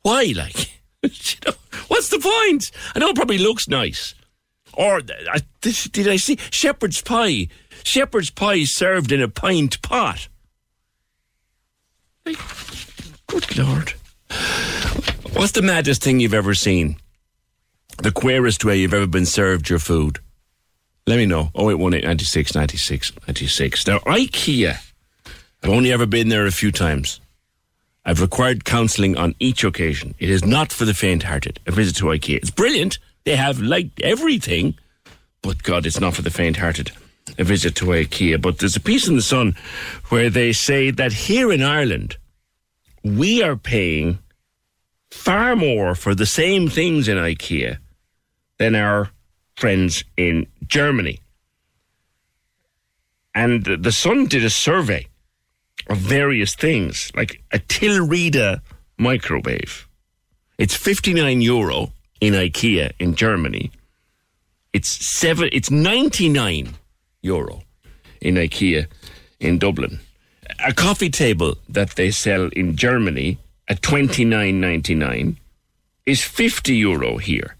Why, 0.02 0.32
like? 0.34 0.80
you 1.02 1.10
know, 1.44 1.54
what's 1.88 2.08
the 2.08 2.20
point? 2.20 2.70
I 2.94 3.00
know 3.00 3.08
it 3.08 3.16
probably 3.16 3.38
looks 3.38 3.68
nice. 3.68 4.14
Or 4.74 4.98
uh, 4.98 5.40
this, 5.60 5.84
did 5.84 6.08
I 6.08 6.16
see 6.16 6.38
shepherd's 6.50 7.02
pie? 7.02 7.48
Shepherd's 7.82 8.30
pie 8.30 8.64
served 8.64 9.12
in 9.12 9.20
a 9.20 9.28
pint 9.28 9.82
pot. 9.82 10.28
Like, 12.24 12.38
good 13.26 13.58
lord! 13.58 13.94
What's 15.32 15.52
the 15.52 15.62
maddest 15.62 16.02
thing 16.02 16.20
you've 16.20 16.32
ever 16.32 16.54
seen? 16.54 16.96
The 17.98 18.10
queerest 18.10 18.64
way 18.64 18.78
you've 18.78 18.94
ever 18.94 19.06
been 19.06 19.26
served 19.26 19.68
your 19.68 19.78
food? 19.78 20.18
Let 21.06 21.16
me 21.16 21.26
know. 21.26 21.50
0818 21.56 22.06
96 22.06 22.54
96 22.54 23.12
96. 23.26 23.86
Now, 23.86 23.98
IKEA, 24.00 24.78
I've 25.62 25.70
only 25.70 25.92
ever 25.92 26.06
been 26.06 26.28
there 26.28 26.46
a 26.46 26.52
few 26.52 26.72
times. 26.72 27.20
I've 28.04 28.20
required 28.20 28.64
counselling 28.64 29.16
on 29.16 29.34
each 29.38 29.62
occasion. 29.62 30.14
It 30.18 30.30
is 30.30 30.44
not 30.44 30.72
for 30.72 30.84
the 30.84 30.94
faint 30.94 31.22
hearted. 31.24 31.60
A 31.66 31.72
visit 31.72 31.96
to 31.96 32.06
IKEA. 32.06 32.36
It's 32.36 32.50
brilliant. 32.50 32.98
They 33.24 33.36
have 33.36 33.60
like 33.60 33.88
everything, 34.00 34.74
but 35.42 35.62
God, 35.62 35.86
it's 35.86 36.00
not 36.00 36.14
for 36.14 36.22
the 36.22 36.30
faint 36.30 36.56
hearted. 36.56 36.90
A 37.38 37.44
visit 37.44 37.76
to 37.76 37.86
IKEA. 37.86 38.40
But 38.40 38.58
there's 38.58 38.74
a 38.74 38.80
piece 38.80 39.06
in 39.06 39.14
the 39.14 39.22
Sun 39.22 39.54
where 40.08 40.30
they 40.30 40.52
say 40.52 40.90
that 40.90 41.12
here 41.12 41.52
in 41.52 41.62
Ireland, 41.62 42.16
we 43.04 43.42
are 43.42 43.56
paying 43.56 44.18
far 45.12 45.54
more 45.54 45.94
for 45.94 46.14
the 46.14 46.26
same 46.26 46.68
things 46.68 47.06
in 47.06 47.18
IKEA 47.18 47.78
than 48.58 48.74
our 48.74 49.10
friends 49.56 50.04
in 50.16 50.46
Germany. 50.66 51.20
And 53.34 53.64
the 53.64 53.92
Sun 53.92 54.26
did 54.26 54.44
a 54.44 54.50
survey 54.50 55.06
of 55.88 55.98
various 55.98 56.54
things, 56.54 57.12
like 57.14 57.42
a 57.52 57.58
Tillreda 57.58 58.62
microwave. 58.98 59.86
It's 60.58 60.74
59 60.74 61.40
euro 61.42 61.92
in 62.20 62.32
IKEA 62.32 62.92
in 62.98 63.14
Germany. 63.14 63.70
It's 64.72 64.88
seven 64.88 65.50
it's 65.52 65.70
99 65.70 66.74
euro 67.20 67.62
in 68.20 68.36
IKEA 68.36 68.86
in 69.40 69.58
Dublin. 69.58 70.00
A 70.64 70.72
coffee 70.72 71.10
table 71.10 71.56
that 71.68 71.90
they 71.96 72.10
sell 72.10 72.48
in 72.48 72.76
Germany 72.76 73.38
at 73.68 73.80
29.99 73.80 75.36
is 76.06 76.22
50 76.22 76.74
euro 76.74 77.18
here 77.18 77.56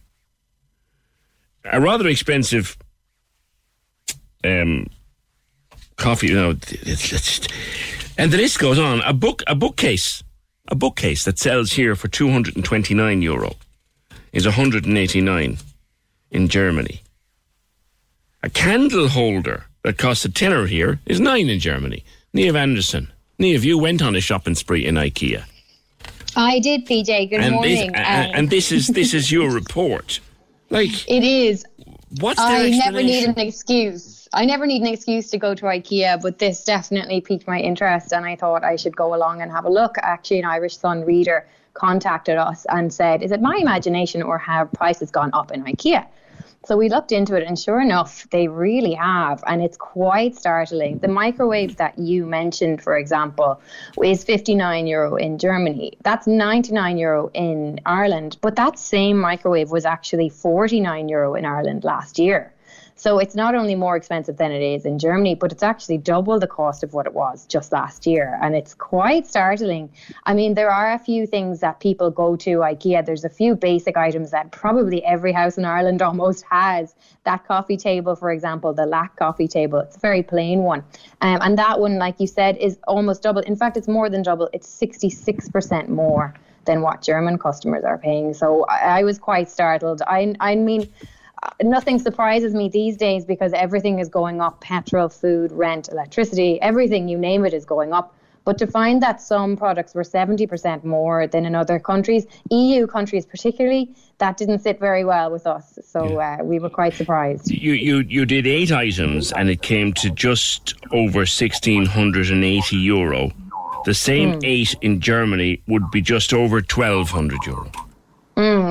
a 1.65 1.81
rather 1.81 2.09
expensive 2.09 2.77
um, 4.45 4.87
coffee. 5.97 6.29
You 6.29 6.35
know, 6.35 6.51
and 8.19 8.33
the 8.33 8.37
list 8.37 8.59
goes 8.59 8.79
on. 8.79 9.01
A 9.03 9.13
book, 9.13 9.43
a 9.47 9.55
bookcase, 9.55 10.23
a 10.69 10.75
bookcase 10.75 11.25
that 11.25 11.39
sells 11.39 11.73
here 11.73 11.95
for 11.95 12.09
two 12.09 12.31
hundred 12.31 12.57
and 12.57 12.65
twenty 12.65 12.95
nine 12.95 13.23
euro 13.23 13.55
is 14.33 14.45
one 14.45 14.55
hundred 14.55 14.87
and 14.87 14.99
eighty 14.99 15.21
nine 15.21 15.59
in 16.31 16.49
Germany. 16.49 17.03
A 18.43 18.51
candle 18.51 19.09
holder 19.09 19.67
that 19.85 19.99
costs 19.99 20.25
a 20.25 20.29
tenner 20.29 20.67
here 20.67 21.01
is 21.07 21.21
nine 21.21 21.49
in 21.49 21.61
Germany. 21.61 22.05
Neve 22.33 22.57
Anderson, 22.57 23.13
Neve, 23.39 23.65
you 23.65 23.79
went 23.79 24.03
on 24.03 24.17
a 24.17 24.21
shopping 24.21 24.55
spree 24.55 24.87
in 24.87 24.95
IKEA. 24.97 25.45
I 26.37 26.59
did, 26.59 26.87
PJ. 26.87 27.31
Good 27.31 27.41
and 27.41 27.55
morning. 27.55 27.93
This, 27.93 28.01
and, 28.01 28.35
and 28.35 28.51
this 28.51 28.73
is 28.73 28.89
this 28.89 29.15
is 29.15 29.31
your 29.31 29.51
report. 29.51 30.21
Like 30.71 31.07
it 31.07 31.23
is. 31.23 31.67
What's 32.21 32.41
I 32.41 32.71
never 32.71 33.03
need 33.03 33.29
an 33.29 33.39
excuse. 33.39 34.27
I 34.33 34.47
never 34.47 34.65
need 34.65 34.81
an 34.81 34.89
excuse 34.89 35.29
to 35.33 35.37
go 35.37 35.55
to 35.55 35.67
IKEA, 35.67 36.23
but 36.23 36.39
this 36.39 36.65
definitely 36.65 37.21
piqued 37.21 37.47
my 37.47 37.59
interest, 37.59 38.11
and 38.11 38.25
I 38.25 38.37
thought 38.37 38.65
I 38.65 38.77
should 38.77 38.97
go 38.97 39.15
along 39.15 39.43
and 39.43 39.53
have 39.53 39.67
a 39.67 39.69
look. 39.69 39.97
Actually, 39.99 40.39
an 40.39 40.47
Irish 40.47 40.79
Sun 40.79 41.05
reader 41.05 41.47
contacted 41.75 42.39
us 42.39 42.65
and 42.71 42.91
said, 42.91 43.23
"Is 43.23 43.33
it 43.33 43.43
my 43.43 43.59
imagination, 43.61 44.23
or 44.23 44.39
have 44.39 44.73
prices 44.73 45.11
gone 45.11 45.29
up 45.35 45.51
in 45.51 45.63
IKEA?" 45.65 46.07
So 46.65 46.77
we 46.77 46.89
looked 46.89 47.11
into 47.11 47.35
it, 47.35 47.45
and 47.45 47.59
sure 47.59 47.81
enough, 47.81 48.29
they 48.31 48.47
really 48.47 48.95
have, 48.95 49.43
and 49.49 49.61
it's 49.61 49.77
quite 49.77 50.37
startling. 50.37 50.99
The 50.99 51.09
microwave 51.09 51.77
that 51.79 51.99
you 51.99 52.25
mentioned, 52.25 52.81
for 52.81 52.97
example, 52.97 53.61
is 54.01 54.23
59 54.23 54.87
euro 54.87 55.17
in 55.17 55.39
Germany. 55.39 55.99
That's 56.05 56.29
99 56.29 56.99
euro 56.99 57.31
in 57.35 57.81
Ireland, 57.85 58.37
but 58.41 58.55
that 58.57 58.79
same 58.79 59.19
microwave 59.19 59.73
was 59.73 59.85
actually 59.85 60.29
49 60.29 61.09
euro 61.09 61.35
in 61.35 61.45
Ireland 61.45 61.83
last 61.83 62.21
year. 62.21 62.52
So 63.03 63.19
it's 63.19 63.35
not 63.35 63.57
only 63.57 63.75
more 63.75 63.97
expensive 63.97 64.37
than 64.37 64.53
it 64.53 64.63
is 64.63 64.87
in 64.87 64.97
Germany, 64.97 65.35
but 65.35 65.51
it's 65.51 65.65
actually 65.65 65.99
double 65.99 66.39
the 66.39 66.47
cost 66.47 66.85
of 66.85 66.93
what 66.93 67.05
it 67.05 67.15
was 67.15 67.47
just 67.47 67.73
last 67.73 68.07
year. 68.07 68.39
And 68.41 68.55
it's 68.55 68.75
quite 68.75 69.27
startling. 69.27 69.91
I 70.23 70.35
mean, 70.35 70.55
there 70.55 70.71
are 70.71 70.93
a 70.93 71.01
few 71.01 71.27
things 71.27 71.59
that 71.63 71.81
people 71.81 72.13
go 72.13 72.37
to 72.37 72.59
IKEA. 72.59 73.05
There's 73.05 73.25
a 73.25 73.29
few 73.29 73.57
basic 73.57 73.97
items 73.97 74.31
that 74.31 74.53
probably 74.53 75.05
every 75.05 75.33
house 75.33 75.59
in 75.59 75.65
Ireland 75.65 76.01
almost 76.11 76.45
has. 76.49 76.95
That 77.25 77.45
coffee 77.45 77.77
table, 77.77 78.15
for 78.15 78.31
example, 78.31 78.73
the 78.73 78.87
Lack 78.87 79.17
coffee 79.17 79.49
table, 79.49 79.81
it's 79.81 79.97
a 79.97 80.01
very 80.01 80.23
plain 80.23 80.61
one. 80.61 80.85
Um, 81.23 81.39
and 81.43 81.59
that 81.59 81.81
one, 81.81 81.99
like 81.99 82.21
you 82.21 82.29
said, 82.29 82.57
is 82.59 82.79
almost 82.87 83.21
double. 83.21 83.41
In 83.41 83.57
fact, 83.57 83.77
it's 83.77 83.89
more 83.89 84.11
than 84.11 84.23
double, 84.23 84.49
it's 84.53 84.69
66% 84.81 85.89
more 85.89 86.35
than 86.67 86.83
what 86.83 87.03
German 87.03 87.37
customers 87.37 87.83
are 87.83 87.99
paying. 87.99 88.33
So 88.33 88.65
I, 88.67 89.01
I 89.01 89.03
was 89.03 89.19
quite 89.19 89.51
startled. 89.51 90.03
I, 90.07 90.37
I 90.39 90.55
mean, 90.55 90.89
nothing 91.63 91.99
surprises 91.99 92.55
me 92.55 92.69
these 92.69 92.97
days 92.97 93.25
because 93.25 93.53
everything 93.53 93.99
is 93.99 94.09
going 94.09 94.41
up 94.41 94.61
petrol, 94.61 95.09
food, 95.09 95.53
rent, 95.53 95.89
electricity, 95.91 96.61
everything, 96.61 97.09
you 97.09 97.19
name 97.19 97.45
it, 97.45 97.55
is 97.55 97.65
going 97.65 97.93
up. 97.93 98.15
But 98.45 98.59
to 98.59 98.67
find 98.67 99.01
that 99.03 99.21
some 99.21 99.57
products 99.57 99.95
were 99.95 100.03
70% 100.03 100.83
more 100.83 101.29
than 101.29 101.47
in 101.47 101.55
other 101.55 101.79
countries, 101.79 102.27
EU 102.51 102.89
countries 102.89 103.25
particularly, 103.25 103.95
that 104.19 104.37
didn't 104.37 104.59
sit 104.61 104.81
very 104.81 105.05
well 105.05 105.31
with 105.31 105.47
us. 105.47 105.79
So 105.85 106.19
uh, 106.19 106.39
we 106.43 106.59
were 106.59 106.71
quite 106.71 106.95
surprised. 106.95 107.49
You, 107.49 107.73
you, 107.73 107.99
you 107.99 108.27
did 108.27 108.47
eight 108.49 108.73
items 108.73 109.31
and 109.33 109.49
it 109.49 109.63
came 109.63 109.93
to 109.95 110.11
just 110.11 110.75
over 110.93 111.21
1,680 111.21 112.77
euro. 112.77 113.31
The 113.85 113.95
same 113.95 114.33
Mm. 114.33 114.45
eight 114.45 114.75
in 114.81 115.01
Germany 115.01 115.63
would 115.69 115.91
be 115.91 116.01
just 116.03 116.33
over 116.33 116.57
1,200 116.57 117.47
euro. 117.47 117.71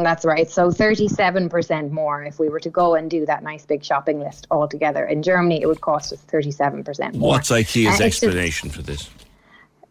Mm, 0.02 0.04
that's 0.04 0.26
right. 0.26 0.50
So 0.50 0.70
37% 0.70 1.92
more 1.92 2.24
if 2.24 2.40
we 2.40 2.50
were 2.50 2.60
to 2.60 2.70
go 2.70 2.96
and 2.96 3.10
do 3.10 3.26
that 3.26 3.44
nice 3.44 3.66
big 3.66 3.84
shopping 3.84 4.20
list 4.20 4.48
altogether. 4.52 5.06
In 5.06 5.24
Germany, 5.24 5.62
it 5.62 5.68
would 5.68 5.82
cost 5.82 6.12
us 6.14 6.22
37% 6.32 7.16
more. 7.16 7.30
What's 7.32 7.50
IKEA's 7.50 7.88
Uh, 7.88 7.90
it's 7.90 7.98
just- 7.98 8.24
explanation 8.24 8.70
for 8.70 8.82
this? 8.82 9.10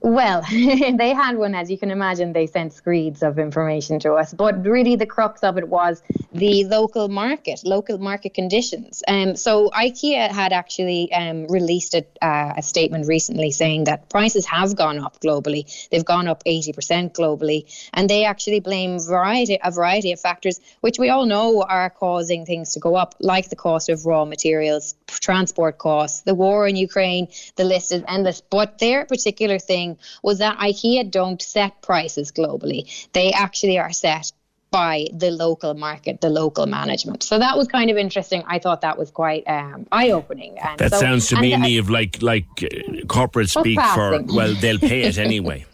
Well, 0.02 0.42
they 0.50 1.12
had 1.12 1.36
one, 1.36 1.54
as 1.54 1.70
you 1.70 1.76
can 1.76 1.90
imagine. 1.90 2.32
They 2.32 2.46
sent 2.46 2.72
screeds 2.72 3.22
of 3.22 3.38
information 3.38 4.00
to 4.00 4.14
us, 4.14 4.32
but 4.32 4.64
really 4.64 4.96
the 4.96 5.04
crux 5.04 5.42
of 5.42 5.58
it 5.58 5.68
was 5.68 6.02
the 6.32 6.64
local 6.64 7.08
market, 7.08 7.60
local 7.64 7.98
market 7.98 8.32
conditions. 8.32 9.02
Um, 9.06 9.36
so 9.36 9.68
IKEA 9.68 10.30
had 10.30 10.54
actually 10.54 11.12
um, 11.12 11.46
released 11.48 11.94
a, 11.94 12.06
uh, 12.22 12.54
a 12.56 12.62
statement 12.62 13.08
recently 13.08 13.50
saying 13.50 13.84
that 13.84 14.08
prices 14.08 14.46
have 14.46 14.74
gone 14.74 14.98
up 14.98 15.20
globally. 15.20 15.66
They've 15.90 16.04
gone 16.04 16.28
up 16.28 16.44
80% 16.44 17.12
globally, 17.12 17.66
and 17.92 18.08
they 18.08 18.24
actually 18.24 18.60
blame 18.60 18.98
variety 19.00 19.58
a 19.62 19.70
variety 19.70 20.12
of 20.12 20.20
factors, 20.20 20.60
which 20.80 20.98
we 20.98 21.10
all 21.10 21.26
know 21.26 21.62
are 21.62 21.90
causing 21.90 22.46
things 22.46 22.72
to 22.72 22.80
go 22.80 22.94
up, 22.94 23.16
like 23.20 23.50
the 23.50 23.56
cost 23.56 23.90
of 23.90 24.06
raw 24.06 24.24
materials, 24.24 24.94
transport 25.08 25.76
costs, 25.76 26.22
the 26.22 26.34
war 26.34 26.66
in 26.66 26.76
Ukraine. 26.76 27.28
The 27.56 27.64
list 27.64 27.92
is 27.92 28.02
endless. 28.08 28.40
But 28.40 28.78
their 28.78 29.04
particular 29.04 29.58
thing 29.58 29.89
was 30.22 30.38
that 30.38 30.58
IKEA 30.58 31.10
don't 31.10 31.40
set 31.40 31.80
prices 31.82 32.32
globally. 32.32 33.08
They 33.12 33.32
actually 33.32 33.78
are 33.78 33.92
set 33.92 34.32
by 34.70 35.08
the 35.12 35.30
local 35.30 35.74
market, 35.74 36.20
the 36.20 36.30
local 36.30 36.66
management. 36.66 37.22
So 37.22 37.38
that 37.38 37.56
was 37.56 37.66
kind 37.66 37.90
of 37.90 37.96
interesting. 37.96 38.42
I 38.46 38.58
thought 38.58 38.80
that 38.82 38.96
was 38.96 39.10
quite 39.10 39.42
um, 39.48 39.86
eye 39.90 40.10
opening. 40.10 40.58
That 40.78 40.92
so, 40.92 41.00
sounds 41.00 41.26
to 41.28 41.40
me, 41.40 41.56
Neve, 41.56 41.90
like 41.90 42.22
like 42.22 42.46
uh, 42.62 43.04
corporate 43.06 43.50
speak 43.50 43.80
for 43.80 44.22
well, 44.22 44.54
they'll 44.54 44.78
pay 44.78 45.02
it 45.02 45.18
anyway. 45.30 45.66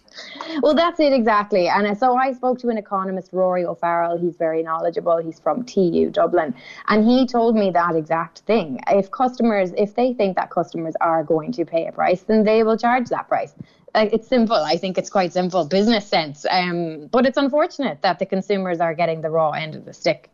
Well, 0.63 0.75
that's 0.75 1.01
it 1.01 1.13
exactly. 1.13 1.69
And 1.69 1.97
so 1.99 2.17
I 2.17 2.33
spoke 2.33 2.59
to 2.61 2.69
an 2.69 2.79
economist, 2.79 3.33
Rory 3.33 3.65
O'Farrell. 3.65 4.17
He's 4.17 4.37
very 4.37 4.63
knowledgeable. 4.63 5.19
He's 5.19 5.39
from 5.39 5.65
TU 5.65 6.09
Dublin. 6.11 6.55
And 6.89 7.07
he 7.07 7.27
told 7.27 7.57
me 7.57 7.71
that 7.73 7.95
exact 7.95 8.39
thing. 8.41 8.81
If 8.89 9.11
customers, 9.11 9.73
if 9.77 9.95
they 9.95 10.15
think 10.15 10.37
that 10.37 10.51
customers 10.51 10.95
are 11.01 11.23
going 11.25 11.53
to 11.53 11.67
pay 11.67 11.87
a 11.87 11.93
price, 11.93 12.23
then 12.23 12.45
they 12.45 12.63
will 12.63 12.79
charge 12.79 13.09
that 13.11 13.29
price. 13.29 13.55
It's 13.97 14.29
simple. 14.29 14.57
I 14.57 14.77
think 14.77 14.99
it's 14.99 15.11
quite 15.11 15.33
simple 15.33 15.65
business 15.65 16.07
sense. 16.07 16.45
Um, 16.51 17.07
but 17.07 17.27
it's 17.27 17.39
unfortunate 17.39 18.03
that 18.03 18.19
the 18.19 18.27
consumers 18.27 18.79
are 18.81 18.95
getting 18.95 19.23
the 19.23 19.31
raw 19.31 19.51
end 19.51 19.75
of 19.75 19.85
the 19.85 19.93
stick. 19.93 20.31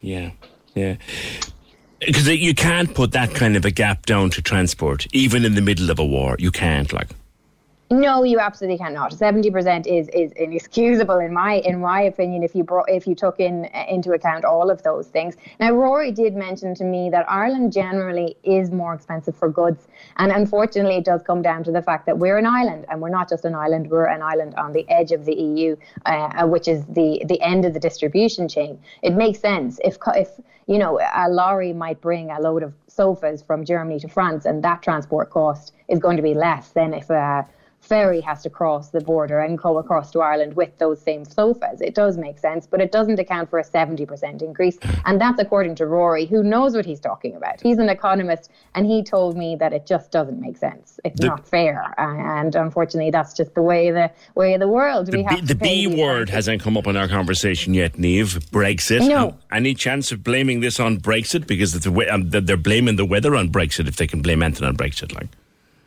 Yeah, 0.00 0.30
yeah 0.74 0.96
because 2.00 2.28
you 2.28 2.54
can't 2.54 2.94
put 2.94 3.12
that 3.12 3.34
kind 3.34 3.56
of 3.56 3.64
a 3.64 3.70
gap 3.70 4.06
down 4.06 4.30
to 4.30 4.42
transport, 4.42 5.06
even 5.12 5.44
in 5.44 5.54
the 5.54 5.62
middle 5.62 5.90
of 5.90 5.98
a 5.98 6.04
war. 6.04 6.36
You 6.38 6.50
can't, 6.50 6.92
like. 6.92 7.08
No, 7.90 8.22
you 8.22 8.38
absolutely 8.38 8.76
cannot. 8.76 9.14
Seventy 9.14 9.50
percent 9.50 9.86
is 9.86 10.08
is 10.08 10.30
inexcusable 10.32 11.18
in 11.20 11.32
my 11.32 11.54
in 11.54 11.80
my 11.80 12.02
opinion. 12.02 12.42
If 12.42 12.54
you 12.54 12.62
brought 12.62 12.90
if 12.90 13.06
you 13.06 13.14
took 13.14 13.40
in 13.40 13.64
into 13.88 14.12
account 14.12 14.44
all 14.44 14.68
of 14.68 14.82
those 14.82 15.06
things. 15.06 15.36
Now, 15.58 15.72
Rory 15.72 16.12
did 16.12 16.36
mention 16.36 16.74
to 16.74 16.84
me 16.84 17.08
that 17.08 17.24
Ireland 17.30 17.72
generally 17.72 18.36
is 18.44 18.70
more 18.70 18.92
expensive 18.92 19.34
for 19.34 19.48
goods, 19.48 19.88
and 20.18 20.30
unfortunately, 20.30 20.96
it 20.96 21.04
does 21.06 21.22
come 21.22 21.40
down 21.40 21.64
to 21.64 21.72
the 21.72 21.80
fact 21.80 22.04
that 22.04 22.18
we're 22.18 22.36
an 22.36 22.44
island, 22.44 22.84
and 22.90 23.00
we're 23.00 23.08
not 23.08 23.26
just 23.26 23.46
an 23.46 23.54
island. 23.54 23.88
We're 23.88 24.04
an 24.04 24.20
island 24.20 24.54
on 24.56 24.74
the 24.74 24.86
edge 24.90 25.12
of 25.12 25.24
the 25.24 25.34
EU, 25.34 25.74
uh, 26.04 26.46
which 26.46 26.68
is 26.68 26.84
the 26.84 27.22
the 27.24 27.40
end 27.40 27.64
of 27.64 27.72
the 27.72 27.80
distribution 27.80 28.48
chain. 28.48 28.78
It 29.00 29.14
makes 29.14 29.38
sense 29.38 29.80
if 29.82 29.96
if 30.08 30.28
you 30.66 30.76
know 30.76 31.00
a 31.14 31.30
lorry 31.30 31.72
might 31.72 32.02
bring 32.02 32.30
a 32.30 32.38
load 32.38 32.62
of 32.62 32.74
sofas 32.86 33.40
from 33.40 33.64
Germany 33.64 33.98
to 34.00 34.08
France, 34.08 34.44
and 34.44 34.62
that 34.62 34.82
transport 34.82 35.30
cost 35.30 35.72
is 35.88 35.98
going 35.98 36.18
to 36.18 36.22
be 36.22 36.34
less 36.34 36.68
than 36.72 36.92
if. 36.92 37.10
Uh, 37.10 37.44
ferry 37.88 38.20
has 38.20 38.42
to 38.42 38.50
cross 38.50 38.90
the 38.90 39.00
border 39.00 39.40
and 39.40 39.58
go 39.58 39.78
across 39.78 40.10
to 40.12 40.20
Ireland 40.20 40.54
with 40.54 40.76
those 40.78 41.00
same 41.00 41.24
sofas. 41.24 41.80
It 41.80 41.94
does 41.94 42.18
make 42.18 42.38
sense, 42.38 42.66
but 42.66 42.80
it 42.80 42.92
doesn't 42.92 43.18
account 43.18 43.50
for 43.50 43.58
a 43.58 43.64
70% 43.64 44.42
increase. 44.42 44.78
And 45.06 45.20
that's 45.20 45.40
according 45.40 45.76
to 45.76 45.86
Rory, 45.86 46.26
who 46.26 46.42
knows 46.42 46.74
what 46.74 46.84
he's 46.84 47.00
talking 47.00 47.34
about. 47.34 47.60
He's 47.60 47.78
an 47.78 47.88
economist, 47.88 48.50
and 48.74 48.86
he 48.86 49.02
told 49.02 49.36
me 49.36 49.56
that 49.56 49.72
it 49.72 49.86
just 49.86 50.12
doesn't 50.12 50.40
make 50.40 50.56
sense. 50.56 51.00
It's 51.04 51.20
the, 51.20 51.28
not 51.28 51.48
fair. 51.48 51.94
And 51.98 52.54
unfortunately, 52.54 53.10
that's 53.10 53.32
just 53.32 53.54
the 53.54 53.62
way 53.62 53.90
the 53.90 54.10
way 54.34 54.54
of 54.54 54.60
the 54.60 54.68
world. 54.68 55.06
The, 55.06 55.24
B, 55.24 55.40
the 55.40 55.54
B 55.54 55.86
word 55.86 56.28
hasn't 56.28 56.62
come 56.62 56.76
up 56.76 56.86
in 56.86 56.96
our 56.96 57.08
conversation 57.08 57.74
yet, 57.74 57.98
Neve. 57.98 58.38
Brexit. 58.50 59.08
No. 59.08 59.36
Any 59.50 59.74
chance 59.74 60.12
of 60.12 60.22
blaming 60.22 60.60
this 60.60 60.78
on 60.78 60.98
Brexit? 60.98 61.46
Because 61.46 61.74
it's 61.74 61.86
um, 61.86 62.30
they're 62.30 62.56
blaming 62.56 62.96
the 62.96 63.04
weather 63.06 63.34
on 63.34 63.48
Brexit 63.48 63.88
if 63.88 63.96
they 63.96 64.06
can 64.06 64.20
blame 64.20 64.42
anything 64.42 64.68
on 64.68 64.76
Brexit. 64.76 65.14
Like. 65.14 65.28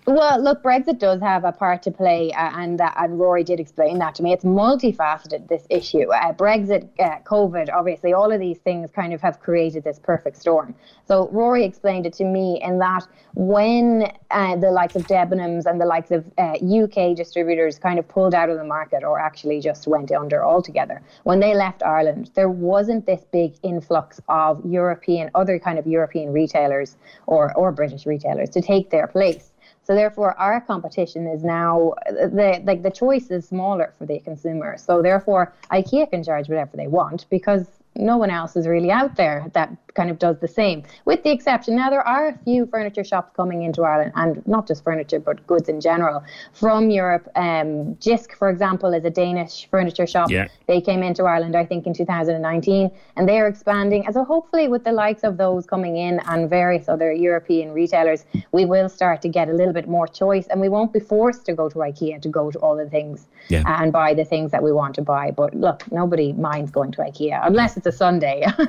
Well, 0.08 0.42
look, 0.42 0.64
Brexit 0.64 0.98
does 0.98 1.22
have 1.22 1.44
a 1.44 1.52
part 1.52 1.84
to 1.84 1.92
play, 1.92 2.32
uh, 2.32 2.50
and 2.56 2.82
uh, 2.82 2.92
and 2.98 3.20
Rory 3.20 3.44
did 3.44 3.60
explain 3.60 4.00
that 4.00 4.16
to 4.16 4.24
me. 4.24 4.34
It's 4.34 4.44
multifaceted 4.44 5.48
this 5.48 5.68
issue. 5.70 6.12
Uh, 6.12 6.34
Brexit, 6.34 6.90
uh, 7.00 7.20
COVID, 7.24 7.72
obviously, 7.72 8.12
all 8.12 8.32
of 8.32 8.40
these 8.40 8.58
things 8.58 8.90
kind 8.90 9.14
of 9.14 9.22
have 9.22 9.40
created 9.40 9.84
this 9.84 10.00
perfect 10.00 10.38
storm. 10.38 10.74
So 11.08 11.30
Rory 11.32 11.64
explained 11.64 12.08
it 12.08 12.14
to 12.14 12.24
me 12.24 12.60
in 12.64 12.80
that 12.80 13.08
when 13.36 14.12
uh, 14.32 14.56
the 14.56 14.72
likes 14.72 14.96
of 14.96 15.06
Debenhams 15.06 15.68
and 15.68 15.80
the 15.80 15.86
likes 15.86 16.10
of 16.10 16.26
UK 16.40 16.98
uh, 16.98 17.14
distributors 17.14 17.78
kind 17.78 18.00
of 18.00 18.08
pulled 18.08 18.34
out 18.34 18.50
of 18.50 18.58
the 18.58 18.64
market, 18.64 19.04
or 19.04 19.20
actually 19.20 19.60
just 19.60 19.88
went 19.88 20.12
under 20.12 20.44
altogether, 20.44 21.04
when 21.26 21.40
they 21.40 21.54
left 21.54 21.84
Ireland, 21.84 22.32
there 22.34 22.50
wasn't 22.50 23.06
this 23.06 23.24
big 23.32 23.54
influx 23.62 24.20
of 24.30 24.66
European, 24.66 25.30
other 25.36 25.60
kind 25.60 25.78
of 25.78 25.86
European 25.86 26.34
retailers 26.34 26.98
or 27.28 27.54
or 27.56 27.72
British 27.72 28.08
retailers 28.08 28.50
to 28.50 28.62
take 28.62 28.90
their 28.90 29.06
place. 29.06 29.51
So 29.92 29.96
therefore, 29.96 30.40
our 30.40 30.62
competition 30.62 31.28
is 31.28 31.44
now 31.44 31.96
the 32.06 32.62
like 32.64 32.82
the 32.82 32.90
choice 32.90 33.30
is 33.30 33.46
smaller 33.46 33.94
for 34.00 34.06
the 34.06 34.20
consumer. 34.20 34.78
So 34.78 35.02
therefore, 35.02 35.54
IKEA 35.70 36.10
can 36.10 36.24
charge 36.24 36.48
whatever 36.48 36.78
they 36.78 36.88
want 36.88 37.26
because 37.30 37.68
no 37.96 38.18
one 38.18 38.30
else 38.30 38.56
is 38.56 38.68
really 38.68 38.92
out 38.92 39.16
there 39.16 39.46
that 39.54 39.76
kind 39.94 40.10
of 40.10 40.18
does 40.18 40.40
the 40.40 40.48
same, 40.48 40.84
with 41.04 41.22
the 41.24 41.30
exception. 41.30 41.76
Now, 41.76 41.90
there 41.90 42.08
are 42.08 42.30
a 42.30 42.38
few 42.46 42.66
furniture 42.66 43.04
shops 43.04 43.32
coming 43.36 43.64
into 43.64 43.84
Ireland, 43.84 44.14
and 44.16 44.46
not 44.48 44.66
just 44.66 44.84
furniture, 44.84 45.20
but 45.20 45.46
goods 45.48 45.68
in 45.68 45.82
general 45.82 46.24
from 46.54 46.90
Europe. 46.90 47.28
Um, 47.36 47.96
Jysk, 47.96 48.32
for 48.34 48.50
example, 48.50 48.94
is 48.94 49.04
a 49.04 49.10
Danish 49.10 49.68
furniture 49.70 50.08
shop. 50.08 50.32
Yeah. 50.32 50.48
They 50.68 50.80
came 50.80 51.04
into 51.04 51.24
Ireland, 51.24 51.58
I 51.58 51.66
think, 51.66 51.86
in 51.86 51.94
2019, 51.94 52.90
and 53.18 53.28
they 53.28 53.40
are 53.40 53.48
expanding. 53.48 54.06
And 54.06 54.14
so, 54.14 54.24
hopefully, 54.24 54.70
with 54.70 54.86
the 54.86 54.94
likes 54.94 55.24
of 55.24 55.38
those 55.38 55.66
coming 55.66 55.98
in 55.98 56.22
and 56.28 56.50
various 56.50 56.88
other 56.88 57.12
European 57.12 57.74
retailers, 57.74 58.24
we 58.54 58.64
will 58.64 58.88
start 58.88 59.22
to 59.24 59.30
get 59.30 59.50
a 59.50 59.54
little 59.54 59.74
bit 59.74 59.90
more 59.90 60.08
choice, 60.08 60.48
and 60.48 60.62
we 60.62 60.70
won't 60.70 60.94
be 60.94 61.02
forced 61.02 61.46
to 61.48 61.54
go 61.54 61.68
to 61.68 61.80
IKEA 61.80 62.22
to 62.22 62.30
go 62.30 62.52
to 62.52 62.60
all 62.60 62.78
the 62.78 62.90
things 62.90 63.28
yeah. 63.50 63.64
and 63.82 63.92
buy 63.92 64.14
the 64.14 64.26
things 64.26 64.52
that 64.52 64.64
we 64.64 64.72
want 64.72 64.96
to 64.96 65.02
buy. 65.02 65.32
But 65.32 65.54
look, 65.54 65.92
nobody 65.92 66.32
minds 66.34 66.72
going 66.72 66.92
to 66.94 67.02
IKEA 67.02 67.40
unless 67.44 67.78
it's 67.86 67.96
a 67.96 67.98
Sunday. 67.98 68.44
uh, 68.58 68.66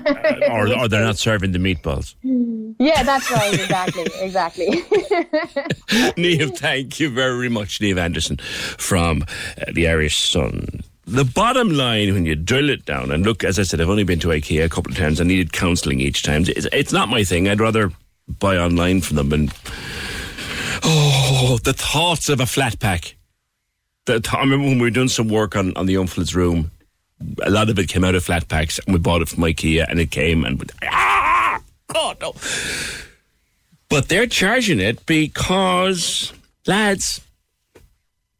or, 0.51 0.69
or 0.77 0.89
they're 0.89 1.05
not 1.05 1.19
serving 1.19 1.53
the 1.53 1.59
meatballs. 1.59 2.15
Yeah, 2.79 3.03
that's 3.03 3.31
right. 3.31 3.53
Exactly. 3.53 4.07
Exactly. 4.21 4.83
Neve, 6.23 6.57
thank 6.57 6.99
you 6.99 7.11
very 7.11 7.49
much, 7.49 7.81
Neve 7.81 7.99
Anderson 7.99 8.39
from 8.79 9.23
uh, 9.23 9.73
the 9.73 9.89
Irish 9.89 10.19
Sun. 10.31 10.81
The 11.05 11.25
bottom 11.25 11.71
line, 11.71 12.15
when 12.15 12.25
you 12.25 12.35
drill 12.37 12.71
it 12.71 12.87
down, 12.87 13.11
and 13.11 13.25
look, 13.25 13.45
as 13.45 13.59
I 13.59 13.65
said, 13.65 13.81
I've 13.81 13.91
only 13.91 14.05
been 14.05 14.21
to 14.21 14.29
IKEA 14.29 14.65
a 14.65 14.69
couple 14.69 14.93
of 14.93 14.99
times. 14.99 15.21
I 15.21 15.25
needed 15.25 15.53
counselling 15.53 16.01
each 16.01 16.23
time. 16.23 16.45
It's, 16.47 16.67
it's 16.73 16.93
not 16.93 17.09
my 17.09 17.25
thing. 17.25 17.49
I'd 17.49 17.61
rather 17.61 17.91
buy 18.39 18.57
online 18.57 19.01
from 19.03 19.17
them. 19.17 19.33
And 19.33 19.53
oh, 20.85 21.59
the 21.65 21.75
thoughts 21.75 22.29
of 22.29 22.41
a 22.41 22.47
flat 22.47 22.79
pack. 22.79 23.17
The, 24.07 24.27
I 24.33 24.41
remember 24.41 24.67
when 24.67 24.79
we 24.79 24.83
were 24.83 24.91
doing 24.91 25.09
some 25.09 25.29
work 25.29 25.55
on, 25.55 25.77
on 25.77 25.87
the 25.87 25.97
Umfle's 25.97 26.35
room 26.35 26.71
a 27.43 27.51
lot 27.51 27.71
of 27.71 27.79
it 27.79 27.89
came 27.89 28.05
out 28.05 28.15
of 28.15 28.25
flat 28.25 28.49
packs, 28.49 28.79
and 28.79 28.93
we 28.93 28.99
bought 28.99 29.23
it 29.23 29.29
from 29.29 29.43
IKEA, 29.43 29.87
and 29.89 30.01
it 30.01 30.11
came 30.11 30.45
and 30.45 30.71
ah, 30.83 31.61
God 31.89 32.21
no. 32.21 32.35
But 33.89 34.09
they're 34.09 34.27
charging 34.27 34.81
it 34.81 35.05
because, 35.05 36.33
lads, 36.67 37.21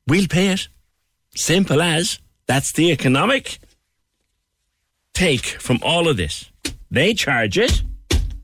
we'll 0.07 0.29
pay 0.29 0.49
it. 0.49 0.69
Simple 1.35 1.81
as 1.81 2.19
that's 2.47 2.73
the 2.73 2.91
economic 2.91 3.59
take 5.15 5.45
from 5.47 5.79
all 5.83 6.09
of 6.09 6.17
this. 6.17 6.51
They 6.91 7.15
charge 7.15 7.59
it. 7.59 7.83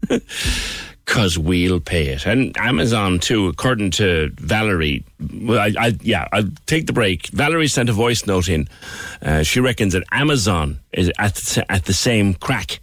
because 1.08 1.38
we'll 1.38 1.80
pay 1.80 2.08
it. 2.08 2.26
And 2.26 2.54
Amazon, 2.58 3.18
too, 3.18 3.48
according 3.48 3.92
to 3.92 4.30
Valerie, 4.34 5.04
well, 5.40 5.58
I, 5.58 5.72
I, 5.78 5.98
yeah, 6.02 6.28
I'll 6.32 6.50
take 6.66 6.86
the 6.86 6.92
break. 6.92 7.28
Valerie 7.28 7.66
sent 7.66 7.88
a 7.88 7.94
voice 7.94 8.26
note 8.26 8.46
in. 8.46 8.68
Uh, 9.22 9.42
she 9.42 9.60
reckons 9.60 9.94
that 9.94 10.04
Amazon 10.12 10.80
is 10.92 11.10
at 11.18 11.58
at 11.70 11.86
the 11.86 11.94
same 11.94 12.34
crack 12.34 12.80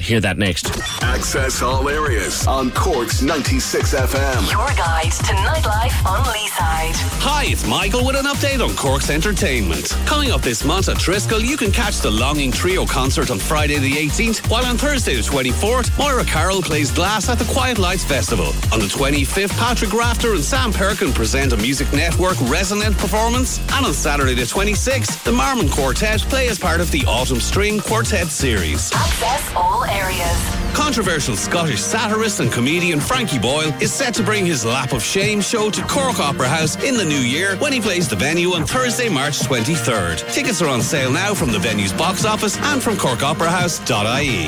Hear 0.00 0.20
that 0.20 0.38
next. 0.38 0.66
Access 1.02 1.62
all 1.62 1.88
areas 1.88 2.48
on 2.48 2.72
Cork's 2.72 3.22
96 3.22 3.94
FM. 3.94 4.50
Your 4.50 4.66
guide 4.76 5.12
to 5.12 5.32
nightlife 5.46 6.04
on 6.04 6.24
Leeside. 6.24 6.96
Hi, 7.22 7.44
it's 7.46 7.64
Michael 7.66 8.04
with 8.04 8.16
an 8.16 8.26
update 8.26 8.62
on 8.62 8.74
Cork's 8.74 9.08
entertainment. 9.08 9.96
Coming 10.04 10.32
up 10.32 10.42
this 10.42 10.64
month 10.64 10.88
at 10.88 10.96
Triskel, 10.96 11.40
you 11.46 11.56
can 11.56 11.70
catch 11.70 12.00
the 12.00 12.10
Longing 12.10 12.50
Trio 12.50 12.84
concert 12.84 13.30
on 13.30 13.38
Friday 13.38 13.78
the 13.78 13.92
18th, 13.92 14.50
while 14.50 14.66
on 14.66 14.76
Thursday 14.76 15.14
the 15.14 15.22
24th, 15.22 15.96
Moira 15.96 16.24
Carroll 16.24 16.60
plays 16.60 16.90
Glass 16.90 17.28
at 17.28 17.38
the 17.38 17.44
Quiet 17.44 17.78
Lights 17.78 18.04
Festival. 18.04 18.48
On 18.72 18.80
the 18.80 18.90
25th, 18.90 19.56
Patrick 19.56 19.92
Rafter 19.94 20.34
and 20.34 20.42
Sam 20.42 20.72
Perkin 20.72 21.12
present 21.12 21.52
a 21.52 21.56
Music 21.56 21.90
Network 21.92 22.38
resonant 22.50 22.98
performance. 22.98 23.58
And 23.72 23.86
on 23.86 23.94
Saturday 23.94 24.34
the 24.34 24.42
26th, 24.42 25.22
the 25.22 25.30
Marmen 25.32 25.68
Quartet 25.70 26.20
play 26.22 26.48
as 26.48 26.58
part 26.58 26.80
of 26.80 26.90
the 26.90 27.04
Autumn 27.06 27.38
String 27.40 27.78
Quartet 27.78 28.26
series. 28.26 28.90
Access 28.92 29.54
all 29.54 29.83
areas. 29.88 30.64
controversial 30.74 31.36
Scottish 31.36 31.80
satirist 31.80 32.40
and 32.40 32.52
comedian 32.52 33.00
Frankie 33.00 33.38
Boyle 33.38 33.72
is 33.80 33.92
set 33.92 34.12
to 34.14 34.22
bring 34.22 34.44
his 34.44 34.64
Lap 34.64 34.92
of 34.92 35.02
Shame 35.02 35.40
show 35.40 35.70
to 35.70 35.82
Cork 35.82 36.18
Opera 36.18 36.48
House 36.48 36.76
in 36.82 36.96
the 36.96 37.04
new 37.04 37.14
year 37.18 37.56
when 37.56 37.72
he 37.72 37.80
plays 37.80 38.08
the 38.08 38.16
venue 38.16 38.52
on 38.54 38.66
Thursday, 38.66 39.08
March 39.08 39.38
23rd. 39.40 40.32
Tickets 40.32 40.60
are 40.62 40.68
on 40.68 40.82
sale 40.82 41.10
now 41.12 41.32
from 41.32 41.52
the 41.52 41.58
venue's 41.58 41.92
box 41.92 42.24
office 42.24 42.58
and 42.58 42.82
from 42.82 42.94
corkoperahouse.ie. 42.96 44.46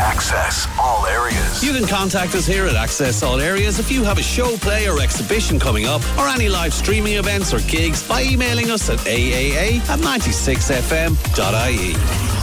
Access 0.00 0.66
all 0.78 1.06
areas. 1.06 1.62
You 1.62 1.72
can 1.72 1.86
contact 1.86 2.34
us 2.34 2.46
here 2.46 2.66
at 2.66 2.74
Access 2.76 3.22
All 3.22 3.40
Areas 3.40 3.78
if 3.78 3.90
you 3.90 4.04
have 4.04 4.18
a 4.18 4.22
show, 4.22 4.56
play, 4.58 4.86
or 4.88 5.00
exhibition 5.00 5.58
coming 5.58 5.86
up, 5.86 6.02
or 6.18 6.28
any 6.28 6.48
live 6.48 6.74
streaming 6.74 7.14
events 7.14 7.54
or 7.54 7.60
gigs 7.60 8.06
by 8.06 8.22
emailing 8.22 8.70
us 8.70 8.90
at 8.90 8.98
aaa 8.98 9.80
at 9.88 9.98
96fm.ie. 10.00 11.94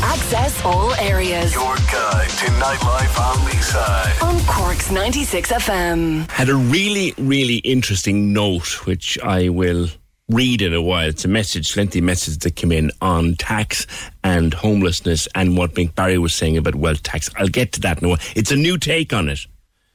Access 0.04 0.66
all 0.66 0.94
areas. 0.96 1.54
Your 1.54 1.76
guide 1.92 2.21
to 2.30 2.46
nightlife 2.60 3.20
on 3.20 3.38
Leeside. 3.48 4.22
On 4.24 4.40
Cork's 4.46 4.92
96 4.92 5.52
FM. 5.52 6.30
Had 6.30 6.50
a 6.50 6.56
really, 6.56 7.14
really 7.18 7.58
interesting 7.58 8.32
note, 8.32 8.86
which 8.86 9.18
I 9.24 9.50
will 9.50 9.88
read 10.30 10.62
in 10.62 10.74
a 10.74 10.82
while. 10.82 11.10
It's 11.10 11.26
a 11.26 11.28
message, 11.28 11.76
lengthy 11.76 12.00
of 12.00 12.06
messages 12.06 12.38
that 12.40 12.56
came 12.56 12.72
in 12.72 12.92
on 13.02 13.36
tax 13.36 13.88
and 14.24 14.54
homelessness 14.54 15.28
and 15.36 15.58
what 15.58 15.74
Mick 15.74 15.96
Barry 15.96 16.18
was 16.18 16.34
saying 16.34 16.58
about 16.58 16.76
wealth 16.76 17.04
tax. 17.04 17.30
I'll 17.38 17.48
get 17.48 17.72
to 17.74 17.80
that 17.82 18.00
in 18.00 18.06
a 18.06 18.10
while. 18.10 18.20
It's 18.36 18.52
a 18.52 18.56
new 18.56 18.78
take 18.78 19.14
on 19.14 19.28
it. 19.28 19.40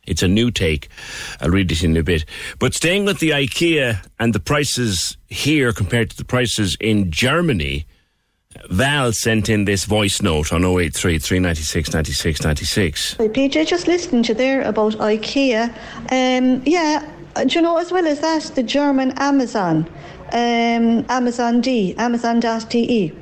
It's 0.07 0.23
a 0.23 0.29
new 0.29 0.51
take. 0.51 0.89
I'll 1.41 1.51
read 1.51 1.71
it 1.71 1.83
in 1.83 1.97
a 1.97 2.03
bit. 2.03 2.25
But 2.59 2.75
staying 2.75 3.05
with 3.05 3.19
the 3.21 3.31
IKEA 3.31 4.05
and 4.19 4.35
the 4.35 4.41
prices 4.41 5.17
here 5.29 5.73
compared 5.73 6.11
to 6.11 6.17
the 6.17 6.25
prices 6.25 6.77
in 6.81 7.11
Germany, 7.11 7.87
Val 8.71 9.13
sent 9.13 9.49
in 9.49 9.65
this 9.65 9.85
voice 9.85 10.23
note 10.23 10.53
on 10.53 10.65
083 10.65 11.19
396 11.19 11.93
96 11.93 12.43
96. 12.43 13.15
Hey, 13.15 13.29
PJ, 13.29 13.67
just 13.67 13.87
listening 13.87 14.23
to 14.25 14.35
there 14.35 14.63
about 14.63 14.95
IKEA. 14.95 15.71
Um, 16.11 16.63
yeah, 16.65 17.09
do 17.45 17.55
you 17.55 17.63
know 17.63 17.79
as 17.79 17.93
well 17.93 18.07
as 18.07 18.21
that 18.21 18.55
the 18.55 18.63
German 18.63 19.13
Amazon, 19.19 19.89
um, 20.33 21.05
Amazon 21.09 21.61
D, 21.61 21.95
Amazon.de. 21.97 23.13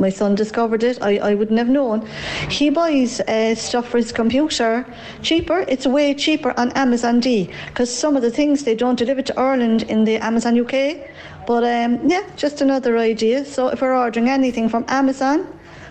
My 0.00 0.08
son 0.10 0.34
discovered 0.34 0.82
it. 0.82 1.00
I, 1.00 1.18
I 1.18 1.34
wouldn't 1.34 1.58
have 1.58 1.68
known. 1.68 2.06
He 2.50 2.68
buys 2.68 3.20
uh, 3.20 3.54
stuff 3.54 3.88
for 3.88 3.98
his 3.98 4.10
computer 4.10 4.84
cheaper. 5.22 5.64
It's 5.68 5.86
way 5.86 6.14
cheaper 6.14 6.52
on 6.58 6.72
Amazon 6.72 7.20
D 7.20 7.48
because 7.68 7.94
some 7.94 8.16
of 8.16 8.22
the 8.22 8.30
things 8.30 8.64
they 8.64 8.74
don't 8.74 8.98
deliver 8.98 9.22
to 9.22 9.38
Ireland 9.38 9.84
in 9.84 10.04
the 10.04 10.16
Amazon 10.16 10.58
UK. 10.58 10.98
But 11.46 11.64
um, 11.64 12.08
yeah, 12.08 12.22
just 12.36 12.60
another 12.60 12.98
idea. 12.98 13.44
So 13.44 13.68
if 13.68 13.80
we're 13.80 13.94
ordering 13.96 14.28
anything 14.28 14.68
from 14.68 14.84
Amazon, 14.88 15.46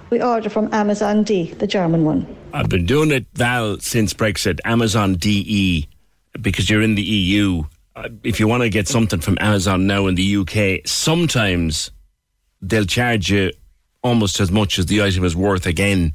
we 0.10 0.22
order 0.22 0.50
from 0.50 0.74
Amazon 0.74 1.24
D, 1.24 1.54
the 1.54 1.68
German 1.68 2.06
one. 2.06 2.26
I've 2.54 2.70
been 2.70 2.86
doing 2.86 3.12
it, 3.12 3.26
Val, 3.34 3.80
since 3.80 4.14
Brexit. 4.14 4.60
Amazon 4.66 5.16
DE, 5.16 5.88
because 6.40 6.70
you're 6.70 6.82
in 6.82 6.96
the 6.96 7.04
EU. 7.04 7.64
Uh, 7.96 8.10
If 8.24 8.40
you 8.40 8.48
want 8.48 8.64
to 8.64 8.70
get 8.70 8.88
something 8.88 9.20
from 9.22 9.38
Amazon 9.40 9.88
now 9.88 10.08
in 10.08 10.16
the 10.16 10.38
UK, 10.38 10.88
sometimes 10.88 11.92
they'll 12.62 12.86
charge 12.86 13.30
you 13.32 13.52
almost 14.04 14.40
as 14.40 14.52
much 14.52 14.78
as 14.78 14.86
the 14.88 15.02
item 15.02 15.24
is 15.24 15.36
worth 15.36 15.66
again 15.66 16.14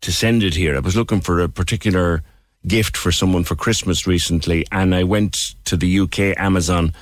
to 0.00 0.12
send 0.12 0.42
it 0.42 0.54
here. 0.54 0.76
I 0.76 0.80
was 0.80 0.96
looking 0.96 1.20
for 1.20 1.40
a 1.40 1.48
particular 1.48 2.22
gift 2.66 2.96
for 2.96 3.12
someone 3.12 3.44
for 3.44 3.54
Christmas 3.56 4.06
recently, 4.06 4.64
and 4.72 4.94
I 4.94 5.04
went 5.04 5.36
to 5.64 5.76
the 5.76 6.00
UK 6.00 6.34
Amazon 6.38 6.92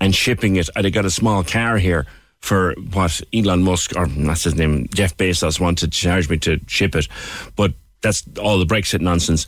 and 0.00 0.14
shipping 0.14 0.56
it. 0.56 0.68
I'd 0.76 0.92
got 0.92 1.04
a 1.04 1.10
small 1.10 1.44
car 1.44 1.78
here 1.78 2.06
for 2.40 2.74
what 2.92 3.20
Elon 3.34 3.62
Musk, 3.62 3.96
or 3.96 4.06
that's 4.06 4.44
his 4.44 4.54
name, 4.54 4.88
Jeff 4.94 5.16
Bezos 5.16 5.60
wanted 5.60 5.92
to 5.92 5.98
charge 5.98 6.28
me 6.28 6.38
to 6.38 6.60
ship 6.66 6.94
it. 6.94 7.08
But 7.56 7.74
that's 8.00 8.22
all 8.40 8.58
the 8.58 8.66
Brexit 8.66 9.00
nonsense. 9.00 9.46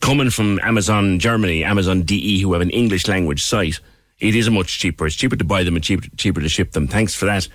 Coming 0.00 0.30
from 0.30 0.60
Amazon 0.62 1.18
Germany, 1.18 1.64
Amazon 1.64 2.02
DE, 2.02 2.40
who 2.40 2.52
have 2.52 2.62
an 2.62 2.70
English 2.70 3.08
language 3.08 3.42
site, 3.42 3.80
it 4.20 4.34
is 4.34 4.48
much 4.50 4.78
cheaper. 4.78 5.06
It's 5.06 5.16
cheaper 5.16 5.36
to 5.36 5.44
buy 5.44 5.64
them 5.64 5.74
and 5.74 5.84
cheaper, 5.84 6.06
cheaper 6.16 6.40
to 6.40 6.48
ship 6.48 6.72
them. 6.72 6.86
Thanks 6.86 7.14
for 7.14 7.26
that, 7.26 7.48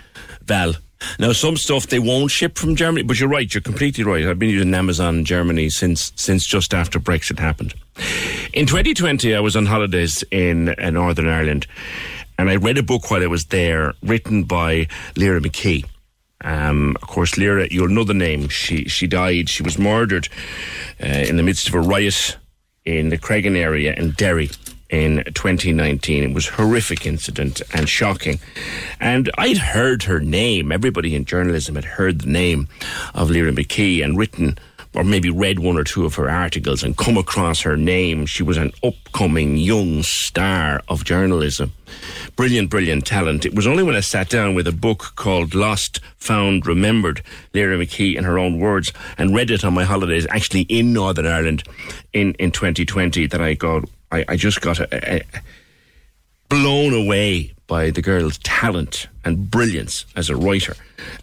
Val. 0.44 0.74
Now, 1.20 1.34
some 1.34 1.58
stuff 1.58 1.88
they 1.88 2.00
won't 2.00 2.32
ship 2.32 2.58
from 2.58 2.76
Germany, 2.76 3.04
but 3.04 3.20
you're 3.20 3.30
right. 3.30 3.54
You're 3.54 3.62
completely 3.62 4.04
right. 4.04 4.26
I've 4.26 4.40
been 4.40 4.50
using 4.50 4.74
Amazon 4.74 5.26
Germany 5.26 5.70
since 5.70 6.14
since 6.16 6.46
just 6.46 6.74
after 6.74 7.00
Brexit 7.00 7.40
happened. 7.40 7.74
In 8.54 8.66
2020, 8.66 9.36
I 9.36 9.40
was 9.40 9.56
on 9.56 9.66
holidays 9.66 10.24
in 10.32 10.70
uh, 10.70 10.90
Northern 10.90 11.28
Ireland, 11.28 11.68
and 12.44 12.50
I 12.50 12.58
read 12.58 12.78
a 12.78 12.84
book 12.84 13.10
while 13.10 13.24
I 13.24 13.28
was 13.28 13.46
there, 13.46 13.94
written 14.04 14.44
by 14.44 14.90
Lyra 15.16 15.40
McKee. 15.40 15.86
Um, 16.42 16.98
of 17.02 17.08
course, 17.08 17.38
Lyra, 17.38 17.70
you'll 17.72 17.88
know 17.88 18.04
the 18.04 18.14
name. 18.14 18.50
She 18.50 18.84
she 18.90 19.08
died. 19.08 19.48
She 19.48 19.64
was 19.64 19.80
murdered 19.80 20.28
uh, 21.02 21.08
in 21.08 21.38
the 21.38 21.44
midst 21.44 21.70
of 21.70 21.74
a 21.74 21.80
riot 21.80 22.36
in 22.84 23.08
the 23.08 23.18
Creggan 23.18 23.56
area 23.56 23.94
in 23.94 24.12
Derry 24.12 24.50
in 24.90 25.24
2019. 25.34 26.22
It 26.22 26.34
was 26.34 26.50
a 26.50 26.52
horrific 26.52 27.06
incident 27.06 27.62
and 27.74 27.88
shocking. 27.88 28.42
And 29.00 29.32
I'd 29.38 29.60
heard 29.60 30.04
her 30.04 30.20
name. 30.20 30.74
Everybody 30.74 31.16
in 31.16 31.24
journalism 31.24 31.76
had 31.76 31.86
heard 31.86 32.20
the 32.20 32.30
name 32.30 32.68
of 33.14 33.32
Lyra 33.32 33.54
McKee 33.54 34.04
and 34.04 34.18
written 34.18 34.58
or 34.96 35.04
maybe 35.04 35.30
read 35.30 35.60
one 35.60 35.78
or 35.78 35.84
two 35.84 36.06
of 36.06 36.16
her 36.16 36.30
articles 36.30 36.84
and 36.84 36.98
come 36.98 37.18
across 37.18 37.62
her 37.62 37.76
name. 37.76 38.26
She 38.26 38.44
was 38.44 38.58
an 38.58 38.72
upcoming 38.84 39.58
young 39.58 40.04
star 40.04 40.82
of 40.88 41.04
journalism. 41.04 41.74
Brilliant, 42.36 42.72
brilliant 42.72 43.06
talent. 43.06 43.46
It 43.46 43.54
was 43.54 43.68
only 43.68 43.84
when 43.84 43.96
I 43.96 44.00
sat 44.00 44.28
down 44.28 44.56
with 44.56 44.68
a 44.68 44.72
book 44.72 45.14
called 45.16 45.54
Lost, 45.54 46.00
Found, 46.18 46.66
Remembered, 46.66 47.22
Lyra 47.54 47.78
McKee 47.78 48.16
in 48.16 48.24
her 48.24 48.40
own 48.40 48.60
words, 48.60 48.92
and 49.20 49.36
read 49.36 49.52
it 49.52 49.64
on 49.64 49.76
my 49.76 49.84
holidays, 49.84 50.26
actually 50.32 50.62
in 50.62 50.94
Northern 50.94 51.28
Ireland 51.28 51.64
in, 52.12 52.34
in 52.36 52.52
2020, 52.52 53.28
that 53.28 53.40
I 53.40 53.54
got, 53.54 53.84
I, 54.12 54.26
I 54.28 54.36
just 54.36 54.62
got 54.62 54.80
a, 54.80 55.16
a, 55.16 55.22
blown 56.50 56.94
away 56.94 57.54
by 57.68 57.90
the 57.90 58.02
girl's 58.02 58.38
talent 58.40 59.08
and 59.26 59.50
brilliance 59.50 60.06
as 60.16 60.30
a 60.30 60.36
writer. 60.36 60.76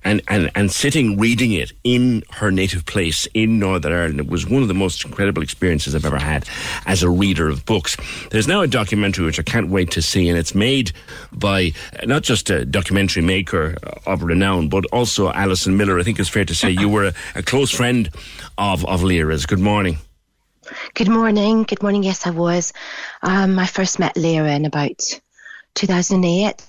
And, 0.05 0.23
and, 0.27 0.51
and 0.55 0.73
sitting 0.73 1.19
reading 1.19 1.53
it 1.53 1.73
in 1.85 2.25
her 2.31 2.51
native 2.51 2.87
place 2.87 3.29
in 3.35 3.59
Northern 3.59 3.93
Ireland, 3.93 4.21
it 4.21 4.29
was 4.29 4.49
one 4.49 4.63
of 4.63 4.69
the 4.69 4.75
most 4.75 5.05
incredible 5.05 5.43
experiences 5.43 5.95
I've 5.95 6.05
ever 6.05 6.19
had 6.19 6.49
as 6.87 7.03
a 7.03 7.11
reader 7.11 7.49
of 7.49 7.65
books. 7.67 7.97
There's 8.31 8.49
now 8.49 8.63
a 8.63 8.67
documentary 8.67 9.27
which 9.27 9.39
I 9.39 9.43
can't 9.43 9.69
wait 9.69 9.91
to 9.93 10.03
see, 10.03 10.29
and 10.29 10.39
it's 10.39 10.55
made 10.55 10.93
by 11.31 11.73
not 12.05 12.23
just 12.23 12.51
a 12.51 12.65
documentary 12.65 13.23
maker 13.23 13.77
of 14.07 14.23
renown, 14.23 14.69
but 14.69 14.87
also 14.87 15.31
Alison 15.33 15.77
Miller. 15.77 15.99
I 15.99 16.03
think 16.03 16.19
it's 16.19 16.29
fair 16.29 16.45
to 16.47 16.55
say 16.55 16.71
you 16.71 16.89
were 16.89 17.05
a, 17.05 17.15
a 17.35 17.43
close 17.43 17.71
friend 17.71 18.11
of, 18.59 18.85
of 18.87 19.03
Lyra's. 19.03 19.47
Good 19.47 19.61
morning. 19.61 19.99
Good 20.95 21.09
morning. 21.09 21.65
Good 21.65 21.83
morning. 21.83 22.05
Yes, 22.05 22.27
I 22.27 22.31
was. 22.31 22.73
Um, 23.23 23.59
I 23.59 23.67
first 23.67 23.99
met 23.99 24.17
Lyra 24.17 24.53
in 24.53 24.67
about 24.67 25.21
2008. 25.75 26.63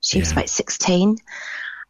She 0.00 0.20
was 0.20 0.30
about 0.30 0.48
16. 0.48 1.16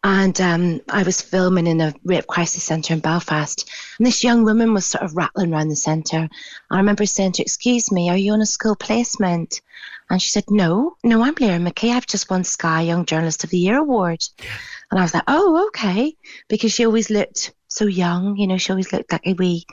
And 0.02 0.40
um, 0.40 0.80
I 0.88 1.02
was 1.02 1.20
filming 1.20 1.66
in 1.66 1.80
a 1.80 1.92
rape 2.04 2.26
crisis 2.26 2.64
centre 2.64 2.94
in 2.94 3.00
Belfast. 3.00 3.68
And 3.98 4.06
this 4.06 4.24
young 4.24 4.44
woman 4.44 4.72
was 4.72 4.86
sort 4.86 5.04
of 5.04 5.16
rattling 5.16 5.52
around 5.52 5.68
the 5.68 5.76
centre. 5.76 6.28
I 6.70 6.76
remember 6.78 7.04
saying 7.04 7.32
to 7.32 7.42
her, 7.42 7.44
Excuse 7.44 7.92
me, 7.92 8.08
are 8.08 8.16
you 8.16 8.32
on 8.32 8.40
a 8.40 8.46
school 8.46 8.76
placement? 8.76 9.60
And 10.08 10.22
she 10.22 10.30
said, 10.30 10.44
No, 10.50 10.96
no, 11.04 11.22
I'm 11.22 11.34
Lyra 11.38 11.58
McKee. 11.58 11.90
I've 11.90 12.06
just 12.06 12.30
won 12.30 12.44
Sky 12.44 12.82
Young 12.82 13.04
Journalist 13.04 13.44
of 13.44 13.50
the 13.50 13.58
Year 13.58 13.76
award. 13.76 14.24
Yeah. 14.38 14.50
And 14.90 15.00
I 15.00 15.02
was 15.02 15.12
like, 15.12 15.24
Oh, 15.26 15.66
okay. 15.68 16.16
Because 16.48 16.72
she 16.72 16.86
always 16.86 17.10
looked 17.10 17.52
so 17.66 17.84
young, 17.84 18.36
you 18.36 18.46
know, 18.46 18.56
she 18.56 18.72
always 18.72 18.92
looked 18.92 19.12
like 19.12 19.26
a 19.26 19.34
wee 19.34 19.66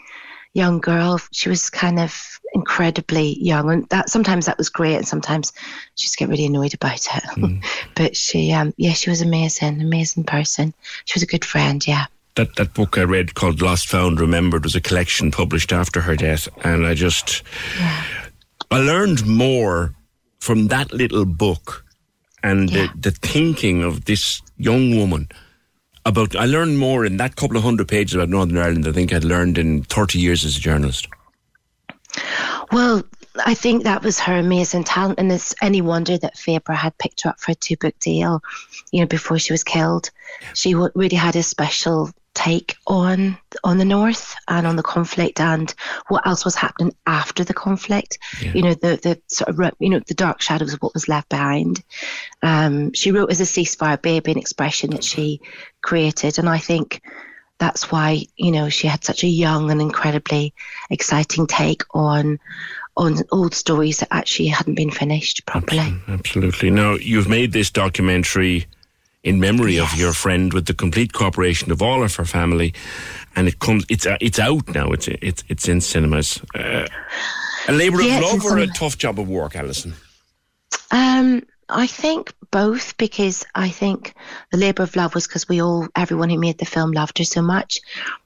young 0.55 0.79
girl. 0.79 1.19
She 1.31 1.49
was 1.49 1.69
kind 1.69 1.99
of 1.99 2.39
incredibly 2.53 3.37
young, 3.39 3.69
and 3.69 3.89
that 3.89 4.09
sometimes 4.09 4.47
that 4.47 4.57
was 4.57 4.69
great, 4.69 4.95
and 4.95 5.07
sometimes 5.07 5.53
she 5.95 6.07
just 6.07 6.17
get 6.17 6.29
really 6.29 6.45
annoyed 6.45 6.73
about 6.73 7.05
it. 7.05 7.23
Mm. 7.35 7.63
but 7.95 8.17
she, 8.17 8.51
um, 8.51 8.73
yeah, 8.77 8.93
she 8.93 9.09
was 9.09 9.21
amazing, 9.21 9.81
amazing 9.81 10.23
person. 10.23 10.73
She 11.03 11.15
was 11.15 11.23
a 11.23 11.27
good 11.27 11.45
friend. 11.45 11.85
Yeah. 11.85 12.05
That 12.35 12.55
that 12.55 12.73
book 12.73 12.97
I 12.97 13.03
read 13.03 13.35
called 13.35 13.61
Lost, 13.61 13.87
Found, 13.89 14.19
Remembered 14.19 14.63
was 14.63 14.75
a 14.75 14.81
collection 14.81 15.31
published 15.31 15.71
after 15.71 16.01
her 16.01 16.15
death, 16.15 16.47
and 16.63 16.85
I 16.85 16.93
just 16.93 17.43
I 18.71 18.79
learned 18.79 19.25
more 19.27 19.93
from 20.39 20.67
that 20.67 20.91
little 20.91 21.25
book 21.25 21.85
and 22.43 22.69
the, 22.69 22.89
the 22.95 23.09
thinking 23.09 23.81
of 23.81 24.05
this 24.05 24.41
young 24.57 24.95
woman 24.95 25.27
about 26.05 26.35
I 26.35 26.45
learned 26.45 26.77
more 26.77 27.05
in 27.05 27.17
that 27.17 27.35
couple 27.35 27.57
of 27.57 27.63
hundred 27.63 27.87
pages 27.87 28.15
about 28.15 28.29
Northern 28.29 28.57
Ireland 28.57 28.83
than 28.83 28.91
I 28.91 28.95
think 28.95 29.13
I'd 29.13 29.23
learned 29.23 29.57
in 29.57 29.83
thirty 29.83 30.19
years 30.19 30.45
as 30.45 30.57
a 30.57 30.59
journalist. 30.59 31.07
Well, 32.71 33.03
I 33.45 33.53
think 33.53 33.83
that 33.83 34.03
was 34.03 34.19
her 34.19 34.37
amazing 34.37 34.85
talent, 34.85 35.19
and 35.19 35.31
it's 35.31 35.53
any 35.61 35.81
wonder 35.81 36.17
that 36.17 36.37
Faber 36.37 36.73
had 36.73 36.97
picked 36.97 37.21
her 37.21 37.31
up 37.31 37.39
for 37.39 37.51
a 37.51 37.55
two 37.55 37.75
book 37.77 37.97
deal, 37.99 38.41
you 38.91 39.01
know, 39.01 39.07
before 39.07 39.39
she 39.39 39.53
was 39.53 39.63
killed. 39.63 40.09
She 40.53 40.73
really 40.73 41.17
had 41.17 41.35
a 41.35 41.43
special 41.43 42.11
take 42.35 42.75
on 42.85 43.37
on 43.63 43.77
the 43.77 43.85
north 43.85 44.35
and 44.47 44.67
on 44.67 44.75
the 44.75 44.83
conflict 44.83 45.39
and 45.39 45.73
what 46.09 46.27
else 46.27 46.45
was 46.45 46.53
happening 46.53 46.93
after 47.07 47.43
the 47.43 47.53
conflict 47.53 48.19
you 48.53 48.61
know 48.61 48.73
the 48.73 48.99
the 49.01 49.19
sort 49.27 49.49
of 49.49 49.73
you 49.79 49.89
know 49.89 49.99
the 50.05 50.13
dark 50.13 50.41
shadows 50.41 50.73
of 50.73 50.79
what 50.81 50.93
was 50.93 51.07
left 51.07 51.29
behind 51.29 51.81
um, 52.43 52.93
she 52.93 53.11
wrote 53.11 53.31
as 53.31 53.41
a 53.41 53.45
ceasefire 53.45 53.99
baby 53.99 54.33
an 54.33 54.37
expression 54.37 54.91
that 54.91 55.03
she 55.03 55.39
created 55.81 56.37
and 56.37 56.49
i 56.49 56.57
think 56.57 57.01
that's 57.57 57.89
why 57.89 58.21
you 58.35 58.51
know 58.51 58.69
she 58.69 58.87
had 58.87 59.03
such 59.03 59.23
a 59.23 59.27
young 59.27 59.71
and 59.71 59.81
incredibly 59.81 60.53
exciting 60.89 61.47
take 61.47 61.83
on 61.91 62.37
on 62.97 63.17
old 63.31 63.53
stories 63.53 63.99
that 63.99 64.07
actually 64.11 64.47
hadn't 64.47 64.75
been 64.75 64.89
finished 64.89 65.45
properly. 65.45 65.95
Absolutely. 66.07 66.69
Now, 66.69 66.93
you've 66.93 67.27
made 67.27 67.51
this 67.51 67.69
documentary 67.69 68.67
in 69.25 69.39
memory 69.39 69.73
yes. 69.73 69.91
of 69.91 69.99
your 69.99 70.13
friend 70.13 70.53
with 70.53 70.67
the 70.67 70.73
complete 70.73 71.11
cooperation 71.11 71.71
of 71.71 71.81
all 71.81 72.03
of 72.03 72.15
her 72.15 72.25
family, 72.25 72.73
and 73.35 73.47
it 73.47 73.59
comes. 73.59 73.83
It's 73.89 74.05
uh, 74.05 74.17
it's 74.21 74.39
out 74.39 74.73
now. 74.73 74.91
It's 74.91 75.07
it's 75.07 75.43
it's 75.49 75.67
in 75.67 75.81
cinemas. 75.81 76.39
Uh, 76.53 76.87
a 77.67 77.73
labour 77.73 78.01
yeah, 78.01 78.17
of 78.17 78.23
love 78.23 78.45
or 78.45 78.57
a 78.59 78.67
tough 78.67 78.97
job 78.97 79.19
of 79.19 79.27
work, 79.27 79.55
Alison? 79.55 79.95
Um, 80.91 81.41
I 81.67 81.87
think 81.87 82.33
both 82.51 82.95
because 82.97 83.43
I 83.55 83.69
think 83.69 84.13
the 84.51 84.57
labour 84.57 84.83
of 84.83 84.95
love 84.95 85.15
was 85.15 85.27
because 85.27 85.49
we 85.49 85.61
all, 85.61 85.87
everyone 85.95 86.29
who 86.29 86.37
made 86.37 86.59
the 86.59 86.65
film 86.65 86.91
loved 86.91 87.17
her 87.17 87.23
so 87.23 87.41
much, 87.41 87.81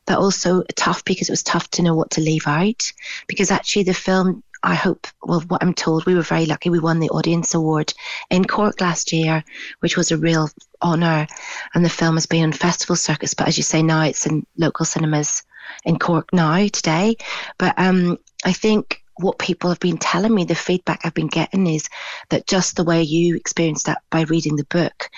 but 0.05 0.17
also 0.17 0.63
tough 0.75 1.05
because 1.05 1.29
it 1.29 1.31
was 1.31 1.43
tough 1.43 1.69
to 1.71 1.81
know 1.81 1.95
what 1.95 2.11
to 2.11 2.21
leave 2.21 2.47
out. 2.47 2.91
Because 3.27 3.49
actually, 3.49 3.83
the 3.83 3.93
film 3.93 4.43
I 4.63 4.75
hope, 4.75 5.07
well, 5.23 5.41
what 5.47 5.63
I'm 5.63 5.73
told, 5.73 6.05
we 6.05 6.15
were 6.15 6.21
very 6.21 6.45
lucky. 6.45 6.69
We 6.69 6.79
won 6.79 6.99
the 6.99 7.09
Audience 7.09 7.53
Award 7.53 7.93
in 8.29 8.45
Cork 8.45 8.81
last 8.81 9.13
year, 9.13 9.43
which 9.79 9.95
was 9.95 10.11
a 10.11 10.17
real 10.17 10.49
honour. 10.81 11.27
And 11.73 11.85
the 11.85 11.89
film 11.89 12.15
has 12.15 12.25
been 12.25 12.43
on 12.43 12.51
festival 12.51 12.95
circuits, 12.95 13.33
but 13.33 13.47
as 13.47 13.57
you 13.57 13.63
say, 13.63 13.81
now 13.81 14.03
it's 14.03 14.25
in 14.25 14.45
local 14.57 14.85
cinemas 14.85 15.43
in 15.85 15.99
Cork 15.99 16.33
now, 16.33 16.67
today. 16.67 17.15
But 17.57 17.73
um, 17.77 18.17
I 18.43 18.53
think 18.53 19.03
what 19.17 19.37
people 19.37 19.69
have 19.69 19.79
been 19.79 19.97
telling 19.97 20.33
me, 20.33 20.45
the 20.45 20.55
feedback 20.55 21.01
I've 21.03 21.13
been 21.13 21.27
getting 21.27 21.67
is 21.67 21.89
that 22.29 22.47
just 22.47 22.75
the 22.75 22.83
way 22.83 23.03
you 23.03 23.35
experienced 23.35 23.85
that 23.85 24.01
by 24.09 24.21
reading 24.23 24.55
the 24.55 24.65
book, 24.65 25.09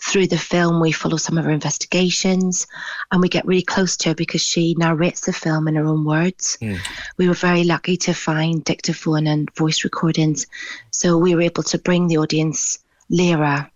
through 0.00 0.28
the 0.28 0.38
film, 0.38 0.80
we 0.80 0.92
follow 0.92 1.16
some 1.16 1.38
of 1.38 1.44
her 1.44 1.50
investigations 1.50 2.66
and 3.10 3.20
we 3.20 3.28
get 3.28 3.46
really 3.46 3.62
close 3.62 3.96
to 3.98 4.10
her 4.10 4.14
because 4.14 4.40
she 4.40 4.74
narrates 4.78 5.22
the 5.22 5.32
film 5.32 5.66
in 5.68 5.74
her 5.74 5.86
own 5.86 6.04
words. 6.04 6.56
Mm. 6.60 6.78
We 7.16 7.28
were 7.28 7.34
very 7.34 7.64
lucky 7.64 7.96
to 7.98 8.14
find 8.14 8.64
dictaphone 8.64 9.26
and 9.26 9.52
voice 9.54 9.84
recordings. 9.84 10.46
So 10.90 11.18
we 11.18 11.34
were 11.34 11.42
able 11.42 11.64
to 11.64 11.78
bring 11.78 12.06
the 12.06 12.18
audience 12.18 12.78
Lyra 13.10 13.70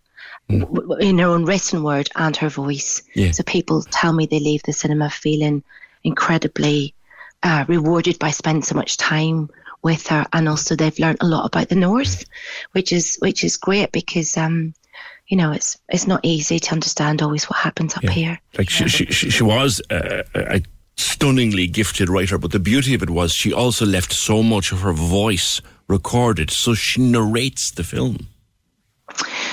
mm. 0.49 1.01
in 1.01 1.19
her 1.19 1.29
own 1.29 1.45
written 1.45 1.83
word 1.83 2.09
and 2.15 2.37
her 2.37 2.49
voice. 2.49 3.03
Yeah. 3.15 3.33
So 3.33 3.43
people 3.43 3.83
tell 3.83 4.13
me 4.13 4.27
they 4.27 4.41
leave 4.41 4.63
the 4.63 4.73
cinema 4.73 5.11
feeling 5.11 5.65
incredibly 6.05 6.95
uh, 7.43 7.65
rewarded 7.67 8.19
by 8.19 8.31
spending 8.31 8.63
so 8.63 8.77
much 8.77 8.97
time 8.97 9.51
with 9.83 10.07
her, 10.07 10.25
and 10.33 10.49
also 10.49 10.77
they've 10.77 10.99
learned 10.99 11.19
a 11.21 11.27
lot 11.27 11.45
about 11.45 11.69
the 11.69 11.75
north, 11.75 12.25
which 12.71 12.93
is 12.93 13.17
which 13.21 13.43
is 13.43 13.57
great 13.57 13.91
because 13.91 14.37
um, 14.37 14.75
you 15.33 15.39
know 15.39 15.51
it's 15.51 15.79
it's 15.89 16.07
not 16.07 16.21
easy 16.23 16.59
to 16.59 16.73
understand 16.73 17.23
always 17.23 17.49
what 17.49 17.59
happens 17.59 17.97
up 17.97 18.03
yeah. 18.03 18.11
here. 18.11 18.41
Like 18.59 18.69
she, 18.69 18.87
she, 18.87 19.07
she 19.07 19.43
was 19.43 19.81
uh, 19.89 20.25
a 20.35 20.61
stunningly 20.99 21.67
gifted 21.67 22.11
writer, 22.11 22.37
but 22.37 22.53
the 22.53 22.59
beauty 22.59 22.93
of 22.93 23.03
it 23.03 23.09
was 23.09 23.33
she 23.33 23.51
also 23.51 23.87
left 23.87 24.13
so 24.13 24.43
much 24.43 24.73
of 24.73 24.83
her 24.83 24.93
voice 24.93 25.63
recorded, 25.89 26.51
so 26.51 26.75
she 26.75 27.01
narrates 27.01 27.71
the 27.71 27.83
film. 27.83 28.27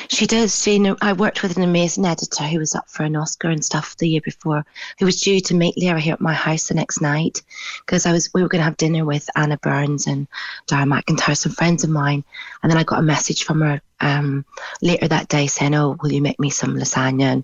She 0.10 0.26
does. 0.26 0.62
She, 0.62 0.80
know, 0.80 0.98
I 1.02 1.14
worked 1.14 1.44
with 1.44 1.56
an 1.56 1.64
amazing 1.64 2.06
editor 2.06 2.44
who 2.44 2.58
was 2.58 2.74
up 2.74 2.90
for 2.90 3.04
an 3.04 3.16
Oscar 3.16 3.50
and 3.50 3.64
stuff 3.64 3.96
the 3.96 4.10
year 4.10 4.22
before, 4.22 4.66
who 4.98 5.06
was 5.06 5.22
due 5.22 5.40
to 5.40 5.54
meet 5.54 5.78
Lyra 5.78 6.00
here 6.00 6.14
at 6.14 6.20
my 6.20 6.34
house 6.34 6.68
the 6.68 6.74
next 6.74 7.00
night 7.00 7.44
because 7.86 8.06
I 8.06 8.12
was 8.12 8.34
we 8.34 8.42
were 8.42 8.50
going 8.50 8.60
to 8.60 8.66
have 8.66 8.78
dinner 8.78 9.06
with 9.06 9.30
Anna 9.36 9.58
Burns 9.58 10.08
and 10.08 10.28
Dara 10.68 10.86
McIntyre, 10.86 11.38
some 11.38 11.52
friends 11.52 11.84
of 11.84 11.92
mine, 11.92 12.24
and 12.62 12.72
then 12.72 12.78
I 12.78 12.84
got 12.84 13.00
a 13.00 13.04
message 13.04 13.44
from 13.44 13.62
her 13.62 13.82
um, 14.02 14.46
later 14.82 15.08
that 15.08 15.30
day 15.30 15.46
saying, 15.48 15.76
"Oh, 15.76 15.96
will 16.02 16.12
you 16.12 16.22
make 16.22 16.40
me 16.40 16.50
some 16.50 16.76
lasagna?" 16.76 17.24
And 17.24 17.44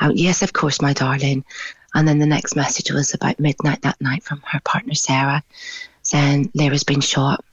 I 0.00 0.08
went, 0.08 0.18
"Yes, 0.18 0.42
of 0.42 0.52
course, 0.52 0.82
my 0.82 0.92
darling." 0.92 1.44
And 1.94 2.06
then 2.06 2.18
the 2.18 2.26
next 2.26 2.56
message 2.56 2.90
was 2.90 3.14
about 3.14 3.40
midnight 3.40 3.82
that 3.82 4.00
night 4.00 4.24
from 4.24 4.42
her 4.46 4.60
partner 4.60 4.94
Sarah, 4.94 5.42
saying 6.02 6.50
Lyra's 6.54 6.84
been 6.84 7.00
shot 7.00 7.44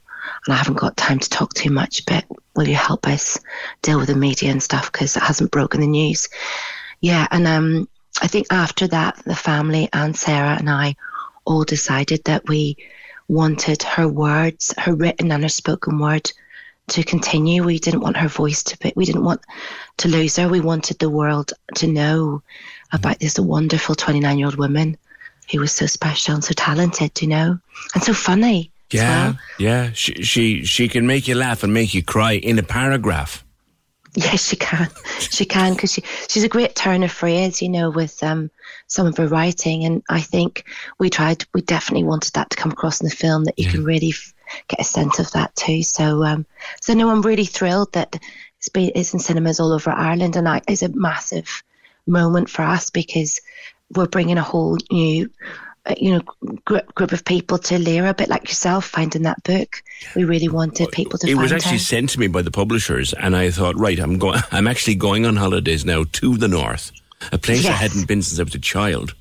and 0.48 0.54
I 0.54 0.58
haven't 0.58 0.78
got 0.78 0.98
time 0.98 1.20
to 1.20 1.30
talk 1.30 1.54
too 1.54 1.70
much, 1.70 2.06
but 2.06 2.26
will 2.56 2.68
you 2.68 2.76
help 2.76 3.08
us 3.08 3.38
deal 3.82 4.00
with 4.00 4.08
the 4.08 4.16
media 4.16 4.50
and 4.52 4.64
stuff 4.64 4.92
because 4.92 5.16
it 5.16 5.24
hasn't 5.24 5.52
broken 5.52 5.82
the 5.82 5.88
news? 5.88 6.30
Yeah, 7.02 7.28
and 7.30 7.46
um, 7.46 7.90
I 8.22 8.28
think 8.28 8.48
after 8.52 8.88
that, 8.88 9.22
the 9.26 9.36
family 9.36 9.90
and 9.94 10.16
Sarah 10.16 10.58
and 10.58 10.70
I 10.70 10.96
all 11.46 11.64
decided 11.64 12.24
that 12.26 12.48
we 12.48 12.78
wanted 13.28 13.84
her 13.84 14.08
words, 14.08 14.74
her 14.78 14.96
written 14.96 15.32
and 15.32 15.44
her 15.44 15.50
spoken 15.50 16.00
word, 16.00 16.32
to 16.88 17.04
continue. 17.04 17.64
We 17.64 17.80
didn't 17.80 18.00
want 18.00 18.18
her 18.18 18.30
voice 18.30 18.64
to 18.64 18.78
be, 18.80 18.94
we 18.96 19.06
didn't 19.06 19.26
want 19.26 19.42
to 19.98 20.08
lose 20.08 20.38
her. 20.38 20.48
We 20.48 20.62
wanted 20.62 21.00
the 21.00 21.10
world 21.10 21.52
to 21.76 21.88
know 21.88 22.42
about 22.94 23.20
this 23.20 23.38
wonderful 23.38 23.96
29 23.96 24.38
year 24.38 24.48
old 24.48 24.56
woman 24.56 24.98
who 25.52 25.60
was 25.60 25.74
so 25.74 25.86
special 25.86 26.36
and 26.36 26.44
so 26.44 26.54
talented, 26.54 27.22
you 27.22 27.28
know, 27.28 27.60
and 27.94 28.04
so 28.04 28.14
funny. 28.14 28.72
Yeah, 28.92 29.26
well. 29.26 29.40
yeah. 29.60 29.92
She, 29.94 30.24
she 30.24 30.64
she 30.66 30.88
can 30.88 31.06
make 31.06 31.28
you 31.28 31.36
laugh 31.36 31.64
and 31.64 31.74
make 31.74 31.94
you 31.94 32.04
cry 32.04 32.34
in 32.34 32.58
a 32.58 32.64
paragraph. 32.64 33.44
Yes, 34.16 34.48
she 34.48 34.56
can. 34.56 34.90
She 35.20 35.46
can 35.46 35.74
because 35.74 35.94
she 35.94 36.04
she's 36.28 36.44
a 36.44 36.50
great 36.50 36.76
turn 36.76 37.04
of 37.04 37.12
phrase, 37.12 37.62
you 37.62 37.70
know, 37.70 37.92
with 37.92 38.24
um, 38.24 38.50
some 38.88 39.06
of 39.06 39.18
her 39.18 39.28
writing. 39.28 39.84
And 39.84 40.02
I 40.10 40.22
think 40.22 40.66
we 40.98 41.10
tried, 41.10 41.46
we 41.54 41.62
definitely 41.62 42.06
wanted 42.06 42.34
that 42.34 42.50
to 42.50 42.58
come 42.58 42.72
across 42.72 43.02
in 43.02 43.08
the 43.08 43.16
film 43.16 43.44
that 43.44 43.60
you 43.60 43.66
yeah. 43.66 43.72
can 43.72 43.84
really 43.84 44.10
f- 44.10 44.34
get 44.68 44.80
a 44.80 44.84
sense 44.84 45.20
of 45.20 45.32
that 45.32 45.56
too. 45.56 45.84
So, 45.84 46.24
um, 46.24 46.46
so 46.82 46.94
no, 46.94 47.10
I'm 47.10 47.22
really 47.22 47.46
thrilled 47.46 47.94
that 47.94 48.18
it's, 48.58 48.70
been, 48.70 48.92
it's 48.96 49.14
in 49.14 49.20
cinemas 49.20 49.60
all 49.60 49.74
over 49.74 49.92
Ireland, 49.92 50.36
and 50.36 50.48
I, 50.48 50.62
it's 50.68 50.82
a 50.82 50.90
massive 50.90 51.64
moment 52.08 52.50
for 52.50 52.64
us 52.64 52.90
because 52.90 53.40
we're 53.94 54.08
bringing 54.08 54.38
a 54.38 54.44
whole 54.44 54.78
new 54.92 55.30
Uh, 55.88 55.94
you 55.98 56.12
know 56.12 56.20
group, 56.66 56.94
group 56.96 57.12
of 57.12 57.24
people 57.24 57.58
to 57.58 57.80
Lyra, 57.80 58.10
a 58.10 58.14
bit 58.14 58.30
like 58.30 58.48
yourself 58.48 58.86
finding 58.86 59.22
that 59.24 59.42
book. 59.44 59.82
We 60.16 60.26
really 60.26 60.50
wanted 60.50 60.92
people 60.92 61.18
to. 61.20 61.30
It 61.30 61.36
was 61.36 61.52
her. 61.52 61.58
actually 61.58 61.78
sent 61.78 62.10
to 62.12 62.20
me 62.20 62.28
by 62.28 62.42
the 62.42 62.52
publishers, 62.52 63.14
and 63.14 63.36
I 63.36 63.52
thought, 63.52 63.80
right, 63.80 63.98
I'm 63.98 64.18
going. 64.18 64.42
I'm 64.52 64.68
actually 64.68 64.96
going 64.96 65.26
on 65.26 65.36
holidays 65.38 65.86
now 65.86 66.04
to 66.14 66.38
the 66.38 66.48
north, 66.48 66.92
a 67.32 67.38
place 67.38 67.64
yes. 67.64 67.74
I 67.74 67.78
hadn't 67.84 68.08
been 68.08 68.22
since 68.22 68.40
I 68.40 68.44
was 68.44 68.56
a 68.56 68.60
child. 68.60 69.16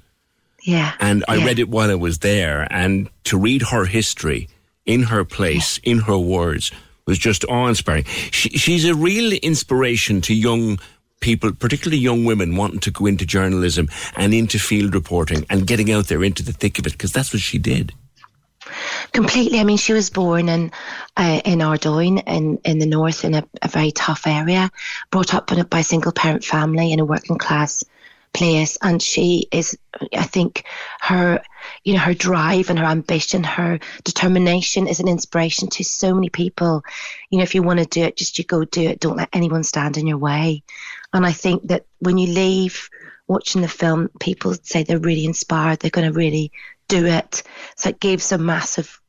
Yeah, 0.62 0.94
and 0.98 1.24
I 1.28 1.36
yeah. 1.36 1.44
read 1.47 1.59
it 1.60 1.68
while 1.68 1.90
I 1.90 1.94
was 1.94 2.18
there, 2.18 2.66
and 2.70 3.09
to 3.24 3.38
read 3.38 3.62
her 3.62 3.84
history 3.84 4.48
in 4.86 5.05
her 5.05 5.24
place, 5.24 5.78
yeah. 5.84 5.93
in 5.93 5.98
her 6.01 6.18
words, 6.18 6.72
was 7.06 7.18
just 7.18 7.44
awe-inspiring. 7.44 8.05
She, 8.32 8.51
she's 8.51 8.84
a 8.84 8.94
real 8.94 9.32
inspiration 9.32 10.20
to 10.22 10.34
young 10.34 10.80
people, 11.20 11.52
particularly 11.52 11.98
young 11.98 12.24
women, 12.24 12.56
wanting 12.56 12.80
to 12.80 12.90
go 12.90 13.06
into 13.06 13.26
journalism 13.26 13.88
and 14.16 14.34
into 14.34 14.59
field 14.59 14.94
reporting 14.94 15.47
and 15.51 15.66
getting 15.66 15.90
out 15.90 16.06
there 16.06 16.24
into 16.24 16.43
the 16.43 16.52
thick 16.52 16.78
of 16.78 16.86
it 16.86 16.93
because 16.93 17.12
that's 17.12 17.32
what 17.32 17.43
she 17.43 17.59
did. 17.59 17.93
Completely. 19.12 19.60
I 19.60 19.64
mean, 19.64 19.76
she 19.76 19.93
was 19.93 20.10
born 20.10 20.48
in 20.48 20.72
uh, 21.16 21.40
in 21.44 21.62
Ardoyne 21.62 22.18
in, 22.18 22.59
in 22.64 22.78
the 22.78 22.86
north 22.86 23.24
in 23.24 23.34
a, 23.34 23.44
a 23.62 23.68
very 23.68 23.93
tough 23.93 24.26
area, 24.26 24.70
brought 25.10 25.34
up 25.34 25.51
a, 25.52 25.64
by 25.64 25.80
a 25.80 25.84
single 25.84 26.12
parent 26.12 26.44
family 26.44 26.93
in 26.93 27.01
a 27.01 27.05
working 27.05 27.38
class 27.38 27.84
place 28.36 28.76
and 28.82 29.01
she 29.01 29.48
is 29.51 29.78
i 30.14 30.22
think 30.22 30.64
her 31.01 31.40
you 31.84 31.94
know 31.94 31.98
her 31.98 32.12
drive 32.12 32.68
and 32.68 32.78
her 32.78 32.84
ambition 32.84 33.43
her 33.43 33.78
determination 34.05 34.86
is 34.86 35.01
an 35.01 35.09
inspiration 35.09 35.68
to 35.68 35.82
so 35.82 36.14
many 36.14 36.28
people 36.28 36.82
you 37.30 37.38
know 37.38 37.44
if 37.44 37.55
you 37.55 37.62
want 37.62 37.78
to 37.78 37.86
do 37.86 38.02
it 38.02 38.16
just 38.16 38.36
you 38.36 38.44
go 38.44 38.62
do 38.64 38.82
it 38.82 39.01
don't 39.01 39.16
let 39.16 39.30
anyone 39.32 39.62
stand 39.62 39.97
in 39.97 40.06
your 40.06 40.18
way 40.18 40.62
and 41.12 41.26
i 41.26 41.32
think 41.32 41.62
that 41.68 41.84
when 41.98 42.18
you 42.18 42.32
leave 42.32 42.88
watching 43.28 43.62
the 43.62 43.68
film 43.68 44.08
people 44.20 44.54
say 44.62 44.82
they're 44.82 44.98
really 44.98 45.24
inspired 45.24 45.78
they're 45.80 45.90
going 45.90 46.06
to 46.06 46.16
really 46.16 46.52
do 46.88 47.06
it 47.06 47.42
so 47.76 47.88
it 47.88 48.00
gives 48.00 48.32
a 48.32 48.38
massive 48.38 49.00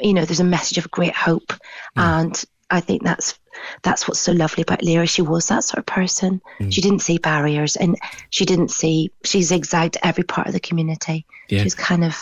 you 0.00 0.12
know 0.12 0.24
there's 0.24 0.40
a 0.40 0.44
message 0.44 0.78
of 0.78 0.90
great 0.90 1.14
hope 1.14 1.48
mm. 1.48 1.58
and 1.96 2.44
I 2.70 2.80
think 2.80 3.02
that's 3.02 3.38
that's 3.82 4.08
what's 4.08 4.20
so 4.20 4.32
lovely 4.32 4.62
about 4.62 4.82
Lyra. 4.82 5.06
She 5.06 5.22
was 5.22 5.48
that 5.48 5.64
sort 5.64 5.78
of 5.78 5.86
person. 5.86 6.40
Mm. 6.58 6.72
She 6.72 6.80
didn't 6.80 7.00
see 7.00 7.18
barriers, 7.18 7.76
and 7.76 7.96
she 8.30 8.44
didn't 8.44 8.70
see 8.70 9.10
she 9.24 9.42
zigzagged 9.42 9.96
every 10.02 10.24
part 10.24 10.46
of 10.46 10.52
the 10.52 10.60
community. 10.60 11.24
Yeah. 11.48 11.60
She 11.60 11.64
was 11.64 11.74
kind 11.74 12.04
of 12.04 12.16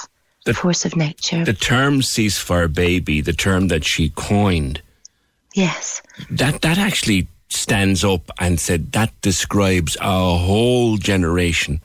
the 0.44 0.54
force 0.54 0.84
of 0.84 0.96
nature. 0.96 1.44
The 1.44 1.52
term 1.52 2.00
"ceasefire 2.00 2.72
baby," 2.72 3.20
the 3.20 3.32
term 3.32 3.68
that 3.68 3.84
she 3.84 4.10
coined. 4.10 4.82
Yes. 5.54 6.02
That 6.30 6.62
that 6.62 6.78
actually 6.78 7.28
stands 7.52 8.04
up 8.04 8.30
and 8.38 8.58
said 8.58 8.92
that 8.92 9.12
describes 9.20 9.96
a 10.00 10.36
whole 10.36 10.96
generation 10.96 11.80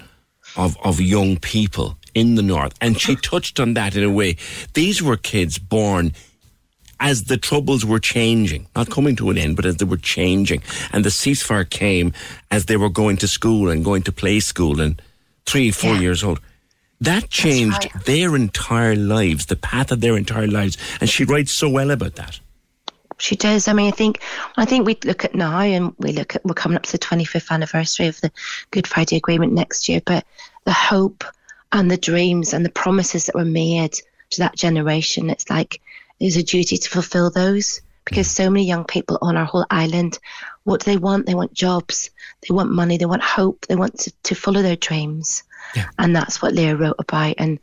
of 0.55 0.77
of 0.83 0.99
young 0.99 1.37
people 1.37 1.97
in 2.13 2.35
the 2.35 2.41
north, 2.41 2.73
and 2.81 2.99
she 2.99 3.15
touched 3.15 3.59
on 3.59 3.75
that 3.75 3.95
in 3.95 4.03
a 4.03 4.09
way. 4.09 4.37
These 4.73 5.03
were 5.03 5.17
kids 5.17 5.59
born 5.59 6.13
as 6.99 7.25
the 7.25 7.37
troubles 7.37 7.85
were 7.85 7.99
changing, 7.99 8.67
not 8.75 8.89
coming 8.89 9.15
to 9.17 9.29
an 9.29 9.37
end, 9.37 9.55
but 9.55 9.65
as 9.65 9.77
they 9.77 9.85
were 9.85 9.97
changing. 9.97 10.63
And 10.91 11.05
the 11.05 11.09
ceasefire 11.09 11.69
came 11.69 12.13
as 12.49 12.65
they 12.65 12.77
were 12.77 12.89
going 12.89 13.17
to 13.17 13.27
school 13.27 13.69
and 13.69 13.85
going 13.85 14.03
to 14.03 14.11
play 14.11 14.39
school 14.39 14.81
and 14.81 14.99
three, 15.45 15.69
four 15.69 15.93
yeah. 15.93 16.01
years 16.01 16.23
old. 16.23 16.39
That 16.99 17.29
changed 17.29 17.87
right. 17.93 18.05
their 18.05 18.35
entire 18.35 18.95
lives, 18.95 19.45
the 19.45 19.55
path 19.55 19.91
of 19.91 20.01
their 20.01 20.17
entire 20.17 20.47
lives. 20.47 20.77
And 20.99 21.07
she 21.07 21.23
writes 21.23 21.53
so 21.55 21.69
well 21.69 21.91
about 21.91 22.15
that. 22.15 22.39
She 23.19 23.35
does. 23.35 23.67
I 23.67 23.73
mean, 23.73 23.87
I 23.87 23.95
think 23.95 24.21
I 24.57 24.65
think 24.65 24.85
we 24.85 24.97
look 25.03 25.25
at 25.25 25.35
now, 25.35 25.59
and 25.59 25.93
we 25.97 26.11
look 26.11 26.35
at 26.35 26.45
we're 26.45 26.53
coming 26.53 26.75
up 26.75 26.83
to 26.83 26.91
the 26.91 26.99
25th 26.99 27.51
anniversary 27.51 28.07
of 28.07 28.21
the 28.21 28.31
Good 28.71 28.87
Friday 28.87 29.17
Agreement 29.17 29.53
next 29.53 29.89
year. 29.89 30.01
But 30.05 30.25
the 30.65 30.73
hope 30.73 31.23
and 31.71 31.89
the 31.89 31.97
dreams 31.97 32.53
and 32.53 32.63
the 32.63 32.69
promises 32.69 33.25
that 33.25 33.35
were 33.35 33.45
made 33.45 33.93
to 34.31 34.39
that 34.39 34.55
generation. 34.55 35.29
It's 35.29 35.49
like 35.49 35.81
there's 36.19 36.37
a 36.37 36.43
duty 36.43 36.77
to 36.77 36.89
fulfill 36.89 37.29
those 37.29 37.81
because 38.05 38.29
so 38.29 38.49
many 38.49 38.65
young 38.65 38.85
people 38.85 39.17
on 39.21 39.35
our 39.35 39.45
whole 39.45 39.65
island, 39.69 40.17
what 40.63 40.81
do 40.81 40.91
they 40.91 40.97
want? 40.97 41.25
They 41.25 41.35
want 41.35 41.53
jobs, 41.53 42.09
they 42.47 42.53
want 42.53 42.71
money, 42.71 42.97
they 42.97 43.05
want 43.05 43.21
hope, 43.21 43.65
they 43.67 43.75
want 43.75 43.99
to, 43.99 44.13
to 44.23 44.35
follow 44.35 44.61
their 44.61 44.77
dreams. 44.77 45.43
Yeah. 45.75 45.85
And 45.99 46.15
that's 46.15 46.41
what 46.41 46.53
Leah 46.53 46.77
wrote 46.77 46.95
about. 46.99 47.35
And 47.37 47.59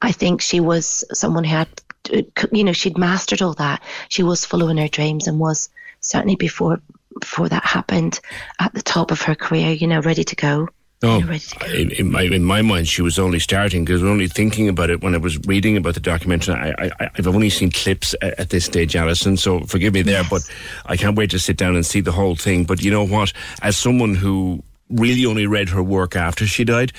I 0.00 0.12
think 0.12 0.40
she 0.40 0.60
was 0.60 1.04
someone 1.12 1.44
who 1.44 1.50
had, 1.50 1.68
Uh, 2.10 2.46
you 2.52 2.64
know, 2.64 2.72
she'd 2.72 2.98
mastered 2.98 3.42
all 3.42 3.54
that. 3.54 3.82
She 4.08 4.22
was 4.22 4.44
following 4.44 4.78
her 4.78 4.88
dreams 4.88 5.26
and 5.26 5.38
was 5.38 5.68
certainly 6.00 6.36
before 6.36 6.80
before 7.20 7.48
that 7.48 7.64
happened 7.64 8.20
at 8.60 8.72
the 8.74 8.82
top 8.82 9.10
of 9.10 9.22
her 9.22 9.34
career, 9.34 9.72
you 9.72 9.86
know, 9.86 10.00
ready 10.00 10.22
to 10.22 10.36
go. 10.36 10.68
Oh, 11.00 11.20
no, 11.20 11.38
in, 11.72 11.92
in, 11.92 12.10
my 12.10 12.22
in 12.22 12.42
my 12.42 12.60
mind, 12.60 12.88
she 12.88 13.02
was 13.02 13.20
only 13.20 13.38
starting 13.38 13.84
because 13.84 14.02
only 14.02 14.26
thinking 14.26 14.68
about 14.68 14.90
it 14.90 15.00
when 15.00 15.14
I 15.14 15.18
was 15.18 15.38
reading 15.46 15.76
about 15.76 15.94
the 15.94 16.00
documentary. 16.00 16.56
I, 16.56 16.90
I 16.98 17.10
I've 17.16 17.28
only 17.28 17.50
seen 17.50 17.70
clips 17.70 18.16
at, 18.20 18.40
at 18.40 18.50
this 18.50 18.64
stage, 18.64 18.96
Alison. 18.96 19.36
So 19.36 19.60
forgive 19.60 19.94
me 19.94 20.02
there, 20.02 20.24
but 20.28 20.42
I 20.86 20.96
can't 20.96 21.16
wait 21.16 21.30
to 21.30 21.38
sit 21.38 21.56
down 21.56 21.76
and 21.76 21.86
see 21.86 22.00
the 22.00 22.10
whole 22.10 22.34
thing. 22.34 22.64
But 22.64 22.82
you 22.82 22.90
know 22.90 23.06
what? 23.06 23.32
As 23.62 23.76
someone 23.76 24.16
who 24.16 24.64
really 24.90 25.24
only 25.24 25.46
read 25.46 25.68
her 25.68 25.84
work 25.84 26.16
after 26.16 26.46
she 26.46 26.64
died, 26.64 26.92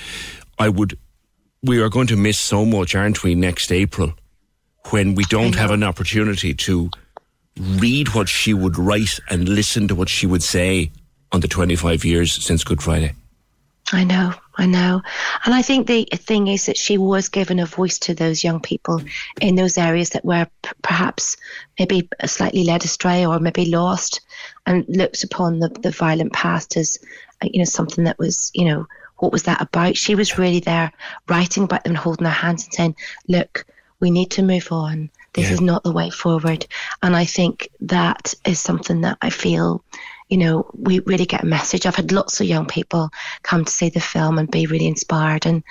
I 0.58 0.70
would. 0.70 0.98
We 1.62 1.82
are 1.82 1.90
going 1.90 2.06
to 2.06 2.16
miss 2.16 2.38
so 2.38 2.64
much, 2.64 2.94
aren't 2.94 3.22
we? 3.22 3.34
Next 3.34 3.70
April, 3.70 4.14
when 4.86 5.14
we 5.14 5.24
don't 5.24 5.54
have 5.54 5.70
an 5.70 5.82
opportunity 5.82 6.54
to 6.54 6.90
read 7.58 8.14
what 8.14 8.28
she 8.28 8.54
would 8.54 8.78
write 8.78 9.18
and 9.28 9.48
listen 9.48 9.88
to 9.88 9.94
what 9.94 10.08
she 10.08 10.26
would 10.26 10.42
say 10.42 10.90
on 11.32 11.40
the 11.40 11.48
25 11.48 12.04
years 12.04 12.32
since 12.44 12.64
Good 12.64 12.82
Friday. 12.82 13.14
I 13.92 14.04
know, 14.04 14.32
I 14.56 14.66
know. 14.66 15.02
And 15.44 15.54
I 15.54 15.62
think 15.62 15.86
the 15.88 16.04
thing 16.12 16.46
is 16.46 16.66
that 16.66 16.76
she 16.76 16.96
was 16.96 17.28
given 17.28 17.58
a 17.58 17.66
voice 17.66 17.98
to 18.00 18.14
those 18.14 18.44
young 18.44 18.60
people 18.60 19.02
in 19.40 19.56
those 19.56 19.76
areas 19.76 20.10
that 20.10 20.24
were 20.24 20.46
p- 20.62 20.70
perhaps 20.82 21.36
maybe 21.78 22.08
slightly 22.24 22.62
led 22.62 22.84
astray 22.84 23.26
or 23.26 23.40
maybe 23.40 23.66
lost 23.66 24.20
and 24.66 24.84
looked 24.88 25.24
upon 25.24 25.58
the, 25.58 25.68
the 25.68 25.90
violent 25.90 26.32
past 26.32 26.76
as, 26.76 26.98
uh, 27.42 27.48
you 27.52 27.58
know, 27.58 27.64
something 27.64 28.04
that 28.04 28.18
was, 28.18 28.52
you 28.54 28.64
know, 28.64 28.86
what 29.18 29.32
was 29.32 29.42
that 29.44 29.60
about? 29.60 29.96
She 29.96 30.14
was 30.14 30.38
really 30.38 30.60
there 30.60 30.92
writing 31.28 31.64
about 31.64 31.82
them 31.82 31.92
and 31.92 31.98
holding 31.98 32.24
their 32.24 32.32
hands 32.32 32.64
and 32.64 32.74
saying, 32.74 32.96
look, 33.28 33.66
we 34.00 34.10
need 34.10 34.30
to 34.32 34.42
move 34.42 34.72
on. 34.72 35.10
This 35.32 35.46
Yeah. 35.48 35.54
is 35.54 35.60
not 35.60 35.84
the 35.84 35.92
way 35.92 36.10
forward. 36.10 36.66
And 37.02 37.14
I 37.14 37.24
think 37.24 37.68
that 37.80 38.34
is 38.44 38.58
something 38.58 39.02
that 39.02 39.18
I 39.22 39.30
feel, 39.30 39.84
you 40.28 40.38
know, 40.38 40.66
we 40.74 40.98
really 41.00 41.26
get 41.26 41.42
a 41.44 41.46
message. 41.46 41.86
I've 41.86 41.96
had 41.96 42.12
lots 42.12 42.40
of 42.40 42.46
young 42.46 42.66
people 42.66 43.10
come 43.42 43.64
to 43.64 43.72
see 43.72 43.90
the 43.90 44.00
film 44.00 44.38
and 44.38 44.50
be 44.50 44.66
really 44.66 44.86
inspired 44.86 45.46
and, 45.46 45.62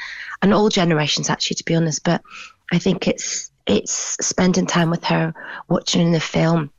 and 0.41 0.53
all 0.53 0.69
generations 0.69 1.29
actually, 1.29 1.55
to 1.55 1.65
be 1.65 1.75
honest. 1.75 2.03
But 2.03 2.21
I 2.71 2.79
think 2.79 3.07
it's, 3.07 3.51
it's 3.67 4.17
spending 4.25 4.65
time 4.65 4.89
with 4.89 5.03
her, 5.05 5.33
watching 5.67 6.11
the 6.11 6.19
film 6.19 6.71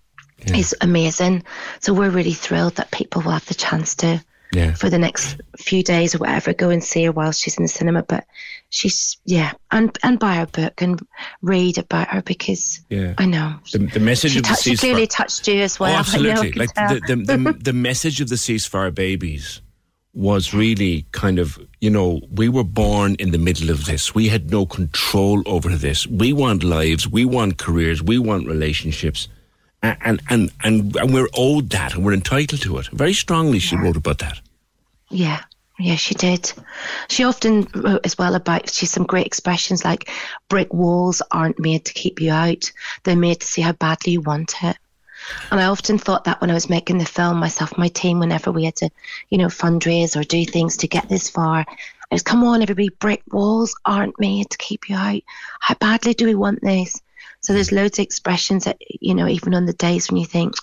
is 0.54 0.74
amazing. 0.80 1.42
So 1.80 1.92
we're 1.92 2.08
really 2.08 2.32
thrilled 2.32 2.76
that 2.76 2.90
people 2.90 3.20
will 3.20 3.32
have 3.32 3.44
the 3.46 3.54
chance 3.54 3.94
to, 3.96 4.24
Yeah. 4.52 4.72
for 4.72 4.88
the 4.88 4.98
next 4.98 5.36
few 5.58 5.82
days 5.82 6.14
or 6.14 6.18
whatever, 6.18 6.54
go 6.54 6.70
and 6.70 6.82
see 6.82 7.04
her 7.04 7.12
while 7.12 7.32
she's 7.32 7.58
in 7.58 7.64
the 7.64 7.68
cinema. 7.68 8.02
But 8.02 8.24
she's 8.70 9.18
yeah, 9.24 9.52
and 9.70 9.96
and 10.02 10.18
buy 10.18 10.36
her 10.36 10.46
book 10.46 10.80
and 10.82 11.00
read 11.42 11.76
about 11.78 12.08
her 12.08 12.22
because 12.22 12.80
Yeah. 12.88 13.14
I 13.18 13.26
know 13.26 13.56
The, 13.72 13.78
the 13.78 14.00
message 14.00 14.32
she, 14.32 14.38
of 14.38 14.44
the 14.44 14.48
touched, 14.48 14.62
she 14.62 14.70
ceasefire. 14.72 14.78
clearly 14.80 15.06
touched 15.06 15.46
you 15.48 15.60
as 15.60 15.78
well. 15.78 15.92
Oh, 15.92 15.96
absolutely. 15.98 16.52
like 16.52 16.74
the, 16.74 17.00
the, 17.06 17.16
the, 17.36 17.52
the 17.60 17.72
message 17.72 18.20
of 18.20 18.28
the 18.28 18.36
ceasefire 18.36 18.94
babies 18.94 19.60
was 20.12 20.52
really 20.52 21.06
kind 21.12 21.38
of, 21.38 21.56
you 21.80 21.88
know, 21.88 22.20
we 22.32 22.48
were 22.48 22.64
born 22.64 23.14
in 23.20 23.30
the 23.30 23.38
middle 23.38 23.70
of 23.70 23.84
this. 23.84 24.12
We 24.12 24.26
had 24.28 24.50
no 24.50 24.66
control 24.66 25.40
over 25.46 25.68
this. 25.76 26.04
We 26.06 26.32
want 26.32 26.64
lives, 26.64 27.06
we 27.06 27.24
want 27.24 27.58
careers, 27.58 28.02
we 28.02 28.18
want 28.18 28.48
relationships. 28.48 29.28
And, 29.82 30.20
and, 30.28 30.50
and, 30.62 30.96
and 30.96 31.14
we're 31.14 31.28
owed 31.34 31.70
that 31.70 31.94
and 31.94 32.04
we're 32.04 32.12
entitled 32.12 32.60
to 32.62 32.78
it. 32.78 32.88
Very 32.88 33.12
strongly, 33.14 33.60
she 33.60 33.76
wrote 33.76 33.96
about 33.96 34.18
that. 34.18 34.40
Yeah, 35.10 35.42
yeah, 35.80 35.96
she 35.96 36.14
did. 36.14 36.52
She 37.08 37.24
often 37.24 37.66
wrote 37.74 38.04
as 38.04 38.18
well 38.18 38.34
about 38.34 38.70
she's 38.70 38.90
some 38.90 39.04
great 39.04 39.26
expressions 39.26 39.84
like 39.84 40.10
brick 40.48 40.72
walls 40.72 41.22
aren't 41.30 41.58
made 41.58 41.84
to 41.86 41.94
keep 41.94 42.20
you 42.20 42.32
out; 42.32 42.70
they're 43.02 43.16
made 43.16 43.40
to 43.40 43.46
see 43.46 43.62
how 43.62 43.72
badly 43.72 44.12
you 44.12 44.20
want 44.20 44.54
it. 44.62 44.76
And 45.50 45.60
I 45.60 45.66
often 45.66 45.98
thought 45.98 46.24
that 46.24 46.40
when 46.40 46.50
I 46.50 46.54
was 46.54 46.70
making 46.70 46.98
the 46.98 47.04
film, 47.04 47.38
myself, 47.38 47.76
my 47.76 47.88
team, 47.88 48.18
whenever 48.18 48.50
we 48.50 48.64
had 48.64 48.76
to, 48.76 48.90
you 49.28 49.38
know, 49.38 49.46
fundraise 49.46 50.18
or 50.18 50.24
do 50.24 50.44
things 50.44 50.78
to 50.78 50.88
get 50.88 51.08
this 51.08 51.28
far, 51.28 51.60
it 51.60 52.14
was 52.14 52.22
come 52.22 52.42
on, 52.44 52.62
everybody, 52.62 52.88
brick 52.88 53.22
walls 53.30 53.74
aren't 53.84 54.18
made 54.18 54.50
to 54.50 54.58
keep 54.58 54.88
you 54.88 54.96
out. 54.96 55.22
How 55.60 55.74
badly 55.74 56.14
do 56.14 56.26
we 56.26 56.34
want 56.34 56.60
this? 56.62 57.00
So 57.40 57.52
there's 57.52 57.72
loads 57.72 57.98
of 57.98 58.02
expressions 58.02 58.64
that, 58.64 58.78
you 58.80 59.14
know, 59.14 59.28
even 59.28 59.54
on 59.54 59.66
the 59.66 59.72
days 59.72 60.10
when 60.10 60.18
you 60.18 60.26
think, 60.26 60.54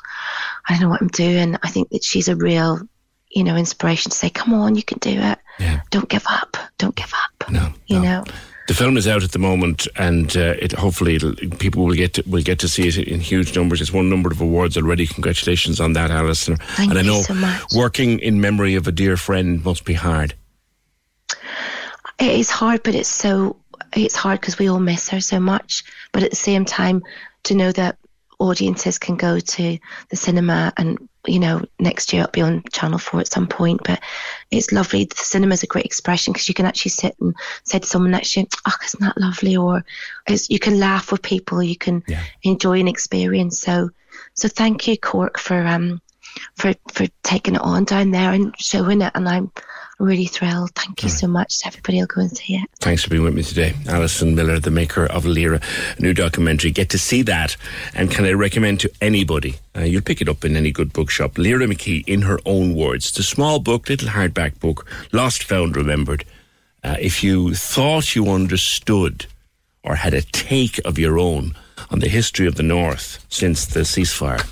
I 0.67 0.73
don't 0.73 0.81
know 0.81 0.89
what 0.89 1.01
I'm 1.01 1.07
doing, 1.07 1.57
I 1.63 1.69
think 1.69 1.89
that 1.89 2.03
she's 2.03 2.27
a 2.27 2.35
real, 2.35 2.87
you 3.31 3.43
know, 3.43 3.55
inspiration 3.55 4.11
to 4.11 4.17
say, 4.17 4.29
come 4.29 4.53
on, 4.53 4.75
you 4.75 4.83
can 4.83 4.99
do 4.99 5.11
it. 5.11 5.39
Yeah. 5.59 5.81
Don't 5.89 6.09
give 6.09 6.23
up. 6.29 6.57
Don't 6.77 6.95
give 6.95 7.13
up. 7.13 7.51
No. 7.51 7.73
You 7.87 8.01
know? 8.01 8.23
The 8.67 8.73
film 8.73 8.97
is 8.97 9.07
out 9.07 9.23
at 9.23 9.31
the 9.31 9.39
moment, 9.39 9.87
and 9.95 10.35
uh, 10.35 10.55
it 10.59 10.73
hopefully 10.73 11.15
it'll, 11.15 11.33
people 11.57 11.85
will 11.85 11.95
get 11.95 12.15
to, 12.15 12.23
will 12.27 12.41
get 12.41 12.59
to 12.59 12.67
see 12.67 12.87
it 12.87 12.97
in 12.97 13.21
huge 13.21 13.55
numbers. 13.55 13.79
It's 13.79 13.93
won 13.93 14.05
a 14.05 14.09
number 14.09 14.29
of 14.29 14.41
awards 14.41 14.75
already. 14.75 15.07
Congratulations 15.07 15.79
on 15.79 15.93
that, 15.93 16.11
Alison. 16.11 16.57
Thank 16.57 16.89
and 16.89 16.99
I 16.99 17.01
know 17.01 17.21
so 17.21 17.77
working 17.77 18.19
in 18.19 18.41
memory 18.41 18.75
of 18.75 18.85
a 18.85 18.91
dear 18.91 19.15
friend 19.15 19.63
must 19.63 19.85
be 19.85 19.93
hard. 19.93 20.33
It 22.19 22.39
is 22.39 22.49
hard, 22.49 22.83
but 22.83 22.93
it's 22.93 23.07
so 23.07 23.55
it's 23.93 24.17
hard 24.17 24.41
because 24.41 24.59
we 24.59 24.67
all 24.67 24.81
miss 24.81 25.07
her 25.09 25.21
so 25.21 25.39
much. 25.39 25.85
But 26.11 26.23
at 26.23 26.31
the 26.31 26.35
same 26.35 26.65
time, 26.65 27.03
to 27.43 27.55
know 27.55 27.71
that 27.71 27.97
audiences 28.39 28.97
can 28.97 29.15
go 29.15 29.39
to 29.39 29.79
the 30.09 30.15
cinema 30.15 30.71
and 30.77 31.09
you 31.25 31.39
know 31.39 31.63
next 31.79 32.13
year 32.13 32.21
it'll 32.23 32.31
be 32.31 32.41
on 32.41 32.63
Channel 32.71 32.99
Four 32.99 33.19
at 33.19 33.31
some 33.31 33.47
point. 33.47 33.81
But 33.83 34.01
it's 34.51 34.71
lovely. 34.71 35.05
The 35.05 35.15
cinema 35.15 35.53
is 35.53 35.63
a 35.63 35.67
great 35.67 35.85
expression 35.85 36.33
because 36.33 36.47
you 36.47 36.53
can 36.53 36.65
actually 36.65 36.91
sit 36.91 37.15
and 37.19 37.35
say 37.63 37.79
to 37.79 37.87
someone 37.87 38.11
next 38.11 38.33
to 38.33 38.41
you, 38.41 38.47
"Oh, 38.65 38.73
isn't 38.85 39.01
that 39.01 39.17
lovely?" 39.17 39.55
Or 39.57 39.83
it's, 40.27 40.49
you 40.49 40.59
can 40.59 40.79
laugh 40.79 41.11
with 41.11 41.21
people. 41.21 41.61
You 41.61 41.77
can 41.77 42.03
enjoy 42.43 42.79
an 42.79 42.87
experience. 42.87 43.59
So, 43.59 43.89
so 44.33 44.47
thank 44.47 44.87
you, 44.87 44.97
Cork, 44.97 45.39
for 45.39 45.65
um 45.65 46.01
for 46.55 46.73
for 46.91 47.07
taking 47.23 47.55
it 47.55 47.61
on 47.61 47.85
down 47.85 48.11
there 48.11 48.31
and 48.31 48.53
showing 48.59 49.01
it. 49.01 49.11
And 49.15 49.27
I'm 49.27 49.51
really 49.99 50.25
thrilled. 50.25 50.71
Thank 50.75 51.03
you 51.03 51.09
so 51.09 51.27
much 51.27 51.59
to 51.59 51.67
everybody 51.67 51.97
who'll 51.97 52.07
go 52.07 52.21
and 52.21 52.37
see 52.37 52.55
it. 52.55 52.69
Thanks 52.79 53.03
for 53.03 53.09
being 53.09 53.23
with 53.23 53.33
me 53.33 53.43
today. 53.43 53.73
Alison 53.87 54.35
Millar, 54.35 54.59
the 54.59 54.71
maker 54.71 55.05
of 55.07 55.25
Lyra, 55.25 55.59
a 55.97 56.01
new 56.01 56.13
documentary. 56.13 56.71
Get 56.71 56.89
to 56.91 56.99
see 56.99 57.23
that. 57.23 57.57
And 57.93 58.11
can 58.11 58.25
I 58.25 58.33
recommend 58.33 58.79
to 58.81 58.91
anybody? 59.01 59.55
Uh, 59.75 59.81
you'll 59.81 60.01
pick 60.01 60.21
it 60.21 60.29
up 60.29 60.45
in 60.45 60.55
any 60.55 60.71
good 60.71 60.93
bookshop. 60.93 61.37
Lyra 61.37 61.65
McKee, 61.65 62.07
in 62.07 62.21
her 62.23 62.39
own 62.45 62.75
words. 62.75 63.09
It's 63.09 63.19
a 63.19 63.23
small 63.23 63.59
book, 63.59 63.89
little 63.89 64.09
hardback 64.09 64.59
book, 64.59 64.85
lost, 65.11 65.43
found, 65.43 65.75
remembered. 65.75 66.25
Uh, 66.83 66.97
if 66.99 67.23
you 67.23 67.53
thought 67.53 68.15
you 68.15 68.29
understood 68.29 69.25
or 69.83 69.95
had 69.95 70.13
a 70.13 70.21
take 70.21 70.79
of 70.85 70.99
your 70.99 71.17
own 71.17 71.55
on 71.89 71.99
the 71.99 72.09
history 72.09 72.45
of 72.47 72.55
the 72.55 72.63
North 72.63 73.25
since 73.29 73.65
the 73.65 73.81
ceasefire, 73.81 74.47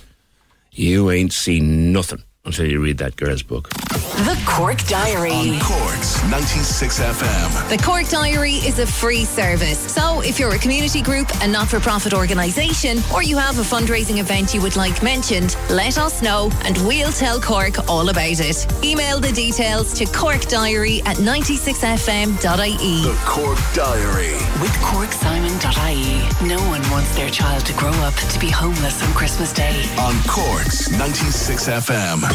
you 0.72 1.12
ain't 1.12 1.32
seen 1.32 1.94
nothing 1.94 2.24
until 2.46 2.66
you 2.66 2.82
read 2.82 2.98
that 3.00 3.16
girl's 3.16 3.44
book. 3.44 3.70
The 3.70 4.42
Cork 4.46 4.78
Diary. 4.88 5.32
On 5.32 5.60
Cork's 5.60 6.24
96 6.30 7.00
FM. 7.00 7.70
The 7.70 7.84
Cork 7.84 8.08
Diary 8.08 8.54
is 8.54 8.80
a 8.80 8.88
free 8.88 9.26
service. 9.26 9.80
So 9.80 10.22
if 10.22 10.40
you're 10.40 10.54
a 10.54 10.58
community 10.60 11.02
group, 11.02 11.28
a 11.42 11.48
not 11.48 11.68
for 11.68 11.80
profit 11.80 12.14
organisation, 12.14 13.00
or 13.14 13.24
you 13.24 13.38
have 13.38 13.60
a 13.60 13.64
fundraising 13.64 14.20
event 14.20 14.54
you 14.54 14.62
would 14.62 14.76
like 14.76 15.02
mentioned, 15.04 15.58
let 15.70 15.98
us 15.98 16.22
know 16.22 16.50
and 16.64 16.78
we'll 16.88 17.12
tell 17.12 17.42
Cork 17.42 17.90
all 17.90 18.10
about 18.10 18.40
it. 18.40 18.84
Email 18.84 19.20
the 19.20 19.32
details 19.32 19.94
to 19.94 20.06
corkdiary 20.06 21.06
at 21.06 21.18
96fm.ie. 21.18 22.36
The 22.38 23.22
Cork 23.26 23.60
Diary. 23.74 24.34
With 24.62 24.72
CorkSimon.ie, 24.82 26.48
no 26.48 26.60
one 26.70 26.82
wants 26.92 27.16
their 27.16 27.30
child 27.30 27.66
to 27.66 27.74
grow 27.74 27.92
up 28.04 28.14
to 28.14 28.40
be 28.40 28.50
homeless 28.50 29.04
on 29.04 29.14
Christmas 29.14 29.52
Day. 29.52 29.84
On 30.00 30.16
Cork's 30.28 30.90
96 30.92 31.68
FM. 31.68 32.35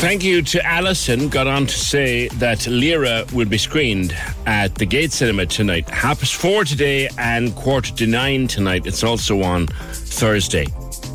Thank 0.00 0.22
you 0.22 0.42
to 0.42 0.64
Alison. 0.64 1.28
Got 1.28 1.48
on 1.48 1.66
to 1.66 1.74
say 1.76 2.28
that 2.38 2.66
Lyra 2.68 3.24
will 3.32 3.48
be 3.48 3.58
screened 3.58 4.16
at 4.46 4.74
the 4.76 4.86
Gate 4.86 5.10
Cinema 5.10 5.44
tonight. 5.46 5.90
Half 5.90 6.20
past 6.20 6.36
four 6.36 6.64
today 6.64 7.08
and 7.18 7.54
quarter 7.56 7.92
to 7.94 8.06
nine 8.06 8.46
tonight. 8.46 8.86
It's 8.86 9.02
also 9.02 9.42
on 9.42 9.66
Thursday. 9.66 10.66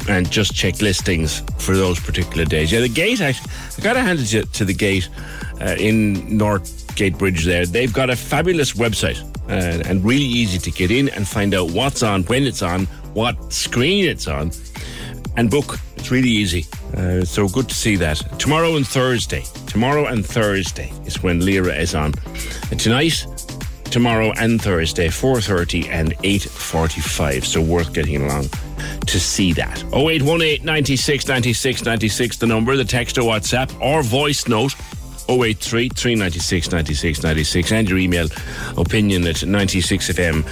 and 0.10 0.30
just 0.30 0.53
check 0.53 0.81
listings 0.81 1.41
for 1.57 1.76
those 1.76 1.99
particular 1.99 2.45
days. 2.45 2.72
Yeah, 2.72 2.81
the 2.81 2.89
gate, 2.89 3.22
I, 3.22 3.30
I 3.30 3.81
got 3.81 3.93
to 3.93 4.01
hand 4.01 4.19
it 4.19 4.53
to, 4.53 4.65
the 4.65 4.73
gate 4.73 5.10
uh, 5.61 5.76
in 5.77 6.38
North 6.38 6.93
Gate 6.95 7.18
Bridge 7.18 7.45
there. 7.45 7.65
They've 7.65 7.93
got 7.93 8.10
a 8.10 8.15
fabulous 8.15 8.73
website 8.73 9.22
uh, 9.49 9.88
and 9.88 10.03
really 10.03 10.26
easy 10.26 10.57
to 10.60 10.72
get 10.72 10.91
in 10.91 11.10
and 11.10 11.27
find 11.27 11.53
out 11.53 11.72
what's 11.72 12.03
on, 12.03 12.23
when 12.23 12.43
it's 12.43 12.61
on, 12.61 12.85
what 13.14 13.53
screen 13.53 14.05
it's 14.05 14.27
on, 14.27 14.51
and 15.38 15.49
book. 15.49 15.80
It's 15.95 16.11
really 16.11 16.30
easy. 16.30 16.65
Uh, 16.95 17.25
so 17.25 17.47
good 17.47 17.69
to 17.69 17.75
see 17.75 17.95
that. 17.97 18.17
Tomorrow 18.39 18.75
and 18.75 18.87
Thursday. 18.87 19.43
Tomorrow 19.67 20.05
and 20.05 20.25
Thursday 20.25 20.91
is 21.05 21.23
when 21.23 21.45
Lyra 21.45 21.75
is 21.75 21.95
on. 21.95 22.13
And 22.71 22.79
tonight, 22.79 23.25
tomorrow 23.85 24.31
and 24.37 24.61
Thursday, 24.61 25.07
4.30 25.07 25.89
and 25.89 26.17
8.45. 26.19 27.45
So 27.45 27.61
worth 27.61 27.93
getting 27.93 28.23
along 28.23 28.49
to 29.07 29.19
see 29.19 29.53
that. 29.53 29.83
0818 29.93 30.65
96 30.65 31.27
96 31.27 31.83
96, 31.83 32.37
the 32.37 32.47
number, 32.47 32.75
the 32.75 32.85
text 32.85 33.17
or 33.17 33.21
WhatsApp 33.21 33.79
or 33.81 34.03
voice 34.03 34.47
note. 34.47 34.75
083 35.29 35.87
396 35.89 36.71
96 36.71 37.23
96 37.23 37.71
and 37.71 37.89
your 37.89 37.97
email 37.97 38.27
opinion 38.77 39.25
at 39.25 39.37
96fm.ie. 39.37 40.43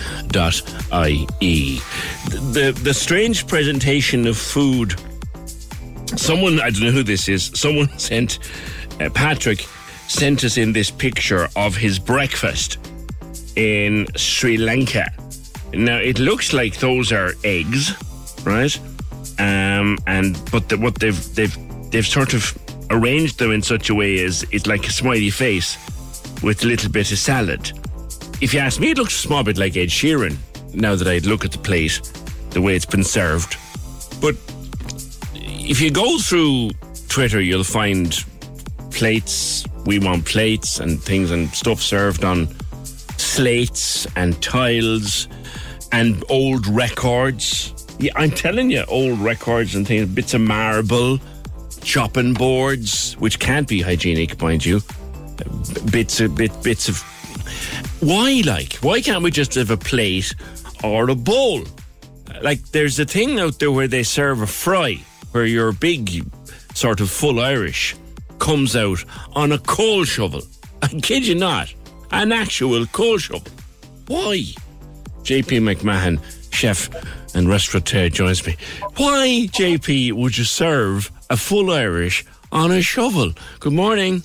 The, 2.53 2.79
the 2.81 2.93
strange 2.93 3.47
presentation 3.47 4.27
of 4.27 4.37
food. 4.37 4.95
Someone, 6.17 6.59
I 6.59 6.69
don't 6.69 6.83
know 6.83 6.91
who 6.91 7.03
this 7.03 7.27
is, 7.29 7.51
someone 7.53 7.87
sent, 7.97 8.39
uh, 8.99 9.09
Patrick 9.09 9.67
sent 10.07 10.43
us 10.43 10.57
in 10.57 10.73
this 10.73 10.91
picture 10.91 11.47
of 11.55 11.75
his 11.75 11.97
breakfast 11.97 12.77
in 13.55 14.07
Sri 14.15 14.57
Lanka. 14.57 15.09
Now, 15.73 15.97
it 15.97 16.19
looks 16.19 16.53
like 16.53 16.77
those 16.77 17.11
are 17.11 17.33
eggs, 17.43 17.95
right? 18.43 18.77
Um, 19.39 19.97
and 20.05 20.39
but 20.51 20.67
the, 20.69 20.77
what 20.77 20.95
they've 20.95 21.35
they've 21.35 21.91
they've 21.91 22.05
sort 22.05 22.33
of 22.33 22.57
arranged 22.89 23.39
them 23.39 23.51
in 23.51 23.61
such 23.61 23.89
a 23.89 23.95
way 23.95 24.23
as 24.23 24.45
it's 24.51 24.67
like 24.67 24.85
a 24.85 24.91
smiley 24.91 25.29
face 25.29 25.77
with 26.43 26.63
a 26.63 26.67
little 26.67 26.91
bit 26.91 27.11
of 27.11 27.17
salad. 27.17 27.71
If 28.41 28.53
you 28.53 28.59
ask 28.59 28.79
me, 28.79 28.91
it 28.91 28.97
looks 28.97 29.15
a 29.15 29.27
small 29.27 29.43
bit 29.43 29.57
like 29.57 29.77
Ed 29.77 29.89
Sheeran. 29.89 30.35
Now 30.73 30.95
that 30.95 31.07
I 31.07 31.19
look 31.19 31.45
at 31.45 31.51
the 31.51 31.57
plate, 31.57 32.01
the 32.49 32.61
way 32.61 32.75
it's 32.75 32.85
been 32.85 33.03
served, 33.03 33.57
but 34.21 34.35
if 35.71 35.79
you 35.79 35.89
go 35.89 36.19
through 36.19 36.71
Twitter, 37.07 37.39
you'll 37.39 37.63
find 37.63 38.25
plates. 38.91 39.65
We 39.85 39.99
want 39.99 40.25
plates 40.25 40.81
and 40.81 41.01
things 41.01 41.31
and 41.31 41.49
stuff 41.51 41.79
served 41.79 42.25
on 42.25 42.49
slates 43.15 44.05
and 44.17 44.39
tiles 44.43 45.29
and 45.93 46.25
old 46.27 46.67
records. 46.67 47.73
Yeah, 47.99 48.11
I'm 48.17 48.31
telling 48.31 48.69
you, 48.69 48.83
old 48.89 49.17
records 49.19 49.73
and 49.75 49.87
things, 49.87 50.09
bits 50.09 50.33
of 50.33 50.41
marble, 50.41 51.19
chopping 51.81 52.33
boards, 52.33 53.13
which 53.13 53.39
can't 53.39 53.67
be 53.67 53.79
hygienic, 53.79 54.41
mind 54.41 54.65
you. 54.65 54.81
Bits 55.89 56.19
of 56.19 56.35
bit, 56.35 56.51
bits 56.63 56.89
of. 56.89 56.99
Why, 58.01 58.41
like? 58.45 58.73
Why 58.81 58.99
can't 58.99 59.23
we 59.23 59.31
just 59.31 59.55
have 59.55 59.71
a 59.71 59.77
plate 59.77 60.35
or 60.83 61.09
a 61.09 61.15
bowl? 61.15 61.63
Like, 62.41 62.61
there's 62.71 62.99
a 62.99 63.05
thing 63.05 63.39
out 63.39 63.59
there 63.59 63.71
where 63.71 63.87
they 63.87 64.03
serve 64.03 64.41
a 64.41 64.47
fry, 64.47 64.99
where 65.31 65.45
your 65.45 65.71
big, 65.71 66.25
sort 66.73 67.01
of 67.01 67.09
full 67.09 67.39
Irish 67.39 67.95
comes 68.39 68.75
out 68.75 69.03
on 69.33 69.51
a 69.51 69.59
coal 69.59 70.03
shovel. 70.03 70.41
I 70.81 70.87
kid 70.87 71.25
you 71.25 71.35
not, 71.35 71.73
an 72.11 72.31
actual 72.31 72.85
coal 72.87 73.17
shovel. 73.17 73.51
Why? 74.07 74.43
JP 75.23 75.61
McMahon, 75.61 76.19
chef 76.51 76.89
and 77.35 77.47
restaurateur, 77.47 78.09
joins 78.09 78.45
me. 78.45 78.57
Why, 78.97 79.47
JP, 79.51 80.13
would 80.13 80.37
you 80.37 80.43
serve 80.43 81.11
a 81.29 81.37
full 81.37 81.71
Irish 81.71 82.25
on 82.51 82.71
a 82.71 82.81
shovel? 82.81 83.31
Good 83.59 83.73
morning. 83.73 84.23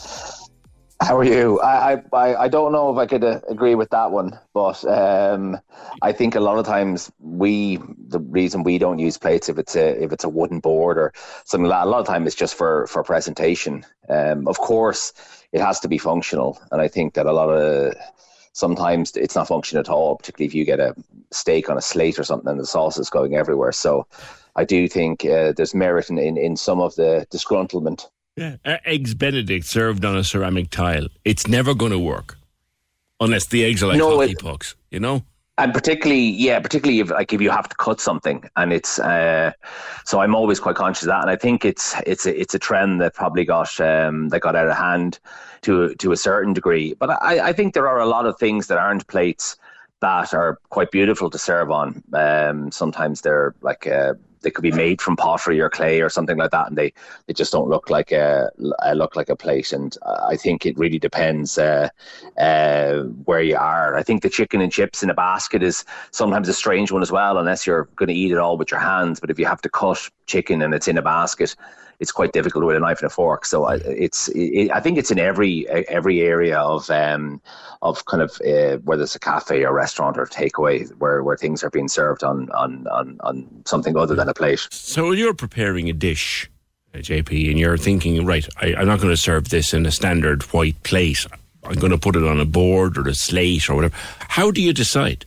How 1.00 1.18
are 1.18 1.24
you? 1.24 1.60
I 1.60 2.02
I, 2.12 2.44
I 2.44 2.48
don't 2.48 2.72
know 2.72 2.90
if 2.90 2.96
I 2.96 3.06
could 3.06 3.22
uh, 3.22 3.40
agree 3.48 3.74
with 3.74 3.90
that 3.90 4.10
one, 4.12 4.38
but 4.54 4.82
um, 4.86 5.58
I 6.00 6.12
think 6.12 6.34
a 6.34 6.40
lot 6.40 6.58
of 6.58 6.64
times 6.64 7.12
we 7.20 7.78
the 8.08 8.20
reason 8.20 8.62
we 8.62 8.78
don't 8.78 8.98
use 8.98 9.18
plates 9.18 9.50
if 9.50 9.58
it's 9.58 9.76
a 9.76 10.02
if 10.02 10.10
it's 10.12 10.24
a 10.24 10.28
wooden 10.28 10.58
board 10.60 10.96
or 10.96 11.12
something 11.44 11.68
like 11.68 11.80
that, 11.80 11.86
a 11.86 11.90
lot 11.90 12.00
of 12.00 12.06
time 12.06 12.26
it's 12.26 12.34
just 12.34 12.54
for 12.54 12.86
for 12.86 13.02
presentation. 13.02 13.84
Um, 14.08 14.48
of 14.48 14.58
course, 14.58 15.12
it 15.52 15.60
has 15.60 15.80
to 15.80 15.88
be 15.88 15.98
functional, 15.98 16.58
and 16.72 16.80
I 16.80 16.88
think 16.88 17.12
that 17.14 17.26
a 17.26 17.32
lot 17.32 17.50
of 17.50 17.94
sometimes 18.54 19.14
it's 19.16 19.34
not 19.34 19.48
functional 19.48 19.80
at 19.80 19.90
all, 19.90 20.16
particularly 20.16 20.46
if 20.46 20.54
you 20.54 20.64
get 20.64 20.80
a 20.80 20.94
steak 21.30 21.68
on 21.68 21.76
a 21.76 21.82
slate 21.82 22.18
or 22.18 22.24
something 22.24 22.50
and 22.50 22.58
the 22.58 22.66
sauce 22.66 22.98
is 22.98 23.10
going 23.10 23.34
everywhere. 23.34 23.72
So 23.72 24.06
I 24.56 24.64
do 24.64 24.88
think 24.88 25.26
uh, 25.26 25.52
there's 25.52 25.74
merit 25.74 26.08
in, 26.08 26.16
in, 26.18 26.38
in 26.38 26.56
some 26.56 26.80
of 26.80 26.94
the 26.94 27.26
disgruntlement. 27.30 28.06
Yeah, 28.36 28.56
eggs 28.64 29.14
Benedict 29.14 29.64
served 29.64 30.04
on 30.04 30.16
a 30.16 30.22
ceramic 30.22 30.70
tile. 30.70 31.08
It's 31.24 31.46
never 31.46 31.74
going 31.74 31.92
to 31.92 31.98
work. 31.98 32.36
Unless 33.18 33.46
the 33.46 33.64
eggs 33.64 33.82
are 33.82 33.86
like 33.86 33.98
no, 33.98 34.18
hockey 34.18 34.32
it, 34.32 34.38
pucks, 34.38 34.74
you 34.90 35.00
know? 35.00 35.22
and 35.58 35.72
particularly 35.72 36.28
yeah 36.28 36.60
particularly 36.60 37.00
if 37.00 37.10
like 37.10 37.32
if 37.32 37.40
you 37.40 37.50
have 37.50 37.68
to 37.68 37.76
cut 37.76 38.00
something. 38.00 38.44
And 38.56 38.72
it's 38.72 38.98
uh, 38.98 39.52
so 40.04 40.20
i'm 40.20 40.34
always 40.34 40.60
quite 40.60 40.76
conscious 40.76 41.04
of 41.04 41.08
that. 41.08 41.22
And 41.22 41.30
i 41.30 41.36
think 41.36 41.64
it's 41.64 41.94
it's 42.06 42.26
a, 42.26 42.38
it's 42.40 42.54
a 42.54 42.58
trend 42.58 43.00
that 43.00 43.14
probably 43.14 43.44
got 43.44 43.80
um, 43.80 44.28
that 44.28 44.40
got 44.40 44.56
out 44.56 44.68
of 44.68 44.76
hand 44.76 45.18
to 45.62 45.94
to 45.94 46.12
a 46.12 46.16
certain 46.16 46.52
degree. 46.52 46.94
But 46.94 47.10
i 47.22 47.48
i 47.48 47.52
think 47.52 47.74
there 47.74 47.88
are 47.88 48.00
a 48.00 48.06
lot 48.06 48.26
of 48.26 48.38
things 48.38 48.66
that 48.66 48.78
aren't 48.78 49.06
plates 49.06 49.56
that 50.00 50.34
are 50.34 50.58
quite 50.68 50.90
beautiful 50.90 51.30
to 51.30 51.38
serve 51.38 51.70
on. 51.70 52.02
Um, 52.12 52.70
sometimes 52.70 53.22
they're 53.22 53.54
like 53.62 53.86
uh, 53.86 54.12
they 54.46 54.52
could 54.52 54.62
be 54.62 54.70
made 54.70 55.02
from 55.02 55.16
pottery 55.16 55.60
or 55.60 55.68
clay 55.68 56.00
or 56.00 56.08
something 56.08 56.38
like 56.38 56.52
that, 56.52 56.68
and 56.68 56.78
they, 56.78 56.92
they 57.26 57.32
just 57.32 57.50
don't 57.50 57.68
look 57.68 57.90
like 57.90 58.12
a, 58.12 58.48
look 58.94 59.16
like 59.16 59.28
a 59.28 59.34
plate. 59.34 59.72
And 59.72 59.98
I 60.30 60.36
think 60.36 60.64
it 60.64 60.78
really 60.78 61.00
depends 61.00 61.58
uh, 61.58 61.88
uh, 62.38 63.02
where 63.24 63.42
you 63.42 63.56
are. 63.56 63.96
I 63.96 64.04
think 64.04 64.22
the 64.22 64.30
chicken 64.30 64.60
and 64.60 64.70
chips 64.70 65.02
in 65.02 65.10
a 65.10 65.14
basket 65.14 65.64
is 65.64 65.84
sometimes 66.12 66.48
a 66.48 66.54
strange 66.54 66.92
one 66.92 67.02
as 67.02 67.10
well, 67.10 67.38
unless 67.38 67.66
you're 67.66 67.88
going 67.96 68.06
to 68.06 68.14
eat 68.14 68.30
it 68.30 68.38
all 68.38 68.56
with 68.56 68.70
your 68.70 68.78
hands. 68.78 69.18
But 69.18 69.30
if 69.30 69.38
you 69.40 69.46
have 69.46 69.62
to 69.62 69.68
cut 69.68 70.08
chicken 70.26 70.62
and 70.62 70.72
it's 70.72 70.86
in 70.86 70.96
a 70.96 71.02
basket, 71.02 71.56
it's 72.00 72.12
quite 72.12 72.32
difficult 72.32 72.64
with 72.64 72.76
a 72.76 72.80
knife 72.80 73.00
and 73.00 73.06
a 73.06 73.10
fork. 73.10 73.46
So 73.46 73.66
it's 73.68 74.28
it, 74.28 74.70
I 74.70 74.80
think 74.80 74.98
it's 74.98 75.10
in 75.10 75.18
every 75.18 75.68
every 75.68 76.20
area 76.20 76.58
of 76.58 76.88
um, 76.90 77.40
of 77.82 78.04
kind 78.06 78.22
of 78.22 78.40
uh, 78.46 78.78
whether 78.78 79.02
it's 79.02 79.14
a 79.14 79.20
cafe 79.20 79.64
or 79.64 79.72
restaurant 79.72 80.18
or 80.18 80.26
takeaway 80.26 80.88
where, 80.96 81.22
where 81.22 81.36
things 81.36 81.62
are 81.62 81.70
being 81.70 81.88
served 81.88 82.22
on, 82.22 82.50
on 82.50 82.86
on 82.88 83.18
on 83.22 83.46
something 83.64 83.96
other 83.96 84.14
than 84.14 84.28
a 84.28 84.34
plate. 84.34 84.66
So 84.70 85.12
you're 85.12 85.34
preparing 85.34 85.88
a 85.88 85.92
dish. 85.92 86.50
Uh, 86.94 86.98
JP, 86.98 87.50
and 87.50 87.58
you're 87.58 87.76
thinking, 87.76 88.24
right, 88.24 88.48
I, 88.58 88.74
I'm 88.74 88.86
not 88.86 89.00
going 89.00 89.12
to 89.12 89.16
serve 89.16 89.48
this 89.48 89.74
in 89.74 89.84
a 89.86 89.90
standard 89.90 90.42
white 90.44 90.80
plate. 90.82 91.26
I'm 91.64 91.74
going 91.74 91.92
to 91.92 91.98
put 91.98 92.16
it 92.16 92.22
on 92.22 92.40
a 92.40 92.44
board 92.44 92.96
or 92.96 93.08
a 93.08 93.14
slate 93.14 93.68
or 93.68 93.74
whatever. 93.74 93.96
How 94.20 94.50
do 94.50 94.62
you 94.62 94.72
decide? 94.72 95.26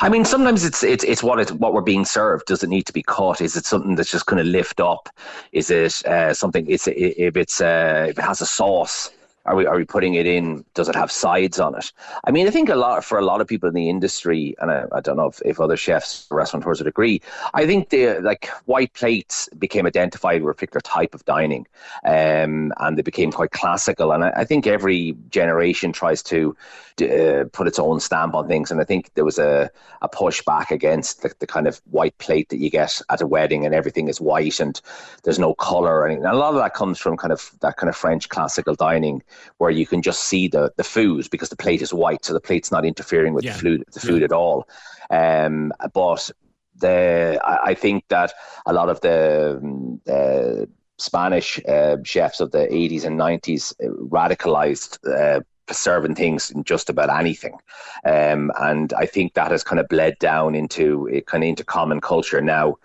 I 0.00 0.08
mean, 0.10 0.24
sometimes 0.24 0.64
it's 0.64 0.82
it's 0.82 1.04
it's 1.04 1.22
what 1.22 1.40
it 1.40 1.50
what 1.52 1.72
we're 1.72 1.80
being 1.80 2.04
served. 2.04 2.46
Does 2.46 2.62
it 2.62 2.68
need 2.68 2.86
to 2.86 2.92
be 2.92 3.02
cut? 3.02 3.40
Is 3.40 3.56
it 3.56 3.66
something 3.66 3.94
that's 3.94 4.10
just 4.10 4.26
going 4.26 4.42
to 4.42 4.50
lift 4.50 4.80
up? 4.80 5.08
Is 5.52 5.70
it 5.70 6.04
uh, 6.06 6.34
something? 6.34 6.68
It's 6.68 6.86
if 6.86 7.36
it's 7.36 7.60
uh, 7.60 8.06
if 8.08 8.18
it 8.18 8.22
has 8.22 8.40
a 8.40 8.46
sauce 8.46 9.10
are 9.46 9.54
we 9.54 9.64
are 9.64 9.76
we 9.76 9.84
putting 9.84 10.14
it 10.14 10.26
in? 10.26 10.64
Does 10.74 10.88
it 10.88 10.96
have 10.96 11.10
sides 11.10 11.60
on 11.60 11.76
it? 11.76 11.92
I 12.24 12.30
mean, 12.32 12.46
I 12.46 12.50
think 12.50 12.68
a 12.68 12.74
lot 12.74 13.04
for 13.04 13.18
a 13.18 13.24
lot 13.24 13.40
of 13.40 13.46
people 13.46 13.68
in 13.68 13.74
the 13.74 13.88
industry, 13.88 14.56
and 14.58 14.70
I, 14.70 14.84
I 14.92 15.00
don't 15.00 15.16
know 15.16 15.26
if, 15.26 15.40
if 15.44 15.60
other 15.60 15.76
chefs 15.76 16.26
restaurateurs 16.30 16.80
would 16.80 16.88
agree. 16.88 17.22
I 17.54 17.64
think 17.64 17.90
the 17.90 18.18
like 18.20 18.48
white 18.66 18.92
plates 18.92 19.48
became 19.56 19.86
identified 19.86 20.42
with 20.42 20.50
a 20.50 20.54
particular 20.54 20.80
type 20.80 21.14
of 21.14 21.24
dining, 21.24 21.66
um, 22.04 22.72
and 22.78 22.98
they 22.98 23.02
became 23.02 23.30
quite 23.30 23.52
classical. 23.52 24.12
And 24.12 24.24
I, 24.24 24.30
I 24.30 24.44
think 24.44 24.66
every 24.66 25.16
generation 25.30 25.92
tries 25.92 26.22
to 26.24 26.56
uh, 27.02 27.44
put 27.52 27.66
its 27.66 27.78
own 27.78 28.00
stamp 28.00 28.34
on 28.34 28.48
things. 28.48 28.70
And 28.70 28.80
I 28.80 28.84
think 28.84 29.12
there 29.14 29.24
was 29.24 29.38
a 29.38 29.70
a 30.02 30.08
pushback 30.08 30.70
against 30.70 31.22
the, 31.22 31.32
the 31.38 31.46
kind 31.46 31.66
of 31.66 31.80
white 31.90 32.16
plate 32.18 32.48
that 32.50 32.58
you 32.58 32.70
get 32.70 33.00
at 33.10 33.20
a 33.20 33.26
wedding, 33.26 33.64
and 33.64 33.74
everything 33.74 34.08
is 34.08 34.20
white 34.20 34.60
and 34.60 34.80
there's 35.22 35.38
no 35.38 35.54
color. 35.54 36.06
And 36.06 36.24
a 36.24 36.34
lot 36.34 36.54
of 36.54 36.60
that 36.60 36.74
comes 36.74 36.98
from 36.98 37.16
kind 37.16 37.32
of 37.32 37.50
that 37.60 37.76
kind 37.76 37.88
of 37.88 37.96
French 37.96 38.28
classical 38.28 38.74
dining 38.74 39.22
where 39.58 39.70
you 39.70 39.86
can 39.86 40.02
just 40.02 40.24
see 40.24 40.48
the, 40.48 40.72
the 40.76 40.84
food 40.84 41.28
because 41.30 41.48
the 41.48 41.56
plate 41.56 41.82
is 41.82 41.92
white, 41.92 42.24
so 42.24 42.32
the 42.32 42.40
plate's 42.40 42.72
not 42.72 42.84
interfering 42.84 43.34
with 43.34 43.44
yeah. 43.44 43.52
the 43.52 43.58
food 43.58 43.84
the 43.92 44.00
food 44.00 44.20
yeah. 44.20 44.26
at 44.26 44.32
all. 44.32 44.68
Um, 45.10 45.72
but 45.94 46.30
the 46.76 47.40
I, 47.42 47.70
I, 47.70 47.74
think 47.74 48.04
that 48.08 48.32
a 48.66 48.72
lot 48.72 48.88
of 48.88 49.00
the 49.00 49.98
uh, 50.08 50.66
Spanish 50.98 51.60
uh, 51.66 51.96
chefs 52.04 52.40
of 52.40 52.50
the 52.50 52.66
80s 52.66 53.04
and 53.04 53.18
90s 53.18 53.74
radicalized 54.08 54.98
uh, 55.06 55.40
serving 55.74 56.14
things 56.14 56.50
in 56.50 56.64
just 56.64 56.90
about 56.90 57.10
anything. 57.10 57.58
Um, 58.04 58.52
and 58.60 58.92
I 58.94 59.06
think 59.06 59.34
that 59.34 59.50
has 59.50 59.64
kind 59.64 59.80
of 59.80 59.88
bled 59.88 60.18
down 60.18 60.54
into 60.54 61.22
kind 61.26 61.44
of 61.44 61.48
into 61.48 61.64
common 61.64 62.00
culture 62.00 62.40
now. 62.40 62.76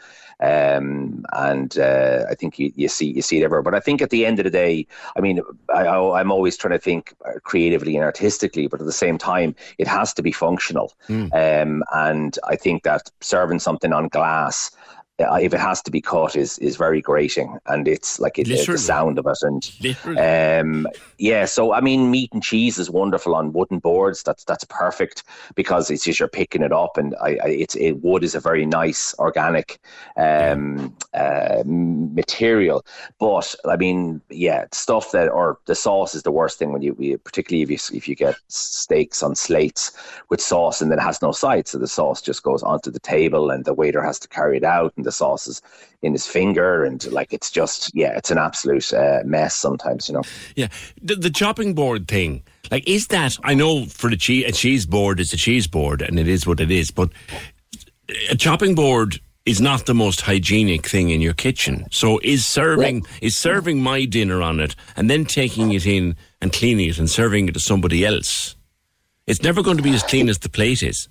Um, 0.41 1.23
and 1.33 1.77
uh, 1.77 2.25
I 2.29 2.33
think 2.33 2.57
you, 2.57 2.73
you 2.75 2.87
see 2.87 3.05
you 3.05 3.21
see 3.21 3.39
it 3.39 3.43
everywhere. 3.43 3.61
But 3.61 3.75
I 3.75 3.79
think 3.79 4.01
at 4.01 4.09
the 4.09 4.25
end 4.25 4.39
of 4.39 4.43
the 4.43 4.49
day, 4.49 4.87
I 5.15 5.21
mean, 5.21 5.39
I, 5.69 6.19
am 6.19 6.31
always 6.31 6.57
trying 6.57 6.71
to 6.71 6.79
think 6.79 7.13
creatively 7.43 7.95
and 7.95 8.03
artistically, 8.03 8.65
but 8.65 8.79
at 8.79 8.87
the 8.87 8.91
same 8.91 9.19
time, 9.19 9.55
it 9.77 9.87
has 9.87 10.13
to 10.15 10.23
be 10.23 10.31
functional. 10.31 10.93
Mm. 11.07 11.61
Um, 11.61 11.83
and 11.93 12.39
I 12.47 12.55
think 12.55 12.83
that 12.83 13.11
serving 13.21 13.59
something 13.59 13.93
on 13.93 14.07
glass 14.07 14.71
uh, 14.71 14.80
if 15.41 15.53
it 15.53 15.59
has 15.59 15.81
to 15.83 15.91
be 15.91 16.01
cut, 16.01 16.35
is 16.35 16.57
is 16.59 16.75
very 16.75 17.01
grating, 17.01 17.57
and 17.67 17.87
it's 17.87 18.19
like 18.19 18.39
it, 18.39 18.47
the 18.47 18.77
sound 18.77 19.19
of 19.19 19.27
it, 19.27 19.37
and 19.41 20.17
um, 20.17 20.87
yeah. 21.17 21.45
So 21.45 21.73
I 21.73 21.81
mean, 21.81 22.11
meat 22.11 22.31
and 22.33 22.43
cheese 22.43 22.77
is 22.77 22.89
wonderful 22.89 23.35
on 23.35 23.53
wooden 23.53 23.79
boards. 23.79 24.23
That's 24.23 24.43
that's 24.43 24.63
perfect 24.65 25.23
because 25.55 25.89
it's 25.89 26.03
just 26.03 26.19
you're 26.19 26.27
picking 26.27 26.61
it 26.61 26.71
up, 26.71 26.97
and 26.97 27.15
I, 27.21 27.37
I 27.43 27.47
it's 27.47 27.75
it 27.75 28.01
wood 28.03 28.23
is 28.23 28.35
a 28.35 28.39
very 28.39 28.65
nice 28.65 29.15
organic 29.19 29.79
um, 30.17 30.95
uh, 31.13 31.63
material. 31.65 32.85
But 33.19 33.55
I 33.67 33.77
mean, 33.77 34.21
yeah, 34.29 34.65
stuff 34.71 35.11
that 35.11 35.29
or 35.29 35.59
the 35.65 35.75
sauce 35.75 36.15
is 36.15 36.23
the 36.23 36.31
worst 36.31 36.59
thing 36.59 36.71
when 36.71 36.81
you, 36.81 37.17
particularly 37.23 37.63
if 37.63 37.69
you 37.69 37.97
if 37.97 38.07
you 38.07 38.15
get 38.15 38.35
steaks 38.47 39.23
on 39.23 39.35
slates 39.35 39.91
with 40.29 40.41
sauce 40.41 40.81
and 40.81 40.91
then 40.91 40.99
it 40.99 41.03
has 41.03 41.21
no 41.21 41.31
sides, 41.31 41.71
so 41.71 41.77
the 41.77 41.87
sauce 41.87 42.21
just 42.21 42.43
goes 42.43 42.63
onto 42.63 42.91
the 42.91 42.99
table 42.99 43.51
and 43.51 43.65
the 43.65 43.73
waiter 43.73 44.01
has 44.01 44.19
to 44.19 44.27
carry 44.27 44.57
it 44.57 44.63
out 44.63 44.93
and 44.97 45.05
the 45.05 45.10
sauce 45.11 45.47
is 45.47 45.61
in 46.01 46.13
his 46.13 46.25
finger 46.25 46.83
and 46.83 47.11
like 47.11 47.33
it's 47.33 47.51
just 47.51 47.91
yeah 47.93 48.15
it's 48.17 48.31
an 48.31 48.37
absolute 48.37 48.93
uh, 48.93 49.19
mess 49.25 49.55
sometimes 49.55 50.07
you 50.07 50.15
know 50.15 50.23
yeah 50.55 50.67
the, 51.01 51.15
the 51.15 51.29
chopping 51.29 51.73
board 51.73 52.07
thing 52.07 52.43
like 52.71 52.87
is 52.87 53.07
that 53.07 53.37
i 53.43 53.53
know 53.53 53.85
for 53.85 54.09
the 54.09 54.17
cheese 54.17 54.45
a 54.45 54.51
cheese 54.51 54.85
board 54.85 55.19
is 55.19 55.33
a 55.33 55.37
cheese 55.37 55.67
board 55.67 56.01
and 56.01 56.19
it 56.19 56.27
is 56.27 56.47
what 56.47 56.59
it 56.59 56.71
is 56.71 56.91
but 56.91 57.11
a 58.29 58.35
chopping 58.35 58.75
board 58.75 59.19
is 59.45 59.59
not 59.59 59.85
the 59.85 59.93
most 59.93 60.21
hygienic 60.21 60.87
thing 60.87 61.09
in 61.09 61.19
your 61.19 61.33
kitchen. 61.33 61.87
So 61.91 62.19
is 62.23 62.45
serving 62.45 63.05
is 63.21 63.35
serving 63.35 63.81
my 63.81 64.05
dinner 64.05 64.41
on 64.41 64.59
it 64.59 64.75
and 64.95 65.09
then 65.09 65.25
taking 65.25 65.71
it 65.71 65.85
in 65.85 66.15
and 66.41 66.53
cleaning 66.53 66.89
it 66.89 66.99
and 66.99 67.09
serving 67.09 67.47
it 67.47 67.53
to 67.53 67.59
somebody 67.59 68.05
else. 68.05 68.55
It's 69.27 69.41
never 69.41 69.63
going 69.63 69.77
to 69.77 69.83
be 69.83 69.93
as 69.93 70.03
clean 70.03 70.29
as 70.29 70.39
the 70.39 70.49
plate 70.49 70.83
is. 70.83 71.07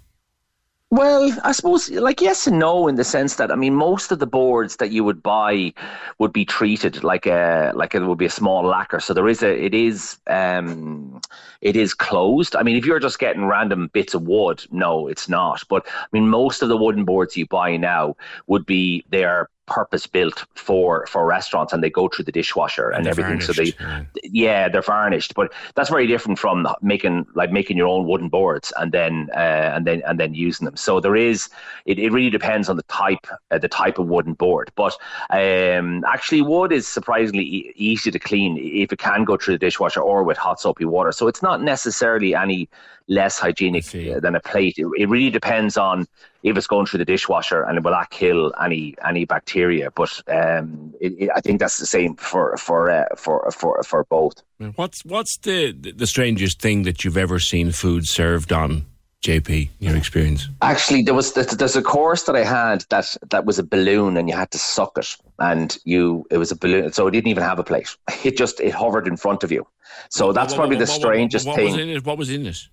Well, 0.92 1.30
I 1.44 1.52
suppose, 1.52 1.88
like 1.90 2.20
yes 2.20 2.48
and 2.48 2.58
no, 2.58 2.88
in 2.88 2.96
the 2.96 3.04
sense 3.04 3.36
that 3.36 3.52
I 3.52 3.54
mean, 3.54 3.74
most 3.76 4.10
of 4.10 4.18
the 4.18 4.26
boards 4.26 4.76
that 4.76 4.90
you 4.90 5.04
would 5.04 5.22
buy 5.22 5.72
would 6.18 6.32
be 6.32 6.44
treated 6.44 7.04
like 7.04 7.26
a 7.26 7.72
like 7.76 7.94
it 7.94 8.00
would 8.00 8.18
be 8.18 8.26
a 8.26 8.30
small 8.30 8.64
lacquer. 8.64 8.98
So 8.98 9.14
there 9.14 9.28
is 9.28 9.40
a 9.44 9.64
it 9.64 9.72
is 9.72 10.18
um 10.26 11.20
it 11.60 11.76
is 11.76 11.94
closed. 11.94 12.56
I 12.56 12.62
mean, 12.62 12.76
if 12.76 12.86
you're 12.86 13.00
just 13.00 13.18
getting 13.18 13.44
random 13.46 13.90
bits 13.92 14.14
of 14.14 14.22
wood, 14.22 14.64
no, 14.70 15.08
it's 15.08 15.28
not. 15.28 15.62
But 15.68 15.86
I 15.88 16.06
mean, 16.12 16.28
most 16.28 16.62
of 16.62 16.68
the 16.68 16.76
wooden 16.76 17.04
boards 17.04 17.36
you 17.36 17.46
buy 17.46 17.76
now 17.76 18.16
would 18.46 18.66
be 18.66 19.04
they 19.10 19.24
are 19.24 19.50
purpose 19.70 20.06
built 20.06 20.44
for 20.54 21.06
for 21.06 21.24
restaurants 21.24 21.72
and 21.72 21.82
they 21.82 21.88
go 21.88 22.08
through 22.08 22.24
the 22.24 22.32
dishwasher 22.32 22.90
and, 22.90 23.06
and 23.06 23.06
everything 23.06 23.40
so 23.40 23.52
they 23.52 23.72
yeah. 23.78 24.02
yeah. 24.24 24.68
they're 24.68 24.82
varnished 24.82 25.32
but 25.34 25.52
that's 25.76 25.88
very 25.88 26.08
different 26.08 26.38
from 26.38 26.66
making 26.82 27.24
like 27.34 27.52
making 27.52 27.76
your 27.76 27.86
own 27.86 28.04
wooden 28.06 28.28
boards 28.28 28.72
and 28.78 28.90
then 28.90 29.30
uh, 29.34 29.70
and 29.74 29.86
then 29.86 30.02
and 30.06 30.18
then 30.18 30.34
using 30.34 30.64
them 30.64 30.76
so 30.76 30.98
there 30.98 31.14
is 31.14 31.48
it, 31.86 31.98
it 32.00 32.10
really 32.10 32.30
depends 32.30 32.68
on 32.68 32.76
the 32.76 32.82
type 32.84 33.26
uh, 33.52 33.58
the 33.58 33.68
type 33.68 33.98
of 33.98 34.08
wooden 34.08 34.34
board 34.34 34.72
but 34.74 34.94
um, 35.30 36.04
actually 36.04 36.42
wood 36.42 36.72
is 36.72 36.88
surprisingly 36.88 37.44
e- 37.44 37.72
easy 37.76 38.10
to 38.10 38.18
clean 38.18 38.58
if 38.60 38.92
it 38.92 38.98
can 38.98 39.24
go 39.24 39.36
through 39.36 39.54
the 39.54 39.58
dishwasher 39.66 40.00
or 40.00 40.24
with 40.24 40.36
hot 40.36 40.60
soapy 40.60 40.84
water 40.84 41.12
so 41.12 41.28
it's 41.28 41.42
not 41.42 41.49
necessarily 41.56 42.34
any 42.34 42.68
less 43.08 43.38
hygienic 43.38 43.84
than 44.20 44.36
a 44.36 44.40
plate. 44.40 44.78
It, 44.78 44.86
it, 44.96 45.08
really 45.08 45.30
depends 45.30 45.76
on 45.76 46.06
if 46.44 46.56
it's 46.56 46.68
going 46.68 46.86
through 46.86 46.98
the 46.98 47.04
dishwasher 47.04 47.62
and 47.64 47.76
it 47.76 47.84
will 47.84 47.90
that 47.90 48.10
kill 48.10 48.54
any 48.62 48.94
any 49.06 49.24
bacteria. 49.24 49.90
But 49.90 50.22
um, 50.28 50.94
it, 51.00 51.14
it, 51.18 51.30
I 51.34 51.40
think 51.40 51.58
that's 51.58 51.78
the 51.78 51.86
same 51.86 52.14
for 52.14 52.56
for 52.56 52.90
uh, 52.90 53.06
for 53.16 53.50
for 53.50 53.82
for 53.82 54.04
both. 54.04 54.42
What's 54.76 55.04
what's 55.04 55.36
the 55.38 55.72
the 55.72 56.06
strangest 56.06 56.60
thing 56.62 56.84
that 56.84 57.04
you've 57.04 57.16
ever 57.16 57.40
seen 57.40 57.72
food 57.72 58.06
served 58.06 58.52
on? 58.52 58.86
JP, 59.22 59.68
your 59.80 59.96
experience? 59.96 60.48
Actually, 60.62 61.02
there 61.02 61.14
was 61.14 61.34
there's 61.34 61.76
a 61.76 61.82
course 61.82 62.22
that 62.22 62.36
I 62.36 62.44
had 62.44 62.86
that 62.88 63.16
that 63.28 63.44
was 63.44 63.58
a 63.58 63.62
balloon, 63.62 64.16
and 64.16 64.28
you 64.28 64.34
had 64.34 64.50
to 64.52 64.58
suck 64.58 64.96
it, 64.96 65.14
and 65.38 65.76
you 65.84 66.24
it 66.30 66.38
was 66.38 66.50
a 66.50 66.56
balloon, 66.56 66.92
so 66.92 67.06
it 67.06 67.10
didn't 67.10 67.28
even 67.28 67.42
have 67.42 67.58
a 67.58 67.64
plate. 67.64 67.94
It 68.24 68.36
just 68.36 68.60
it 68.60 68.72
hovered 68.72 69.06
in 69.06 69.16
front 69.16 69.44
of 69.44 69.52
you. 69.52 69.66
So 70.08 70.32
that's 70.32 70.52
what, 70.52 70.58
probably 70.58 70.76
what, 70.76 70.86
the 70.86 70.92
strangest 70.92 71.46
what, 71.46 71.56
thing. 71.56 71.72
Was 71.72 71.76
in 71.76 71.88
it? 71.90 72.06
What 72.06 72.18
was 72.18 72.30
in 72.30 72.46
it? 72.46 72.68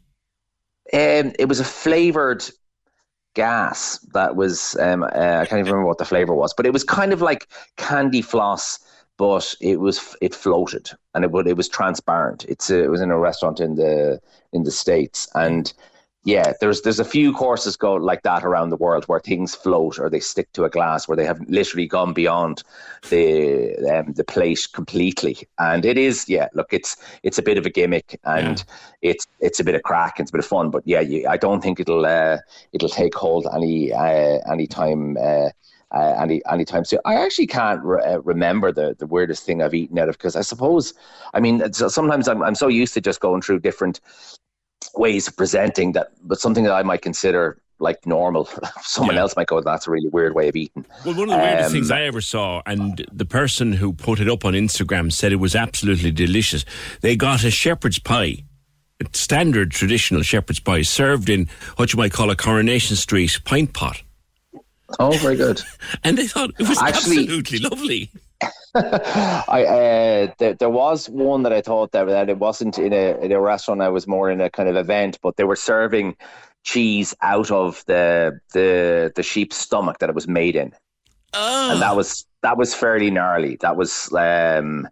Um, 0.93 1.33
it 1.37 1.49
was 1.49 1.59
a 1.59 1.65
flavored 1.65 2.45
gas 3.33 3.99
that 4.13 4.35
was 4.37 4.77
um, 4.79 5.03
uh, 5.03 5.07
I 5.07 5.45
can't 5.45 5.59
even 5.59 5.65
remember 5.73 5.85
what 5.85 5.97
the 5.97 6.05
flavor 6.05 6.33
was, 6.33 6.53
but 6.53 6.65
it 6.65 6.71
was 6.71 6.85
kind 6.85 7.11
of 7.11 7.21
like 7.21 7.49
candy 7.75 8.21
floss, 8.21 8.79
but 9.17 9.53
it 9.59 9.81
was 9.81 10.15
it 10.21 10.33
floated 10.33 10.91
and 11.13 11.25
it 11.25 11.31
would 11.31 11.45
it 11.45 11.57
was 11.57 11.67
transparent. 11.67 12.45
It's 12.45 12.69
a, 12.69 12.83
it 12.83 12.89
was 12.89 13.01
in 13.01 13.11
a 13.11 13.19
restaurant 13.19 13.59
in 13.59 13.75
the 13.75 14.21
in 14.53 14.63
the 14.63 14.71
states 14.71 15.27
and 15.35 15.73
yeah, 16.27 16.51
there's 16.59 16.81
there's 16.81 16.99
a 16.99 17.05
few 17.05 17.31
courses 17.31 17.77
go 17.77 17.93
like 17.93 18.23
that 18.23 18.43
around 18.43 18.69
the 18.69 18.75
world 18.75 19.05
where 19.05 19.21
things 19.21 19.55
float 19.55 19.97
or 19.97 20.09
they 20.09 20.19
stick 20.19 20.51
to 20.51 20.65
a 20.65 20.69
glass 20.69 21.07
where 21.07 21.15
they 21.15 21.23
have 21.23 21.39
literally 21.47 21.87
gone 21.87 22.11
beyond 22.11 22.63
the 23.09 23.73
um, 23.89 24.11
the 24.11 24.25
plate 24.25 24.67
completely. 24.73 25.37
And 25.57 25.85
it 25.85 25.97
is, 25.97 26.27
yeah, 26.27 26.49
look, 26.53 26.73
it's 26.73 26.97
it's 27.23 27.37
a 27.37 27.41
bit 27.41 27.57
of 27.57 27.65
a 27.65 27.69
gimmick 27.69 28.19
and 28.25 28.57
yeah. 28.57 29.09
it's 29.11 29.25
it's 29.39 29.61
a 29.61 29.63
bit 29.63 29.75
of 29.75 29.83
crack 29.83 30.19
and 30.19 30.25
it's 30.25 30.31
a 30.31 30.33
bit 30.33 30.43
of 30.43 30.47
fun. 30.47 30.69
But 30.69 30.83
yeah, 30.85 30.99
you, 30.99 31.25
I 31.29 31.37
don't 31.37 31.61
think 31.61 31.79
it'll 31.79 32.05
uh, 32.05 32.39
it'll 32.73 32.89
take 32.89 33.15
hold 33.15 33.47
any 33.55 33.93
uh, 33.93 34.39
any 34.51 34.67
time. 34.67 35.15
Uh, 35.17 35.51
uh, 35.95 36.17
any 36.19 36.41
anytime 36.51 36.83
soon. 36.83 36.99
I 37.05 37.15
actually 37.15 37.47
can't 37.47 37.81
re- 37.81 38.03
uh, 38.03 38.19
remember 38.19 38.73
the, 38.73 38.97
the 38.99 39.07
weirdest 39.07 39.45
thing 39.45 39.61
I've 39.61 39.73
eaten 39.73 39.97
out 39.97 40.09
of 40.09 40.17
because 40.17 40.35
I 40.35 40.41
suppose 40.41 40.93
I 41.33 41.39
mean 41.39 41.71
sometimes 41.71 42.27
I'm 42.27 42.43
I'm 42.43 42.55
so 42.55 42.67
used 42.67 42.93
to 42.95 42.99
just 42.99 43.21
going 43.21 43.41
through 43.41 43.61
different 43.61 44.01
ways 44.95 45.27
of 45.27 45.35
presenting 45.35 45.93
that, 45.93 46.11
but 46.23 46.39
something 46.39 46.63
that 46.63 46.73
I 46.73 46.83
might 46.83 47.01
consider 47.01 47.59
like 47.79 48.05
normal. 48.05 48.49
Someone 48.81 49.15
yeah. 49.15 49.21
else 49.21 49.35
might 49.35 49.47
go, 49.47 49.61
that's 49.61 49.87
a 49.87 49.91
really 49.91 50.09
weird 50.09 50.35
way 50.35 50.47
of 50.49 50.55
eating. 50.55 50.85
Well, 51.05 51.15
one 51.15 51.29
of 51.29 51.35
the 51.35 51.37
weirdest 51.37 51.67
um, 51.67 51.71
things 51.73 51.91
I 51.91 52.03
ever 52.03 52.21
saw, 52.21 52.61
and 52.65 53.05
the 53.11 53.25
person 53.25 53.73
who 53.73 53.93
put 53.93 54.19
it 54.19 54.29
up 54.29 54.45
on 54.45 54.53
Instagram 54.53 55.11
said 55.11 55.31
it 55.31 55.37
was 55.37 55.55
absolutely 55.55 56.11
delicious. 56.11 56.65
They 57.01 57.15
got 57.15 57.43
a 57.43 57.51
shepherd's 57.51 57.99
pie, 57.99 58.43
a 59.01 59.05
standard 59.13 59.71
traditional 59.71 60.21
shepherd's 60.21 60.59
pie, 60.59 60.81
served 60.81 61.29
in 61.29 61.49
what 61.75 61.93
you 61.93 61.97
might 61.97 62.13
call 62.13 62.29
a 62.29 62.35
Coronation 62.35 62.95
Street 62.95 63.39
pint 63.45 63.73
pot. 63.73 64.01
Oh, 64.99 65.11
very 65.17 65.35
good. 65.35 65.61
and 66.03 66.17
they 66.17 66.27
thought 66.27 66.51
it 66.57 66.67
was 66.67 66.81
Actually, 66.81 67.19
absolutely 67.19 67.59
lovely. 67.59 68.11
I 68.75 70.27
uh, 70.29 70.33
there, 70.37 70.53
there 70.53 70.69
was 70.69 71.09
one 71.09 71.43
that 71.43 71.53
I 71.53 71.61
thought 71.61 71.91
that, 71.93 72.05
that 72.07 72.29
it 72.29 72.37
wasn't 72.37 72.77
in 72.77 72.93
a 72.93 73.17
in 73.19 73.31
a 73.31 73.39
restaurant. 73.39 73.81
I 73.81 73.89
was 73.89 74.07
more 74.07 74.29
in 74.29 74.41
a 74.41 74.49
kind 74.49 74.69
of 74.69 74.75
event, 74.75 75.17
but 75.21 75.37
they 75.37 75.43
were 75.43 75.55
serving 75.55 76.15
cheese 76.63 77.15
out 77.21 77.49
of 77.49 77.83
the 77.87 78.39
the 78.53 79.11
the 79.15 79.23
sheep's 79.23 79.57
stomach 79.57 79.99
that 79.99 80.09
it 80.09 80.15
was 80.15 80.27
made 80.27 80.55
in, 80.55 80.73
oh. 81.33 81.71
and 81.71 81.81
that 81.81 81.95
was 81.95 82.25
that 82.43 82.57
was 82.57 82.75
fairly 82.75 83.09
gnarly. 83.09 83.57
That 83.61 83.75
was 83.75 84.13
um, 84.13 84.87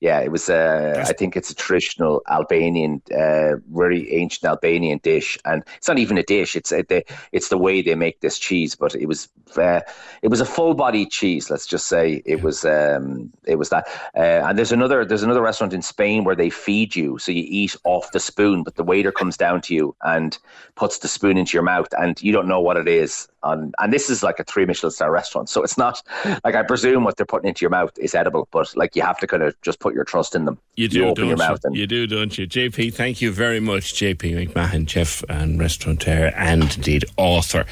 yeah, 0.00 0.20
it 0.20 0.32
was. 0.32 0.48
Uh, 0.48 1.04
I 1.06 1.12
think 1.12 1.36
it's 1.36 1.50
a 1.50 1.54
traditional 1.54 2.22
Albanian, 2.30 3.02
uh, 3.14 3.56
very 3.70 4.10
ancient 4.14 4.48
Albanian 4.48 4.98
dish, 5.02 5.36
and 5.44 5.62
it's 5.76 5.88
not 5.88 5.98
even 5.98 6.16
a 6.16 6.22
dish. 6.22 6.56
It's 6.56 6.72
a, 6.72 6.78
uh, 6.78 7.00
it's 7.32 7.50
the 7.50 7.58
way 7.58 7.82
they 7.82 7.94
make 7.94 8.20
this 8.20 8.38
cheese. 8.38 8.74
But 8.74 8.94
it 8.94 9.06
was 9.06 9.28
uh, 9.58 9.80
it 10.22 10.28
was 10.28 10.40
a 10.40 10.46
full 10.46 10.72
body 10.72 11.04
cheese. 11.04 11.50
Let's 11.50 11.66
just 11.66 11.86
say 11.86 12.22
it 12.24 12.42
was 12.42 12.64
um, 12.64 13.30
it 13.44 13.56
was 13.56 13.68
that. 13.68 13.88
Uh, 14.16 14.48
and 14.48 14.56
there's 14.56 14.72
another 14.72 15.04
there's 15.04 15.22
another 15.22 15.42
restaurant 15.42 15.74
in 15.74 15.82
Spain 15.82 16.24
where 16.24 16.36
they 16.36 16.48
feed 16.48 16.96
you, 16.96 17.18
so 17.18 17.30
you 17.30 17.44
eat 17.46 17.76
off 17.84 18.10
the 18.12 18.20
spoon, 18.20 18.62
but 18.62 18.76
the 18.76 18.84
waiter 18.84 19.12
comes 19.12 19.36
down 19.36 19.60
to 19.62 19.74
you 19.74 19.94
and 20.02 20.38
puts 20.76 21.00
the 21.00 21.08
spoon 21.08 21.36
into 21.36 21.52
your 21.52 21.62
mouth, 21.62 21.88
and 21.98 22.22
you 22.22 22.32
don't 22.32 22.48
know 22.48 22.60
what 22.60 22.78
it 22.78 22.88
is. 22.88 23.28
On 23.42 23.72
and 23.78 23.92
this 23.92 24.08
is 24.08 24.22
like 24.22 24.38
a 24.38 24.44
three 24.44 24.64
Michelin 24.64 24.92
star 24.92 25.10
restaurant, 25.10 25.50
so 25.50 25.62
it's 25.62 25.76
not 25.76 26.02
like 26.42 26.54
I 26.54 26.62
presume 26.62 27.04
what 27.04 27.18
they're 27.18 27.26
putting 27.26 27.48
into 27.48 27.62
your 27.62 27.70
mouth 27.70 27.92
is 27.98 28.14
edible, 28.14 28.48
but 28.50 28.74
like 28.76 28.96
you 28.96 29.02
have 29.02 29.18
to 29.18 29.26
kind 29.26 29.42
of 29.42 29.60
just 29.60 29.78
put 29.78 29.89
put 29.90 29.96
your 29.96 30.04
trust 30.04 30.36
in 30.36 30.44
them. 30.44 30.58
You 30.76 30.88
do, 30.88 30.98
you 30.98 31.06
open 31.06 31.26
your 31.26 31.36
mouth 31.36 31.60
you? 31.72 31.80
you 31.80 31.86
do, 31.86 32.06
don't 32.06 32.36
you? 32.38 32.46
JP, 32.46 32.94
thank 32.94 33.20
you 33.20 33.32
very 33.32 33.58
much, 33.58 33.94
JP 33.94 34.48
McMahon, 34.48 34.88
chef 34.88 35.24
and 35.28 35.58
restaurateur, 35.58 36.32
and 36.36 36.62
indeed 36.76 37.04
author. 37.16 37.64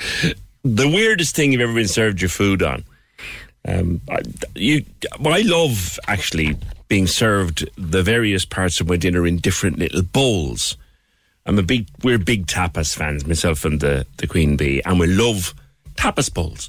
The 0.65 0.89
weirdest 0.89 1.36
thing 1.36 1.53
you've 1.53 1.61
ever 1.61 1.74
been 1.74 1.86
served 1.86 2.20
your 2.20 2.28
food 2.28 2.62
on. 2.62 2.85
Um, 3.66 4.01
I, 4.11 4.23
you, 4.57 4.85
well, 5.20 5.35
I 5.35 5.43
love 5.43 5.99
actually 6.09 6.57
being 6.89 7.07
served 7.07 7.69
the 7.77 8.03
various 8.03 8.45
parts 8.45 8.81
of 8.81 8.89
my 8.89 8.97
dinner 8.97 9.27
in 9.27 9.36
different 9.36 9.78
little 9.78 10.03
bowls. 10.03 10.77
I'm 11.47 11.59
a 11.59 11.62
big, 11.62 11.86
we're 12.03 12.19
big 12.19 12.47
tapas 12.47 12.97
fans, 12.97 13.27
myself 13.27 13.65
and 13.65 13.81
the, 13.81 14.07
the 14.16 14.27
Queen 14.27 14.57
Bee, 14.57 14.82
and 14.85 14.99
we 14.99 15.07
love 15.07 15.55
tapas 15.95 16.32
bowls. 16.32 16.69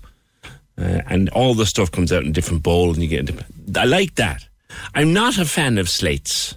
Uh, 0.78 1.02
and 1.08 1.28
all 1.30 1.56
the 1.56 1.66
stuff 1.66 1.92
comes 1.92 2.14
out 2.14 2.24
in 2.24 2.32
different 2.32 2.62
bowls, 2.62 2.96
and 2.96 3.04
you 3.04 3.10
get 3.10 3.28
into. 3.28 3.46
I 3.76 3.86
like 3.86 4.16
that. 4.16 4.46
I'm 4.94 5.14
not 5.14 5.38
a 5.38 5.46
fan 5.46 5.78
of 5.78 5.90
slates, 5.90 6.56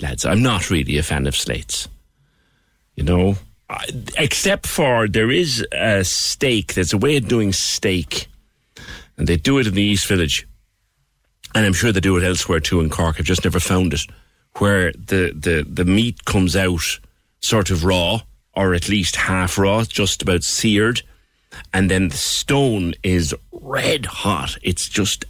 lads. 0.00 0.24
I'm 0.24 0.42
not 0.42 0.70
really 0.70 0.98
a 0.98 1.02
fan 1.02 1.26
of 1.26 1.36
slates. 1.36 1.88
You 2.96 3.04
know, 3.04 3.36
except 4.16 4.66
for 4.66 5.08
there 5.08 5.30
is 5.30 5.66
a 5.72 6.04
steak. 6.04 6.74
There's 6.74 6.92
a 6.92 6.98
way 6.98 7.16
of 7.16 7.28
doing 7.28 7.52
steak, 7.52 8.28
and 9.16 9.26
they 9.26 9.36
do 9.36 9.58
it 9.58 9.66
in 9.66 9.74
the 9.74 9.82
East 9.82 10.06
Village, 10.06 10.46
and 11.54 11.66
I'm 11.66 11.72
sure 11.72 11.92
they 11.92 12.00
do 12.00 12.16
it 12.16 12.24
elsewhere 12.24 12.60
too 12.60 12.80
in 12.80 12.90
Cork. 12.90 13.16
I've 13.18 13.26
just 13.26 13.44
never 13.44 13.60
found 13.60 13.94
it, 13.94 14.02
where 14.58 14.92
the 14.92 15.32
the 15.34 15.66
the 15.68 15.84
meat 15.84 16.24
comes 16.24 16.54
out 16.54 17.00
sort 17.40 17.70
of 17.70 17.84
raw, 17.84 18.20
or 18.54 18.74
at 18.74 18.88
least 18.88 19.16
half 19.16 19.58
raw, 19.58 19.84
just 19.84 20.22
about 20.22 20.44
seared, 20.44 21.02
and 21.72 21.90
then 21.90 22.08
the 22.08 22.16
stone 22.16 22.94
is 23.02 23.34
red 23.52 24.06
hot. 24.06 24.56
It's 24.62 24.88
just 24.88 25.24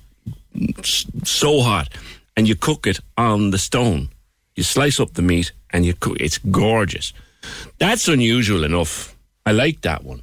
so 1.24 1.60
hot, 1.62 1.88
and 2.36 2.48
you 2.48 2.56
cook 2.56 2.86
it 2.86 3.00
on 3.16 3.50
the 3.50 3.58
stone. 3.58 4.08
You 4.56 4.62
slice 4.62 5.00
up 5.00 5.14
the 5.14 5.22
meat 5.22 5.52
and 5.70 5.84
you 5.84 5.94
cook. 5.94 6.16
It's 6.20 6.38
gorgeous. 6.38 7.12
That's 7.78 8.08
unusual 8.08 8.64
enough. 8.64 9.16
I 9.44 9.52
like 9.52 9.82
that 9.82 10.04
one. 10.04 10.22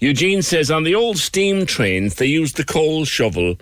Eugene 0.00 0.42
says 0.42 0.70
on 0.70 0.84
the 0.84 0.94
old 0.94 1.18
steam 1.18 1.66
trains 1.66 2.16
they 2.16 2.26
used 2.26 2.56
the 2.56 2.64
coal 2.64 3.04
shovel 3.04 3.56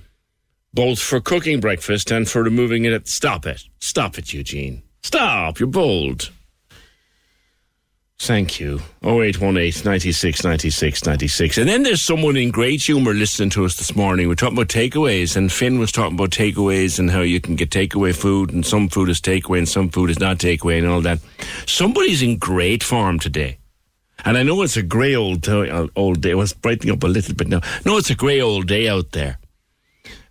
both 0.74 0.98
for 0.98 1.20
cooking 1.20 1.60
breakfast 1.60 2.10
and 2.10 2.28
for 2.28 2.42
removing 2.42 2.84
it. 2.84 3.08
Stop 3.08 3.46
it. 3.46 3.64
Stop 3.80 4.18
it, 4.18 4.32
Eugene. 4.32 4.82
Stop. 5.02 5.60
You're 5.60 5.68
bold. 5.68 6.30
Thank 8.22 8.60
you. 8.60 8.78
0818 9.02 9.84
96 9.84 10.44
96 10.44 11.04
96. 11.04 11.58
And 11.58 11.68
then 11.68 11.82
there's 11.82 12.06
someone 12.06 12.36
in 12.36 12.52
great 12.52 12.80
humour 12.80 13.14
listening 13.14 13.50
to 13.50 13.64
us 13.64 13.74
this 13.74 13.96
morning. 13.96 14.28
We're 14.28 14.36
talking 14.36 14.56
about 14.56 14.68
takeaways, 14.68 15.34
and 15.34 15.50
Finn 15.50 15.80
was 15.80 15.90
talking 15.90 16.14
about 16.14 16.30
takeaways 16.30 17.00
and 17.00 17.10
how 17.10 17.22
you 17.22 17.40
can 17.40 17.56
get 17.56 17.70
takeaway 17.70 18.14
food, 18.14 18.52
and 18.52 18.64
some 18.64 18.88
food 18.88 19.08
is 19.08 19.20
takeaway 19.20 19.58
and 19.58 19.68
some 19.68 19.88
food 19.88 20.08
is 20.08 20.20
not 20.20 20.38
takeaway, 20.38 20.78
and 20.78 20.86
all 20.86 21.00
that. 21.00 21.18
Somebody's 21.66 22.22
in 22.22 22.38
great 22.38 22.84
form 22.84 23.18
today. 23.18 23.58
And 24.24 24.38
I 24.38 24.44
know 24.44 24.62
it's 24.62 24.76
a 24.76 24.84
grey 24.84 25.16
old, 25.16 25.48
uh, 25.48 25.88
old 25.96 26.20
day. 26.20 26.30
It 26.30 26.36
was 26.36 26.52
brightening 26.52 26.94
up 26.94 27.02
a 27.02 27.08
little 27.08 27.34
bit 27.34 27.48
now. 27.48 27.60
No, 27.84 27.96
it's 27.96 28.10
a 28.10 28.14
grey 28.14 28.40
old 28.40 28.68
day 28.68 28.88
out 28.88 29.10
there. 29.10 29.38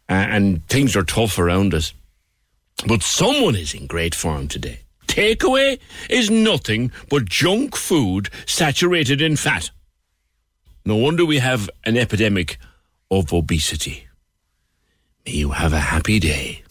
Uh, 0.07 0.13
and 0.13 0.65
things 0.69 0.95
are 0.95 1.03
tough 1.03 1.37
around 1.37 1.73
us. 1.73 1.93
But 2.87 3.03
someone 3.03 3.57
is 3.57 3.73
in 3.73 3.87
great 3.87 4.15
form 4.15 4.47
today. 4.47 4.79
Takeaway 5.11 5.77
is 6.09 6.29
nothing 6.31 6.89
but 7.09 7.25
junk 7.25 7.75
food 7.75 8.29
saturated 8.45 9.21
in 9.21 9.35
fat. 9.35 9.69
No 10.85 10.95
wonder 10.95 11.25
we 11.25 11.39
have 11.39 11.69
an 11.83 11.97
epidemic 11.97 12.57
of 13.11 13.33
obesity. 13.33 14.07
May 15.25 15.33
you 15.33 15.49
have 15.49 15.73
a 15.73 15.79
happy 15.79 16.17
day. 16.17 16.63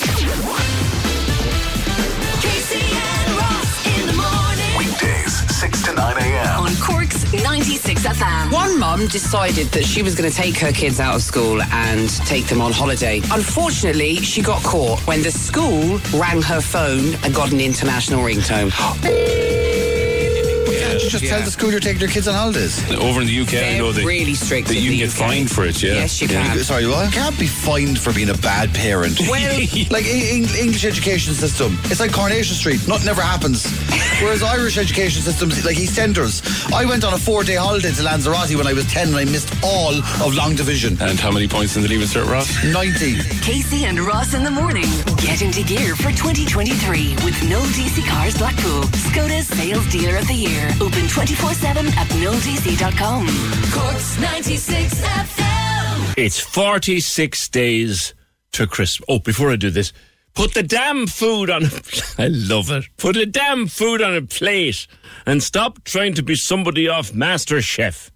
96 7.61 8.07
FM. 8.07 8.53
One 8.55 8.79
mum 8.79 9.07
decided 9.09 9.67
that 9.73 9.85
she 9.85 10.03
was 10.03 10.15
going 10.15 10.31
to 10.31 10.35
take 10.35 10.57
her 10.57 10.73
kids 10.73 10.99
out 10.99 11.15
of 11.15 11.21
school 11.21 11.61
and 11.61 12.09
take 12.25 12.47
them 12.47 12.63
on 12.63 12.73
holiday. 12.73 13.21
Unfortunately, 13.31 14.17
she 14.17 14.41
got 14.41 14.63
caught 14.63 14.99
when 15.07 15.21
the 15.21 15.31
school 15.31 16.01
rang 16.19 16.41
her 16.41 16.63
phone 16.63 17.17
and 17.23 17.35
got 17.35 17.53
an 17.53 17.61
international 17.61 18.23
ringtone. 18.23 18.71
just 21.11 21.25
tell 21.27 21.41
the 21.43 21.51
school 21.51 21.71
you're 21.71 21.81
taking 21.81 22.01
your 22.01 22.11
kids 22.11 22.29
on 22.29 22.35
holidays. 22.35 22.79
Over 22.93 23.21
in 23.21 23.27
the 23.27 23.41
UK, 23.41 23.55
I 23.55 23.79
know 23.79 23.93
that, 23.93 24.05
really 24.05 24.35
strict 24.35 24.69
that 24.69 24.77
you 24.77 24.91
can 24.91 24.99
get 24.99 25.11
fined 25.11 25.51
for 25.51 25.65
it, 25.67 25.83
yeah. 25.83 25.95
Yes, 25.95 26.21
you 26.21 26.29
can. 26.29 26.59
Sorry, 26.61 26.87
what? 26.87 27.07
You 27.07 27.13
can't 27.13 27.39
be 27.39 27.47
fined 27.47 27.99
for 27.99 28.13
being 28.13 28.31
a 28.31 28.35
bad 28.39 28.73
parent. 28.75 29.19
Well- 29.29 29.61
like 29.91 30.07
in, 30.07 30.45
in 30.45 30.49
English 30.57 30.85
education 30.85 31.35
system, 31.35 31.79
it's 31.85 32.01
like 32.01 32.13
Coronation 32.13 32.55
Street. 32.55 32.87
Nothing 32.89 33.09
ever 33.09 33.23
happens. 33.23 33.67
Whereas 34.23 34.43
Irish 34.43 34.79
education 34.79 35.23
systems, 35.23 35.65
like 35.65 35.77
EastEnders, 35.77 36.43
I 36.73 36.85
went 36.85 37.05
on 37.05 37.15
a 37.15 37.19
four-day 37.19 37.55
holiday 37.57 37.91
to 37.93 38.03
Lanzarote 38.03 38.55
when 38.55 38.67
I 38.67 38.73
was 38.73 38.87
ten, 38.87 39.09
and 39.09 39.17
I 39.17 39.25
missed 39.25 39.53
all 39.65 39.95
of 39.95 40.35
long 40.35 40.55
division. 40.55 40.97
And 41.01 41.19
how 41.19 41.31
many 41.31 41.49
points 41.49 41.77
in 41.77 41.83
the 41.83 41.89
leave 41.89 42.01
cert, 42.01 42.27
Ross? 42.31 42.49
Ninety. 42.65 43.17
Casey 43.41 43.85
and 43.87 43.99
Ross 44.01 44.35
in 44.35 44.45
the 44.45 44.51
morning. 44.51 44.85
Get 45.17 45.43
into 45.43 45.63
gear 45.65 45.97
for 45.97 46.11
2023 46.13 47.17
with 47.25 47.37
No 47.49 47.61
DC 47.77 48.07
Cars 48.07 48.37
Blackpool. 48.37 48.83
Skoda's 49.11 49.47
sales 49.49 49.87
dealer 49.91 50.17
of 50.17 50.27
the 50.29 50.35
year. 50.35 50.71
Open 50.81 51.00
24 51.09 51.55
7 51.55 51.87
at 51.87 52.07
nodc.com. 52.09 53.27
Cork's 53.73 54.21
96 54.21 54.95
FM. 55.01 56.15
It's 56.17 56.41
46 56.41 57.49
days 57.49 58.15
to 58.53 58.67
Christmas. 58.67 59.07
Oh, 59.09 59.19
before 59.19 59.51
I 59.51 59.57
do 59.57 59.71
this, 59.71 59.93
put 60.35 60.55
the 60.55 60.63
damn 60.63 61.07
food 61.07 61.51
on. 61.51 61.65
A, 61.65 61.71
I 62.19 62.29
love 62.29 62.71
it. 62.71 62.85
Put 62.97 63.15
the 63.15 63.27
damn 63.27 63.67
food 63.67 64.03
on 64.03 64.15
a 64.15 64.23
plate 64.23 64.87
and 65.27 65.43
stop 65.43 65.85
trying 65.85 66.15
to 66.15 66.23
be 66.23 66.35
somebody 66.35 66.89
off 66.89 67.15
Master 67.15 67.61
Chef. 67.63 68.11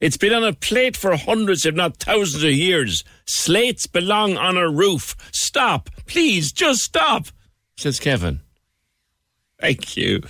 It's 0.00 0.16
been 0.16 0.32
on 0.32 0.42
a 0.42 0.52
plate 0.52 0.96
for 0.96 1.14
hundreds, 1.16 1.64
if 1.64 1.76
not 1.76 1.96
thousands 1.98 2.42
of 2.42 2.50
years. 2.50 3.04
Slates 3.26 3.86
belong 3.86 4.36
on 4.36 4.56
a 4.56 4.68
roof. 4.68 5.14
Stop. 5.30 5.90
Please, 6.06 6.50
just 6.52 6.80
stop, 6.80 7.26
says 7.76 8.00
Kevin. 8.00 8.40
Thank 9.62 9.96
you. 9.96 10.20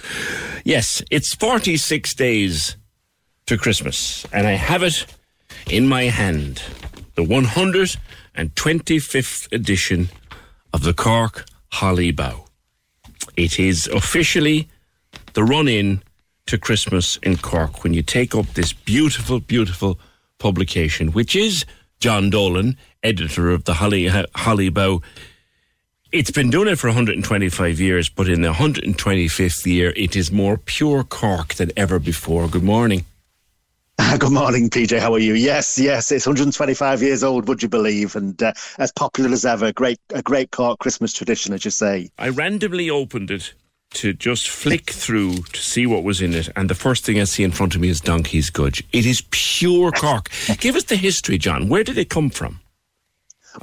Yes, 0.63 1.03
it's 1.11 1.35
46 1.35 2.15
days 2.15 2.77
to 3.47 3.57
Christmas, 3.57 4.27
and 4.31 4.47
I 4.47 4.53
have 4.53 4.83
it 4.83 5.07
in 5.71 5.89
my 5.89 6.03
hand 6.03 6.61
the 7.15 7.23
125th 7.23 9.51
edition 9.51 10.11
of 10.75 10.83
the 10.83 10.93
Cork 10.93 11.47
Holly 11.73 12.11
Bough. 12.11 12.45
It 13.35 13.59
is 13.59 13.87
officially 13.87 14.69
the 15.33 15.45
run 15.45 15.67
in 15.67 16.03
to 16.45 16.59
Christmas 16.59 17.17
in 17.23 17.39
Cork 17.39 17.85
when 17.85 17.95
you 17.95 18.03
take 18.03 18.35
up 18.35 18.49
this 18.49 18.75
beautiful, 18.75 19.41
beautiful 19.41 19.99
publication, 20.39 21.13
which 21.13 21.35
is 21.35 21.65
John 22.01 22.29
Dolan, 22.29 22.77
editor 23.03 23.51
of 23.51 23.65
the 23.65 23.73
Holly, 23.75 24.09
Holly. 24.09 24.69
It's 26.13 26.31
been 26.31 26.51
doing 26.51 26.69
it 26.69 26.79
for 26.79 26.89
125 26.89 27.81
years, 27.81 28.11
but 28.11 28.29
in 28.29 28.43
the 28.43 28.53
125th 28.53 29.65
year, 29.65 29.95
it 29.97 30.15
is 30.15 30.31
more 30.31 30.59
pure 30.59 31.05
Cork 31.05 31.55
than 31.55 31.73
ever 31.75 31.99
before. 31.99 32.49
Good 32.49 32.63
morning. 32.63 33.07
Good 34.19 34.31
morning, 34.31 34.69
PJ. 34.69 34.99
How 34.99 35.15
are 35.15 35.19
you? 35.19 35.33
Yes, 35.33 35.79
yes, 35.79 36.13
it's 36.13 36.27
125 36.27 37.01
years 37.01 37.25
old. 37.25 37.49
Would 37.49 37.63
you 37.63 37.71
believe? 37.71 38.15
And 38.15 38.41
uh, 38.43 38.53
as 38.79 38.93
popular 38.93 39.31
as 39.31 39.47
ever. 39.47 39.73
Great, 39.73 39.99
a 40.13 40.21
great 40.21 40.51
Cork 40.51 40.81
Christmas 40.81 41.15
tradition, 41.15 41.55
as 41.55 41.65
you 41.65 41.71
say. 41.71 42.11
I 42.19 42.29
randomly 42.29 42.91
opened 42.91 43.31
it 43.31 43.55
to 43.95 44.13
just 44.13 44.51
flick 44.51 44.91
through 44.91 45.37
to 45.37 45.63
see 45.63 45.87
what 45.87 46.05
was 46.05 46.21
in 46.21 46.35
it, 46.35 46.51
and 46.57 46.69
the 46.69 46.75
first 46.75 47.07
thing 47.07 47.19
I 47.21 47.25
see 47.25 47.43
in 47.43 47.53
front 47.53 47.75
of 47.75 47.81
me 47.81 47.89
is 47.89 48.03
Donkey's 48.03 48.51
Gudge. 48.51 48.85
It 48.93 49.07
is 49.07 49.23
pure 49.31 49.91
Cork. 49.93 50.29
Give 50.59 50.77
us 50.77 50.85
the 50.85 50.97
history, 50.97 51.39
John. 51.39 51.71
Where 51.71 51.85
did 51.85 51.97
it 51.97 52.11
come 52.11 52.29
from? 52.29 52.61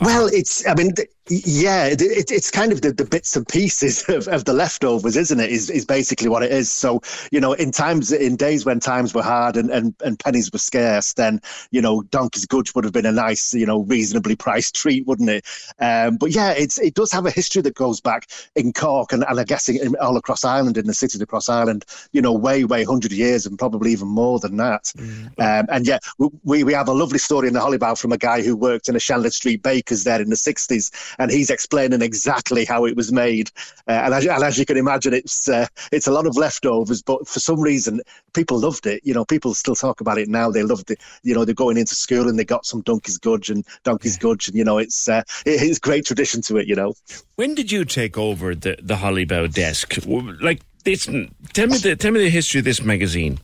Well, 0.02 0.28
it's, 0.28 0.68
I 0.68 0.76
mean, 0.76 0.94
yeah, 1.30 1.86
it, 1.86 2.02
it, 2.02 2.32
it's 2.32 2.50
kind 2.50 2.72
of 2.72 2.82
the, 2.82 2.92
the 2.92 3.06
bits 3.06 3.36
and 3.36 3.48
pieces 3.48 4.04
of, 4.10 4.28
of 4.28 4.46
the 4.46 4.54
leftovers, 4.54 5.16
isn't 5.16 5.40
it? 5.40 5.50
Is, 5.50 5.70
is 5.70 5.86
basically 5.86 6.30
what 6.30 6.44
it 6.44 6.52
is. 6.52 6.72
So, 6.72 7.02
you 7.32 7.40
know, 7.40 7.54
in 7.54 7.72
times, 7.72 8.12
in 8.12 8.36
days 8.36 8.66
when 8.66 8.80
times 8.80 9.14
were 9.14 9.22
hard 9.22 9.56
and, 9.56 9.70
and, 9.70 9.96
and 10.04 10.20
pennies 10.20 10.52
were 10.52 10.60
scarce, 10.60 11.14
then, 11.14 11.42
you 11.72 11.82
know, 11.82 12.02
Donkey's 12.04 12.46
Gudge 12.46 12.74
would 12.74 12.84
have 12.84 12.94
been 12.94 13.06
a 13.06 13.12
nice, 13.12 13.54
you 13.54 13.66
know, 13.66 13.82
reasonably 13.84 14.36
priced 14.40 14.76
treat, 14.76 15.06
wouldn't 15.06 15.30
it? 15.30 15.46
Um, 15.80 16.18
but 16.18 16.32
yeah, 16.32 16.52
it's, 16.52 16.80
it 16.80 16.96
does 16.96 17.12
have 17.12 17.26
a 17.26 17.32
history 17.32 17.62
that 17.62 17.76
goes 17.76 18.02
back 18.02 18.30
in 18.56 18.74
Cork 18.74 19.14
and, 19.14 19.24
and 19.28 19.40
I 19.40 19.44
guess 19.44 19.70
in, 19.70 19.96
all 19.98 20.18
across 20.18 20.44
Ireland, 20.44 20.78
in 20.78 20.88
the 20.88 20.94
cities 20.94 21.22
across 21.22 21.48
Ireland, 21.48 21.86
you 22.12 22.22
know, 22.22 22.34
way, 22.34 22.64
way 22.64 22.86
100 22.86 23.12
years 23.12 23.46
and 23.46 23.58
probably 23.58 23.92
even 23.92 24.08
more 24.08 24.40
than 24.40 24.58
that. 24.58 24.92
Um, 24.98 25.68
and 25.70 25.88
yeah, 25.88 26.00
we, 26.44 26.64
we 26.64 26.74
have 26.74 26.88
a 26.88 26.94
lovely 26.94 27.20
story 27.20 27.48
in 27.48 27.54
the 27.54 27.62
Holly 27.62 27.78
Bough 27.78 27.96
from 27.96 28.12
a 28.12 28.18
guy 28.18 28.42
who 28.42 28.56
worked 28.56 28.90
in 28.90 28.96
a 28.96 29.00
Chandler 29.00 29.30
Street 29.30 29.62
Bakers 29.62 30.04
there 30.04 30.22
in 30.22 30.30
the 30.30 30.36
60s, 30.36 30.92
and 31.20 31.30
he's 31.30 31.50
explaining 31.50 32.02
exactly 32.02 32.66
how 32.66 32.86
it 32.86 32.96
was 32.96 33.12
made. 33.12 33.52
Uh, 33.88 33.92
and, 33.92 34.14
as, 34.14 34.26
and 34.26 34.44
as 34.44 34.58
you 34.58 34.66
can 34.66 34.78
imagine, 34.78 35.14
it's 35.14 35.48
uh, 35.48 35.68
it's 35.92 36.08
a 36.08 36.12
lot 36.12 36.26
of 36.26 36.38
leftovers, 36.38 37.02
but 37.02 37.28
for 37.28 37.40
some 37.40 37.60
reason, 37.60 38.02
people 38.34 38.58
loved 38.58 38.88
it. 38.88 39.02
You 39.04 39.14
know, 39.14 39.26
people 39.26 39.54
still 39.54 39.76
talk 39.76 40.02
about 40.02 40.18
it 40.18 40.30
now. 40.30 40.50
They 40.50 40.64
loved 40.64 40.90
it. 40.90 41.00
You 41.24 41.36
know, 41.36 41.46
they're 41.46 41.54
going 41.54 41.78
into 41.78 41.96
school 41.96 42.28
and 42.28 42.40
they 42.40 42.46
got 42.46 42.66
some 42.66 42.82
Donkey's 42.82 43.18
Gudge 43.18 43.50
and 43.50 43.66
Donkey's 43.84 44.18
Gudge, 44.18 44.48
and 44.48 44.58
you 44.58 44.64
know, 44.64 44.78
it's 44.78 45.08
uh, 45.08 45.24
it, 45.46 45.62
it's 45.62 45.80
great 45.80 46.06
tradition 46.06 46.42
to 46.44 46.58
it. 46.58 46.68
You 46.68 46.76
know. 46.76 46.94
When 47.36 47.54
did 47.56 47.72
you 47.72 47.86
take 47.86 48.18
over 48.18 48.56
the 48.56 48.78
the 48.82 48.98
Holly 48.98 49.26
Bough 49.26 49.48
desk? 49.48 49.98
Like 50.08 50.62
this, 50.86 51.06
tell 51.54 51.68
me 51.68 51.78
the 51.78 51.96
tell 51.98 52.12
me 52.12 52.22
the 52.22 52.30
history 52.30 52.60
of 52.60 52.66
this 52.66 52.82
magazine. 52.82 53.40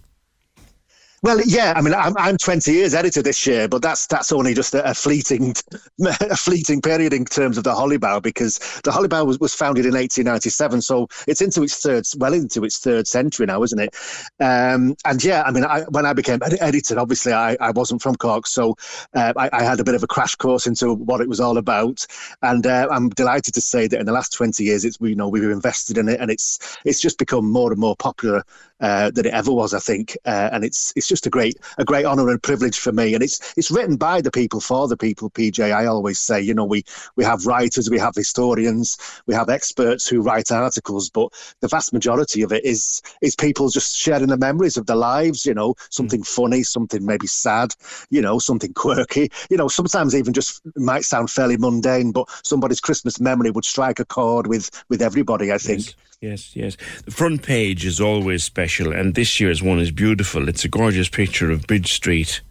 Well, 1.26 1.42
yeah, 1.44 1.74
I 1.76 1.82
mean, 1.82 1.96
I'm, 1.96 2.16
I'm 2.18 2.38
20 2.38 2.72
years 2.72 2.94
editor 2.94 3.24
this 3.24 3.48
year, 3.48 3.68
but 3.68 3.82
that's 3.82 4.06
that's 4.06 4.32
only 4.32 4.54
just 4.54 4.76
a, 4.76 4.92
a 4.92 4.94
fleeting 4.94 5.56
a 6.06 6.38
fleeting 6.38 6.84
period 6.84 7.14
in 7.14 7.26
terms 7.26 7.58
of 7.58 7.64
the 7.64 7.74
Holly 7.74 7.98
Bough 7.98 8.20
because 8.20 8.60
the 8.84 8.92
Holly 8.92 9.08
Bough 9.08 9.24
was, 9.24 9.40
was 9.40 9.56
founded 9.56 9.88
in 9.88 9.96
1897, 9.96 10.84
so 10.84 11.08
it's 11.28 11.42
into 11.42 11.64
its 11.64 11.82
third, 11.82 12.06
well 12.20 12.36
into 12.36 12.64
its 12.64 12.78
third 12.78 13.08
century 13.08 13.48
now, 13.48 13.64
isn't 13.64 13.80
it? 13.80 13.96
Um, 14.40 14.96
and 15.04 15.24
yeah, 15.24 15.42
I 15.42 15.50
mean, 15.50 15.64
I, 15.64 15.82
when 15.90 16.06
I 16.06 16.14
became 16.14 16.44
ed- 16.44 16.60
editor, 16.62 17.00
obviously 17.00 17.34
I, 17.34 17.58
I 17.60 17.72
wasn't 17.72 18.04
from 18.04 18.18
Cork, 18.18 18.46
so 18.46 18.76
uh, 19.16 19.34
I, 19.36 19.50
I 19.52 19.64
had 19.64 19.80
a 19.80 19.84
bit 19.84 19.96
of 19.96 20.04
a 20.04 20.08
crash 20.08 20.36
course 20.36 20.68
into 20.68 20.94
what 20.94 21.22
it 21.22 21.28
was 21.28 21.40
all 21.40 21.58
about, 21.58 22.06
and 22.44 22.68
uh, 22.68 22.88
I'm 22.92 23.10
delighted 23.10 23.56
to 23.56 23.62
say 23.62 23.88
that 23.88 24.00
in 24.00 24.06
the 24.06 24.12
last 24.12 24.32
20 24.34 24.64
years, 24.64 24.86
it's 24.86 25.00
you 25.02 25.16
know 25.16 25.30
we've 25.30 25.44
invested 25.46 25.98
in 25.98 26.08
it, 26.08 26.20
and 26.22 26.30
it's 26.30 26.78
it's 26.86 27.02
just 27.02 27.18
become 27.18 27.52
more 27.52 27.72
and 27.72 27.82
more 27.82 27.96
popular 27.96 28.44
uh, 28.82 29.10
than 29.12 29.26
it 29.26 29.34
ever 29.34 29.52
was, 29.52 29.74
I 29.74 29.80
think, 29.80 30.18
uh, 30.26 30.50
and 30.52 30.66
it's 30.66 30.92
it's 30.96 31.08
just 31.08 31.15
just 31.16 31.26
a 31.26 31.30
great 31.30 31.58
a 31.78 31.86
great 31.86 32.06
honour 32.06 32.30
and 32.30 32.44
privilege 32.44 32.78
for 32.78 32.92
me. 32.92 33.14
And 33.14 33.24
it's 33.24 33.54
it's 33.58 33.72
written 33.72 33.96
by 33.96 34.20
the 34.20 34.32
people 34.32 34.60
for 34.60 34.88
the 34.88 34.98
people. 34.98 35.30
PJ, 35.30 35.74
I 35.74 35.86
always 35.86 36.20
say, 36.20 36.42
you 36.42 36.54
know, 36.54 36.66
we 36.66 36.84
we 37.16 37.24
have 37.24 37.46
writers, 37.46 37.90
we 37.90 38.00
have 38.00 38.16
historians, 38.16 38.98
we 39.26 39.34
have 39.34 39.50
experts 39.50 40.08
who 40.08 40.22
write 40.22 40.52
articles, 40.52 41.10
but 41.10 41.30
the 41.62 41.70
vast 41.70 41.94
majority 41.94 42.42
of 42.42 42.52
it 42.52 42.66
is 42.66 43.02
is 43.22 43.36
people 43.36 43.70
just 43.70 43.96
sharing 43.96 44.28
the 44.28 44.38
memories 44.38 44.76
of 44.76 44.88
their 44.88 44.98
lives. 44.98 45.46
You 45.46 45.54
know, 45.54 45.76
something 45.90 46.22
mm. 46.22 46.28
funny, 46.28 46.64
something 46.64 47.06
maybe 47.06 47.28
sad, 47.28 47.74
you 48.10 48.22
know, 48.22 48.38
something 48.38 48.74
quirky. 48.74 49.32
You 49.50 49.58
know, 49.58 49.70
sometimes 49.70 50.16
even 50.16 50.34
just 50.34 50.62
might 50.76 51.06
sound 51.06 51.30
fairly 51.30 51.58
mundane, 51.58 52.12
but 52.12 52.30
somebody's 52.44 52.82
Christmas 52.82 53.22
memory 53.22 53.52
would 53.52 53.66
strike 53.66 54.00
a 54.02 54.06
chord 54.06 54.48
with 54.48 54.70
with 54.90 55.02
everybody. 55.02 55.54
I 55.54 55.58
think. 55.58 55.86
Yes. 55.86 55.96
Yes, 56.22 56.56
yes. 56.56 56.78
The 57.06 57.12
front 57.12 57.44
page 57.44 57.86
is 57.86 58.00
always 58.00 58.44
special, 58.44 58.92
and 58.94 59.16
this 59.16 59.40
year's 59.40 59.62
one 59.62 59.80
is 59.80 59.92
beautiful. 59.92 60.48
It's 60.50 60.66
a 60.66 60.70
gorgeous 60.70 61.10
picture 61.10 61.52
of 61.52 61.68
Bridge 61.68 61.94
Street 61.94 62.42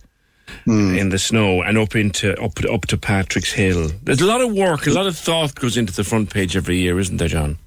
mm. 0.66 0.98
in 0.98 1.08
the 1.08 1.18
snow 1.18 1.62
and 1.62 1.78
up 1.78 1.96
into 1.96 2.40
up 2.40 2.52
up 2.70 2.86
to 2.86 2.98
Patrick's 2.98 3.52
Hill. 3.52 3.90
There's 4.02 4.20
a 4.20 4.26
lot 4.26 4.40
of 4.40 4.52
work, 4.52 4.86
a 4.86 4.90
lot 4.90 5.06
of 5.06 5.16
thought 5.16 5.54
goes 5.54 5.76
into 5.76 5.92
the 5.92 6.04
front 6.04 6.30
page 6.30 6.56
every 6.56 6.76
year, 6.76 6.98
isn't 6.98 7.16
there, 7.16 7.28
John? 7.28 7.58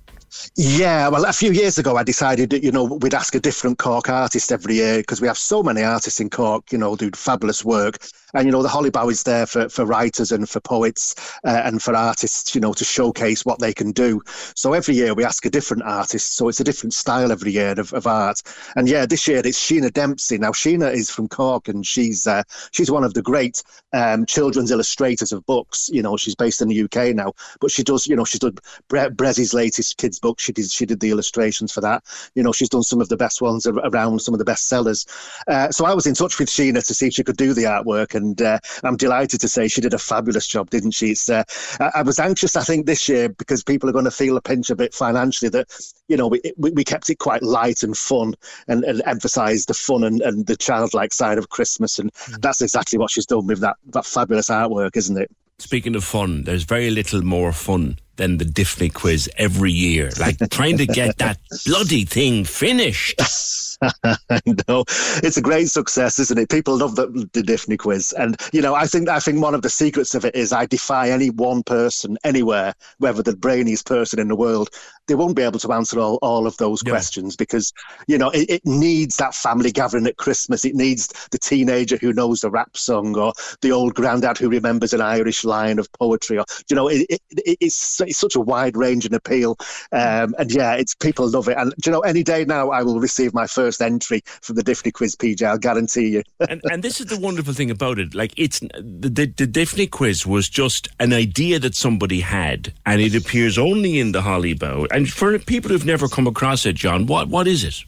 Yeah, 0.55 1.07
well, 1.07 1.25
a 1.25 1.33
few 1.33 1.51
years 1.51 1.77
ago, 1.77 1.95
I 1.95 2.03
decided 2.03 2.49
that, 2.49 2.63
you 2.63 2.71
know, 2.71 2.83
we'd 2.83 3.13
ask 3.13 3.33
a 3.33 3.39
different 3.39 3.79
Cork 3.79 4.09
artist 4.09 4.51
every 4.51 4.75
year 4.75 4.97
because 4.97 5.21
we 5.21 5.27
have 5.27 5.37
so 5.37 5.63
many 5.63 5.83
artists 5.83 6.19
in 6.19 6.29
Cork, 6.29 6.71
you 6.71 6.77
know, 6.77 6.95
do 6.95 7.09
fabulous 7.11 7.63
work. 7.63 7.97
And, 8.37 8.45
you 8.45 8.51
know, 8.51 8.61
the 8.61 8.69
Holly 8.69 8.91
Bough 8.91 9.09
is 9.09 9.23
there 9.23 9.47
for, 9.47 9.67
for 9.67 9.83
writers 9.83 10.31
and 10.31 10.47
for 10.47 10.59
poets 10.59 11.15
uh, 11.43 11.61
and 11.65 11.81
for 11.81 11.95
artists, 11.95 12.53
you 12.53 12.61
know, 12.61 12.71
to 12.71 12.85
showcase 12.85 13.43
what 13.43 13.57
they 13.57 13.73
can 13.73 13.91
do. 13.91 14.21
So 14.55 14.73
every 14.73 14.93
year 14.93 15.15
we 15.15 15.25
ask 15.25 15.43
a 15.47 15.49
different 15.49 15.81
artist. 15.81 16.35
So 16.35 16.47
it's 16.47 16.59
a 16.59 16.63
different 16.63 16.93
style 16.93 17.31
every 17.31 17.51
year 17.51 17.71
of, 17.71 17.93
of 17.93 18.05
art. 18.05 18.43
And 18.75 18.87
yeah, 18.87 19.07
this 19.07 19.27
year 19.27 19.41
it's 19.43 19.59
Sheena 19.59 19.91
Dempsey. 19.91 20.37
Now, 20.37 20.51
Sheena 20.51 20.93
is 20.93 21.09
from 21.09 21.27
Cork 21.27 21.67
and 21.67 21.83
she's 21.83 22.27
uh, 22.27 22.43
she's 22.69 22.91
one 22.91 23.03
of 23.03 23.15
the 23.15 23.23
great 23.23 23.63
um, 23.93 24.27
children's 24.27 24.69
illustrators 24.69 25.31
of 25.31 25.43
books. 25.47 25.89
You 25.91 26.03
know, 26.03 26.15
she's 26.15 26.35
based 26.35 26.61
in 26.61 26.67
the 26.67 26.83
UK 26.83 27.15
now, 27.15 27.33
but 27.59 27.71
she 27.71 27.83
does, 27.83 28.05
you 28.05 28.15
know, 28.15 28.25
she's 28.25 28.41
done 28.41 28.57
Bre- 28.87 29.09
Brezzy's 29.09 29.55
latest 29.55 29.97
kids' 29.97 30.19
book. 30.19 30.39
She 30.39 30.51
did, 30.51 30.69
she 30.69 30.85
did 30.85 30.99
the 30.99 31.09
illustrations 31.09 31.71
for 31.71 31.81
that. 31.81 32.03
You 32.35 32.43
know, 32.43 32.51
she's 32.51 32.69
done 32.69 32.83
some 32.83 33.01
of 33.01 33.09
the 33.09 33.17
best 33.17 33.41
ones 33.41 33.65
around, 33.65 34.21
some 34.21 34.35
of 34.35 34.39
the 34.39 34.45
best 34.45 34.67
sellers. 34.67 35.07
Uh, 35.47 35.71
so 35.71 35.85
I 35.85 35.95
was 35.95 36.05
in 36.05 36.13
touch 36.13 36.37
with 36.37 36.49
Sheena 36.49 36.85
to 36.85 36.93
see 36.93 37.07
if 37.07 37.13
she 37.13 37.23
could 37.23 37.37
do 37.37 37.55
the 37.55 37.63
artwork 37.63 38.13
and 38.13 38.26
uh, 38.41 38.59
I'm 38.83 38.97
delighted 38.97 39.39
to 39.41 39.47
say 39.47 39.67
she 39.67 39.81
did 39.81 39.93
a 39.93 39.99
fabulous 39.99 40.47
job, 40.47 40.69
didn't 40.69 40.91
she? 40.91 41.11
It's, 41.11 41.29
uh, 41.29 41.43
I, 41.79 42.01
was 42.01 42.19
anxious, 42.19 42.55
I 42.55 42.63
think, 42.63 42.85
this 42.85 43.07
year 43.07 43.29
because 43.29 43.63
people 43.63 43.89
are 43.89 43.93
going 43.93 44.05
to 44.05 44.11
feel 44.11 44.37
a 44.37 44.41
pinch 44.41 44.69
a 44.69 44.75
bit 44.75 44.93
financially 44.93 45.49
that, 45.49 45.67
you 46.07 46.17
know, 46.17 46.27
we, 46.27 46.41
we, 46.57 46.71
we 46.71 46.83
kept 46.83 47.09
it 47.09 47.19
quite 47.19 47.43
light 47.43 47.83
and 47.83 47.97
fun 47.97 48.33
and, 48.67 48.83
and 48.83 49.01
emphasised 49.05 49.69
the 49.69 49.73
fun 49.73 50.03
and, 50.03 50.21
and 50.21 50.47
the 50.47 50.55
childlike 50.55 51.13
side 51.13 51.37
of 51.37 51.49
Christmas. 51.49 51.99
And 51.99 52.11
mm. 52.13 52.41
that's 52.41 52.61
exactly 52.61 52.99
what 52.99 53.11
she's 53.11 53.25
done 53.25 53.47
with 53.47 53.59
that, 53.59 53.77
that 53.87 54.05
fabulous 54.05 54.49
artwork, 54.49 54.95
isn't 54.95 55.17
it? 55.17 55.31
Speaking 55.59 55.95
of 55.95 56.03
fun, 56.03 56.43
there's 56.43 56.63
very 56.63 56.91
little 56.91 57.23
more 57.23 57.51
fun 57.51 57.97
than 58.17 58.37
the 58.37 58.45
Diffney 58.45 58.93
quiz 58.93 59.29
every 59.37 59.71
year. 59.71 60.11
Like 60.19 60.37
trying 60.51 60.77
to 60.77 60.85
get 60.85 61.17
that 61.17 61.39
bloody 61.65 62.05
thing 62.05 62.43
finished. 62.43 63.21
I 64.03 64.41
know 64.67 64.83
it's 65.23 65.37
a 65.37 65.41
great 65.41 65.69
success, 65.69 66.17
isn't 66.19 66.39
it? 66.39 66.49
People 66.49 66.77
love 66.77 66.95
the, 66.95 67.07
the 67.33 67.41
Diffney 67.41 67.77
quiz, 67.77 68.11
and 68.13 68.35
you 68.51 68.61
know, 68.61 68.73
I 68.73 68.87
think 68.87 69.07
I 69.07 69.19
think 69.19 69.41
one 69.41 69.53
of 69.53 69.61
the 69.61 69.69
secrets 69.69 70.15
of 70.15 70.25
it 70.25 70.35
is 70.35 70.51
I 70.51 70.65
defy 70.65 71.09
any 71.09 71.29
one 71.29 71.61
person 71.63 72.17
anywhere, 72.23 72.73
whether 72.97 73.21
the 73.21 73.35
brainiest 73.35 73.85
person 73.85 74.19
in 74.19 74.29
the 74.29 74.35
world, 74.35 74.69
they 75.07 75.15
won't 75.15 75.35
be 75.35 75.43
able 75.43 75.59
to 75.59 75.71
answer 75.73 75.99
all, 75.99 76.17
all 76.21 76.47
of 76.47 76.57
those 76.57 76.81
questions 76.81 77.35
because 77.35 77.71
you 78.07 78.17
know 78.17 78.29
it, 78.29 78.49
it, 78.49 78.61
needs 78.65 79.17
that 79.17 79.33
family 79.33 79.71
gathering 79.71 80.07
at 80.07 80.17
Christmas. 80.17 80.65
It 80.65 80.75
needs 80.75 81.07
the 81.31 81.37
teenager 81.37 81.97
who 81.97 82.13
knows 82.13 82.41
the 82.41 82.49
rap 82.49 82.75
song 82.75 83.17
or 83.17 83.33
the 83.61 83.71
old 83.71 83.93
granddad 83.93 84.37
who 84.37 84.49
remembers 84.49 84.93
an 84.93 85.01
Irish 85.01 85.43
line 85.43 85.79
of 85.79 85.91
poetry, 85.93 86.39
or 86.39 86.45
you 86.69 86.75
know, 86.75 86.87
it, 86.87 87.05
it, 87.09 87.21
it's 87.61 88.01
it's 88.01 88.17
such 88.17 88.35
a 88.35 88.41
wide 88.41 88.75
range 88.75 89.05
and 89.05 89.13
appeal, 89.13 89.55
um, 89.91 90.33
and 90.39 90.51
yeah, 90.51 90.73
it's 90.73 90.95
people 90.95 91.29
love 91.29 91.47
it. 91.47 91.57
And 91.57 91.73
you 91.85 91.91
know, 91.91 92.01
any 92.01 92.23
day 92.23 92.43
now 92.43 92.71
I 92.71 92.81
will 92.81 92.99
receive 92.99 93.33
my 93.33 93.45
first 93.45 93.66
first 93.67 93.81
entry 93.81 94.21
from 94.41 94.55
the 94.55 94.63
Diffney 94.63 94.93
quiz, 94.93 95.15
PJ. 95.15 95.45
I'll 95.45 95.57
guarantee 95.57 96.07
you. 96.07 96.23
and, 96.49 96.61
and 96.71 96.83
this 96.83 97.01
is 97.01 97.07
the 97.07 97.19
wonderful 97.19 97.53
thing 97.53 97.69
about 97.69 97.99
it. 97.99 98.15
Like 98.15 98.33
it's 98.37 98.61
the, 98.61 99.09
the, 99.09 99.25
the 99.25 99.47
Diffney 99.47 99.91
quiz 99.91 100.25
was 100.25 100.47
just 100.47 100.87
an 101.01 101.11
idea 101.11 101.59
that 101.59 101.75
somebody 101.75 102.21
had, 102.21 102.73
and 102.85 103.01
it 103.01 103.13
appears 103.13 103.57
only 103.57 103.99
in 103.99 104.13
the 104.13 104.21
Holly 104.21 104.53
Bough. 104.53 104.87
And 104.89 105.09
for 105.09 105.37
people 105.37 105.71
who've 105.71 105.85
never 105.85 106.07
come 106.07 106.27
across 106.27 106.65
it, 106.65 106.77
John, 106.77 107.07
what 107.07 107.27
what 107.27 107.45
is 107.45 107.65
it? 107.65 107.83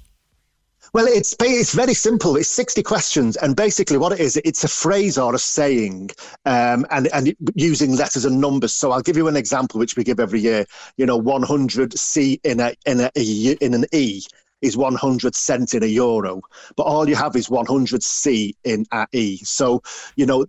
Well, 0.92 1.06
it's 1.08 1.34
it's 1.40 1.74
very 1.74 1.94
simple. 1.94 2.36
It's 2.36 2.50
sixty 2.50 2.84
questions, 2.84 3.38
and 3.38 3.56
basically 3.56 3.98
what 3.98 4.12
it 4.12 4.20
is, 4.20 4.38
it's 4.44 4.66
a 4.66 4.68
phrase 4.68 5.18
or 5.18 5.34
a 5.36 5.40
saying, 5.40 6.10
um, 6.46 6.86
and 6.90 7.08
and 7.14 7.36
using 7.56 7.96
letters 7.96 8.26
and 8.26 8.42
numbers. 8.42 8.74
So 8.74 8.92
I'll 8.92 9.02
give 9.02 9.16
you 9.16 9.28
an 9.28 9.38
example, 9.38 9.80
which 9.80 9.96
we 9.96 10.04
give 10.04 10.20
every 10.20 10.42
year. 10.42 10.66
You 10.98 11.06
know, 11.06 11.18
one 11.18 11.44
hundred 11.44 11.98
C 11.98 12.42
in 12.44 12.60
a 12.60 12.74
in 12.86 13.00
a 13.02 13.12
in 13.16 13.74
an 13.76 13.86
E 13.94 14.24
is 14.62 14.78
100 14.78 15.36
cent 15.36 15.74
in 15.74 15.84
a 15.84 15.88
euro, 15.88 16.42
but 16.76 16.84
all 16.84 17.08
you 17.08 17.16
have 17.16 17.36
is 17.36 17.50
100 17.50 18.04
C 18.04 18.56
in 18.64 18.86
a 18.92 19.08
E. 19.12 19.38
So, 19.38 19.82
you 20.16 20.26
know, 20.26 20.46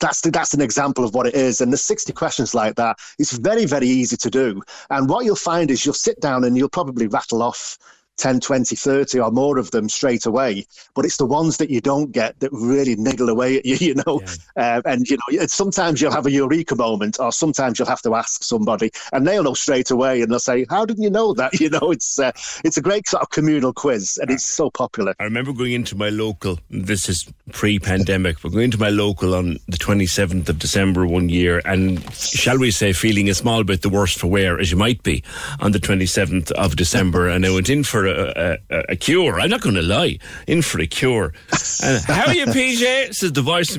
that's 0.00 0.20
the, 0.20 0.30
that's 0.30 0.54
an 0.54 0.60
example 0.60 1.04
of 1.04 1.14
what 1.14 1.26
it 1.26 1.34
is. 1.34 1.60
And 1.60 1.72
the 1.72 1.76
60 1.76 2.12
questions 2.12 2.54
like 2.54 2.76
that, 2.76 2.98
it's 3.18 3.32
very, 3.32 3.64
very 3.64 3.88
easy 3.88 4.16
to 4.16 4.30
do. 4.30 4.62
And 4.90 5.08
what 5.08 5.24
you'll 5.24 5.36
find 5.36 5.70
is 5.70 5.84
you'll 5.84 5.94
sit 5.94 6.20
down 6.20 6.44
and 6.44 6.56
you'll 6.56 6.68
probably 6.68 7.06
rattle 7.06 7.42
off 7.42 7.78
10, 8.18 8.40
20, 8.40 8.76
30 8.76 9.20
or 9.20 9.30
more 9.30 9.58
of 9.58 9.70
them 9.70 9.88
straight 9.88 10.26
away. 10.26 10.66
But 10.94 11.04
it's 11.04 11.16
the 11.16 11.26
ones 11.26 11.56
that 11.56 11.70
you 11.70 11.80
don't 11.80 12.12
get 12.12 12.38
that 12.40 12.52
really 12.52 12.96
niggle 12.96 13.28
away 13.28 13.58
at 13.58 13.64
you, 13.64 13.76
you 13.80 13.94
know. 13.94 14.20
Yeah. 14.56 14.76
Uh, 14.76 14.82
and, 14.84 15.08
you 15.08 15.16
know, 15.16 15.46
sometimes 15.46 16.00
you'll 16.00 16.12
have 16.12 16.26
a 16.26 16.30
eureka 16.30 16.76
moment 16.76 17.18
or 17.18 17.32
sometimes 17.32 17.78
you'll 17.78 17.88
have 17.88 18.02
to 18.02 18.14
ask 18.14 18.42
somebody 18.42 18.90
and 19.12 19.26
they'll 19.26 19.42
know 19.42 19.54
straight 19.54 19.90
away 19.90 20.20
and 20.20 20.30
they'll 20.30 20.38
say, 20.38 20.66
How 20.68 20.84
didn't 20.84 21.02
you 21.02 21.10
know 21.10 21.34
that? 21.34 21.52
You 21.58 21.70
know, 21.70 21.90
it's 21.90 22.20
uh, 22.20 22.30
it's 22.64 22.76
a 22.76 22.80
great 22.80 23.08
sort 23.08 23.22
of 23.22 23.30
communal 23.30 23.72
quiz 23.72 24.16
and 24.22 24.30
it's 24.30 24.44
so 24.44 24.70
popular. 24.70 25.14
I 25.18 25.24
remember 25.24 25.52
going 25.52 25.72
into 25.72 25.96
my 25.96 26.08
local, 26.08 26.58
this 26.70 27.08
is 27.08 27.30
pre 27.52 27.80
pandemic, 27.80 28.40
but 28.40 28.52
going 28.52 28.64
into 28.64 28.78
my 28.78 28.90
local 28.90 29.34
on 29.34 29.58
the 29.66 29.76
27th 29.76 30.48
of 30.48 30.58
December 30.58 31.06
one 31.06 31.28
year 31.28 31.60
and, 31.64 32.00
shall 32.14 32.58
we 32.58 32.70
say, 32.70 32.92
feeling 32.92 33.28
a 33.28 33.34
small 33.34 33.64
bit 33.64 33.82
the 33.82 33.88
worse 33.88 34.14
for 34.14 34.28
wear, 34.28 34.58
as 34.60 34.70
you 34.70 34.76
might 34.76 35.02
be, 35.02 35.24
on 35.60 35.72
the 35.72 35.80
27th 35.80 36.52
of 36.52 36.76
December. 36.76 37.28
and 37.28 37.44
I 37.44 37.50
went 37.50 37.68
in 37.68 37.82
for 37.82 38.07
a, 38.08 38.58
a, 38.70 38.84
a 38.90 38.96
cure. 38.96 39.40
I'm 39.40 39.50
not 39.50 39.60
going 39.60 39.74
to 39.74 39.82
lie, 39.82 40.18
in 40.46 40.62
for 40.62 40.80
a 40.80 40.86
cure. 40.86 41.32
Uh, 41.52 41.56
and 41.82 42.04
how 42.06 42.26
are 42.26 42.34
you, 42.34 42.46
PJ? 42.46 43.14
Says 43.14 43.32
the 43.32 43.42
voice. 43.42 43.76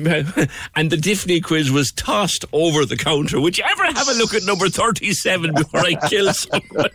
And 0.76 0.90
the 0.90 0.96
Diffney 0.96 1.42
quiz 1.42 1.70
was 1.70 1.90
tossed 1.92 2.44
over 2.52 2.84
the 2.84 2.96
counter. 2.96 3.40
Would 3.40 3.58
you 3.58 3.64
ever 3.68 3.84
have 3.84 4.08
a 4.08 4.14
look 4.14 4.34
at 4.34 4.44
number 4.44 4.68
37 4.68 5.54
before 5.54 5.80
I 5.80 5.94
kill 6.08 6.32
someone? 6.32 6.90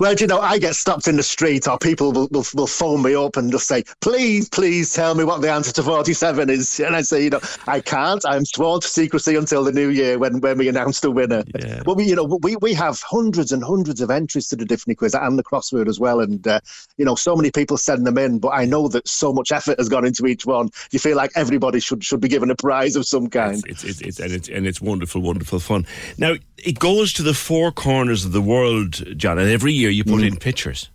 well, 0.00 0.14
you 0.14 0.26
know, 0.26 0.40
I 0.40 0.58
get 0.58 0.74
stopped 0.74 1.08
in 1.08 1.16
the 1.16 1.22
street 1.22 1.66
or 1.66 1.78
people 1.78 2.12
will, 2.12 2.28
will, 2.30 2.44
will 2.54 2.66
phone 2.66 3.02
me 3.02 3.14
up 3.14 3.36
and 3.36 3.50
just 3.50 3.66
say, 3.66 3.84
please, 4.00 4.48
please 4.48 4.92
tell 4.92 5.14
me 5.14 5.24
what 5.24 5.40
the 5.40 5.50
answer 5.50 5.72
to 5.72 5.82
47 5.82 6.50
is. 6.50 6.80
And 6.80 6.96
I 6.96 7.02
say, 7.02 7.24
you 7.24 7.30
know, 7.30 7.40
I 7.66 7.80
can't. 7.80 8.24
I'm 8.26 8.44
sworn 8.44 8.80
to 8.80 8.88
secrecy 8.88 9.36
until 9.36 9.64
the 9.64 9.72
new 9.72 9.88
year 9.88 10.18
when, 10.18 10.40
when 10.40 10.58
we 10.58 10.68
announce 10.68 11.00
the 11.00 11.10
winner. 11.10 11.44
Yeah. 11.58 11.82
But 11.84 11.96
we, 11.96 12.04
you 12.04 12.16
know, 12.16 12.24
we, 12.24 12.56
we 12.56 12.74
have 12.74 13.00
hundreds 13.02 13.52
and 13.52 13.62
hundreds 13.62 14.00
of 14.00 14.10
entries 14.10 14.48
to 14.48 14.56
the 14.56 14.64
Diffney 14.64 14.96
quiz 14.96 15.14
and 15.14 15.38
the 15.38 15.44
crossword 15.44 15.88
as 15.88 15.98
well. 15.98 16.20
And 16.20 16.33
uh, 16.46 16.60
you 16.96 17.04
know, 17.04 17.14
so 17.14 17.36
many 17.36 17.50
people 17.50 17.76
send 17.76 18.06
them 18.06 18.18
in, 18.18 18.38
but 18.38 18.48
I 18.48 18.64
know 18.64 18.88
that 18.88 19.06
so 19.08 19.32
much 19.32 19.52
effort 19.52 19.78
has 19.78 19.88
gone 19.88 20.04
into 20.04 20.26
each 20.26 20.46
one. 20.46 20.70
You 20.90 20.98
feel 20.98 21.16
like 21.16 21.32
everybody 21.34 21.80
should 21.80 22.04
should 22.04 22.20
be 22.20 22.28
given 22.28 22.50
a 22.50 22.56
prize 22.56 22.96
of 22.96 23.06
some 23.06 23.28
kind. 23.28 23.62
It's, 23.66 23.84
it's, 23.84 24.00
it's, 24.00 24.20
and 24.20 24.32
it's 24.32 24.48
and 24.48 24.66
it's 24.66 24.80
wonderful, 24.80 25.20
wonderful 25.20 25.60
fun. 25.60 25.86
Now 26.18 26.34
it 26.58 26.78
goes 26.78 27.12
to 27.14 27.22
the 27.22 27.34
four 27.34 27.72
corners 27.72 28.24
of 28.24 28.32
the 28.32 28.42
world, 28.42 29.02
John, 29.16 29.38
and 29.38 29.50
every 29.50 29.72
year 29.72 29.90
you 29.90 30.04
put 30.04 30.20
mm. 30.20 30.28
in 30.28 30.36
pictures. 30.36 30.90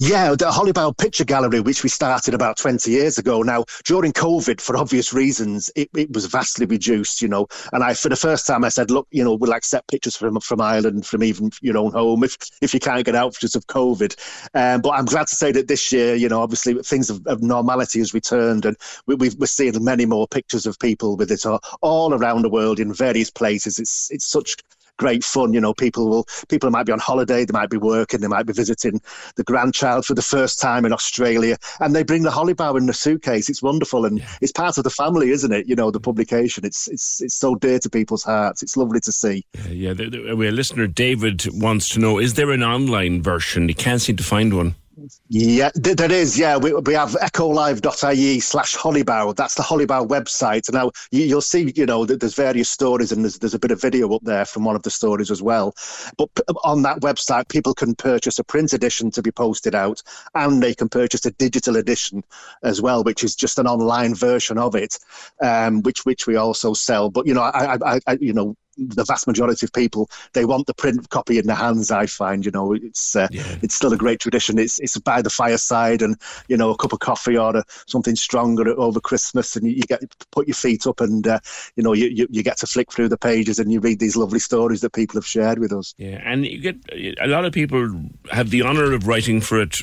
Yeah, 0.00 0.34
the 0.34 0.50
Holly 0.50 0.72
Bough 0.72 0.92
Picture 0.92 1.24
Gallery, 1.24 1.60
which 1.60 1.82
we 1.82 1.88
started 1.88 2.34
about 2.34 2.56
20 2.56 2.90
years 2.90 3.18
ago. 3.18 3.42
Now, 3.42 3.64
during 3.84 4.12
COVID, 4.12 4.60
for 4.60 4.76
obvious 4.76 5.12
reasons, 5.12 5.70
it, 5.76 5.88
it 5.96 6.12
was 6.12 6.26
vastly 6.26 6.66
reduced, 6.66 7.22
you 7.22 7.28
know. 7.28 7.46
And 7.72 7.82
I, 7.82 7.94
for 7.94 8.08
the 8.08 8.16
first 8.16 8.46
time, 8.46 8.64
I 8.64 8.68
said, 8.68 8.90
look, 8.90 9.06
you 9.10 9.24
know, 9.24 9.34
we'll 9.34 9.54
accept 9.54 9.90
pictures 9.90 10.16
from 10.16 10.40
from 10.40 10.60
Ireland, 10.60 11.06
from 11.06 11.22
even 11.22 11.50
your 11.60 11.78
own 11.78 11.92
home, 11.92 12.24
if 12.24 12.36
if 12.60 12.74
you 12.74 12.80
can't 12.80 13.04
get 13.04 13.14
out 13.14 13.34
because 13.34 13.54
of 13.54 13.66
COVID. 13.66 14.16
Um, 14.54 14.80
but 14.80 14.90
I'm 14.90 15.04
glad 15.04 15.28
to 15.28 15.36
say 15.36 15.52
that 15.52 15.68
this 15.68 15.92
year, 15.92 16.14
you 16.14 16.28
know, 16.28 16.40
obviously 16.40 16.74
things 16.82 17.10
of, 17.10 17.26
of 17.26 17.42
normality 17.42 17.98
has 18.00 18.14
returned, 18.14 18.64
and 18.64 18.76
we, 19.06 19.14
we 19.14 19.28
are 19.28 19.46
seeing 19.46 19.82
many 19.82 20.06
more 20.06 20.26
pictures 20.28 20.66
of 20.66 20.78
people 20.78 21.16
with 21.16 21.30
it 21.30 21.46
all, 21.46 21.60
all 21.80 22.14
around 22.14 22.42
the 22.42 22.50
world 22.50 22.80
in 22.80 22.92
various 22.92 23.30
places. 23.30 23.78
It's 23.78 24.10
it's 24.10 24.26
such 24.26 24.56
great 24.98 25.24
fun. 25.24 25.52
You 25.52 25.60
know, 25.60 25.74
people 25.74 26.08
will 26.08 26.26
people 26.48 26.70
might 26.70 26.86
be 26.86 26.92
on 26.92 26.98
holiday, 26.98 27.44
they 27.44 27.52
might 27.52 27.70
be 27.70 27.76
working, 27.76 28.20
they 28.20 28.28
might 28.28 28.46
be 28.46 28.52
visiting 28.52 29.00
the 29.36 29.44
grandchild 29.44 30.06
for 30.06 30.14
the 30.14 30.22
first 30.22 30.60
time 30.60 30.84
in 30.84 30.92
Australia, 30.92 31.56
and 31.80 31.94
they 31.94 32.02
bring 32.02 32.22
the 32.22 32.30
holly 32.30 32.54
bough 32.54 32.76
in 32.76 32.86
the 32.86 32.94
suitcase. 32.94 33.48
It's 33.48 33.62
wonderful, 33.62 34.04
and 34.04 34.18
yeah. 34.18 34.28
it's 34.40 34.52
part 34.52 34.78
of 34.78 34.84
the 34.84 34.90
family, 34.90 35.30
isn't 35.30 35.52
it? 35.52 35.66
You 35.66 35.76
know, 35.76 35.90
the 35.90 36.00
publication. 36.00 36.64
It's 36.64 36.88
it's 36.88 37.20
it's 37.20 37.34
so 37.34 37.54
dear 37.54 37.78
to 37.80 37.90
people's 37.90 38.22
hearts. 38.22 38.62
It's 38.62 38.76
lovely 38.76 39.00
to 39.00 39.12
see. 39.12 39.44
Yeah, 39.54 39.72
yeah. 39.72 39.92
The, 39.94 40.10
the, 40.10 40.50
listener 40.52 40.86
David 40.86 41.46
wants 41.52 41.88
to 41.90 41.98
know: 41.98 42.18
Is 42.18 42.34
there 42.34 42.50
an 42.50 42.62
online 42.62 43.22
version? 43.22 43.68
He 43.68 43.74
can't 43.74 44.00
seem 44.00 44.16
to 44.16 44.24
find 44.24 44.54
one. 44.54 44.74
Yeah, 45.28 45.70
there 45.74 46.12
is. 46.12 46.38
Yeah, 46.38 46.56
we, 46.58 46.74
we 46.74 46.94
have 46.94 47.10
echolive.ie 47.12 48.40
slash 48.40 48.76
hollybough. 48.76 49.34
That's 49.36 49.54
the 49.54 49.62
Holly 49.62 49.86
Bough 49.86 50.06
website. 50.06 50.70
Now 50.72 50.90
you, 51.10 51.34
will 51.34 51.40
see, 51.40 51.72
you 51.74 51.86
know, 51.86 52.04
that 52.04 52.20
there's 52.20 52.34
various 52.34 52.70
stories 52.70 53.12
and 53.12 53.24
there's, 53.24 53.38
there's 53.38 53.54
a 53.54 53.58
bit 53.58 53.70
of 53.70 53.80
video 53.80 54.12
up 54.14 54.22
there 54.22 54.44
from 54.44 54.64
one 54.64 54.76
of 54.76 54.82
the 54.82 54.90
stories 54.90 55.30
as 55.30 55.42
well. 55.42 55.74
But 56.18 56.30
on 56.64 56.82
that 56.82 57.00
website, 57.00 57.48
people 57.48 57.74
can 57.74 57.94
purchase 57.94 58.38
a 58.38 58.44
print 58.44 58.72
edition 58.72 59.10
to 59.12 59.22
be 59.22 59.30
posted 59.30 59.74
out 59.74 60.02
and 60.34 60.62
they 60.62 60.74
can 60.74 60.88
purchase 60.88 61.24
a 61.24 61.30
digital 61.32 61.76
edition 61.76 62.22
as 62.62 62.82
well, 62.82 63.02
which 63.02 63.24
is 63.24 63.34
just 63.34 63.58
an 63.58 63.66
online 63.66 64.14
version 64.14 64.58
of 64.58 64.74
it, 64.74 64.98
um, 65.42 65.82
which 65.82 66.04
which 66.04 66.26
we 66.26 66.36
also 66.36 66.74
sell. 66.74 67.10
But, 67.10 67.26
you 67.26 67.34
know, 67.34 67.42
I, 67.42 67.74
I, 67.74 68.00
I 68.06 68.18
you 68.20 68.32
know, 68.32 68.56
the 68.76 69.04
vast 69.04 69.26
majority 69.26 69.66
of 69.66 69.72
people 69.72 70.08
they 70.32 70.44
want 70.44 70.66
the 70.66 70.74
print 70.74 71.08
copy 71.10 71.38
in 71.38 71.46
their 71.46 71.56
hands. 71.56 71.90
I 71.90 72.06
find, 72.06 72.44
you 72.44 72.50
know, 72.50 72.72
it's 72.72 73.16
uh, 73.16 73.28
yeah. 73.30 73.56
it's 73.62 73.74
still 73.74 73.92
a 73.92 73.96
great 73.96 74.20
tradition. 74.20 74.58
It's 74.58 74.78
it's 74.80 74.98
by 74.98 75.22
the 75.22 75.30
fireside 75.30 76.02
and 76.02 76.16
you 76.48 76.56
know 76.56 76.70
a 76.70 76.76
cup 76.76 76.92
of 76.92 77.00
coffee 77.00 77.36
or 77.36 77.56
a, 77.56 77.64
something 77.86 78.16
stronger 78.16 78.78
over 78.78 79.00
Christmas, 79.00 79.56
and 79.56 79.66
you, 79.66 79.74
you, 79.74 79.82
get 79.82 80.02
put 80.30 80.46
your 80.46 80.54
feet 80.54 80.86
up 80.86 81.00
and 81.00 81.26
uh, 81.26 81.40
you 81.76 81.82
know 81.82 81.92
you, 81.92 82.08
you, 82.08 82.26
you 82.30 82.42
get 82.42 82.58
to 82.58 82.66
flick 82.66 82.92
through 82.92 83.08
the 83.08 83.18
pages 83.18 83.58
and 83.58 83.72
you 83.72 83.80
read 83.80 83.98
these 83.98 84.16
lovely 84.16 84.38
stories 84.38 84.80
that 84.80 84.92
people 84.92 85.16
have 85.16 85.26
shared 85.26 85.58
with 85.58 85.72
us. 85.72 85.94
Yeah, 85.98 86.20
and 86.24 86.46
you 86.46 86.58
get 86.58 86.76
a 87.20 87.26
lot 87.26 87.44
of 87.44 87.52
people 87.52 88.00
have 88.30 88.50
the 88.50 88.62
honour 88.62 88.92
of 88.92 89.06
writing 89.06 89.40
for 89.40 89.60
it 89.60 89.76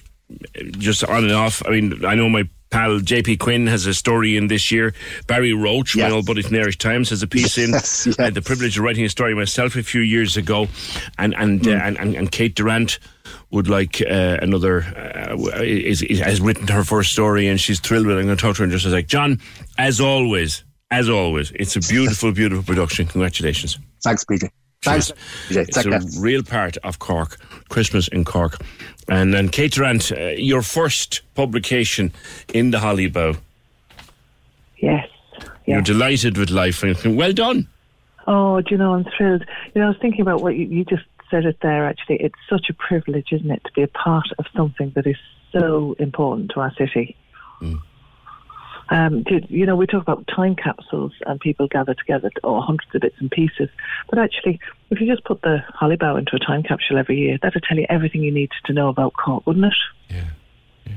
just 0.78 1.04
on 1.04 1.24
and 1.24 1.34
off. 1.34 1.66
I 1.66 1.72
mean, 1.72 2.06
I 2.06 2.16
know 2.16 2.30
my 2.30 2.48
pal 2.70 3.00
JP 3.00 3.40
Quinn 3.40 3.68
has 3.68 3.86
a 3.86 3.94
story 3.94 4.38
in 4.38 4.48
this 4.48 4.72
year. 4.72 4.94
Barry 5.28 5.54
Roche, 5.54 5.96
yes. 5.96 6.10
my 6.10 6.16
old 6.16 6.26
buddy 6.26 6.42
from 6.42 6.54
the 6.54 6.62
Irish 6.62 6.78
Times, 6.78 7.10
has 7.10 7.24
a 7.24 7.28
piece 7.28 7.58
in. 7.58 7.72
Yes, 7.72 8.06
yes. 8.06 8.20
I 8.20 8.26
had 8.26 8.34
the 8.34 8.42
privilege 8.42 8.78
of 8.78 8.84
writing 8.84 9.06
a 9.06 9.10
story 9.10 9.36
myself 9.36 9.76
a 9.76 9.84
few 9.84 10.02
years 10.02 10.38
ago, 10.38 10.68
and 11.18 11.36
and 11.36 11.62
mm. 11.62 11.76
uh, 11.76 11.84
and, 11.84 11.98
and, 12.00 12.16
and, 12.16 12.32
Kate 12.32 12.56
Durant 12.56 13.00
would 13.52 13.68
like 13.68 14.02
uh, 14.02 14.38
another 14.42 14.84
uh, 14.84 15.62
is, 15.62 16.02
is, 16.04 16.20
has 16.20 16.40
written 16.42 16.68
her 16.68 16.84
first 16.84 17.12
story, 17.12 17.48
and 17.48 17.60
she's 17.60 17.80
thrilled 17.80 18.06
with 18.06 18.18
it. 18.18 18.20
I'm 18.20 18.26
going 18.26 18.38
to 18.38 18.42
talk 18.42 18.56
to 18.58 18.60
her 18.60 18.64
and 18.66 18.72
just 18.72 18.86
like 18.86 19.08
John, 19.08 19.40
as 19.78 20.00
always, 20.00 20.64
as 20.92 21.10
always, 21.10 21.52
it's 21.52 21.76
a 21.76 21.80
beautiful, 21.80 22.32
beautiful 22.34 22.64
production. 22.64 23.08
Congratulations. 23.08 23.80
Thanks, 24.04 24.24
PJ. 24.26 24.50
Thanks. 24.82 25.12
It's 25.50 25.78
a 25.78 26.00
real 26.22 26.42
part 26.42 26.78
of 26.78 27.00
Cork, 27.00 27.38
Christmas 27.68 28.08
in 28.08 28.24
Cork. 28.24 28.62
And 29.10 29.34
then 29.34 29.50
Kate 29.50 29.74
Durrant, 29.74 30.12
uh, 30.12 30.30
your 30.38 30.62
first 30.62 31.22
publication 31.36 32.14
in 32.54 32.72
the 32.72 32.80
Holly 32.80 33.08
Bough. 33.08 33.36
Yes, 34.78 35.08
yes. 35.42 35.50
You're 35.66 35.82
delighted 35.82 36.38
with 36.38 36.50
life. 36.50 36.84
Well 37.06 37.34
done. 37.34 37.68
Oh, 38.26 38.62
do 38.62 38.68
you 38.72 38.78
know, 38.78 38.94
I'm 38.94 39.06
thrilled. 39.18 39.44
You 39.74 39.82
know, 39.82 39.88
I 39.88 39.90
was 39.90 39.98
thinking 40.00 40.22
about 40.22 40.42
what 40.42 40.56
you, 40.56 40.66
you 40.66 40.86
just 40.86 41.04
said 41.30 41.46
it 41.46 41.58
there, 41.62 41.86
actually. 41.86 42.18
It's 42.18 42.40
such 42.50 42.70
a 42.70 42.74
privilege, 42.74 43.34
isn't 43.34 43.52
it, 43.52 43.62
to 43.66 43.72
be 43.74 43.82
a 43.82 43.88
part 43.88 44.28
of 44.38 44.46
something 44.56 44.92
that 44.96 45.06
is 45.06 45.18
so 45.52 45.96
important 46.00 46.52
to 46.52 46.62
our 46.62 46.74
city. 46.76 47.18
Mm. 47.62 47.82
Um, 48.92 49.24
to, 49.26 49.42
you 49.50 49.66
know, 49.66 49.76
we 49.76 49.86
talk 49.86 50.02
about 50.02 50.28
time 50.28 50.56
capsules 50.56 51.14
and 51.26 51.40
people 51.40 51.68
gather 51.68 51.94
together, 51.94 52.32
or 52.44 52.62
hundreds 52.62 52.94
of 52.96 53.02
bits 53.02 53.16
and 53.20 53.30
pieces. 53.30 53.70
But 54.10 54.20
actually, 54.20 54.60
if 54.90 55.00
you 55.00 55.08
just 55.08 55.24
put 55.26 55.42
the 55.42 55.64
Holly 55.74 55.98
Hollybow 55.98 56.18
into 56.18 56.36
a 56.36 56.40
time 56.40 56.64
capsule 56.64 56.98
every 56.98 57.18
year, 57.18 57.38
that 57.42 57.54
would 57.54 57.64
tell 57.64 57.78
you 57.78 57.86
everything 57.90 58.24
you 58.24 58.32
need 58.32 58.50
to 58.66 58.74
know 58.74 58.90
about 58.90 59.14
Cork, 59.14 59.46
wouldn't 59.46 59.66
it? 59.66 59.74
Yeah. 60.10 60.30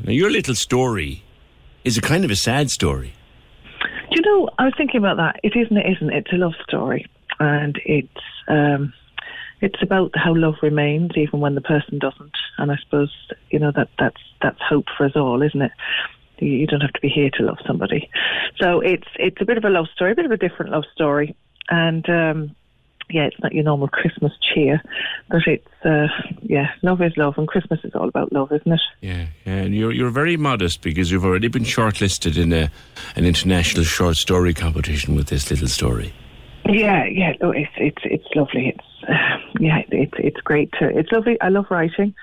Now, 0.05 0.13
your 0.13 0.31
little 0.31 0.55
story 0.55 1.23
is 1.85 1.99
a 1.99 2.01
kind 2.01 2.25
of 2.25 2.31
a 2.31 2.37
sad 2.37 2.71
story. 2.71 3.15
Do 4.11 4.17
you 4.17 4.23
know, 4.23 4.49
I 4.59 4.65
was 4.65 4.75
thinking 4.77 4.99
about 4.99 5.17
that. 5.19 5.41
It 5.43 5.55
isn't, 5.57 5.77
it 5.77 5.97
isn't. 5.97 6.11
It's 6.11 6.33
a 6.33 6.37
love 6.37 6.55
story. 6.67 7.07
And 7.41 7.81
it's. 7.85 8.11
Um, 8.49 8.93
it's 9.63 9.81
about 9.81 10.11
how 10.17 10.35
love 10.35 10.57
remains 10.61 11.13
even 11.17 11.39
when 11.39 11.55
the 11.55 11.61
person 11.61 12.01
doesn't, 12.01 12.37
and 12.59 12.73
I 12.73 12.77
suppose 12.83 13.15
you 13.51 13.61
know 13.61 13.71
that 13.77 13.89
that's 13.97 14.21
that's 14.43 14.61
hope 14.61 14.87
for 14.97 15.07
us 15.07 15.13
all, 15.15 15.41
isn't 15.41 15.63
it? 15.63 15.71
You 16.43 16.67
don't 16.67 16.81
have 16.81 16.93
to 16.93 17.01
be 17.01 17.09
here 17.09 17.31
to 17.39 17.43
love 17.45 17.59
somebody. 17.67 18.11
So 18.61 18.81
it's 18.81 19.09
it's 19.17 19.41
a 19.41 19.45
bit 19.45 19.59
of 19.59 19.65
a 19.65 19.71
love 19.71 19.87
story, 19.95 20.13
a 20.13 20.15
bit 20.15 20.27
of 20.27 20.33
a 20.33 20.37
different 20.37 20.73
love 20.73 20.85
story, 20.95 21.37
and 21.71 22.09
um, 22.09 22.57
yeah, 23.11 23.25
it's 23.25 23.41
not 23.43 23.53
your 23.53 23.65
normal 23.65 23.89
Christmas 23.89 24.33
cheer, 24.41 24.83
but 25.29 25.43
it's 25.47 25.85
uh, 25.85 26.09
yeah, 26.43 26.71
love 26.83 27.03
is 27.03 27.17
love, 27.17 27.35
and 27.37 27.47
Christmas 27.47 27.81
is 27.85 27.95
all 27.95 28.09
about 28.09 28.33
love, 28.33 28.53
isn't 28.53 28.73
it? 28.73 28.81
Yeah, 29.01 29.27
yeah. 29.45 29.55
and 29.55 29.75
you're 29.75 29.93
you're 29.93 30.11
very 30.11 30.37
modest 30.37 30.83
because 30.83 31.11
you've 31.11 31.25
already 31.25 31.49
been 31.49 31.65
shortlisted 31.65 32.41
in 32.41 32.53
a 32.53 32.71
an 33.17 33.25
international 33.25 33.85
short 33.85 34.17
story 34.17 34.55
competition 34.55 35.15
with 35.15 35.29
this 35.29 35.51
little 35.51 35.69
story. 35.69 36.13
Yeah, 36.67 37.05
yeah. 37.05 37.33
No, 37.41 37.51
it's 37.51 37.73
it's 37.77 38.03
it's 38.05 38.27
lovely. 38.35 38.69
It's 38.69 39.09
uh, 39.09 39.39
yeah, 39.61 39.83
it's 39.91 40.15
it's 40.19 40.41
great. 40.41 40.73
To, 40.79 40.89
it's 40.89 41.11
lovely. 41.13 41.41
I 41.41 41.49
love 41.49 41.67
writing. 41.71 42.15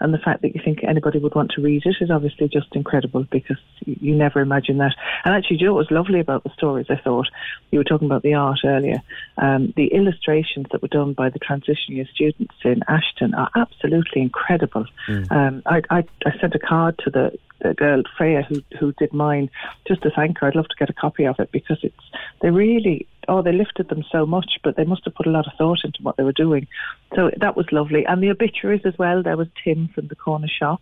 And 0.00 0.14
the 0.14 0.18
fact 0.18 0.42
that 0.42 0.54
you 0.54 0.60
think 0.64 0.84
anybody 0.84 1.18
would 1.18 1.34
want 1.34 1.50
to 1.52 1.62
read 1.62 1.82
it 1.84 1.96
is 2.00 2.10
obviously 2.10 2.48
just 2.48 2.74
incredible 2.74 3.24
because 3.30 3.58
you 3.84 4.14
never 4.14 4.40
imagine 4.40 4.78
that. 4.78 4.94
And 5.24 5.34
actually, 5.34 5.58
Joe, 5.58 5.74
what 5.74 5.78
was 5.78 5.90
lovely 5.90 6.20
about 6.20 6.44
the 6.44 6.50
stories, 6.50 6.86
I 6.88 6.96
thought, 6.96 7.28
you 7.70 7.78
were 7.78 7.84
talking 7.84 8.06
about 8.06 8.22
the 8.22 8.34
art 8.34 8.60
earlier, 8.64 9.02
um, 9.36 9.72
the 9.76 9.88
illustrations 9.88 10.66
that 10.72 10.82
were 10.82 10.88
done 10.88 11.12
by 11.12 11.30
the 11.30 11.38
transition 11.38 11.96
year 11.96 12.06
students 12.14 12.54
in 12.64 12.82
Ashton 12.88 13.34
are 13.34 13.50
absolutely 13.56 14.22
incredible. 14.22 14.86
Mm. 15.08 15.32
Um, 15.32 15.62
I, 15.66 15.82
I, 15.90 16.04
I 16.24 16.38
sent 16.40 16.54
a 16.54 16.58
card 16.58 16.98
to 17.04 17.10
the 17.10 17.38
the 17.60 17.74
girl 17.74 18.02
Freya 18.16 18.42
who 18.42 18.62
who 18.78 18.92
did 18.92 19.12
mine 19.12 19.50
just 19.86 20.02
to 20.02 20.10
thank 20.10 20.38
her. 20.38 20.46
I'd 20.46 20.54
love 20.54 20.68
to 20.68 20.76
get 20.78 20.90
a 20.90 20.92
copy 20.92 21.24
of 21.26 21.40
it 21.40 21.50
because 21.50 21.78
it's 21.82 21.96
they 22.40 22.50
really 22.50 23.06
oh, 23.28 23.42
they 23.42 23.52
lifted 23.52 23.88
them 23.88 24.04
so 24.10 24.26
much, 24.26 24.58
but 24.64 24.76
they 24.76 24.84
must 24.84 25.04
have 25.04 25.14
put 25.14 25.26
a 25.26 25.30
lot 25.30 25.46
of 25.46 25.52
thought 25.58 25.84
into 25.84 26.02
what 26.02 26.16
they 26.16 26.24
were 26.24 26.32
doing. 26.32 26.66
So 27.14 27.30
that 27.38 27.56
was 27.56 27.66
lovely. 27.72 28.04
And 28.06 28.22
the 28.22 28.30
obituaries 28.30 28.82
as 28.84 28.96
well. 28.98 29.22
There 29.22 29.36
was 29.36 29.48
Tim 29.62 29.88
from 29.94 30.08
the 30.08 30.16
corner 30.16 30.48
shop. 30.48 30.80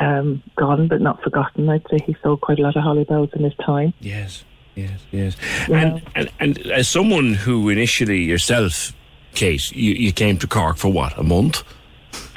Um, 0.00 0.42
gone 0.56 0.86
but 0.86 1.00
not 1.00 1.20
forgotten. 1.22 1.68
I'd 1.68 1.82
say 1.90 1.98
he 2.06 2.16
sold 2.22 2.40
quite 2.40 2.60
a 2.60 2.62
lot 2.62 2.76
of 2.76 2.84
Holly 2.84 3.04
Boughs 3.04 3.30
in 3.34 3.42
his 3.42 3.54
time. 3.56 3.92
Yes, 3.98 4.44
yes, 4.76 5.00
yes. 5.10 5.36
Yeah. 5.68 5.80
And, 5.80 6.02
and 6.14 6.30
and 6.38 6.58
as 6.70 6.88
someone 6.88 7.34
who 7.34 7.68
initially 7.68 8.22
yourself, 8.22 8.92
Kate, 9.34 9.72
you, 9.72 9.94
you 9.94 10.12
came 10.12 10.38
to 10.38 10.46
Cork 10.46 10.76
for 10.76 10.92
what 10.92 11.18
a 11.18 11.24
month. 11.24 11.64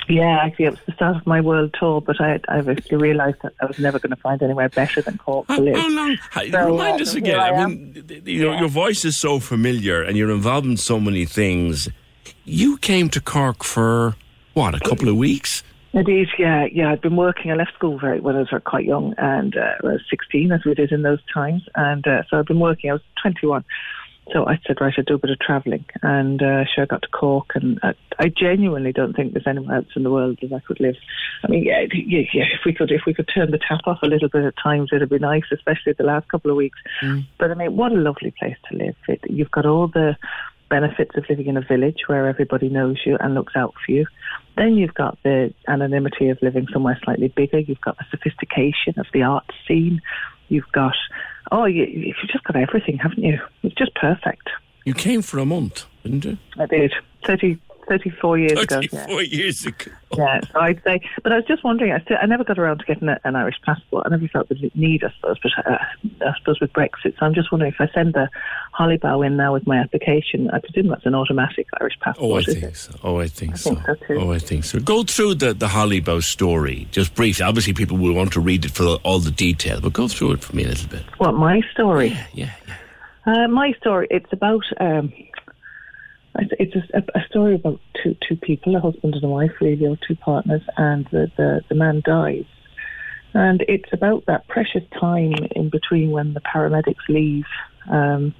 Yeah, 0.07 0.39
actually, 0.43 0.65
it 0.65 0.71
was 0.71 0.79
the 0.85 0.93
start 0.93 1.17
of 1.17 1.25
my 1.25 1.41
world 1.41 1.75
tour, 1.79 2.01
but 2.01 2.21
I, 2.21 2.39
I 2.47 2.59
eventually 2.59 3.01
realised 3.01 3.37
that 3.43 3.53
I 3.61 3.65
was 3.65 3.79
never 3.79 3.99
going 3.99 4.11
to 4.11 4.15
find 4.15 4.41
anywhere 4.41 4.69
better 4.69 5.01
than 5.01 5.17
Cork 5.17 5.47
to 5.47 5.59
live. 5.59 5.75
How 5.75 5.89
long? 5.89 6.17
So, 6.33 6.65
remind 6.65 6.99
uh, 6.99 7.03
us 7.03 7.13
again. 7.15 7.39
I, 7.39 7.49
I 7.49 7.65
mean, 7.65 8.05
you 8.25 8.43
know, 8.43 8.51
yeah. 8.51 8.59
your 8.59 8.69
voice 8.69 9.03
is 9.03 9.19
so 9.19 9.39
familiar, 9.39 10.03
and 10.03 10.17
you're 10.17 10.31
involved 10.31 10.67
in 10.67 10.77
so 10.77 10.99
many 10.99 11.25
things. 11.25 11.89
You 12.43 12.77
came 12.77 13.09
to 13.09 13.21
Cork 13.21 13.63
for 13.63 14.15
what? 14.53 14.75
A 14.75 14.79
couple 14.79 15.09
of 15.09 15.15
weeks. 15.15 15.63
Indeed, 15.93 16.27
yeah, 16.37 16.65
yeah. 16.71 16.91
I'd 16.91 17.01
been 17.01 17.15
working. 17.15 17.51
I 17.51 17.55
left 17.55 17.73
school 17.73 17.97
very 17.97 18.19
when 18.19 18.35
I 18.35 18.39
was 18.39 18.53
quite 18.65 18.83
young, 18.83 19.15
and 19.17 19.55
uh, 19.55 19.75
I 19.81 19.87
was 19.87 20.01
16, 20.09 20.51
as 20.51 20.65
we 20.65 20.73
did 20.73 20.91
in 20.91 21.03
those 21.03 21.21
times. 21.33 21.63
And 21.73 22.05
uh, 22.05 22.23
so 22.29 22.37
I'd 22.37 22.45
been 22.45 22.59
working. 22.59 22.89
I 22.89 22.93
was 22.93 23.01
21 23.21 23.63
so 24.33 24.45
I 24.47 24.59
said, 24.65 24.81
right, 24.81 24.93
I'll 24.97 25.03
do 25.03 25.15
a 25.15 25.19
bit 25.19 25.29
of 25.29 25.39
travelling. 25.39 25.85
And 26.01 26.41
uh, 26.41 26.65
sure, 26.65 26.83
I 26.83 26.85
got 26.85 27.03
to 27.03 27.07
Cork, 27.09 27.51
and 27.53 27.79
I, 27.83 27.93
I, 28.17 28.29
genuinely 28.29 28.91
don't 28.91 29.15
think 29.15 29.33
there's 29.33 29.45
anywhere 29.47 29.77
else 29.77 29.87
in 29.95 30.03
the 30.03 30.11
world 30.11 30.39
that 30.41 30.51
I 30.51 30.59
could 30.59 30.79
live. 30.79 30.95
I 31.43 31.47
mean, 31.47 31.63
yeah, 31.63 31.85
yeah, 31.93 32.23
yeah, 32.33 32.45
if 32.53 32.61
we 32.65 32.73
could, 32.73 32.91
if 32.91 33.01
we 33.05 33.13
could 33.13 33.29
turn 33.33 33.51
the 33.51 33.59
tap 33.59 33.81
off 33.85 33.99
a 34.01 34.07
little 34.07 34.29
bit 34.29 34.43
at 34.43 34.55
times, 34.61 34.89
it'd 34.91 35.09
be 35.09 35.19
nice, 35.19 35.43
especially 35.51 35.93
the 35.93 36.03
last 36.03 36.27
couple 36.29 36.49
of 36.49 36.57
weeks. 36.57 36.79
Mm. 37.03 37.25
But 37.37 37.51
I 37.51 37.53
mean, 37.53 37.75
what 37.75 37.91
a 37.91 37.95
lovely 37.95 38.33
place 38.37 38.57
to 38.69 38.77
live. 38.77 38.95
It, 39.07 39.21
you've 39.29 39.51
got 39.51 39.65
all 39.65 39.87
the 39.87 40.17
benefits 40.69 41.15
of 41.15 41.25
living 41.29 41.47
in 41.47 41.57
a 41.57 41.61
village 41.61 42.01
where 42.07 42.27
everybody 42.27 42.69
knows 42.69 42.97
you 43.05 43.17
and 43.19 43.35
looks 43.35 43.53
out 43.55 43.73
for 43.85 43.91
you. 43.91 44.05
Then 44.57 44.75
you've 44.75 44.93
got 44.93 45.17
the 45.23 45.53
anonymity 45.67 46.29
of 46.29 46.39
living 46.41 46.67
somewhere 46.71 46.99
slightly 47.03 47.27
bigger. 47.27 47.59
You've 47.59 47.81
got 47.81 47.97
the 47.97 48.05
sophistication 48.09 48.97
of 48.97 49.05
the 49.13 49.21
art 49.23 49.45
scene. 49.67 50.01
You've 50.49 50.71
got 50.71 50.95
Oh, 51.51 51.65
you, 51.65 51.85
you've 51.85 52.15
just 52.27 52.43
got 52.43 52.55
everything, 52.55 52.97
haven't 52.97 53.23
you? 53.23 53.39
It's 53.63 53.75
just 53.75 53.93
perfect. 53.95 54.49
You 54.83 54.93
came 54.93 55.21
for 55.21 55.39
a 55.39 55.45
month, 55.45 55.85
didn't 56.03 56.25
you? 56.25 56.37
I 56.57 56.65
did. 56.65 56.93
30, 57.25 57.59
34 57.87 58.37
years 58.37 58.51
34 58.53 58.77
ago. 58.77 58.87
34 58.87 59.21
yeah. 59.21 59.37
years 59.37 59.65
ago. 59.65 59.91
Yeah, 60.17 60.39
so 60.51 60.59
I'd 60.59 60.81
say, 60.83 61.01
but 61.23 61.31
I 61.31 61.37
was 61.37 61.45
just 61.45 61.63
wondering, 61.63 61.91
I, 61.91 61.99
still, 61.99 62.17
I 62.21 62.25
never 62.25 62.43
got 62.43 62.57
around 62.57 62.79
to 62.79 62.85
getting 62.85 63.07
a, 63.09 63.19
an 63.23 63.35
Irish 63.35 63.55
passport. 63.65 64.03
I 64.05 64.09
never 64.09 64.27
felt 64.27 64.49
the 64.49 64.71
need, 64.75 65.03
I 65.03 65.11
suppose, 65.15 65.37
but 65.41 65.51
uh, 65.65 65.77
I 66.25 66.37
suppose 66.37 66.59
with 66.59 66.71
Brexit. 66.73 67.17
So 67.19 67.25
I'm 67.25 67.33
just 67.33 67.51
wondering 67.51 67.73
if 67.73 67.81
I 67.81 67.91
send 67.93 68.13
the 68.13 68.29
Holly 68.71 68.97
Bough 68.97 69.21
in 69.21 69.37
now 69.37 69.53
with 69.53 69.67
my 69.67 69.77
application, 69.77 70.49
I 70.51 70.59
presume 70.59 70.87
that's 70.87 71.05
an 71.05 71.15
automatic 71.15 71.67
Irish 71.79 71.99
passport. 71.99 72.31
Oh, 72.31 72.35
I 72.37 72.43
think 72.43 72.75
so. 72.75 72.99
Oh, 73.03 73.19
I 73.19 73.27
think 73.27 73.53
I 73.53 73.57
so. 73.57 73.75
Think 73.75 73.99
so 74.07 74.13
oh, 74.15 74.31
I 74.31 74.39
think 74.39 74.63
so. 74.63 74.79
Go 74.79 75.03
through 75.03 75.35
the, 75.35 75.53
the 75.53 75.67
Holly 75.67 75.99
Bough 75.99 76.19
story, 76.19 76.87
just 76.91 77.15
briefly. 77.15 77.43
Obviously, 77.43 77.73
people 77.73 77.97
will 77.97 78.13
want 78.13 78.33
to 78.33 78.39
read 78.39 78.65
it 78.65 78.71
for 78.71 78.97
all 79.03 79.19
the 79.19 79.31
detail, 79.31 79.81
but 79.81 79.93
go 79.93 80.07
through 80.07 80.33
it 80.33 80.43
for 80.43 80.55
me 80.55 80.63
a 80.63 80.67
little 80.67 80.89
bit. 80.89 81.03
What, 81.17 81.33
my 81.33 81.61
story? 81.71 82.09
Yeah, 82.09 82.25
yeah. 82.33 82.51
yeah. 82.67 82.75
Uh, 83.27 83.47
my 83.47 83.73
story, 83.79 84.07
it's 84.11 84.31
about 84.31 84.63
um, 84.79 85.11
it's 86.37 86.75
a, 86.93 86.97
a, 86.97 87.25
story 87.29 87.55
about 87.55 87.79
two 88.01 88.15
two 88.27 88.35
people, 88.35 88.75
a 88.75 88.79
husband 88.79 89.15
and 89.15 89.23
a 89.23 89.27
wife, 89.27 89.51
really, 89.61 89.85
or 89.85 89.97
two 90.07 90.15
partners, 90.15 90.61
and 90.77 91.05
the, 91.11 91.31
the, 91.37 91.61
the 91.69 91.75
man 91.75 92.01
dies. 92.03 92.45
And 93.33 93.63
it's 93.67 93.91
about 93.91 94.25
that 94.27 94.47
precious 94.47 94.83
time 94.99 95.33
in 95.55 95.69
between 95.69 96.11
when 96.11 96.33
the 96.33 96.41
paramedics 96.41 97.07
leave 97.09 97.45
um, 97.89 98.33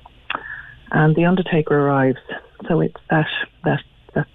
and 0.92 1.16
the 1.16 1.26
undertaker 1.26 1.78
arrives. 1.78 2.20
So 2.68 2.82
it's 2.82 3.00
that 3.10 3.28
that 3.64 3.84
that 4.14 4.28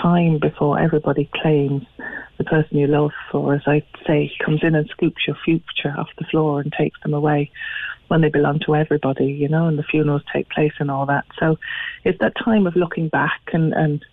time 0.00 0.38
before 0.38 0.78
everybody 0.78 1.28
claims 1.42 1.84
the 2.38 2.44
person 2.44 2.78
you 2.78 2.86
love, 2.86 3.10
or 3.32 3.54
as 3.54 3.62
I 3.66 3.82
say, 4.06 4.30
comes 4.44 4.60
in 4.62 4.74
and 4.74 4.88
scoops 4.88 5.26
your 5.26 5.36
future 5.44 5.94
off 5.96 6.08
the 6.18 6.24
floor 6.30 6.60
and 6.60 6.72
takes 6.72 7.00
them 7.02 7.14
away 7.14 7.50
when 8.08 8.20
they 8.22 8.28
belong 8.28 8.60
to 8.66 8.74
everybody, 8.74 9.26
you 9.26 9.48
know, 9.48 9.66
and 9.66 9.78
the 9.78 9.82
funerals 9.82 10.22
take 10.32 10.48
place 10.50 10.72
and 10.78 10.90
all 10.90 11.06
that. 11.06 11.24
So 11.38 11.58
it's 12.04 12.18
that 12.20 12.34
time 12.42 12.66
of 12.66 12.74
looking 12.74 13.08
back 13.08 13.40
and, 13.52 13.72
and 13.72 14.04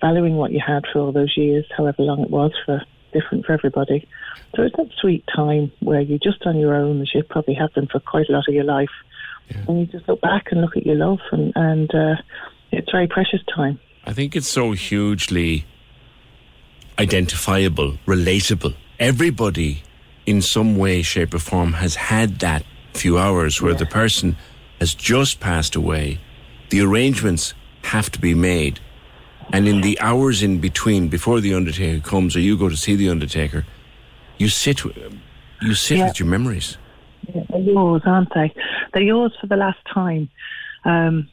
valuing 0.00 0.36
what 0.36 0.52
you 0.52 0.60
had 0.64 0.84
for 0.92 1.00
all 1.00 1.12
those 1.12 1.36
years, 1.36 1.66
however 1.76 2.02
long 2.02 2.20
it 2.22 2.30
was 2.30 2.52
for 2.64 2.82
different 3.12 3.44
for 3.44 3.52
everybody. 3.52 4.08
So 4.54 4.62
it's 4.62 4.76
that 4.76 4.90
sweet 5.00 5.24
time 5.34 5.72
where 5.80 6.00
you're 6.00 6.18
just 6.18 6.46
on 6.46 6.58
your 6.58 6.74
own, 6.74 7.00
as 7.00 7.14
you 7.14 7.22
probably 7.22 7.54
have 7.54 7.72
been 7.74 7.86
for 7.86 8.00
quite 8.00 8.28
a 8.28 8.32
lot 8.32 8.44
of 8.48 8.54
your 8.54 8.64
life. 8.64 8.90
Yeah. 9.48 9.64
And 9.68 9.80
you 9.80 9.86
just 9.86 10.08
look 10.08 10.20
back 10.20 10.46
and 10.52 10.60
look 10.60 10.76
at 10.76 10.86
your 10.86 10.94
love, 10.94 11.18
and, 11.32 11.52
and 11.56 11.92
uh, 11.92 12.16
it's 12.70 12.90
very 12.92 13.08
precious 13.08 13.40
time. 13.52 13.80
I 14.04 14.12
think 14.12 14.36
it's 14.36 14.48
so 14.48 14.72
hugely 14.72 15.64
identifiable, 16.98 17.98
relatable. 18.06 18.76
Everybody, 19.00 19.82
in 20.24 20.40
some 20.40 20.76
way, 20.76 21.02
shape, 21.02 21.34
or 21.34 21.40
form, 21.40 21.74
has 21.74 21.96
had 21.96 22.38
that 22.40 22.64
few 22.94 23.18
hours 23.18 23.60
where 23.60 23.72
yeah. 23.72 23.78
the 23.78 23.86
person 23.86 24.36
has 24.80 24.94
just 24.94 25.40
passed 25.40 25.76
away. 25.76 26.18
The 26.70 26.80
arrangements 26.80 27.54
have 27.82 28.10
to 28.12 28.20
be 28.20 28.34
made. 28.34 28.80
And 29.52 29.66
in 29.66 29.80
the 29.80 29.98
hours 30.00 30.42
in 30.42 30.60
between, 30.60 31.08
before 31.08 31.40
the 31.40 31.54
undertaker 31.54 32.00
comes 32.00 32.36
or 32.36 32.40
you 32.40 32.56
go 32.56 32.68
to 32.68 32.76
see 32.76 32.94
the 32.94 33.08
undertaker, 33.08 33.64
you 34.38 34.48
sit, 34.48 34.84
you 35.60 35.74
sit 35.74 35.98
yeah. 35.98 36.08
with 36.08 36.20
your 36.20 36.28
memories. 36.28 36.78
Yeah, 37.34 37.42
they're 37.48 37.60
yours, 37.60 38.02
aren't 38.06 38.32
they? 38.34 38.54
They're 38.92 39.02
yours 39.02 39.32
for 39.40 39.46
the 39.48 39.56
last 39.56 39.78
time. 39.92 40.30
Um, 40.84 41.28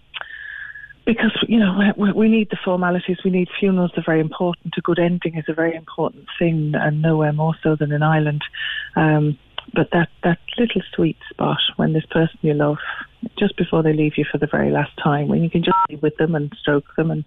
because 1.06 1.32
you 1.48 1.58
know 1.58 1.94
we, 1.96 2.12
we, 2.12 2.28
need 2.28 2.50
the 2.50 2.58
formalities. 2.64 3.18
We 3.24 3.32
need 3.32 3.48
funerals 3.58 3.92
They're 3.96 4.04
very 4.06 4.20
important. 4.20 4.74
A 4.78 4.82
good 4.82 5.00
ending 5.00 5.38
is 5.38 5.46
a 5.48 5.54
very 5.54 5.74
important 5.74 6.28
thing, 6.38 6.74
and 6.76 7.02
nowhere 7.02 7.32
more 7.32 7.56
so 7.64 7.78
than 7.78 7.94
in 7.94 8.04
Ireland. 8.04 8.44
Um, 8.96 9.40
but 9.74 9.90
that 9.92 10.10
that 10.24 10.40
little 10.58 10.82
sweet 10.94 11.18
spot 11.30 11.60
when 11.76 11.94
this 11.94 12.06
person 12.06 12.38
you 12.42 12.54
love, 12.54 12.78
just 13.38 13.56
before 13.58 13.84
they 13.84 13.94
leave 13.94 14.18
you 14.18 14.26
for 14.32 14.38
the 14.38 14.48
very 14.48 14.72
last 14.72 14.96
time, 14.98 15.28
when 15.28 15.44
you 15.44 15.50
can 15.50 15.64
just 15.64 15.78
be 15.88 15.96
with 15.96 16.16
them 16.18 16.36
and 16.36 16.54
stroke 16.60 16.96
them, 16.96 17.12
and 17.12 17.26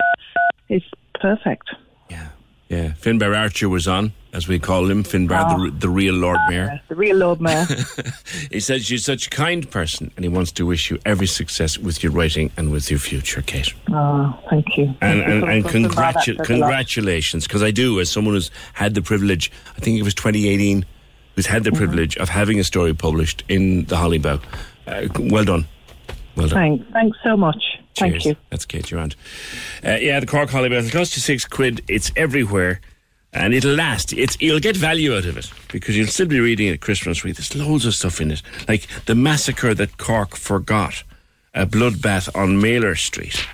it's 0.69 0.87
perfect. 1.15 1.71
Yeah. 2.09 2.29
Yeah, 2.71 2.91
Finbar 2.91 3.37
Archer 3.37 3.69
was 3.69 3.89
on, 3.89 4.13
as 4.33 4.47
we 4.47 4.61
call 4.61 4.89
him, 4.89 5.03
Finbar, 5.03 5.45
oh. 5.45 5.65
the, 5.65 5.73
ah. 5.73 5.77
the 5.81 5.89
real 5.89 6.15
Lord 6.15 6.39
Mayor. 6.49 6.81
The 6.87 6.95
real 6.95 7.17
Lord 7.17 7.41
Mayor. 7.41 7.67
he 8.53 8.61
says 8.61 8.89
you're 8.89 9.01
such 9.01 9.27
a 9.27 9.31
kind 9.31 9.69
person 9.69 10.13
and 10.15 10.25
he 10.25 10.29
wants 10.29 10.53
to 10.53 10.65
wish 10.65 10.89
you 10.89 11.01
every 11.05 11.27
success 11.27 11.77
with 11.77 12.05
your 12.05 12.13
writing 12.13 12.53
and 12.57 12.71
with 12.71 12.89
your 12.89 13.01
future, 13.01 13.43
Kate. 13.43 13.75
Oh, 13.93 14.39
thank 14.49 14.77
you. 14.77 14.85
And, 15.01 15.21
thank 15.21 15.25
and, 15.25 15.43
you 15.43 15.49
and 15.49 15.65
congratu- 15.65 16.45
congratulations, 16.45 17.49
because 17.49 17.65
I 17.65 17.73
do, 17.73 17.99
as 17.99 18.09
someone 18.09 18.35
who's 18.35 18.53
had 18.75 18.95
the 18.95 19.03
privilege, 19.03 19.51
I 19.77 19.81
think 19.81 19.99
it 19.99 20.05
was 20.05 20.15
2018, 20.15 20.87
who's 21.41 21.47
had 21.47 21.65
the 21.65 21.71
mm-hmm. 21.71 21.79
privilege 21.79 22.19
of 22.19 22.29
having 22.29 22.61
a 22.61 22.65
story 22.65 22.93
published 22.93 23.45
in 23.49 23.87
the 23.87 23.97
Hollybough. 23.97 24.43
Uh, 24.87 25.09
well 25.31 25.45
done. 25.45 25.67
Well 26.37 26.49
done. 26.49 26.59
Thanks. 26.59 26.93
Thanks 26.93 27.19
so 27.25 27.35
much. 27.35 27.81
Cheers. 27.95 28.13
Thank 28.13 28.25
you. 28.27 28.37
That's 28.51 28.67
Kate 28.67 28.85
Durant. 28.85 29.17
Uh, 29.83 29.93
yeah, 29.93 30.21
the 30.21 30.27
Cork 30.27 30.51
Holly 30.51 30.71
It 30.71 30.93
costs 30.93 31.17
you 31.17 31.23
six 31.23 31.47
quid. 31.47 31.83
It's 31.89 32.13
everywhere. 32.15 32.83
And 33.33 33.55
it'll 33.55 33.75
last. 33.75 34.13
It's 34.13 34.37
you'll 34.39 34.61
get 34.61 34.77
value 34.77 35.17
out 35.17 35.25
of 35.25 35.39
it 35.39 35.51
because 35.73 35.97
you'll 35.97 36.09
still 36.09 36.27
be 36.27 36.41
reading 36.41 36.67
it 36.67 36.75
at 36.75 36.81
Christmas 36.83 37.25
week. 37.25 37.37
There's 37.37 37.57
loads 37.57 37.87
of 37.87 37.95
stuff 37.95 38.21
in 38.21 38.33
it, 38.33 38.43
like 38.69 38.87
the 39.07 39.15
massacre 39.15 39.73
that 39.73 39.97
Cork 39.97 40.37
forgot, 40.37 41.05
a 41.55 41.65
bloodbath 41.65 42.29
on 42.37 42.61
Mailer 42.61 42.97
Street, 42.97 43.47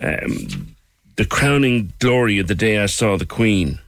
um, 0.00 0.76
the 1.16 1.26
crowning 1.26 1.92
glory 1.98 2.38
of 2.38 2.46
the 2.46 2.54
day 2.54 2.78
I 2.78 2.86
saw 2.86 3.18
the 3.18 3.26
Queen. 3.26 3.80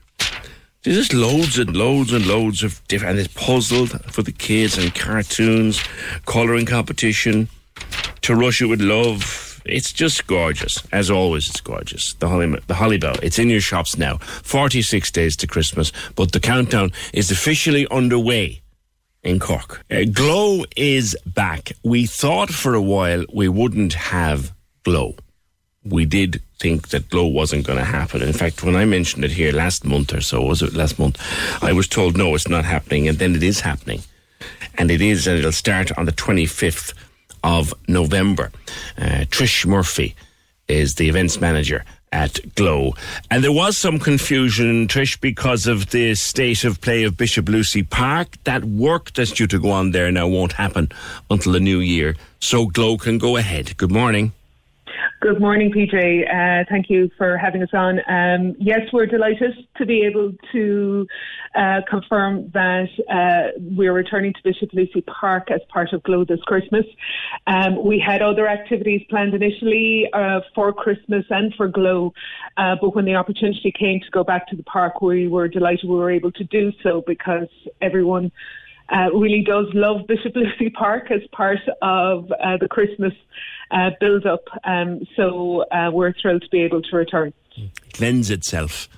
There's 0.83 0.97
just 0.97 1.13
loads 1.13 1.57
and 1.57 1.77
loads 1.77 2.11
and 2.11 2.27
loads 2.27 2.61
of 2.61 2.85
different. 2.89 3.11
And 3.11 3.25
it's 3.25 3.33
puzzled 3.33 3.91
for 4.11 4.21
the 4.21 4.33
kids 4.33 4.77
and 4.77 4.93
cartoons, 4.93 5.81
colouring 6.25 6.65
competition 6.65 7.47
to 8.21 8.35
Russia 8.35 8.67
with 8.67 8.81
love. 8.81 9.61
It's 9.65 9.93
just 9.93 10.27
gorgeous. 10.27 10.83
As 10.91 11.09
always, 11.09 11.49
it's 11.49 11.61
gorgeous. 11.61 12.15
The 12.15 12.27
Holly, 12.27 12.47
the 12.67 12.73
Hollybough. 12.73 13.23
It's 13.23 13.39
in 13.39 13.49
your 13.49 13.61
shops 13.61 13.97
now. 13.97 14.17
46 14.17 15.09
days 15.11 15.37
to 15.37 15.47
Christmas, 15.47 15.93
but 16.15 16.33
the 16.33 16.41
countdown 16.41 16.91
is 17.13 17.31
officially 17.31 17.87
underway 17.89 18.61
in 19.23 19.39
Cork. 19.39 19.85
Uh, 19.89 20.03
Glow 20.11 20.65
is 20.75 21.15
back. 21.25 21.71
We 21.81 22.05
thought 22.07 22.49
for 22.49 22.73
a 22.73 22.81
while 22.81 23.23
we 23.33 23.47
wouldn't 23.47 23.93
have 23.93 24.51
Glow. 24.83 25.15
We 25.85 26.05
did 26.05 26.41
think 26.59 26.89
that 26.89 27.09
Glow 27.09 27.27
wasn't 27.27 27.67
going 27.67 27.79
to 27.79 27.85
happen. 27.85 28.21
In 28.21 28.33
fact, 28.33 28.63
when 28.63 28.75
I 28.75 28.85
mentioned 28.85 29.25
it 29.25 29.31
here 29.31 29.51
last 29.51 29.83
month 29.83 30.13
or 30.13 30.21
so, 30.21 30.41
was 30.41 30.61
it 30.61 30.73
last 30.73 30.97
month? 30.97 31.19
I 31.61 31.73
was 31.73 31.87
told, 31.87 32.17
no, 32.17 32.35
it's 32.35 32.47
not 32.47 32.63
happening. 32.63 33.07
And 33.07 33.17
then 33.19 33.35
it 33.35 33.43
is 33.43 33.61
happening. 33.61 34.01
And 34.77 34.89
it 34.89 35.01
is, 35.01 35.27
and 35.27 35.37
it'll 35.37 35.51
start 35.51 35.91
on 35.97 36.05
the 36.05 36.11
25th 36.11 36.93
of 37.43 37.73
November. 37.87 38.51
Uh, 38.97 39.25
Trish 39.29 39.65
Murphy 39.65 40.15
is 40.67 40.95
the 40.95 41.09
events 41.09 41.41
manager 41.41 41.83
at 42.13 42.55
Glow. 42.55 42.93
And 43.29 43.43
there 43.43 43.51
was 43.51 43.77
some 43.77 43.99
confusion, 43.99 44.87
Trish, 44.87 45.19
because 45.19 45.67
of 45.67 45.89
the 45.89 46.15
state 46.15 46.63
of 46.63 46.79
play 46.79 47.03
of 47.03 47.17
Bishop 47.17 47.49
Lucey 47.49 47.83
Park. 47.83 48.37
That 48.43 48.63
work 48.63 49.11
that's 49.13 49.31
due 49.31 49.47
to 49.47 49.59
go 49.59 49.71
on 49.71 49.91
there 49.91 50.11
now 50.11 50.27
won't 50.27 50.53
happen 50.53 50.89
until 51.29 51.51
the 51.53 51.59
new 51.59 51.79
year. 51.79 52.15
So 52.39 52.67
Glow 52.67 52.97
can 52.97 53.17
go 53.17 53.35
ahead. 53.35 53.75
Good 53.77 53.91
morning. 53.91 54.31
Good 55.21 55.39
morning, 55.39 55.71
PJ. 55.71 55.93
Uh, 55.93 56.65
thank 56.69 56.89
you 56.89 57.09
for 57.17 57.37
having 57.37 57.63
us 57.63 57.69
on. 57.73 57.99
Um, 58.07 58.55
yes, 58.59 58.81
we're 58.91 59.05
delighted 59.05 59.53
to 59.77 59.85
be 59.85 60.05
able 60.05 60.33
to 60.51 61.07
uh, 61.55 61.81
confirm 61.89 62.51
that 62.53 62.89
uh, 63.09 63.57
we're 63.57 63.93
returning 63.93 64.33
to 64.33 64.39
Bishop 64.43 64.69
Lucey 64.73 65.01
Park 65.01 65.49
as 65.51 65.61
part 65.69 65.93
of 65.93 66.03
Glow 66.03 66.25
this 66.25 66.41
Christmas. 66.41 66.85
Um, 67.47 67.83
we 67.85 68.03
had 68.05 68.21
other 68.21 68.47
activities 68.47 69.01
planned 69.09 69.33
initially 69.33 70.09
uh, 70.13 70.41
for 70.53 70.73
Christmas 70.73 71.25
and 71.29 71.53
for 71.55 71.67
Glow, 71.67 72.13
uh, 72.57 72.75
but 72.81 72.95
when 72.95 73.05
the 73.05 73.15
opportunity 73.15 73.73
came 73.77 73.99
to 74.01 74.11
go 74.11 74.23
back 74.23 74.47
to 74.49 74.55
the 74.55 74.63
park, 74.63 75.01
we 75.01 75.27
were 75.27 75.47
delighted 75.47 75.89
we 75.89 75.95
were 75.95 76.11
able 76.11 76.31
to 76.33 76.43
do 76.45 76.71
so 76.83 77.03
because 77.05 77.47
everyone 77.81 78.31
uh, 78.89 79.09
really 79.13 79.43
does 79.45 79.65
love 79.73 80.07
Bishop 80.07 80.35
Lucey 80.35 80.69
Park 80.69 81.11
as 81.11 81.21
part 81.31 81.59
of 81.81 82.31
uh, 82.31 82.57
the 82.59 82.67
Christmas 82.67 83.13
uh, 83.71 83.91
build 83.99 84.25
up. 84.25 84.43
Um, 84.63 85.01
so 85.15 85.63
uh, 85.71 85.89
we're 85.91 86.13
thrilled 86.13 86.43
to 86.43 86.49
be 86.49 86.61
able 86.61 86.81
to 86.81 86.95
return. 86.95 87.33
It 87.55 87.99
lends 87.99 88.29
itself 88.29 88.89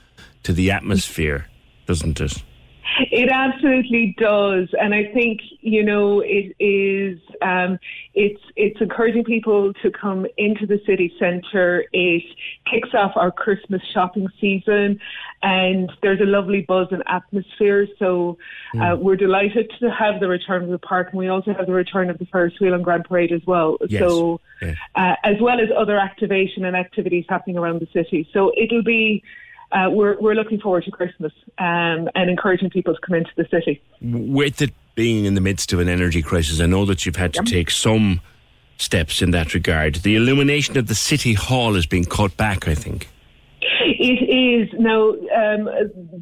to 0.44 0.54
the 0.54 0.72
atmosphere, 0.72 1.48
doesn't 1.86 2.22
it? 2.22 2.44
It 3.12 3.30
absolutely 3.30 4.16
does, 4.18 4.70
and 4.80 4.94
I 4.94 5.12
think 5.14 5.42
you 5.60 5.84
know 5.84 6.22
it 6.22 6.56
is. 6.60 7.20
Um, 7.42 7.78
it's 8.14 8.42
it's 8.56 8.80
encouraging 8.80 9.26
people 9.26 9.74
to 9.82 9.92
come 9.92 10.26
into 10.38 10.66
the 10.66 10.80
city 10.86 11.12
centre. 11.20 11.84
It 11.92 12.24
kicks 12.72 12.90
off 12.94 13.12
our 13.16 13.32
Christmas 13.32 13.82
shopping 13.94 14.30
season, 14.40 15.02
and 15.44 15.92
there's 16.02 16.22
a 16.22 16.26
lovely 16.26 16.62
buzz 16.62 16.88
and 16.92 17.04
atmosphere. 17.08 17.88
So 18.00 18.38
uh, 18.74 18.78
mm. 18.78 19.00
we're 19.00 19.16
delighted 19.16 19.72
to 19.80 19.92
have 19.92 20.20
the 20.20 20.28
return 20.28 20.64
of 20.64 20.70
the 20.70 20.80
park, 20.80 21.10
and 21.12 21.20
we 21.20 21.28
also 21.28 21.54
have 21.54 21.66
the 21.66 21.74
return 21.74 22.10
of 22.10 22.18
the 22.18 22.26
Ferris 22.26 22.54
wheel 22.60 22.74
and 22.74 22.84
Grand 22.84 23.06
Parade 23.06 23.32
as 23.32 23.42
well. 23.46 23.78
Yes. 23.88 24.02
So 24.02 24.42
uh, 24.62 25.16
as 25.24 25.36
well 25.42 25.60
as 25.60 25.70
other 25.78 25.98
activation 25.98 26.66
and 26.66 26.76
activities 26.76 27.26
happening 27.30 27.58
around 27.58 27.82
the 27.82 27.88
city. 27.94 28.28
So 28.34 28.52
it'll 28.58 28.84
be 28.84 29.24
uh, 29.72 29.90
we're, 29.90 30.20
we're 30.20 30.36
looking 30.36 30.60
forward 30.60 30.84
to 30.86 30.92
Christmas 30.92 31.34
um, 31.58 32.10
and 32.16 32.30
encouraging 32.30 32.70
people 32.70 32.94
to 32.94 33.02
come 33.02 33.16
into 33.16 33.32
the 33.36 33.48
city. 33.50 33.82
With 34.02 34.62
it 34.62 34.74
being 34.96 35.26
in 35.26 35.36
the 35.36 35.42
midst 35.42 35.74
of 35.74 35.80
an 35.80 35.90
energy 35.90 36.22
crisis, 36.22 36.62
I 36.62 36.66
know 36.66 36.86
that 36.86 37.06
you've 37.06 37.18
had 37.18 37.34
to 37.34 37.42
yep. 37.44 37.46
take 37.46 37.72
some 37.72 38.22
steps 38.78 39.22
in 39.22 39.32
that 39.32 39.54
regard. 39.54 39.96
The 39.96 40.16
illumination 40.16 40.78
of 40.78 40.88
the 40.88 40.96
city 40.96 41.34
hall 41.34 41.74
has 41.74 41.86
been 41.86 42.06
cut 42.06 42.38
back, 42.38 42.68
I 42.68 42.76
think. 42.76 43.10
It 43.88 44.70
is. 44.70 44.70
Now, 44.80 45.10
um, 45.10 45.70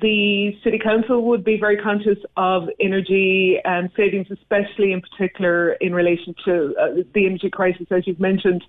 the 0.02 0.58
City 0.64 0.80
Council 0.80 1.24
would 1.24 1.44
be 1.44 1.60
very 1.60 1.78
conscious 1.78 2.18
of 2.36 2.70
energy 2.80 3.58
and 3.64 3.90
savings, 3.96 4.28
especially 4.32 4.92
in 4.92 5.02
particular 5.02 5.74
in 5.74 5.94
relation 5.94 6.36
to 6.46 6.76
uh, 6.80 6.88
the 7.14 7.26
energy 7.26 7.50
crisis, 7.50 7.88
as 7.92 8.06
you've 8.06 8.20
mentioned. 8.20 8.64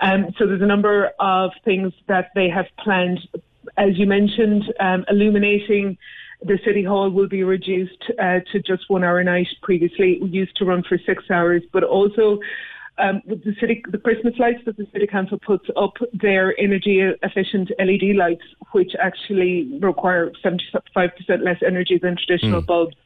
Um, 0.00 0.34
so 0.38 0.46
there's 0.46 0.62
a 0.62 0.66
number 0.66 1.10
of 1.18 1.50
things 1.64 1.92
that 2.08 2.30
they 2.34 2.48
have 2.48 2.66
planned 2.82 3.20
as 3.76 3.98
you 3.98 4.06
mentioned, 4.06 4.64
um, 4.80 5.04
illuminating 5.08 5.98
the 6.42 6.58
city 6.64 6.82
hall 6.82 7.10
will 7.10 7.28
be 7.28 7.44
reduced 7.44 8.02
uh, 8.18 8.40
to 8.50 8.62
just 8.62 8.88
one 8.88 9.04
hour 9.04 9.18
a 9.18 9.24
night. 9.24 9.48
Previously, 9.62 10.18
it 10.22 10.30
used 10.30 10.56
to 10.56 10.64
run 10.64 10.82
for 10.82 10.98
six 11.04 11.24
hours, 11.30 11.62
but 11.72 11.84
also 11.84 12.38
um, 13.00 13.22
the 13.26 13.54
city, 13.60 13.82
the 13.90 13.98
Christmas 13.98 14.34
lights 14.38 14.60
that 14.66 14.76
the 14.76 14.86
city 14.92 15.06
council 15.06 15.38
puts 15.38 15.66
up, 15.76 15.94
they're 16.12 16.58
energy 16.60 17.00
efficient 17.22 17.70
LED 17.78 18.16
lights, 18.16 18.44
which 18.72 18.92
actually 19.00 19.78
require 19.80 20.30
75% 20.44 20.82
less 21.42 21.58
energy 21.66 21.98
than 21.98 22.16
traditional 22.16 22.62
mm. 22.62 22.66
bulbs. 22.66 22.96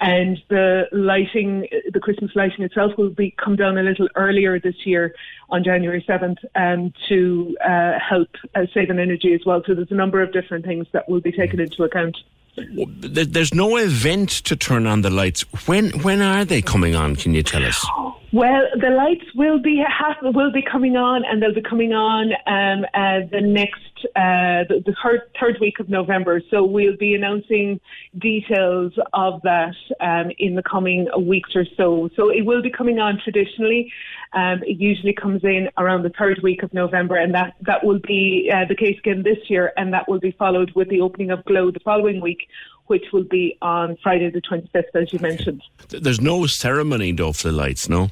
And 0.00 0.42
the 0.48 0.84
lighting, 0.92 1.68
the 1.92 2.00
Christmas 2.00 2.32
lighting 2.34 2.64
itself 2.64 2.92
will 2.98 3.10
be 3.10 3.34
come 3.42 3.56
down 3.56 3.78
a 3.78 3.82
little 3.82 4.08
earlier 4.16 4.58
this 4.58 4.74
year 4.84 5.14
on 5.50 5.62
January 5.62 6.04
7th 6.08 6.38
um, 6.56 6.92
to 7.08 7.56
uh, 7.64 7.92
help 7.98 8.28
uh, 8.54 8.66
save 8.72 8.90
on 8.90 8.98
energy 8.98 9.34
as 9.34 9.40
well. 9.46 9.62
So 9.66 9.74
there's 9.74 9.92
a 9.92 9.94
number 9.94 10.20
of 10.20 10.32
different 10.32 10.64
things 10.64 10.86
that 10.92 11.08
will 11.08 11.20
be 11.20 11.32
taken 11.32 11.60
into 11.60 11.84
account. 11.84 12.16
there's 12.56 13.54
no 13.54 13.76
event 13.76 14.30
to 14.30 14.56
turn 14.56 14.86
on 14.86 15.02
the 15.02 15.10
lights. 15.10 15.42
When 15.66 15.90
when 16.02 16.20
are 16.20 16.44
they 16.44 16.62
coming 16.62 16.94
on? 16.96 17.14
Can 17.14 17.34
you 17.34 17.42
tell 17.42 17.64
us? 17.64 17.86
Well, 18.34 18.66
the 18.80 18.90
lights 18.90 19.32
will 19.36 19.60
be 19.60 19.80
ha- 19.86 20.16
will 20.20 20.50
be 20.50 20.60
coming 20.60 20.96
on, 20.96 21.24
and 21.24 21.40
they'll 21.40 21.54
be 21.54 21.62
coming 21.62 21.92
on 21.92 22.32
um, 22.48 22.84
uh, 22.92 23.28
the 23.30 23.40
next 23.40 23.78
uh, 24.16 24.66
the, 24.68 24.82
the 24.84 24.92
third, 25.00 25.20
third 25.40 25.58
week 25.60 25.78
of 25.78 25.88
November. 25.88 26.42
So 26.50 26.64
we'll 26.64 26.96
be 26.96 27.14
announcing 27.14 27.80
details 28.18 28.92
of 29.12 29.40
that 29.42 29.76
um, 30.00 30.32
in 30.40 30.56
the 30.56 30.64
coming 30.64 31.06
weeks 31.16 31.50
or 31.54 31.64
so. 31.76 32.10
So 32.16 32.30
it 32.30 32.44
will 32.44 32.60
be 32.60 32.70
coming 32.70 32.98
on 32.98 33.20
traditionally. 33.22 33.92
Um, 34.32 34.64
it 34.64 34.80
usually 34.80 35.12
comes 35.12 35.44
in 35.44 35.68
around 35.78 36.02
the 36.02 36.12
third 36.18 36.40
week 36.42 36.64
of 36.64 36.74
November, 36.74 37.14
and 37.14 37.32
that 37.36 37.54
that 37.60 37.84
will 37.84 38.00
be 38.00 38.50
uh, 38.52 38.64
the 38.68 38.74
case 38.74 38.98
again 38.98 39.22
this 39.22 39.38
year, 39.48 39.72
and 39.76 39.94
that 39.94 40.08
will 40.08 40.18
be 40.18 40.32
followed 40.32 40.72
with 40.74 40.88
the 40.88 41.00
opening 41.02 41.30
of 41.30 41.44
Glow 41.44 41.70
the 41.70 41.78
following 41.84 42.20
week. 42.20 42.48
Which 42.86 43.04
will 43.12 43.24
be 43.24 43.56
on 43.62 43.96
Friday 44.02 44.30
the 44.30 44.42
25th, 44.42 44.94
as 44.94 45.12
you 45.12 45.18
mentioned. 45.18 45.62
There's 45.88 46.20
no 46.20 46.46
ceremony 46.46 47.12
though 47.12 47.32
for 47.32 47.48
the 47.48 47.54
lights, 47.54 47.88
no. 47.88 48.10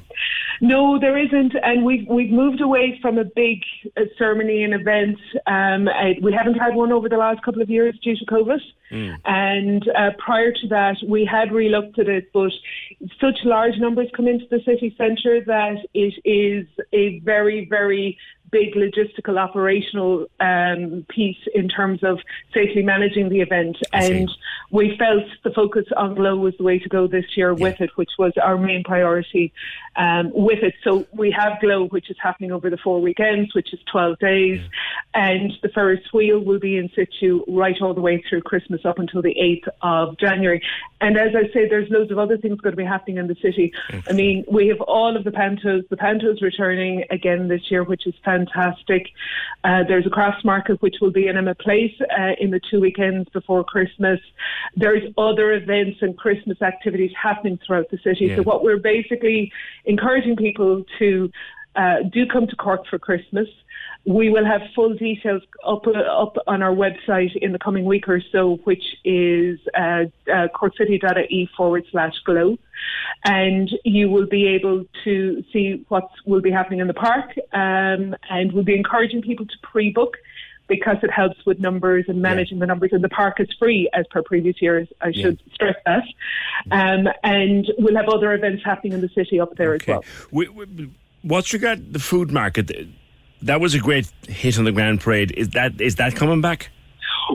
No, 0.61 0.99
there 0.99 1.17
isn't, 1.17 1.53
and 1.61 1.83
we've 1.83 2.07
we've 2.07 2.31
moved 2.31 2.61
away 2.61 2.97
from 3.01 3.17
a 3.17 3.25
big 3.25 3.63
uh, 3.97 4.03
ceremony 4.17 4.63
and 4.63 4.73
event. 4.73 5.17
Um, 5.45 5.87
uh, 5.87 6.13
we 6.21 6.31
haven't 6.31 6.53
had 6.53 6.75
one 6.75 6.91
over 6.91 7.09
the 7.09 7.17
last 7.17 7.43
couple 7.43 7.61
of 7.61 7.69
years 7.69 7.97
due 7.99 8.15
to 8.15 8.25
COVID, 8.25 8.61
and 9.25 9.87
uh, 9.89 10.11
prior 10.19 10.51
to 10.51 10.67
that, 10.69 10.97
we 11.05 11.25
had 11.25 11.49
relooked 11.49 11.99
at 11.99 12.07
it, 12.07 12.31
but 12.33 12.53
such 13.19 13.39
large 13.43 13.77
numbers 13.77 14.07
come 14.15 14.27
into 14.27 14.45
the 14.49 14.61
city 14.63 14.95
centre 14.97 15.43
that 15.43 15.77
it 15.93 16.13
is 16.23 16.65
a 16.93 17.19
very 17.19 17.65
very 17.65 18.17
big 18.53 18.75
logistical 18.75 19.37
operational 19.39 20.27
um, 20.39 21.05
piece 21.09 21.43
in 21.55 21.67
terms 21.67 22.03
of 22.03 22.19
safely 22.53 22.83
managing 22.83 23.29
the 23.29 23.41
event. 23.41 23.77
And 23.91 24.29
we 24.71 24.95
felt 24.97 25.23
the 25.43 25.49
focus 25.49 25.85
on 25.97 26.13
Glow 26.13 26.35
was 26.35 26.53
the 26.57 26.63
way 26.63 26.77
to 26.77 26.87
go 26.87 27.07
this 27.07 27.25
year 27.35 27.53
with 27.53 27.81
it, 27.81 27.89
which 27.95 28.11
was 28.19 28.31
our 28.41 28.57
main 28.57 28.83
priority 28.83 29.51
um, 29.95 30.31
with 30.33 30.59
it. 30.61 30.75
So 30.83 31.05
we 31.13 31.31
have 31.31 31.59
Glow, 31.61 31.87
which 31.87 32.11
is 32.11 32.17
happening 32.21 32.51
over 32.51 32.69
the 32.69 32.77
four 32.77 33.01
weekends, 33.01 33.55
which 33.55 33.73
is 33.73 33.79
12 33.91 34.19
days. 34.19 34.61
And 35.15 35.51
the 35.63 35.69
Ferris 35.69 36.01
wheel 36.13 36.39
will 36.39 36.59
be 36.59 36.77
in 36.77 36.89
situ 36.95 37.43
right 37.47 37.75
all 37.81 37.93
the 37.95 38.01
way 38.01 38.23
through 38.29 38.41
Christmas 38.41 38.81
up 38.85 38.99
until 38.99 39.21
the 39.23 39.35
8th 39.35 39.69
of 39.81 40.17
January. 40.19 40.61
And 41.01 41.17
as 41.17 41.35
I 41.35 41.51
say, 41.53 41.67
there's 41.67 41.89
loads 41.89 42.11
of 42.11 42.19
other 42.19 42.37
things 42.37 42.61
going 42.61 42.73
to 42.73 42.77
be 42.77 42.85
happening 42.85 43.17
in 43.17 43.27
the 43.27 43.35
city. 43.41 43.73
I 44.07 44.13
mean, 44.13 44.45
we 44.49 44.67
have 44.67 44.79
all 44.81 45.17
of 45.17 45.23
the 45.23 45.31
pantos. 45.31 45.87
The 45.89 45.97
pantos 45.97 46.41
returning 46.41 47.03
again 47.09 47.47
this 47.47 47.69
year, 47.69 47.83
which 47.83 48.07
is 48.07 48.13
fantastic. 48.23 48.42
Uh, 48.51 49.83
there's 49.87 50.05
a 50.05 50.09
crafts 50.09 50.43
market 50.43 50.81
which 50.81 50.95
will 51.01 51.11
be 51.11 51.27
in 51.27 51.37
Emmet 51.37 51.59
Place 51.59 51.93
uh, 52.01 52.31
in 52.39 52.51
the 52.51 52.59
two 52.69 52.79
weekends 52.79 53.29
before 53.29 53.63
Christmas. 53.63 54.19
There's 54.75 55.03
other 55.17 55.53
events 55.53 55.99
and 56.01 56.17
Christmas 56.17 56.61
activities 56.61 57.11
happening 57.21 57.59
throughout 57.65 57.89
the 57.91 57.97
city. 58.03 58.25
Yeah. 58.25 58.37
So 58.37 58.43
what 58.43 58.63
we're 58.63 58.77
basically 58.77 59.51
encouraging 59.85 60.35
people 60.35 60.83
to 60.99 61.31
uh, 61.75 62.03
do 62.11 62.25
come 62.27 62.47
to 62.47 62.55
Cork 62.55 62.85
for 62.87 62.99
Christmas. 62.99 63.47
We 64.05 64.29
will 64.29 64.45
have 64.45 64.61
full 64.75 64.95
details 64.95 65.43
up 65.65 65.87
up 65.87 66.35
on 66.45 66.61
our 66.61 66.75
website 66.75 67.35
in 67.37 67.53
the 67.53 67.59
coming 67.59 67.85
week 67.85 68.09
or 68.09 68.21
so, 68.31 68.55
which 68.65 68.83
is 69.05 69.59
uh, 69.73 70.05
uh, 70.31 70.47
forward 71.55 71.85
slash 71.91 72.13
glow. 72.25 72.57
And 73.25 73.69
you 73.85 74.09
will 74.09 74.27
be 74.27 74.47
able 74.47 74.85
to 75.05 75.43
see 75.53 75.85
what 75.87 76.09
will 76.25 76.41
be 76.41 76.51
happening 76.51 76.79
in 76.79 76.87
the 76.87 76.93
park. 76.93 77.31
Um, 77.53 78.15
and 78.29 78.51
we'll 78.51 78.65
be 78.65 78.75
encouraging 78.75 79.21
people 79.21 79.45
to 79.45 79.55
pre 79.61 79.91
book 79.91 80.17
because 80.67 80.97
it 81.03 81.11
helps 81.11 81.45
with 81.45 81.59
numbers 81.59 82.05
and 82.07 82.21
managing 82.21 82.59
the 82.59 82.65
numbers. 82.65 82.91
And 82.93 83.03
the 83.03 83.09
park 83.09 83.39
is 83.39 83.47
free 83.59 83.89
as 83.93 84.05
per 84.09 84.21
previous 84.21 84.61
years. 84.61 84.87
I 85.01 85.11
should 85.11 85.39
stress 85.53 85.75
that. 85.85 86.03
Um, 86.71 87.07
and 87.23 87.71
we'll 87.77 87.95
have 87.95 88.09
other 88.09 88.33
events 88.33 88.63
happening 88.65 88.93
in 88.93 89.01
the 89.01 89.09
city 89.09 89.39
up 89.39 89.55
there 89.55 89.73
as 89.75 89.81
well. 89.87 90.03
We, 90.31 90.47
we, 90.49 90.91
what's 91.21 91.53
regard 91.53 91.93
the 91.93 91.99
food 91.99 92.31
market? 92.31 92.71
That 93.43 93.59
was 93.59 93.75
a 93.75 93.79
great 93.79 94.09
hit 94.27 94.57
on 94.57 94.65
the 94.65 94.71
Grand 94.71 95.01
Parade. 95.01 95.31
Is 95.31 95.49
that 95.49 95.79
is 95.81 95.95
that 95.95 96.15
coming 96.15 96.41
back? 96.41 96.69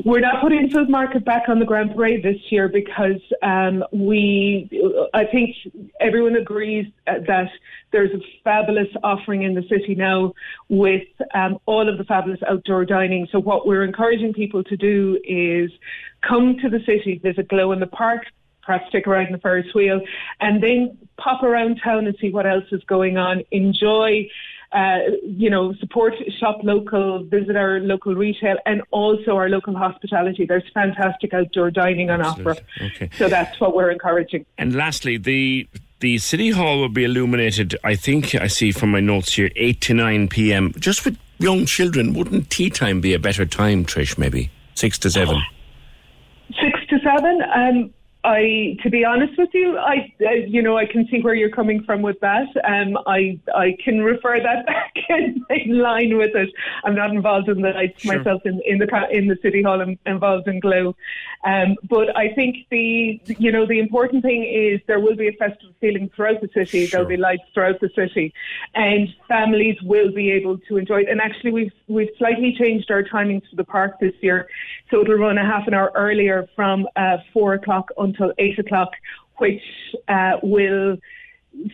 We're 0.05 0.21
not 0.21 0.41
putting 0.41 0.71
food 0.71 0.89
market 0.89 1.25
back 1.25 1.49
on 1.49 1.59
the 1.59 1.65
Grand 1.65 1.95
Parade 1.95 2.23
this 2.23 2.37
year 2.51 2.69
because 2.69 3.21
um, 3.43 3.85
we, 3.91 4.69
I 5.15 5.25
think 5.25 5.57
everyone 6.01 6.37
agrees 6.37 6.87
uh, 7.07 7.15
that 7.27 7.51
there's 7.91 8.11
a 8.13 8.21
fabulous 8.45 8.89
offering 9.03 9.43
in 9.43 9.55
the 9.55 9.63
city 9.63 9.95
now 9.95 10.35
with 10.69 11.07
um, 11.35 11.59
all 11.67 11.89
of 11.89 11.99
the 11.99 12.05
fabulous 12.05 12.41
outdoor 12.47 12.85
dining. 12.85 13.29
So 13.33 13.41
what 13.41 13.67
we're 13.67 13.83
encouraging 13.83 14.35
people 14.35 14.63
to 14.65 14.77
do 14.77 15.19
is 15.25 15.71
come 16.27 16.59
to 16.59 16.69
the 16.69 16.81
city, 16.81 17.19
visit 17.23 17.49
Glow 17.49 17.73
in 17.73 17.81
the 17.81 17.87
Park, 17.87 18.25
perhaps 18.63 18.89
stick 18.89 19.07
around 19.07 19.27
in 19.27 19.33
the 19.33 19.39
Ferris 19.39 19.75
wheel, 19.75 20.01
and 20.41 20.63
then 20.63 20.99
pop 21.17 21.43
around 21.43 21.81
town 21.83 22.07
and 22.07 22.17
see 22.21 22.31
what 22.31 22.47
else 22.47 22.67
is 22.71 22.85
going 22.85 23.17
on. 23.17 23.43
Enjoy 23.51 24.29
uh, 24.73 24.99
you 25.24 25.49
know, 25.49 25.73
support 25.74 26.15
shop 26.39 26.61
local, 26.62 27.24
visit 27.24 27.57
our 27.57 27.81
local 27.81 28.15
retail, 28.15 28.57
and 28.66 28.82
also 28.90 29.36
our 29.36 29.49
local 29.49 29.74
hospitality. 29.74 30.45
There's 30.47 30.65
fantastic 30.74 31.32
outdoor 31.32 31.70
dining 31.70 32.11
on 32.11 32.20
offer. 32.23 32.57
Okay. 32.81 33.11
So 33.16 33.28
that's 33.28 33.59
what 33.61 33.74
we're 33.74 33.90
encouraging. 33.90 34.45
And 34.59 34.74
lastly, 34.74 35.16
the 35.16 35.69
the 36.01 36.19
city 36.19 36.51
hall 36.51 36.81
will 36.81 36.89
be 36.89 37.05
illuminated. 37.05 37.77
I 37.82 37.97
think 37.97 38.35
I 38.35 38.47
see 38.47 38.70
from 38.73 38.90
my 38.90 39.01
notes 39.01 39.32
here, 39.32 39.51
eight 39.57 39.81
to 39.82 39.95
nine 39.95 40.28
p.m. 40.28 40.73
Just 40.78 41.05
with 41.05 41.19
young 41.39 41.66
children, 41.66 42.12
wouldn't 42.12 42.51
tea 42.51 42.70
time 42.70 43.01
be 43.01 43.15
a 43.15 43.19
better 43.19 43.47
time, 43.47 43.85
Trish? 43.85 44.19
Maybe 44.19 44.51
six 44.74 44.99
to 44.99 45.11
seven. 45.11 45.40
Six 46.61 46.81
to 46.89 46.99
seven. 47.01 47.43
Um, 47.55 47.95
I, 48.29 48.77
to 48.83 48.91
be 48.91 49.05
honest 49.05 49.39
with 49.39 49.49
you, 49.55 49.79
I, 49.79 50.13
uh, 50.21 50.31
you 50.47 50.61
know, 50.61 50.77
I 50.77 50.85
can 50.85 51.09
see 51.11 51.21
where 51.23 51.35
you're 51.35 51.51
coming 51.51 51.83
from 51.85 52.03
with 52.03 52.21
that. 52.21 52.47
Um, 52.65 52.99
I, 53.07 53.41
I 53.55 53.77
can 53.83 54.03
refer 54.03 54.39
that 54.41 54.67
back 54.67 54.93
in, 55.09 55.45
in 55.49 55.79
line 55.79 56.17
with 56.19 56.35
it. 56.35 56.51
I'm 56.85 56.95
not 56.95 57.11
involved 57.11 57.49
in 57.49 57.63
the 57.63 57.71
lights 57.71 58.03
Sure. 58.03 58.19
myself 58.19 58.43
in, 58.45 58.61
in 58.67 58.79
the 58.79 58.89
in 59.11 59.29
the 59.29 59.39
city 59.43 59.63
hall. 59.63 59.81
I'm 59.81 59.99
involved 60.07 60.47
in 60.47 60.61
Glow, 60.61 60.95
um, 61.45 61.77
but 61.89 62.15
I 62.17 62.33
think 62.35 62.67
the, 62.71 63.21
you 63.39 63.51
know, 63.51 63.67
the 63.67 63.79
important 63.79 64.23
thing 64.23 64.45
is 64.45 64.81
there 64.87 65.01
will 65.01 65.17
be 65.17 65.29
a 65.29 65.33
festive 65.33 65.73
feeling 65.81 66.11
throughout 66.15 66.41
the 66.41 66.49
city. 66.53 66.87
There'll 66.87 67.07
be 67.07 67.17
lights 67.17 67.45
throughout 67.55 67.81
the 67.81 67.91
city, 67.95 68.35
and 68.75 69.09
families 69.27 69.77
will 69.83 70.13
be 70.13 70.31
able 70.33 70.59
to 70.69 70.77
enjoy 70.77 71.01
it. 71.03 71.09
And 71.09 71.21
actually, 71.21 71.53
we've 71.53 71.73
we've 71.87 72.11
slightly 72.19 72.55
changed 72.59 72.91
our 72.91 73.03
timings 73.03 73.49
for 73.49 73.57
the 73.57 73.65
park 73.65 73.99
this 74.01 74.15
year, 74.21 74.49
so 74.90 75.02
it'll 75.02 75.16
run 75.16 75.39
a 75.39 75.44
half 75.44 75.66
an 75.66 75.74
hour 75.74 75.93
earlier 75.94 76.48
from 76.56 76.86
uh, 76.97 77.19
four 77.32 77.55
o'clock 77.55 77.89
until 77.98 78.32
eight 78.39 78.59
o'clock, 78.59 78.90
which 79.36 79.62
uh, 80.09 80.32
will 80.43 80.97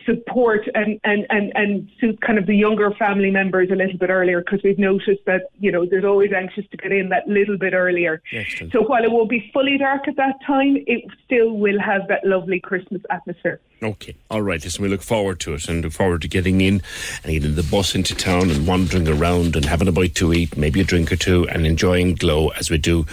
support 0.05 0.67
and, 0.73 0.99
and, 1.03 1.25
and, 1.29 1.51
and 1.55 1.89
suit 1.99 2.19
kind 2.21 2.37
of 2.37 2.45
the 2.45 2.55
younger 2.55 2.91
family 2.91 3.31
members 3.31 3.69
a 3.71 3.75
little 3.75 3.97
bit 3.97 4.09
earlier 4.09 4.41
because 4.41 4.61
we've 4.63 4.79
noticed 4.79 5.23
that, 5.25 5.49
you 5.59 5.71
know, 5.71 5.85
there's 5.85 6.05
always 6.05 6.31
anxious 6.33 6.65
to 6.71 6.77
get 6.77 6.91
in 6.91 7.09
that 7.09 7.27
little 7.27 7.57
bit 7.57 7.73
earlier. 7.73 8.21
Excellent. 8.31 8.73
So 8.73 8.81
while 8.81 9.03
it 9.03 9.11
won't 9.11 9.29
be 9.29 9.49
fully 9.53 9.77
dark 9.77 10.07
at 10.07 10.15
that 10.17 10.35
time, 10.45 10.77
it 10.87 11.03
still 11.23 11.51
will 11.51 11.79
have 11.79 12.07
that 12.07 12.25
lovely 12.25 12.59
Christmas 12.59 13.01
atmosphere. 13.09 13.59
Okay, 13.83 14.15
all 14.31 14.41
right. 14.41 14.63
Listen, 14.63 14.83
we 14.83 14.89
look 14.89 15.01
forward 15.01 15.39
to 15.41 15.53
it 15.53 15.67
and 15.67 15.83
look 15.83 15.91
forward 15.91 16.21
to 16.21 16.27
getting 16.27 16.61
in 16.61 16.81
and 17.23 17.33
getting 17.33 17.55
the 17.55 17.63
bus 17.63 17.93
into 17.93 18.15
town 18.15 18.49
and 18.49 18.65
wandering 18.65 19.07
around 19.07 19.55
and 19.55 19.65
having 19.65 19.87
a 19.87 19.91
bite 19.91 20.15
to 20.15 20.33
eat, 20.33 20.55
maybe 20.55 20.79
a 20.79 20.83
drink 20.83 21.11
or 21.11 21.17
two, 21.17 21.47
and 21.49 21.67
enjoying 21.67 22.15
Glow 22.15 22.49
as 22.49 22.69
we 22.69 22.77
do 22.77 23.05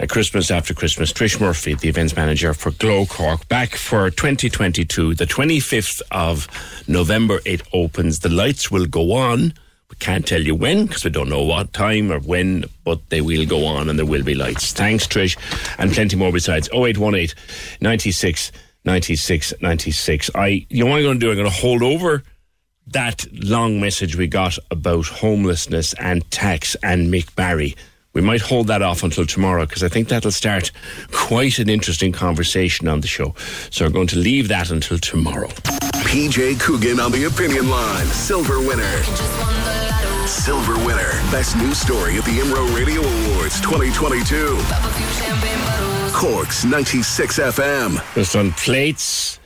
uh, 0.00 0.06
Christmas 0.08 0.50
after 0.50 0.72
Christmas. 0.72 1.12
Trish 1.12 1.38
Murphy, 1.40 1.74
the 1.74 1.88
events 1.88 2.16
manager 2.16 2.54
for 2.54 2.70
Glow 2.72 3.04
Cork, 3.04 3.46
back 3.48 3.76
for 3.76 4.10
2022, 4.10 5.14
the 5.14 5.26
25th 5.26 6.00
of 6.16 6.48
November. 6.88 7.40
It 7.44 7.62
opens. 7.72 8.20
The 8.20 8.30
lights 8.30 8.70
will 8.70 8.86
go 8.86 9.12
on. 9.12 9.52
We 9.88 9.96
can't 10.00 10.26
tell 10.26 10.42
you 10.42 10.54
when 10.54 10.86
because 10.86 11.04
we 11.04 11.10
don't 11.10 11.28
know 11.28 11.44
what 11.44 11.72
time 11.72 12.10
or 12.10 12.18
when, 12.18 12.64
but 12.84 13.08
they 13.10 13.20
will 13.20 13.46
go 13.46 13.66
on 13.66 13.88
and 13.88 13.96
there 13.96 14.06
will 14.06 14.24
be 14.24 14.34
lights. 14.34 14.72
Thanks, 14.72 15.06
Trish, 15.06 15.36
and 15.78 15.92
plenty 15.92 16.16
more 16.16 16.32
besides. 16.32 16.68
0818 16.72 17.28
96 17.80 18.50
96 18.84 19.54
96. 19.60 20.30
I, 20.34 20.66
you 20.70 20.84
know 20.84 20.90
what 20.90 20.96
I'm 20.98 21.02
going 21.04 21.20
to 21.20 21.26
do? 21.26 21.30
I'm 21.30 21.36
going 21.36 21.50
to 21.50 21.54
hold 21.56 21.82
over 21.82 22.24
that 22.88 23.26
long 23.32 23.80
message 23.80 24.16
we 24.16 24.26
got 24.26 24.58
about 24.70 25.06
homelessness 25.06 25.92
and 25.94 26.28
tax 26.30 26.76
and 26.82 27.12
Mick 27.12 27.34
Barry. 27.34 27.76
We 28.12 28.22
might 28.22 28.40
hold 28.40 28.68
that 28.68 28.80
off 28.80 29.02
until 29.02 29.26
tomorrow 29.26 29.66
because 29.66 29.82
I 29.82 29.88
think 29.88 30.08
that'll 30.08 30.30
start 30.30 30.72
quite 31.12 31.58
an 31.58 31.68
interesting 31.68 32.12
conversation 32.12 32.88
on 32.88 33.02
the 33.02 33.08
show. 33.08 33.34
So 33.70 33.84
we're 33.84 33.92
going 33.92 34.06
to 34.08 34.18
leave 34.18 34.48
that 34.48 34.70
until 34.70 34.98
tomorrow. 34.98 35.50
PJ 36.06 36.60
Coogan 36.60 37.00
on 37.00 37.10
the 37.12 37.24
opinion 37.24 37.68
line. 37.68 38.06
Silver 38.06 38.60
winner. 38.60 39.02
Silver 40.26 40.74
winner. 40.86 41.10
Best 41.30 41.56
news 41.56 41.78
story 41.78 42.16
at 42.16 42.24
the 42.24 42.38
IMRO 42.40 42.74
Radio 42.74 43.00
Awards 43.00 43.60
2022. 43.60 44.56
Corks 46.16 46.64
96 46.64 47.38
FM. 47.38 48.14
Just 48.14 48.36
on 48.36 48.52
plates. 48.52 49.38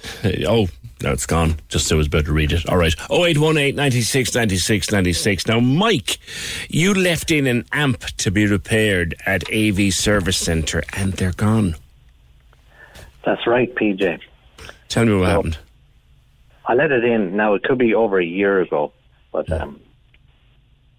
Oh, 0.46 0.68
now 1.02 1.12
it's 1.12 1.26
gone. 1.26 1.56
Just 1.68 1.88
so 1.88 1.96
I 1.96 1.98
was 1.98 2.06
about 2.06 2.26
to 2.26 2.32
read 2.32 2.52
it. 2.52 2.68
All 2.68 2.76
right. 2.76 2.94
0818 3.10 3.74
96 3.74 4.34
96 4.34 4.92
96. 4.92 5.46
Now, 5.48 5.60
Mike, 5.60 6.18
you 6.68 6.92
left 6.94 7.30
in 7.30 7.46
an 7.46 7.64
amp 7.72 8.00
to 8.18 8.30
be 8.30 8.46
repaired 8.46 9.14
at 9.26 9.42
AV 9.52 9.92
Service 9.92 10.36
Centre 10.36 10.82
and 10.92 11.14
they're 11.14 11.32
gone. 11.32 11.74
That's 13.24 13.46
right, 13.46 13.74
PJ. 13.74 14.20
Tell 14.88 15.06
me 15.06 15.14
what 15.14 15.26
So- 15.26 15.30
happened. 15.32 15.58
I 16.70 16.74
let 16.74 16.92
it 16.92 17.04
in. 17.04 17.36
Now 17.36 17.54
it 17.54 17.64
could 17.64 17.78
be 17.78 17.96
over 17.96 18.20
a 18.20 18.24
year 18.24 18.60
ago, 18.60 18.92
but 19.32 19.50
um, 19.50 19.80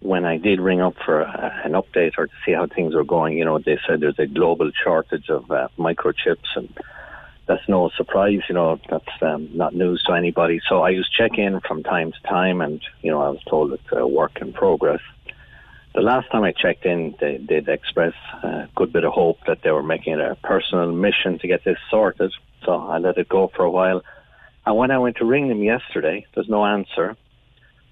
when 0.02 0.26
I 0.26 0.35
did 0.35 0.60
ring 0.60 0.81
up 0.81 0.95
for 1.06 1.23
uh, 1.23 1.61
an 1.64 1.72
update 1.72 2.11
or 2.18 2.27
to 2.27 2.34
see 2.45 2.52
how 2.52 2.68
things 2.68 2.93
were 2.93 3.06
going, 3.06 3.38
you 3.38 3.45
know, 3.45 3.57
they 3.57 3.80
said 3.88 4.02
there's 4.02 4.19
a 4.19 4.27
global 4.27 4.69
shortage 4.84 5.30
of 5.30 5.49
uh, 5.49 5.69
microchips, 5.80 6.57
and 6.57 6.77
that's 7.48 7.69
no 7.69 7.89
surprise. 7.95 8.41
You 8.49 8.56
know, 8.56 8.81
that's 8.89 9.22
um, 9.22 9.48
not 9.53 9.73
news 9.73 10.03
to 10.07 10.14
anybody. 10.14 10.60
So 10.68 10.81
I 10.81 10.89
used 10.89 11.14
check 11.14 11.38
in 11.38 11.61
from 11.61 11.84
time 11.84 12.11
to 12.11 12.27
time, 12.27 12.60
and 12.60 12.81
you 13.02 13.10
know, 13.10 13.22
I 13.22 13.30
was 13.30 13.43
told 13.49 13.72
it's 13.72 13.81
a 13.93 14.06
work 14.06 14.41
in 14.41 14.52
progress. 14.52 14.99
The 15.95 16.02
last 16.02 16.30
time 16.34 16.43
I 16.43 16.52
checked 16.52 16.85
in, 16.85 17.15
they 17.22 17.38
did 17.38 17.69
express 17.69 18.14
a 18.43 18.68
good 18.76 18.91
bit 18.91 19.06
of 19.06 19.14
hope 19.14 19.38
that 19.48 19.60
they 19.64 19.72
were 19.72 19.84
making 19.84 20.19
it 20.19 20.19
a 20.19 20.35
personal 20.35 20.91
mission 20.91 21.39
to 21.39 21.48
get 21.48 21.64
this 21.64 21.77
sorted. 21.89 22.34
So 22.65 22.73
I 22.73 22.98
let 22.98 23.18
it 23.18 23.30
go 23.30 23.49
for 23.56 23.64
a 23.64 23.72
while. 23.72 24.03
And 24.65 24.77
when 24.77 24.91
I 24.91 24.99
went 24.99 25.17
to 25.17 25.25
ring 25.25 25.49
them 25.49 25.63
yesterday, 25.63 26.25
there's 26.33 26.49
no 26.49 26.65
answer. 26.65 27.15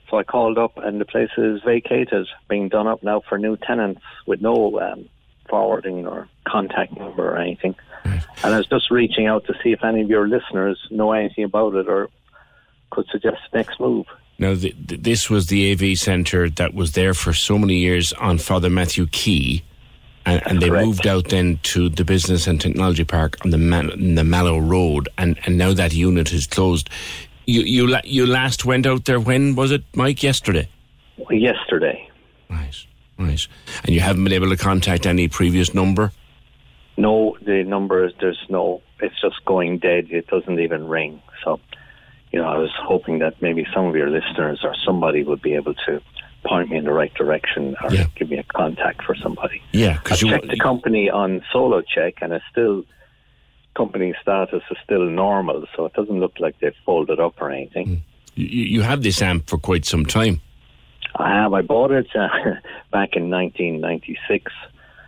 So 0.09 0.17
I 0.17 0.23
called 0.23 0.57
up, 0.57 0.77
and 0.77 0.99
the 0.99 1.05
place 1.05 1.29
is 1.37 1.61
vacated, 1.63 2.27
being 2.49 2.69
done 2.69 2.87
up 2.87 3.03
now 3.03 3.21
for 3.27 3.37
new 3.37 3.57
tenants 3.57 4.01
with 4.25 4.41
no 4.41 4.79
um, 4.79 5.07
forwarding 5.49 6.07
or 6.07 6.27
contact 6.47 6.97
number 6.97 7.31
or 7.31 7.37
anything. 7.37 7.75
And 8.43 8.53
I 8.55 8.57
was 8.57 8.67
just 8.67 8.89
reaching 8.89 9.27
out 9.27 9.45
to 9.45 9.53
see 9.61 9.71
if 9.71 9.83
any 9.83 10.01
of 10.01 10.09
your 10.09 10.27
listeners 10.27 10.79
know 10.89 11.11
anything 11.11 11.43
about 11.43 11.75
it 11.75 11.87
or 11.87 12.09
could 12.91 13.05
suggest 13.11 13.37
the 13.51 13.57
next 13.57 13.79
move. 13.79 14.05
Now, 14.37 14.55
th 14.55 14.73
th 14.87 15.01
this 15.01 15.29
was 15.29 15.47
the 15.47 15.71
AV 15.71 15.97
centre 15.97 16.49
that 16.49 16.73
was 16.73 16.93
there 16.93 17.13
for 17.13 17.33
so 17.33 17.57
many 17.57 17.75
years 17.75 18.13
on 18.13 18.37
Father 18.37 18.69
Mathew 18.69 19.05
Quay, 19.07 19.63
and, 20.31 20.47
and 20.47 20.61
they 20.61 20.69
moved 20.69 21.07
out 21.07 21.30
then 21.30 21.60
to 21.64 21.89
the 21.89 22.03
Business 22.06 22.47
and 22.47 22.60
Technology 22.60 23.03
Park 23.03 23.38
on 23.43 23.51
the 23.51 23.57
Man- 23.57 24.15
the 24.15 24.23
Mallow 24.23 24.57
Road, 24.60 25.10
and, 25.18 25.39
and 25.45 25.57
now 25.57 25.73
that 25.73 25.93
unit 25.93 26.31
is 26.31 26.47
closed. 26.47 26.89
You 27.45 27.61
you 27.61 27.88
la- 27.88 28.01
you 28.03 28.26
last 28.26 28.65
went 28.65 28.85
out 28.85 29.06
there 29.06 29.19
when 29.19 29.56
was 29.56 29.72
it, 29.72 29.84
Mike? 29.93 30.22
Yesterday. 30.23 30.69
Yesterday. 31.30 32.10
Right, 32.49 32.85
right. 33.18 33.47
And 33.84 33.93
you 33.93 33.99
haven't 33.99 34.23
been 34.23 34.34
able 34.34 34.49
to 34.49 34.57
contact 34.57 35.06
any 35.06 35.27
previous 35.27 35.73
number. 35.73 36.11
No, 36.97 37.38
the 37.41 37.64
number 37.64 38.06
is 38.06 38.14
there's 38.19 38.39
no. 38.49 38.81
It's 39.01 39.19
just 39.22 39.43
going 39.45 39.80
dead. 39.80 40.07
It 40.11 40.27
doesn't 40.27 40.60
even 40.60 40.88
ring. 40.88 41.22
So, 41.43 41.60
you 42.31 42.39
know, 42.39 42.47
I 42.47 42.57
was 42.57 42.72
hoping 42.77 43.19
that 43.19 43.41
maybe 43.41 43.65
some 43.73 43.85
of 43.85 43.95
your 43.95 44.10
listeners 44.10 44.60
or 44.64 44.76
somebody 44.85 45.23
would 45.23 45.41
be 45.41 45.53
able 45.53 45.73
to 45.85 46.01
point 46.45 46.70
me 46.70 46.78
in 46.78 46.86
the 46.86 46.94
right 46.94 47.14
direction 47.14 47.76
or 47.84 47.90
give 48.16 48.30
me 48.30 48.38
a 48.38 48.44
contact 48.44 49.03
for 49.03 49.16
somebody. 49.16 49.61
Yeah, 49.72 49.99
because 50.02 50.22
you 50.22 50.30
checked 50.30 50.48
the 50.48 50.57
company 50.57 51.10
on 51.10 51.41
SoloCheck, 51.53 52.16
and 52.22 52.34
it's 52.34 52.45
still 52.52 52.84
company 53.76 54.14
status 54.22 54.64
is 54.70 54.78
still 54.84 55.06
normal. 55.06 55.66
So 55.76 55.86
it 55.86 55.94
doesn't 55.94 56.20
look 56.20 56.40
like 56.40 56.60
they've 56.60 56.74
folded 56.86 57.20
up 57.20 57.41
or 57.41 57.52
anything. 57.52 58.03
you, 58.36 58.45
you 58.45 58.82
have 58.82 59.03
this 59.03 59.22
amp 59.22 59.48
for 59.48 59.57
quite 59.57 59.86
some 59.86 60.06
time. 60.06 60.41
I 61.16 61.30
have. 61.30 61.53
I 61.53 61.61
bought 61.61 61.91
it 61.91 62.07
uh, 62.16 62.28
back 62.91 63.16
in 63.16 63.30
1996. 63.30 64.52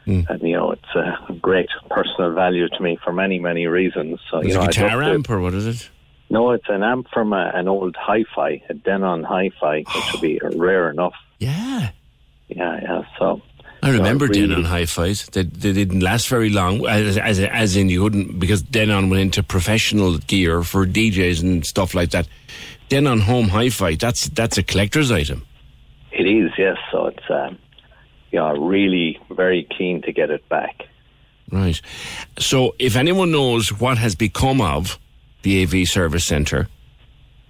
Hmm. 0.06 0.22
And 0.30 0.42
you 0.42 0.54
know 0.54 0.72
it's 0.72 0.96
a 0.96 1.34
great 1.34 1.70
personal 1.92 2.34
value 2.34 2.68
to 2.68 2.82
me 2.82 2.98
for 3.04 3.14
many 3.14 3.38
many 3.38 3.68
reasons. 3.68 4.20
So 4.32 4.42
you 4.42 4.56
know, 4.56 4.62
a 4.62 4.68
guitar 4.68 5.04
amp 5.04 5.30
or 5.30 5.40
what 5.40 5.54
is 5.54 5.68
it? 5.68 5.90
No, 6.32 6.52
it's 6.52 6.70
an 6.70 6.82
amp 6.82 7.08
from 7.14 7.34
a, 7.34 7.52
an 7.54 7.68
old 7.68 7.96
hi-fi, 8.00 8.64
a 8.70 8.74
Denon 8.74 9.24
hi-fi, 9.24 9.80
which 9.80 10.12
would 10.14 10.22
be 10.22 10.40
rare 10.56 10.90
enough. 10.90 11.14
Yeah. 11.40 11.92
Yeah, 12.48 12.80
yeah. 12.82 13.02
So 13.20 13.42
I 13.84 13.90
remember 13.90 14.28
really- 14.28 14.48
Denon 14.48 14.64
hi-fis. 14.64 15.26
They, 15.28 15.44
they 15.44 15.74
didn't 15.74 16.00
last 16.00 16.30
very 16.30 16.50
long, 16.50 16.86
as, 16.88 17.18
as, 17.18 17.40
as 17.42 17.76
in 17.76 17.90
you 17.90 18.02
wouldn't, 18.04 18.40
because 18.40 18.62
Denon 18.62 19.10
went 19.10 19.22
into 19.22 19.44
professional 19.44 20.20
gear 20.20 20.64
for 20.64 20.86
DJs 20.86 21.42
and 21.42 21.66
stuff 21.66 21.94
like 21.94 22.12
that. 22.12 22.30
Denon 22.88 23.20
home 23.20 23.50
hi-fi, 23.50 23.96
that's 23.96 24.30
that's 24.30 24.58
a 24.58 24.64
collector's 24.64 25.12
item. 25.12 25.46
it 26.14 26.26
is, 26.28 26.52
yes. 26.58 26.78
So 26.92 27.08
it's 27.08 27.24
um, 27.30 27.58
yeah, 28.32 28.54
really 28.58 29.20
very 29.32 29.68
keen 29.78 30.02
to 30.04 30.14
get 30.14 30.30
it 30.30 30.48
back. 30.48 30.88
Right. 31.52 31.82
So 32.40 32.74
if 32.80 32.96
anyone 32.96 33.32
knows 33.32 33.70
what 33.80 33.98
has 33.98 34.16
become 34.16 34.62
of 34.62 34.98
the 35.44 35.64
AV 35.64 35.88
service 35.88 36.26
centre, 36.26 36.68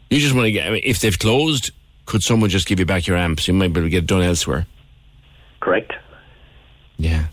you 0.09 0.19
just 0.19 0.35
want 0.35 0.45
to 0.45 0.51
get, 0.51 0.67
I 0.67 0.71
mean, 0.71 0.81
if 0.83 0.99
they've 0.99 1.17
closed, 1.17 1.71
could 2.05 2.23
someone 2.23 2.49
just 2.49 2.67
give 2.67 2.79
you 2.79 2.85
back 2.85 3.07
your 3.07 3.17
amps? 3.17 3.47
You 3.47 3.53
might 3.53 3.73
be 3.73 3.79
able 3.79 3.87
to 3.87 3.89
get 3.89 4.03
it 4.03 4.07
done 4.07 4.21
elsewhere. 4.21 4.67
Correct. 5.59 5.93
Yeah. 6.97 7.27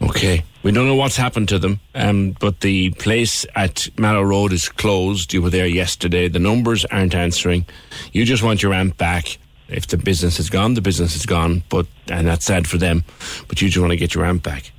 Okay. 0.00 0.44
We 0.62 0.72
don't 0.72 0.86
know 0.86 0.96
what's 0.96 1.16
happened 1.16 1.48
to 1.50 1.60
them, 1.60 1.78
um, 1.94 2.32
but 2.40 2.60
the 2.60 2.90
place 2.90 3.46
at 3.54 3.88
Mallow 3.96 4.22
Road 4.22 4.52
is 4.52 4.68
closed. 4.68 5.32
You 5.32 5.42
were 5.42 5.50
there 5.50 5.66
yesterday. 5.66 6.26
The 6.26 6.40
numbers 6.40 6.84
aren't 6.86 7.14
answering. 7.14 7.66
You 8.12 8.24
just 8.24 8.42
want 8.42 8.64
your 8.64 8.74
amp 8.74 8.96
back. 8.96 9.38
If 9.68 9.86
the 9.86 9.96
business 9.96 10.40
is 10.40 10.50
gone, 10.50 10.74
the 10.74 10.80
business 10.80 11.14
is 11.14 11.24
gone. 11.24 11.62
But 11.68 11.86
and 12.08 12.26
that's 12.26 12.44
sad 12.44 12.66
for 12.66 12.78
them. 12.78 13.04
But 13.46 13.62
you 13.62 13.68
just 13.68 13.80
want 13.80 13.92
to 13.92 13.96
get 13.96 14.14
your 14.14 14.24
amp 14.24 14.42
back. 14.42 14.72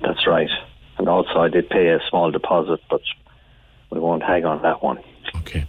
That's 0.00 0.26
right. 0.26 0.50
And 0.98 1.08
also, 1.08 1.38
I 1.38 1.48
did 1.48 1.68
pay 1.70 1.88
a 1.88 2.00
small 2.10 2.30
deposit, 2.32 2.80
but 2.90 3.02
we 3.92 4.00
won't 4.00 4.22
hang 4.22 4.44
on 4.46 4.62
that 4.62 4.82
one. 4.82 4.98
Okay. 5.36 5.66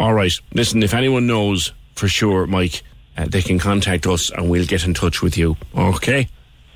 All 0.00 0.12
right. 0.12 0.32
Listen, 0.52 0.82
if 0.82 0.92
anyone 0.92 1.26
knows 1.28 1.72
for 1.94 2.08
sure, 2.08 2.46
Mike, 2.46 2.82
uh, 3.16 3.26
they 3.28 3.40
can 3.40 3.58
contact 3.58 4.06
us 4.06 4.30
and 4.30 4.50
we'll 4.50 4.66
get 4.66 4.84
in 4.84 4.94
touch 4.94 5.22
with 5.22 5.38
you. 5.38 5.56
Okay. 5.76 6.28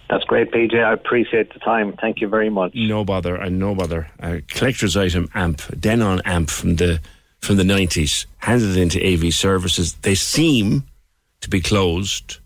That's 0.08 0.24
great, 0.24 0.50
PJ. 0.52 0.74
I 0.82 0.92
appreciate 0.92 1.52
the 1.52 1.58
time. 1.58 1.94
Thank 2.00 2.20
you 2.20 2.28
very 2.28 2.50
much. 2.50 2.72
No 2.74 3.04
bother, 3.04 3.36
and 3.36 3.58
no 3.58 3.74
bother. 3.74 4.10
A 4.20 4.40
collector's 4.42 4.96
item 4.96 5.28
amp, 5.34 5.62
Denon 5.78 6.20
amp 6.24 6.50
from 6.50 6.76
the 6.76 7.00
from 7.40 7.56
the 7.56 7.64
nineties, 7.64 8.26
handed 8.38 8.76
into 8.76 8.98
AV 9.00 9.32
services. 9.32 9.94
They 10.02 10.16
seem 10.16 10.84
to 11.42 11.48
be 11.48 11.60
closed. 11.60 12.38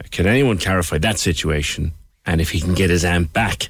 Uh, 0.00 0.04
Can 0.10 0.26
anyone 0.26 0.58
clarify 0.58 0.98
that 0.98 1.18
situation? 1.18 1.92
And 2.24 2.40
if 2.40 2.50
he 2.50 2.60
can 2.60 2.74
get 2.74 2.90
his 2.90 3.04
amp 3.04 3.32
back, 3.32 3.68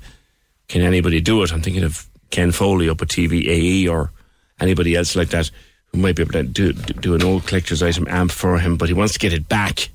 can 0.68 0.82
anybody 0.82 1.20
do 1.20 1.42
it? 1.42 1.52
I'm 1.52 1.62
thinking 1.62 1.84
of 1.84 2.06
Ken 2.30 2.52
Foley 2.52 2.88
up 2.88 3.00
at 3.02 3.08
TVAE 3.08 3.88
or 3.88 4.12
anybody 4.60 4.94
else 4.94 5.14
like 5.16 5.28
that 5.30 5.50
who 5.86 5.98
might 5.98 6.16
be 6.16 6.22
able 6.22 6.32
to 6.32 6.42
do 6.42 6.72
do 6.72 7.14
an 7.14 7.22
old 7.22 7.46
collector's 7.46 7.82
item 7.82 8.06
amp 8.08 8.30
for 8.32 8.58
him, 8.58 8.76
but 8.76 8.88
he 8.88 8.94
wants 8.94 9.12
to 9.14 9.18
get 9.18 9.32
it 9.32 9.48
back. 9.48 9.88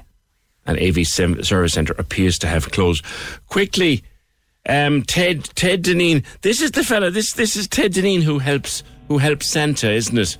And 0.65 0.77
AV 0.79 1.05
Service 1.07 1.73
Centre 1.73 1.95
appears 1.97 2.37
to 2.39 2.47
have 2.47 2.71
closed. 2.71 3.03
Quickly, 3.47 4.03
um, 4.69 5.01
Ted 5.03 5.43
Ted 5.55 5.83
Deneen. 5.83 6.23
This 6.41 6.61
is 6.61 6.71
the 6.71 6.83
fella. 6.83 7.09
This 7.09 7.33
this 7.33 7.55
is 7.55 7.67
Ted 7.67 7.93
Deneen 7.93 8.21
who 8.21 8.37
helps 8.39 8.83
who 9.07 9.17
helps 9.17 9.47
Santa, 9.49 9.91
isn't 9.91 10.17
it? 10.17 10.37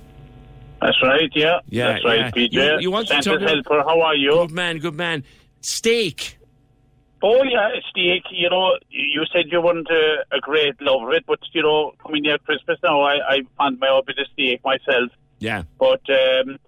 That's 0.80 0.96
right, 1.02 1.30
yeah. 1.34 1.58
Yeah, 1.68 1.92
That's 1.92 2.04
right, 2.04 2.18
yeah. 2.18 2.30
PJ. 2.30 2.52
You- 2.52 2.80
you 2.80 2.90
want 2.90 3.06
to 3.08 3.14
Santa's 3.14 3.26
talk 3.26 3.36
about- 3.40 3.50
helper, 3.50 3.82
how 3.82 4.00
are 4.00 4.16
you? 4.16 4.30
Good 4.30 4.50
man, 4.52 4.78
good 4.78 4.94
man. 4.94 5.22
Steak. 5.60 6.38
Oh, 7.22 7.42
yeah, 7.44 7.70
steak. 7.88 8.24
You 8.30 8.50
know, 8.50 8.76
you 8.90 9.22
said 9.32 9.44
you 9.50 9.60
weren't 9.60 9.88
uh, 9.90 10.36
a 10.36 10.40
great 10.40 10.80
lover 10.80 11.08
of 11.08 11.14
it, 11.14 11.24
but, 11.26 11.38
you 11.52 11.62
know, 11.62 11.92
coming 12.02 12.22
near 12.22 12.38
Christmas 12.38 12.78
now, 12.82 13.02
I, 13.02 13.14
I 13.28 13.40
found 13.56 13.78
my 13.78 14.00
with 14.06 14.16
steak 14.32 14.64
myself. 14.64 15.10
Yeah. 15.38 15.62
But 15.78 16.02
um, 16.10 16.58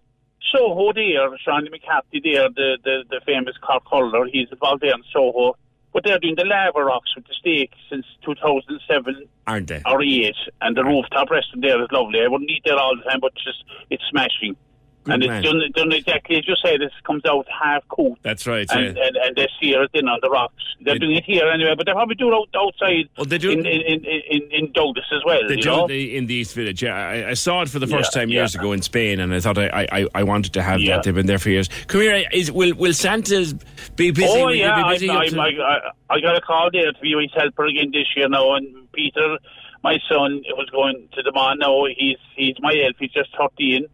Soho 0.52 0.92
there, 0.92 1.36
Sean 1.38 1.66
McCarthy 1.70 2.20
there, 2.22 2.48
the, 2.50 2.78
the, 2.84 3.04
the 3.10 3.20
famous 3.26 3.56
car 3.62 3.80
colour, 3.88 4.26
he's 4.30 4.48
involved 4.52 4.82
there 4.82 4.94
in 4.94 5.02
Soho. 5.12 5.56
But 5.92 6.04
they're 6.04 6.18
doing 6.18 6.34
the 6.36 6.44
lava 6.44 6.84
rocks 6.84 7.14
with 7.14 7.26
the 7.26 7.34
steak 7.34 7.70
since 7.88 8.04
2007 8.24 9.28
Aren't 9.46 9.68
they? 9.68 9.82
or 9.86 10.02
8, 10.02 10.34
and 10.60 10.76
the 10.76 10.84
rooftop 10.84 11.30
restaurant 11.30 11.62
there 11.62 11.80
is 11.80 11.88
lovely. 11.92 12.20
I 12.20 12.26
wouldn't 12.28 12.50
eat 12.50 12.62
there 12.64 12.76
all 12.76 12.96
the 12.96 13.08
time, 13.08 13.20
but 13.20 13.34
just 13.34 13.64
it's 13.90 14.02
smashing. 14.10 14.56
Good 15.04 15.14
and 15.14 15.26
man. 15.26 15.44
it's 15.44 15.46
done, 15.52 15.62
done 15.74 15.92
exactly 15.92 16.36
as 16.36 16.48
you 16.48 16.54
said, 16.64 16.80
This 16.80 16.90
comes 17.04 17.24
out 17.26 17.46
half 17.48 17.86
cooked. 17.88 18.22
That's 18.22 18.46
right. 18.46 18.66
And, 18.70 18.96
yeah. 18.96 19.06
and, 19.06 19.16
and 19.16 19.36
they 19.36 19.48
sear 19.60 19.82
it 19.82 19.90
in 19.94 20.08
on 20.08 20.18
the 20.22 20.30
rocks. 20.30 20.54
They're 20.80 20.98
doing 20.98 21.16
it 21.16 21.24
here 21.24 21.46
anyway, 21.48 21.74
but 21.76 21.84
they're 21.86 21.94
probably 21.94 22.14
doing 22.14 22.32
it 22.32 22.56
outside 22.56 23.08
Oh, 23.18 23.24
they 23.24 23.38
do- 23.38 23.50
in, 23.50 23.60
in, 23.66 23.80
in, 23.82 24.04
in, 24.04 24.42
in 24.50 24.72
Douglas 24.72 25.04
as 25.12 25.20
well. 25.24 25.40
They 25.46 25.56
you 25.56 25.62
do 25.62 25.68
know? 25.68 25.86
it 25.86 25.92
in 25.92 26.26
the 26.26 26.34
East 26.34 26.54
Village. 26.54 26.82
Yeah, 26.82 26.94
I, 26.96 27.30
I 27.30 27.34
saw 27.34 27.62
it 27.62 27.68
for 27.68 27.78
the 27.78 27.86
first 27.86 28.14
Yeah, 28.14 28.22
time 28.22 28.30
years 28.30 28.54
yeah. 28.54 28.60
ago 28.62 28.72
in 28.72 28.82
Spain, 28.82 29.20
and 29.20 29.34
I 29.34 29.40
thought 29.40 29.58
I, 29.58 29.86
I, 29.92 30.06
I 30.14 30.22
wanted 30.22 30.52
to 30.54 30.62
have 30.62 30.80
that. 30.86 31.02
They've 31.02 31.14
been 31.14 31.26
there 31.26 31.38
for 31.38 31.50
years. 31.50 31.68
Come 31.86 32.00
here. 32.00 32.24
Is 32.32 32.50
will 32.50 32.74
will 32.74 32.94
Santa 32.94 33.54
be 33.96 34.10
busy? 34.10 34.26
Oh 34.28 34.46
Will 34.46 34.54
yeah, 34.54 34.88
busy 34.88 35.10
I, 35.10 35.24
I, 35.24 35.48
I, 35.48 35.90
I 36.10 36.20
got 36.20 36.36
a 36.36 36.40
call 36.40 36.70
there 36.72 36.92
to 36.92 37.00
be 37.00 37.12
his 37.20 37.30
helper 37.34 37.66
again 37.66 37.90
this 37.92 38.06
year 38.16 38.28
now, 38.28 38.54
and 38.54 38.90
Peter, 38.92 39.38
my 39.82 39.98
son, 40.08 40.42
was 40.56 40.68
going 40.70 41.08
to 41.14 41.22
the 41.22 41.32
man 41.32 41.58
now. 41.58 41.84
He's 41.96 42.16
he's 42.36 42.56
my 42.60 42.72
elf. 42.86 42.96
He's 42.98 43.12
just 43.12 43.30
thirteen, 43.38 43.86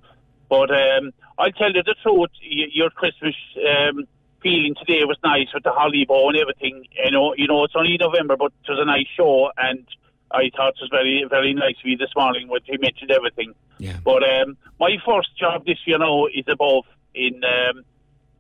but 0.51 0.71
um, 0.71 1.13
I'll 1.39 1.53
tell 1.53 1.73
you 1.73 1.83
the 1.83 1.95
truth. 2.03 2.31
Your 2.43 2.91
Christmas 2.91 3.37
um, 3.57 4.07
feeling 4.43 4.75
today 4.75 5.05
was 5.05 5.17
nice 5.25 5.47
with 5.55 5.63
the 5.63 5.71
Holly 5.71 6.05
Bough 6.07 6.29
and 6.29 6.39
everything. 6.39 6.85
You 7.05 7.13
know, 7.13 7.35
you 7.37 7.47
know, 7.47 7.65
it's 7.65 7.75
only 7.77 7.97
November, 7.99 8.37
but 8.37 8.53
it 8.67 8.71
was 8.71 8.81
a 8.81 8.85
nice 8.85 9.07
show, 9.17 9.51
and 9.57 9.87
I 10.33 10.51
thought 10.55 10.75
it 10.75 10.83
was 10.83 10.91
very 10.91 11.25
very 11.31 11.55
nice 11.55 11.77
of 11.79 11.87
you 11.87 11.97
this 11.97 12.11
morning 12.17 12.49
when 12.49 12.61
he 12.65 12.77
mentioned 12.77 13.13
everything. 13.13 13.55
Yeah. 13.79 13.99
But 14.05 14.23
um, 14.29 14.57
my 14.81 14.97
first 15.07 15.37
job 15.39 15.65
this 15.65 15.79
year 15.87 15.99
now 15.99 16.27
is 16.27 16.45
above 16.49 16.85
in 17.15 17.41
um, 17.45 17.85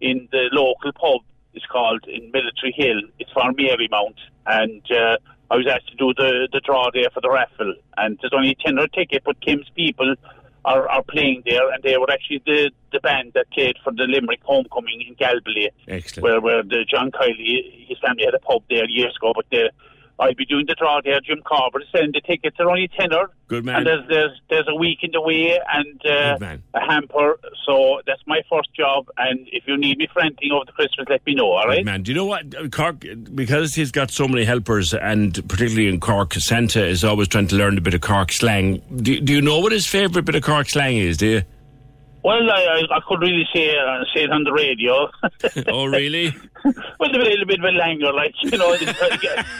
in 0.01 0.28
the 0.32 0.49
local 0.53 0.93
pub. 0.93 1.23
It's 1.55 1.66
called 1.66 2.05
in 2.07 2.31
Military 2.32 2.73
Hill. 2.77 3.03
It's 3.19 3.31
for 3.32 3.43
Marymount, 3.53 4.19
and 4.47 4.82
uh, 4.91 5.16
I 5.51 5.57
was 5.57 5.66
asked 5.69 5.89
to 5.91 5.97
do 5.97 6.12
the 6.16 6.49
the 6.53 6.61
draw 6.61 6.91
there 6.93 7.11
for 7.15 7.20
the 7.20 7.31
raffle, 7.31 7.74
and 7.97 8.19
there's 8.20 8.32
only 8.35 8.51
a 8.51 8.55
tenner 8.55 8.89
ticket, 8.89 9.23
but 9.24 9.41
Kim's 9.41 9.69
people 9.77 10.16
are, 10.65 10.89
are 10.89 11.03
playing 11.03 11.43
there, 11.47 11.70
and 11.73 11.82
they 11.82 11.97
were 11.97 12.11
actually 12.11 12.43
the, 12.47 12.70
the 12.93 13.01
band 13.01 13.32
that 13.35 13.51
played 13.51 13.77
for 13.82 13.93
the 13.93 14.05
Limerick 14.05 14.41
homecoming 14.43 15.03
in 15.07 15.15
Galbally, 15.16 15.69
Excellent. 15.89 16.23
where 16.23 16.41
where 16.41 16.62
the 16.62 16.85
John 16.89 17.11
Kiley 17.11 17.87
his 17.89 17.99
family 17.99 18.24
had 18.24 18.35
a 18.35 18.39
pub 18.39 18.62
there 18.69 18.89
years 18.89 19.16
ago, 19.16 19.32
but 19.35 19.47
the 19.51 19.70
I'll 20.20 20.34
be 20.34 20.44
doing 20.44 20.66
the 20.66 20.74
draw 20.74 21.01
there. 21.02 21.20
Jim 21.20 21.42
Carver 21.47 21.82
selling 21.90 22.12
the 22.12 22.20
tickets. 22.20 22.56
They're 22.59 22.68
only 22.68 22.88
tenner. 22.88 23.30
Good 23.48 23.64
man. 23.64 23.76
And 23.76 23.86
there's 23.86 24.09
there's 24.09 24.40
there's 24.51 24.66
a 24.68 24.74
week 24.74 24.98
in 25.02 25.10
the 25.12 25.20
way 25.20 25.59
and 25.72 26.01
uh, 26.06 26.56
a 26.74 26.80
hamper. 26.80 27.40
So 27.66 28.02
that's 28.06 28.20
my 28.26 28.42
first 28.51 28.72
job. 28.74 29.09
And 29.16 29.48
if 29.51 29.64
you 29.66 29.76
need 29.76 29.98
me 29.98 30.09
for 30.12 30.20
anything 30.20 30.52
over 30.52 30.66
the 30.66 30.72
Christmas, 30.72 31.06
let 31.09 31.24
me 31.26 31.34
know. 31.34 31.51
All 31.52 31.66
right. 31.66 31.84
Man, 31.84 32.02
do 32.02 32.12
you 32.12 32.16
know 32.16 32.26
what 32.26 32.70
Cork? 32.70 33.05
Because 33.34 33.74
he's 33.74 33.90
got 33.90 34.10
so 34.10 34.28
many 34.28 34.44
helpers, 34.44 34.92
and 34.92 35.34
particularly 35.48 35.88
in 35.88 36.01
Cork, 36.01 36.34
Santa 36.34 36.84
is 36.84 37.02
always 37.02 37.28
trying 37.28 37.48
to 37.48 37.56
learn 37.56 37.78
a 37.78 37.80
bit 37.80 37.94
of 37.94 38.02
Cork 38.02 38.30
slang. 38.30 38.82
Do, 38.94 39.20
do 39.20 39.32
you 39.32 39.40
know 39.40 39.60
what 39.60 39.72
his 39.72 39.86
favourite 39.86 40.26
bit 40.26 40.34
of 40.34 40.42
Cork 40.42 40.68
slang 40.68 40.98
is? 40.98 41.16
Do 41.16 41.26
you? 41.26 41.42
Well, 42.22 42.51
I, 42.51 42.82
I, 42.90 42.97
I 42.97 43.01
could 43.09 43.20
really 43.20 43.48
say 43.52 43.76
uh, 43.76 44.05
say 44.14 44.24
it 44.24 44.30
on 44.30 44.44
the 44.44 44.52
radio. 44.52 45.10
oh, 45.68 45.86
really? 45.86 46.34
well, 46.64 47.10
a 47.10 47.16
little 47.16 47.47
bit 47.47 47.60
of 47.60 47.64
a 47.64 47.68
langer, 47.68 48.14
like 48.14 48.34
you 48.42 48.59
know. 48.59 48.76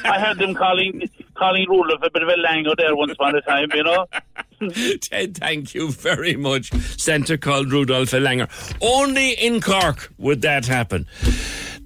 I 0.05 0.21
heard 0.21 0.39
them 0.39 0.55
calling 0.55 1.09
calling 1.35 1.67
Rudolph 1.69 2.03
a 2.03 2.11
bit 2.11 2.23
of 2.23 2.29
a 2.29 2.37
languor 2.37 2.75
there 2.77 2.95
once 2.95 3.13
upon 3.13 3.35
a 3.35 3.41
time, 3.43 3.71
you 3.75 3.83
know. 3.83 4.07
Ted, 5.01 5.39
thank 5.39 5.75
you 5.75 5.91
very 5.91 6.37
much. 6.37 6.71
Centre 7.01 7.39
called 7.39 7.73
Rudolph 7.73 8.13
a 8.13 8.17
langer. 8.17 8.49
Only 8.83 9.33
in 9.33 9.63
Cork 9.63 10.13
would 10.19 10.43
that 10.43 10.67
happen. 10.67 11.07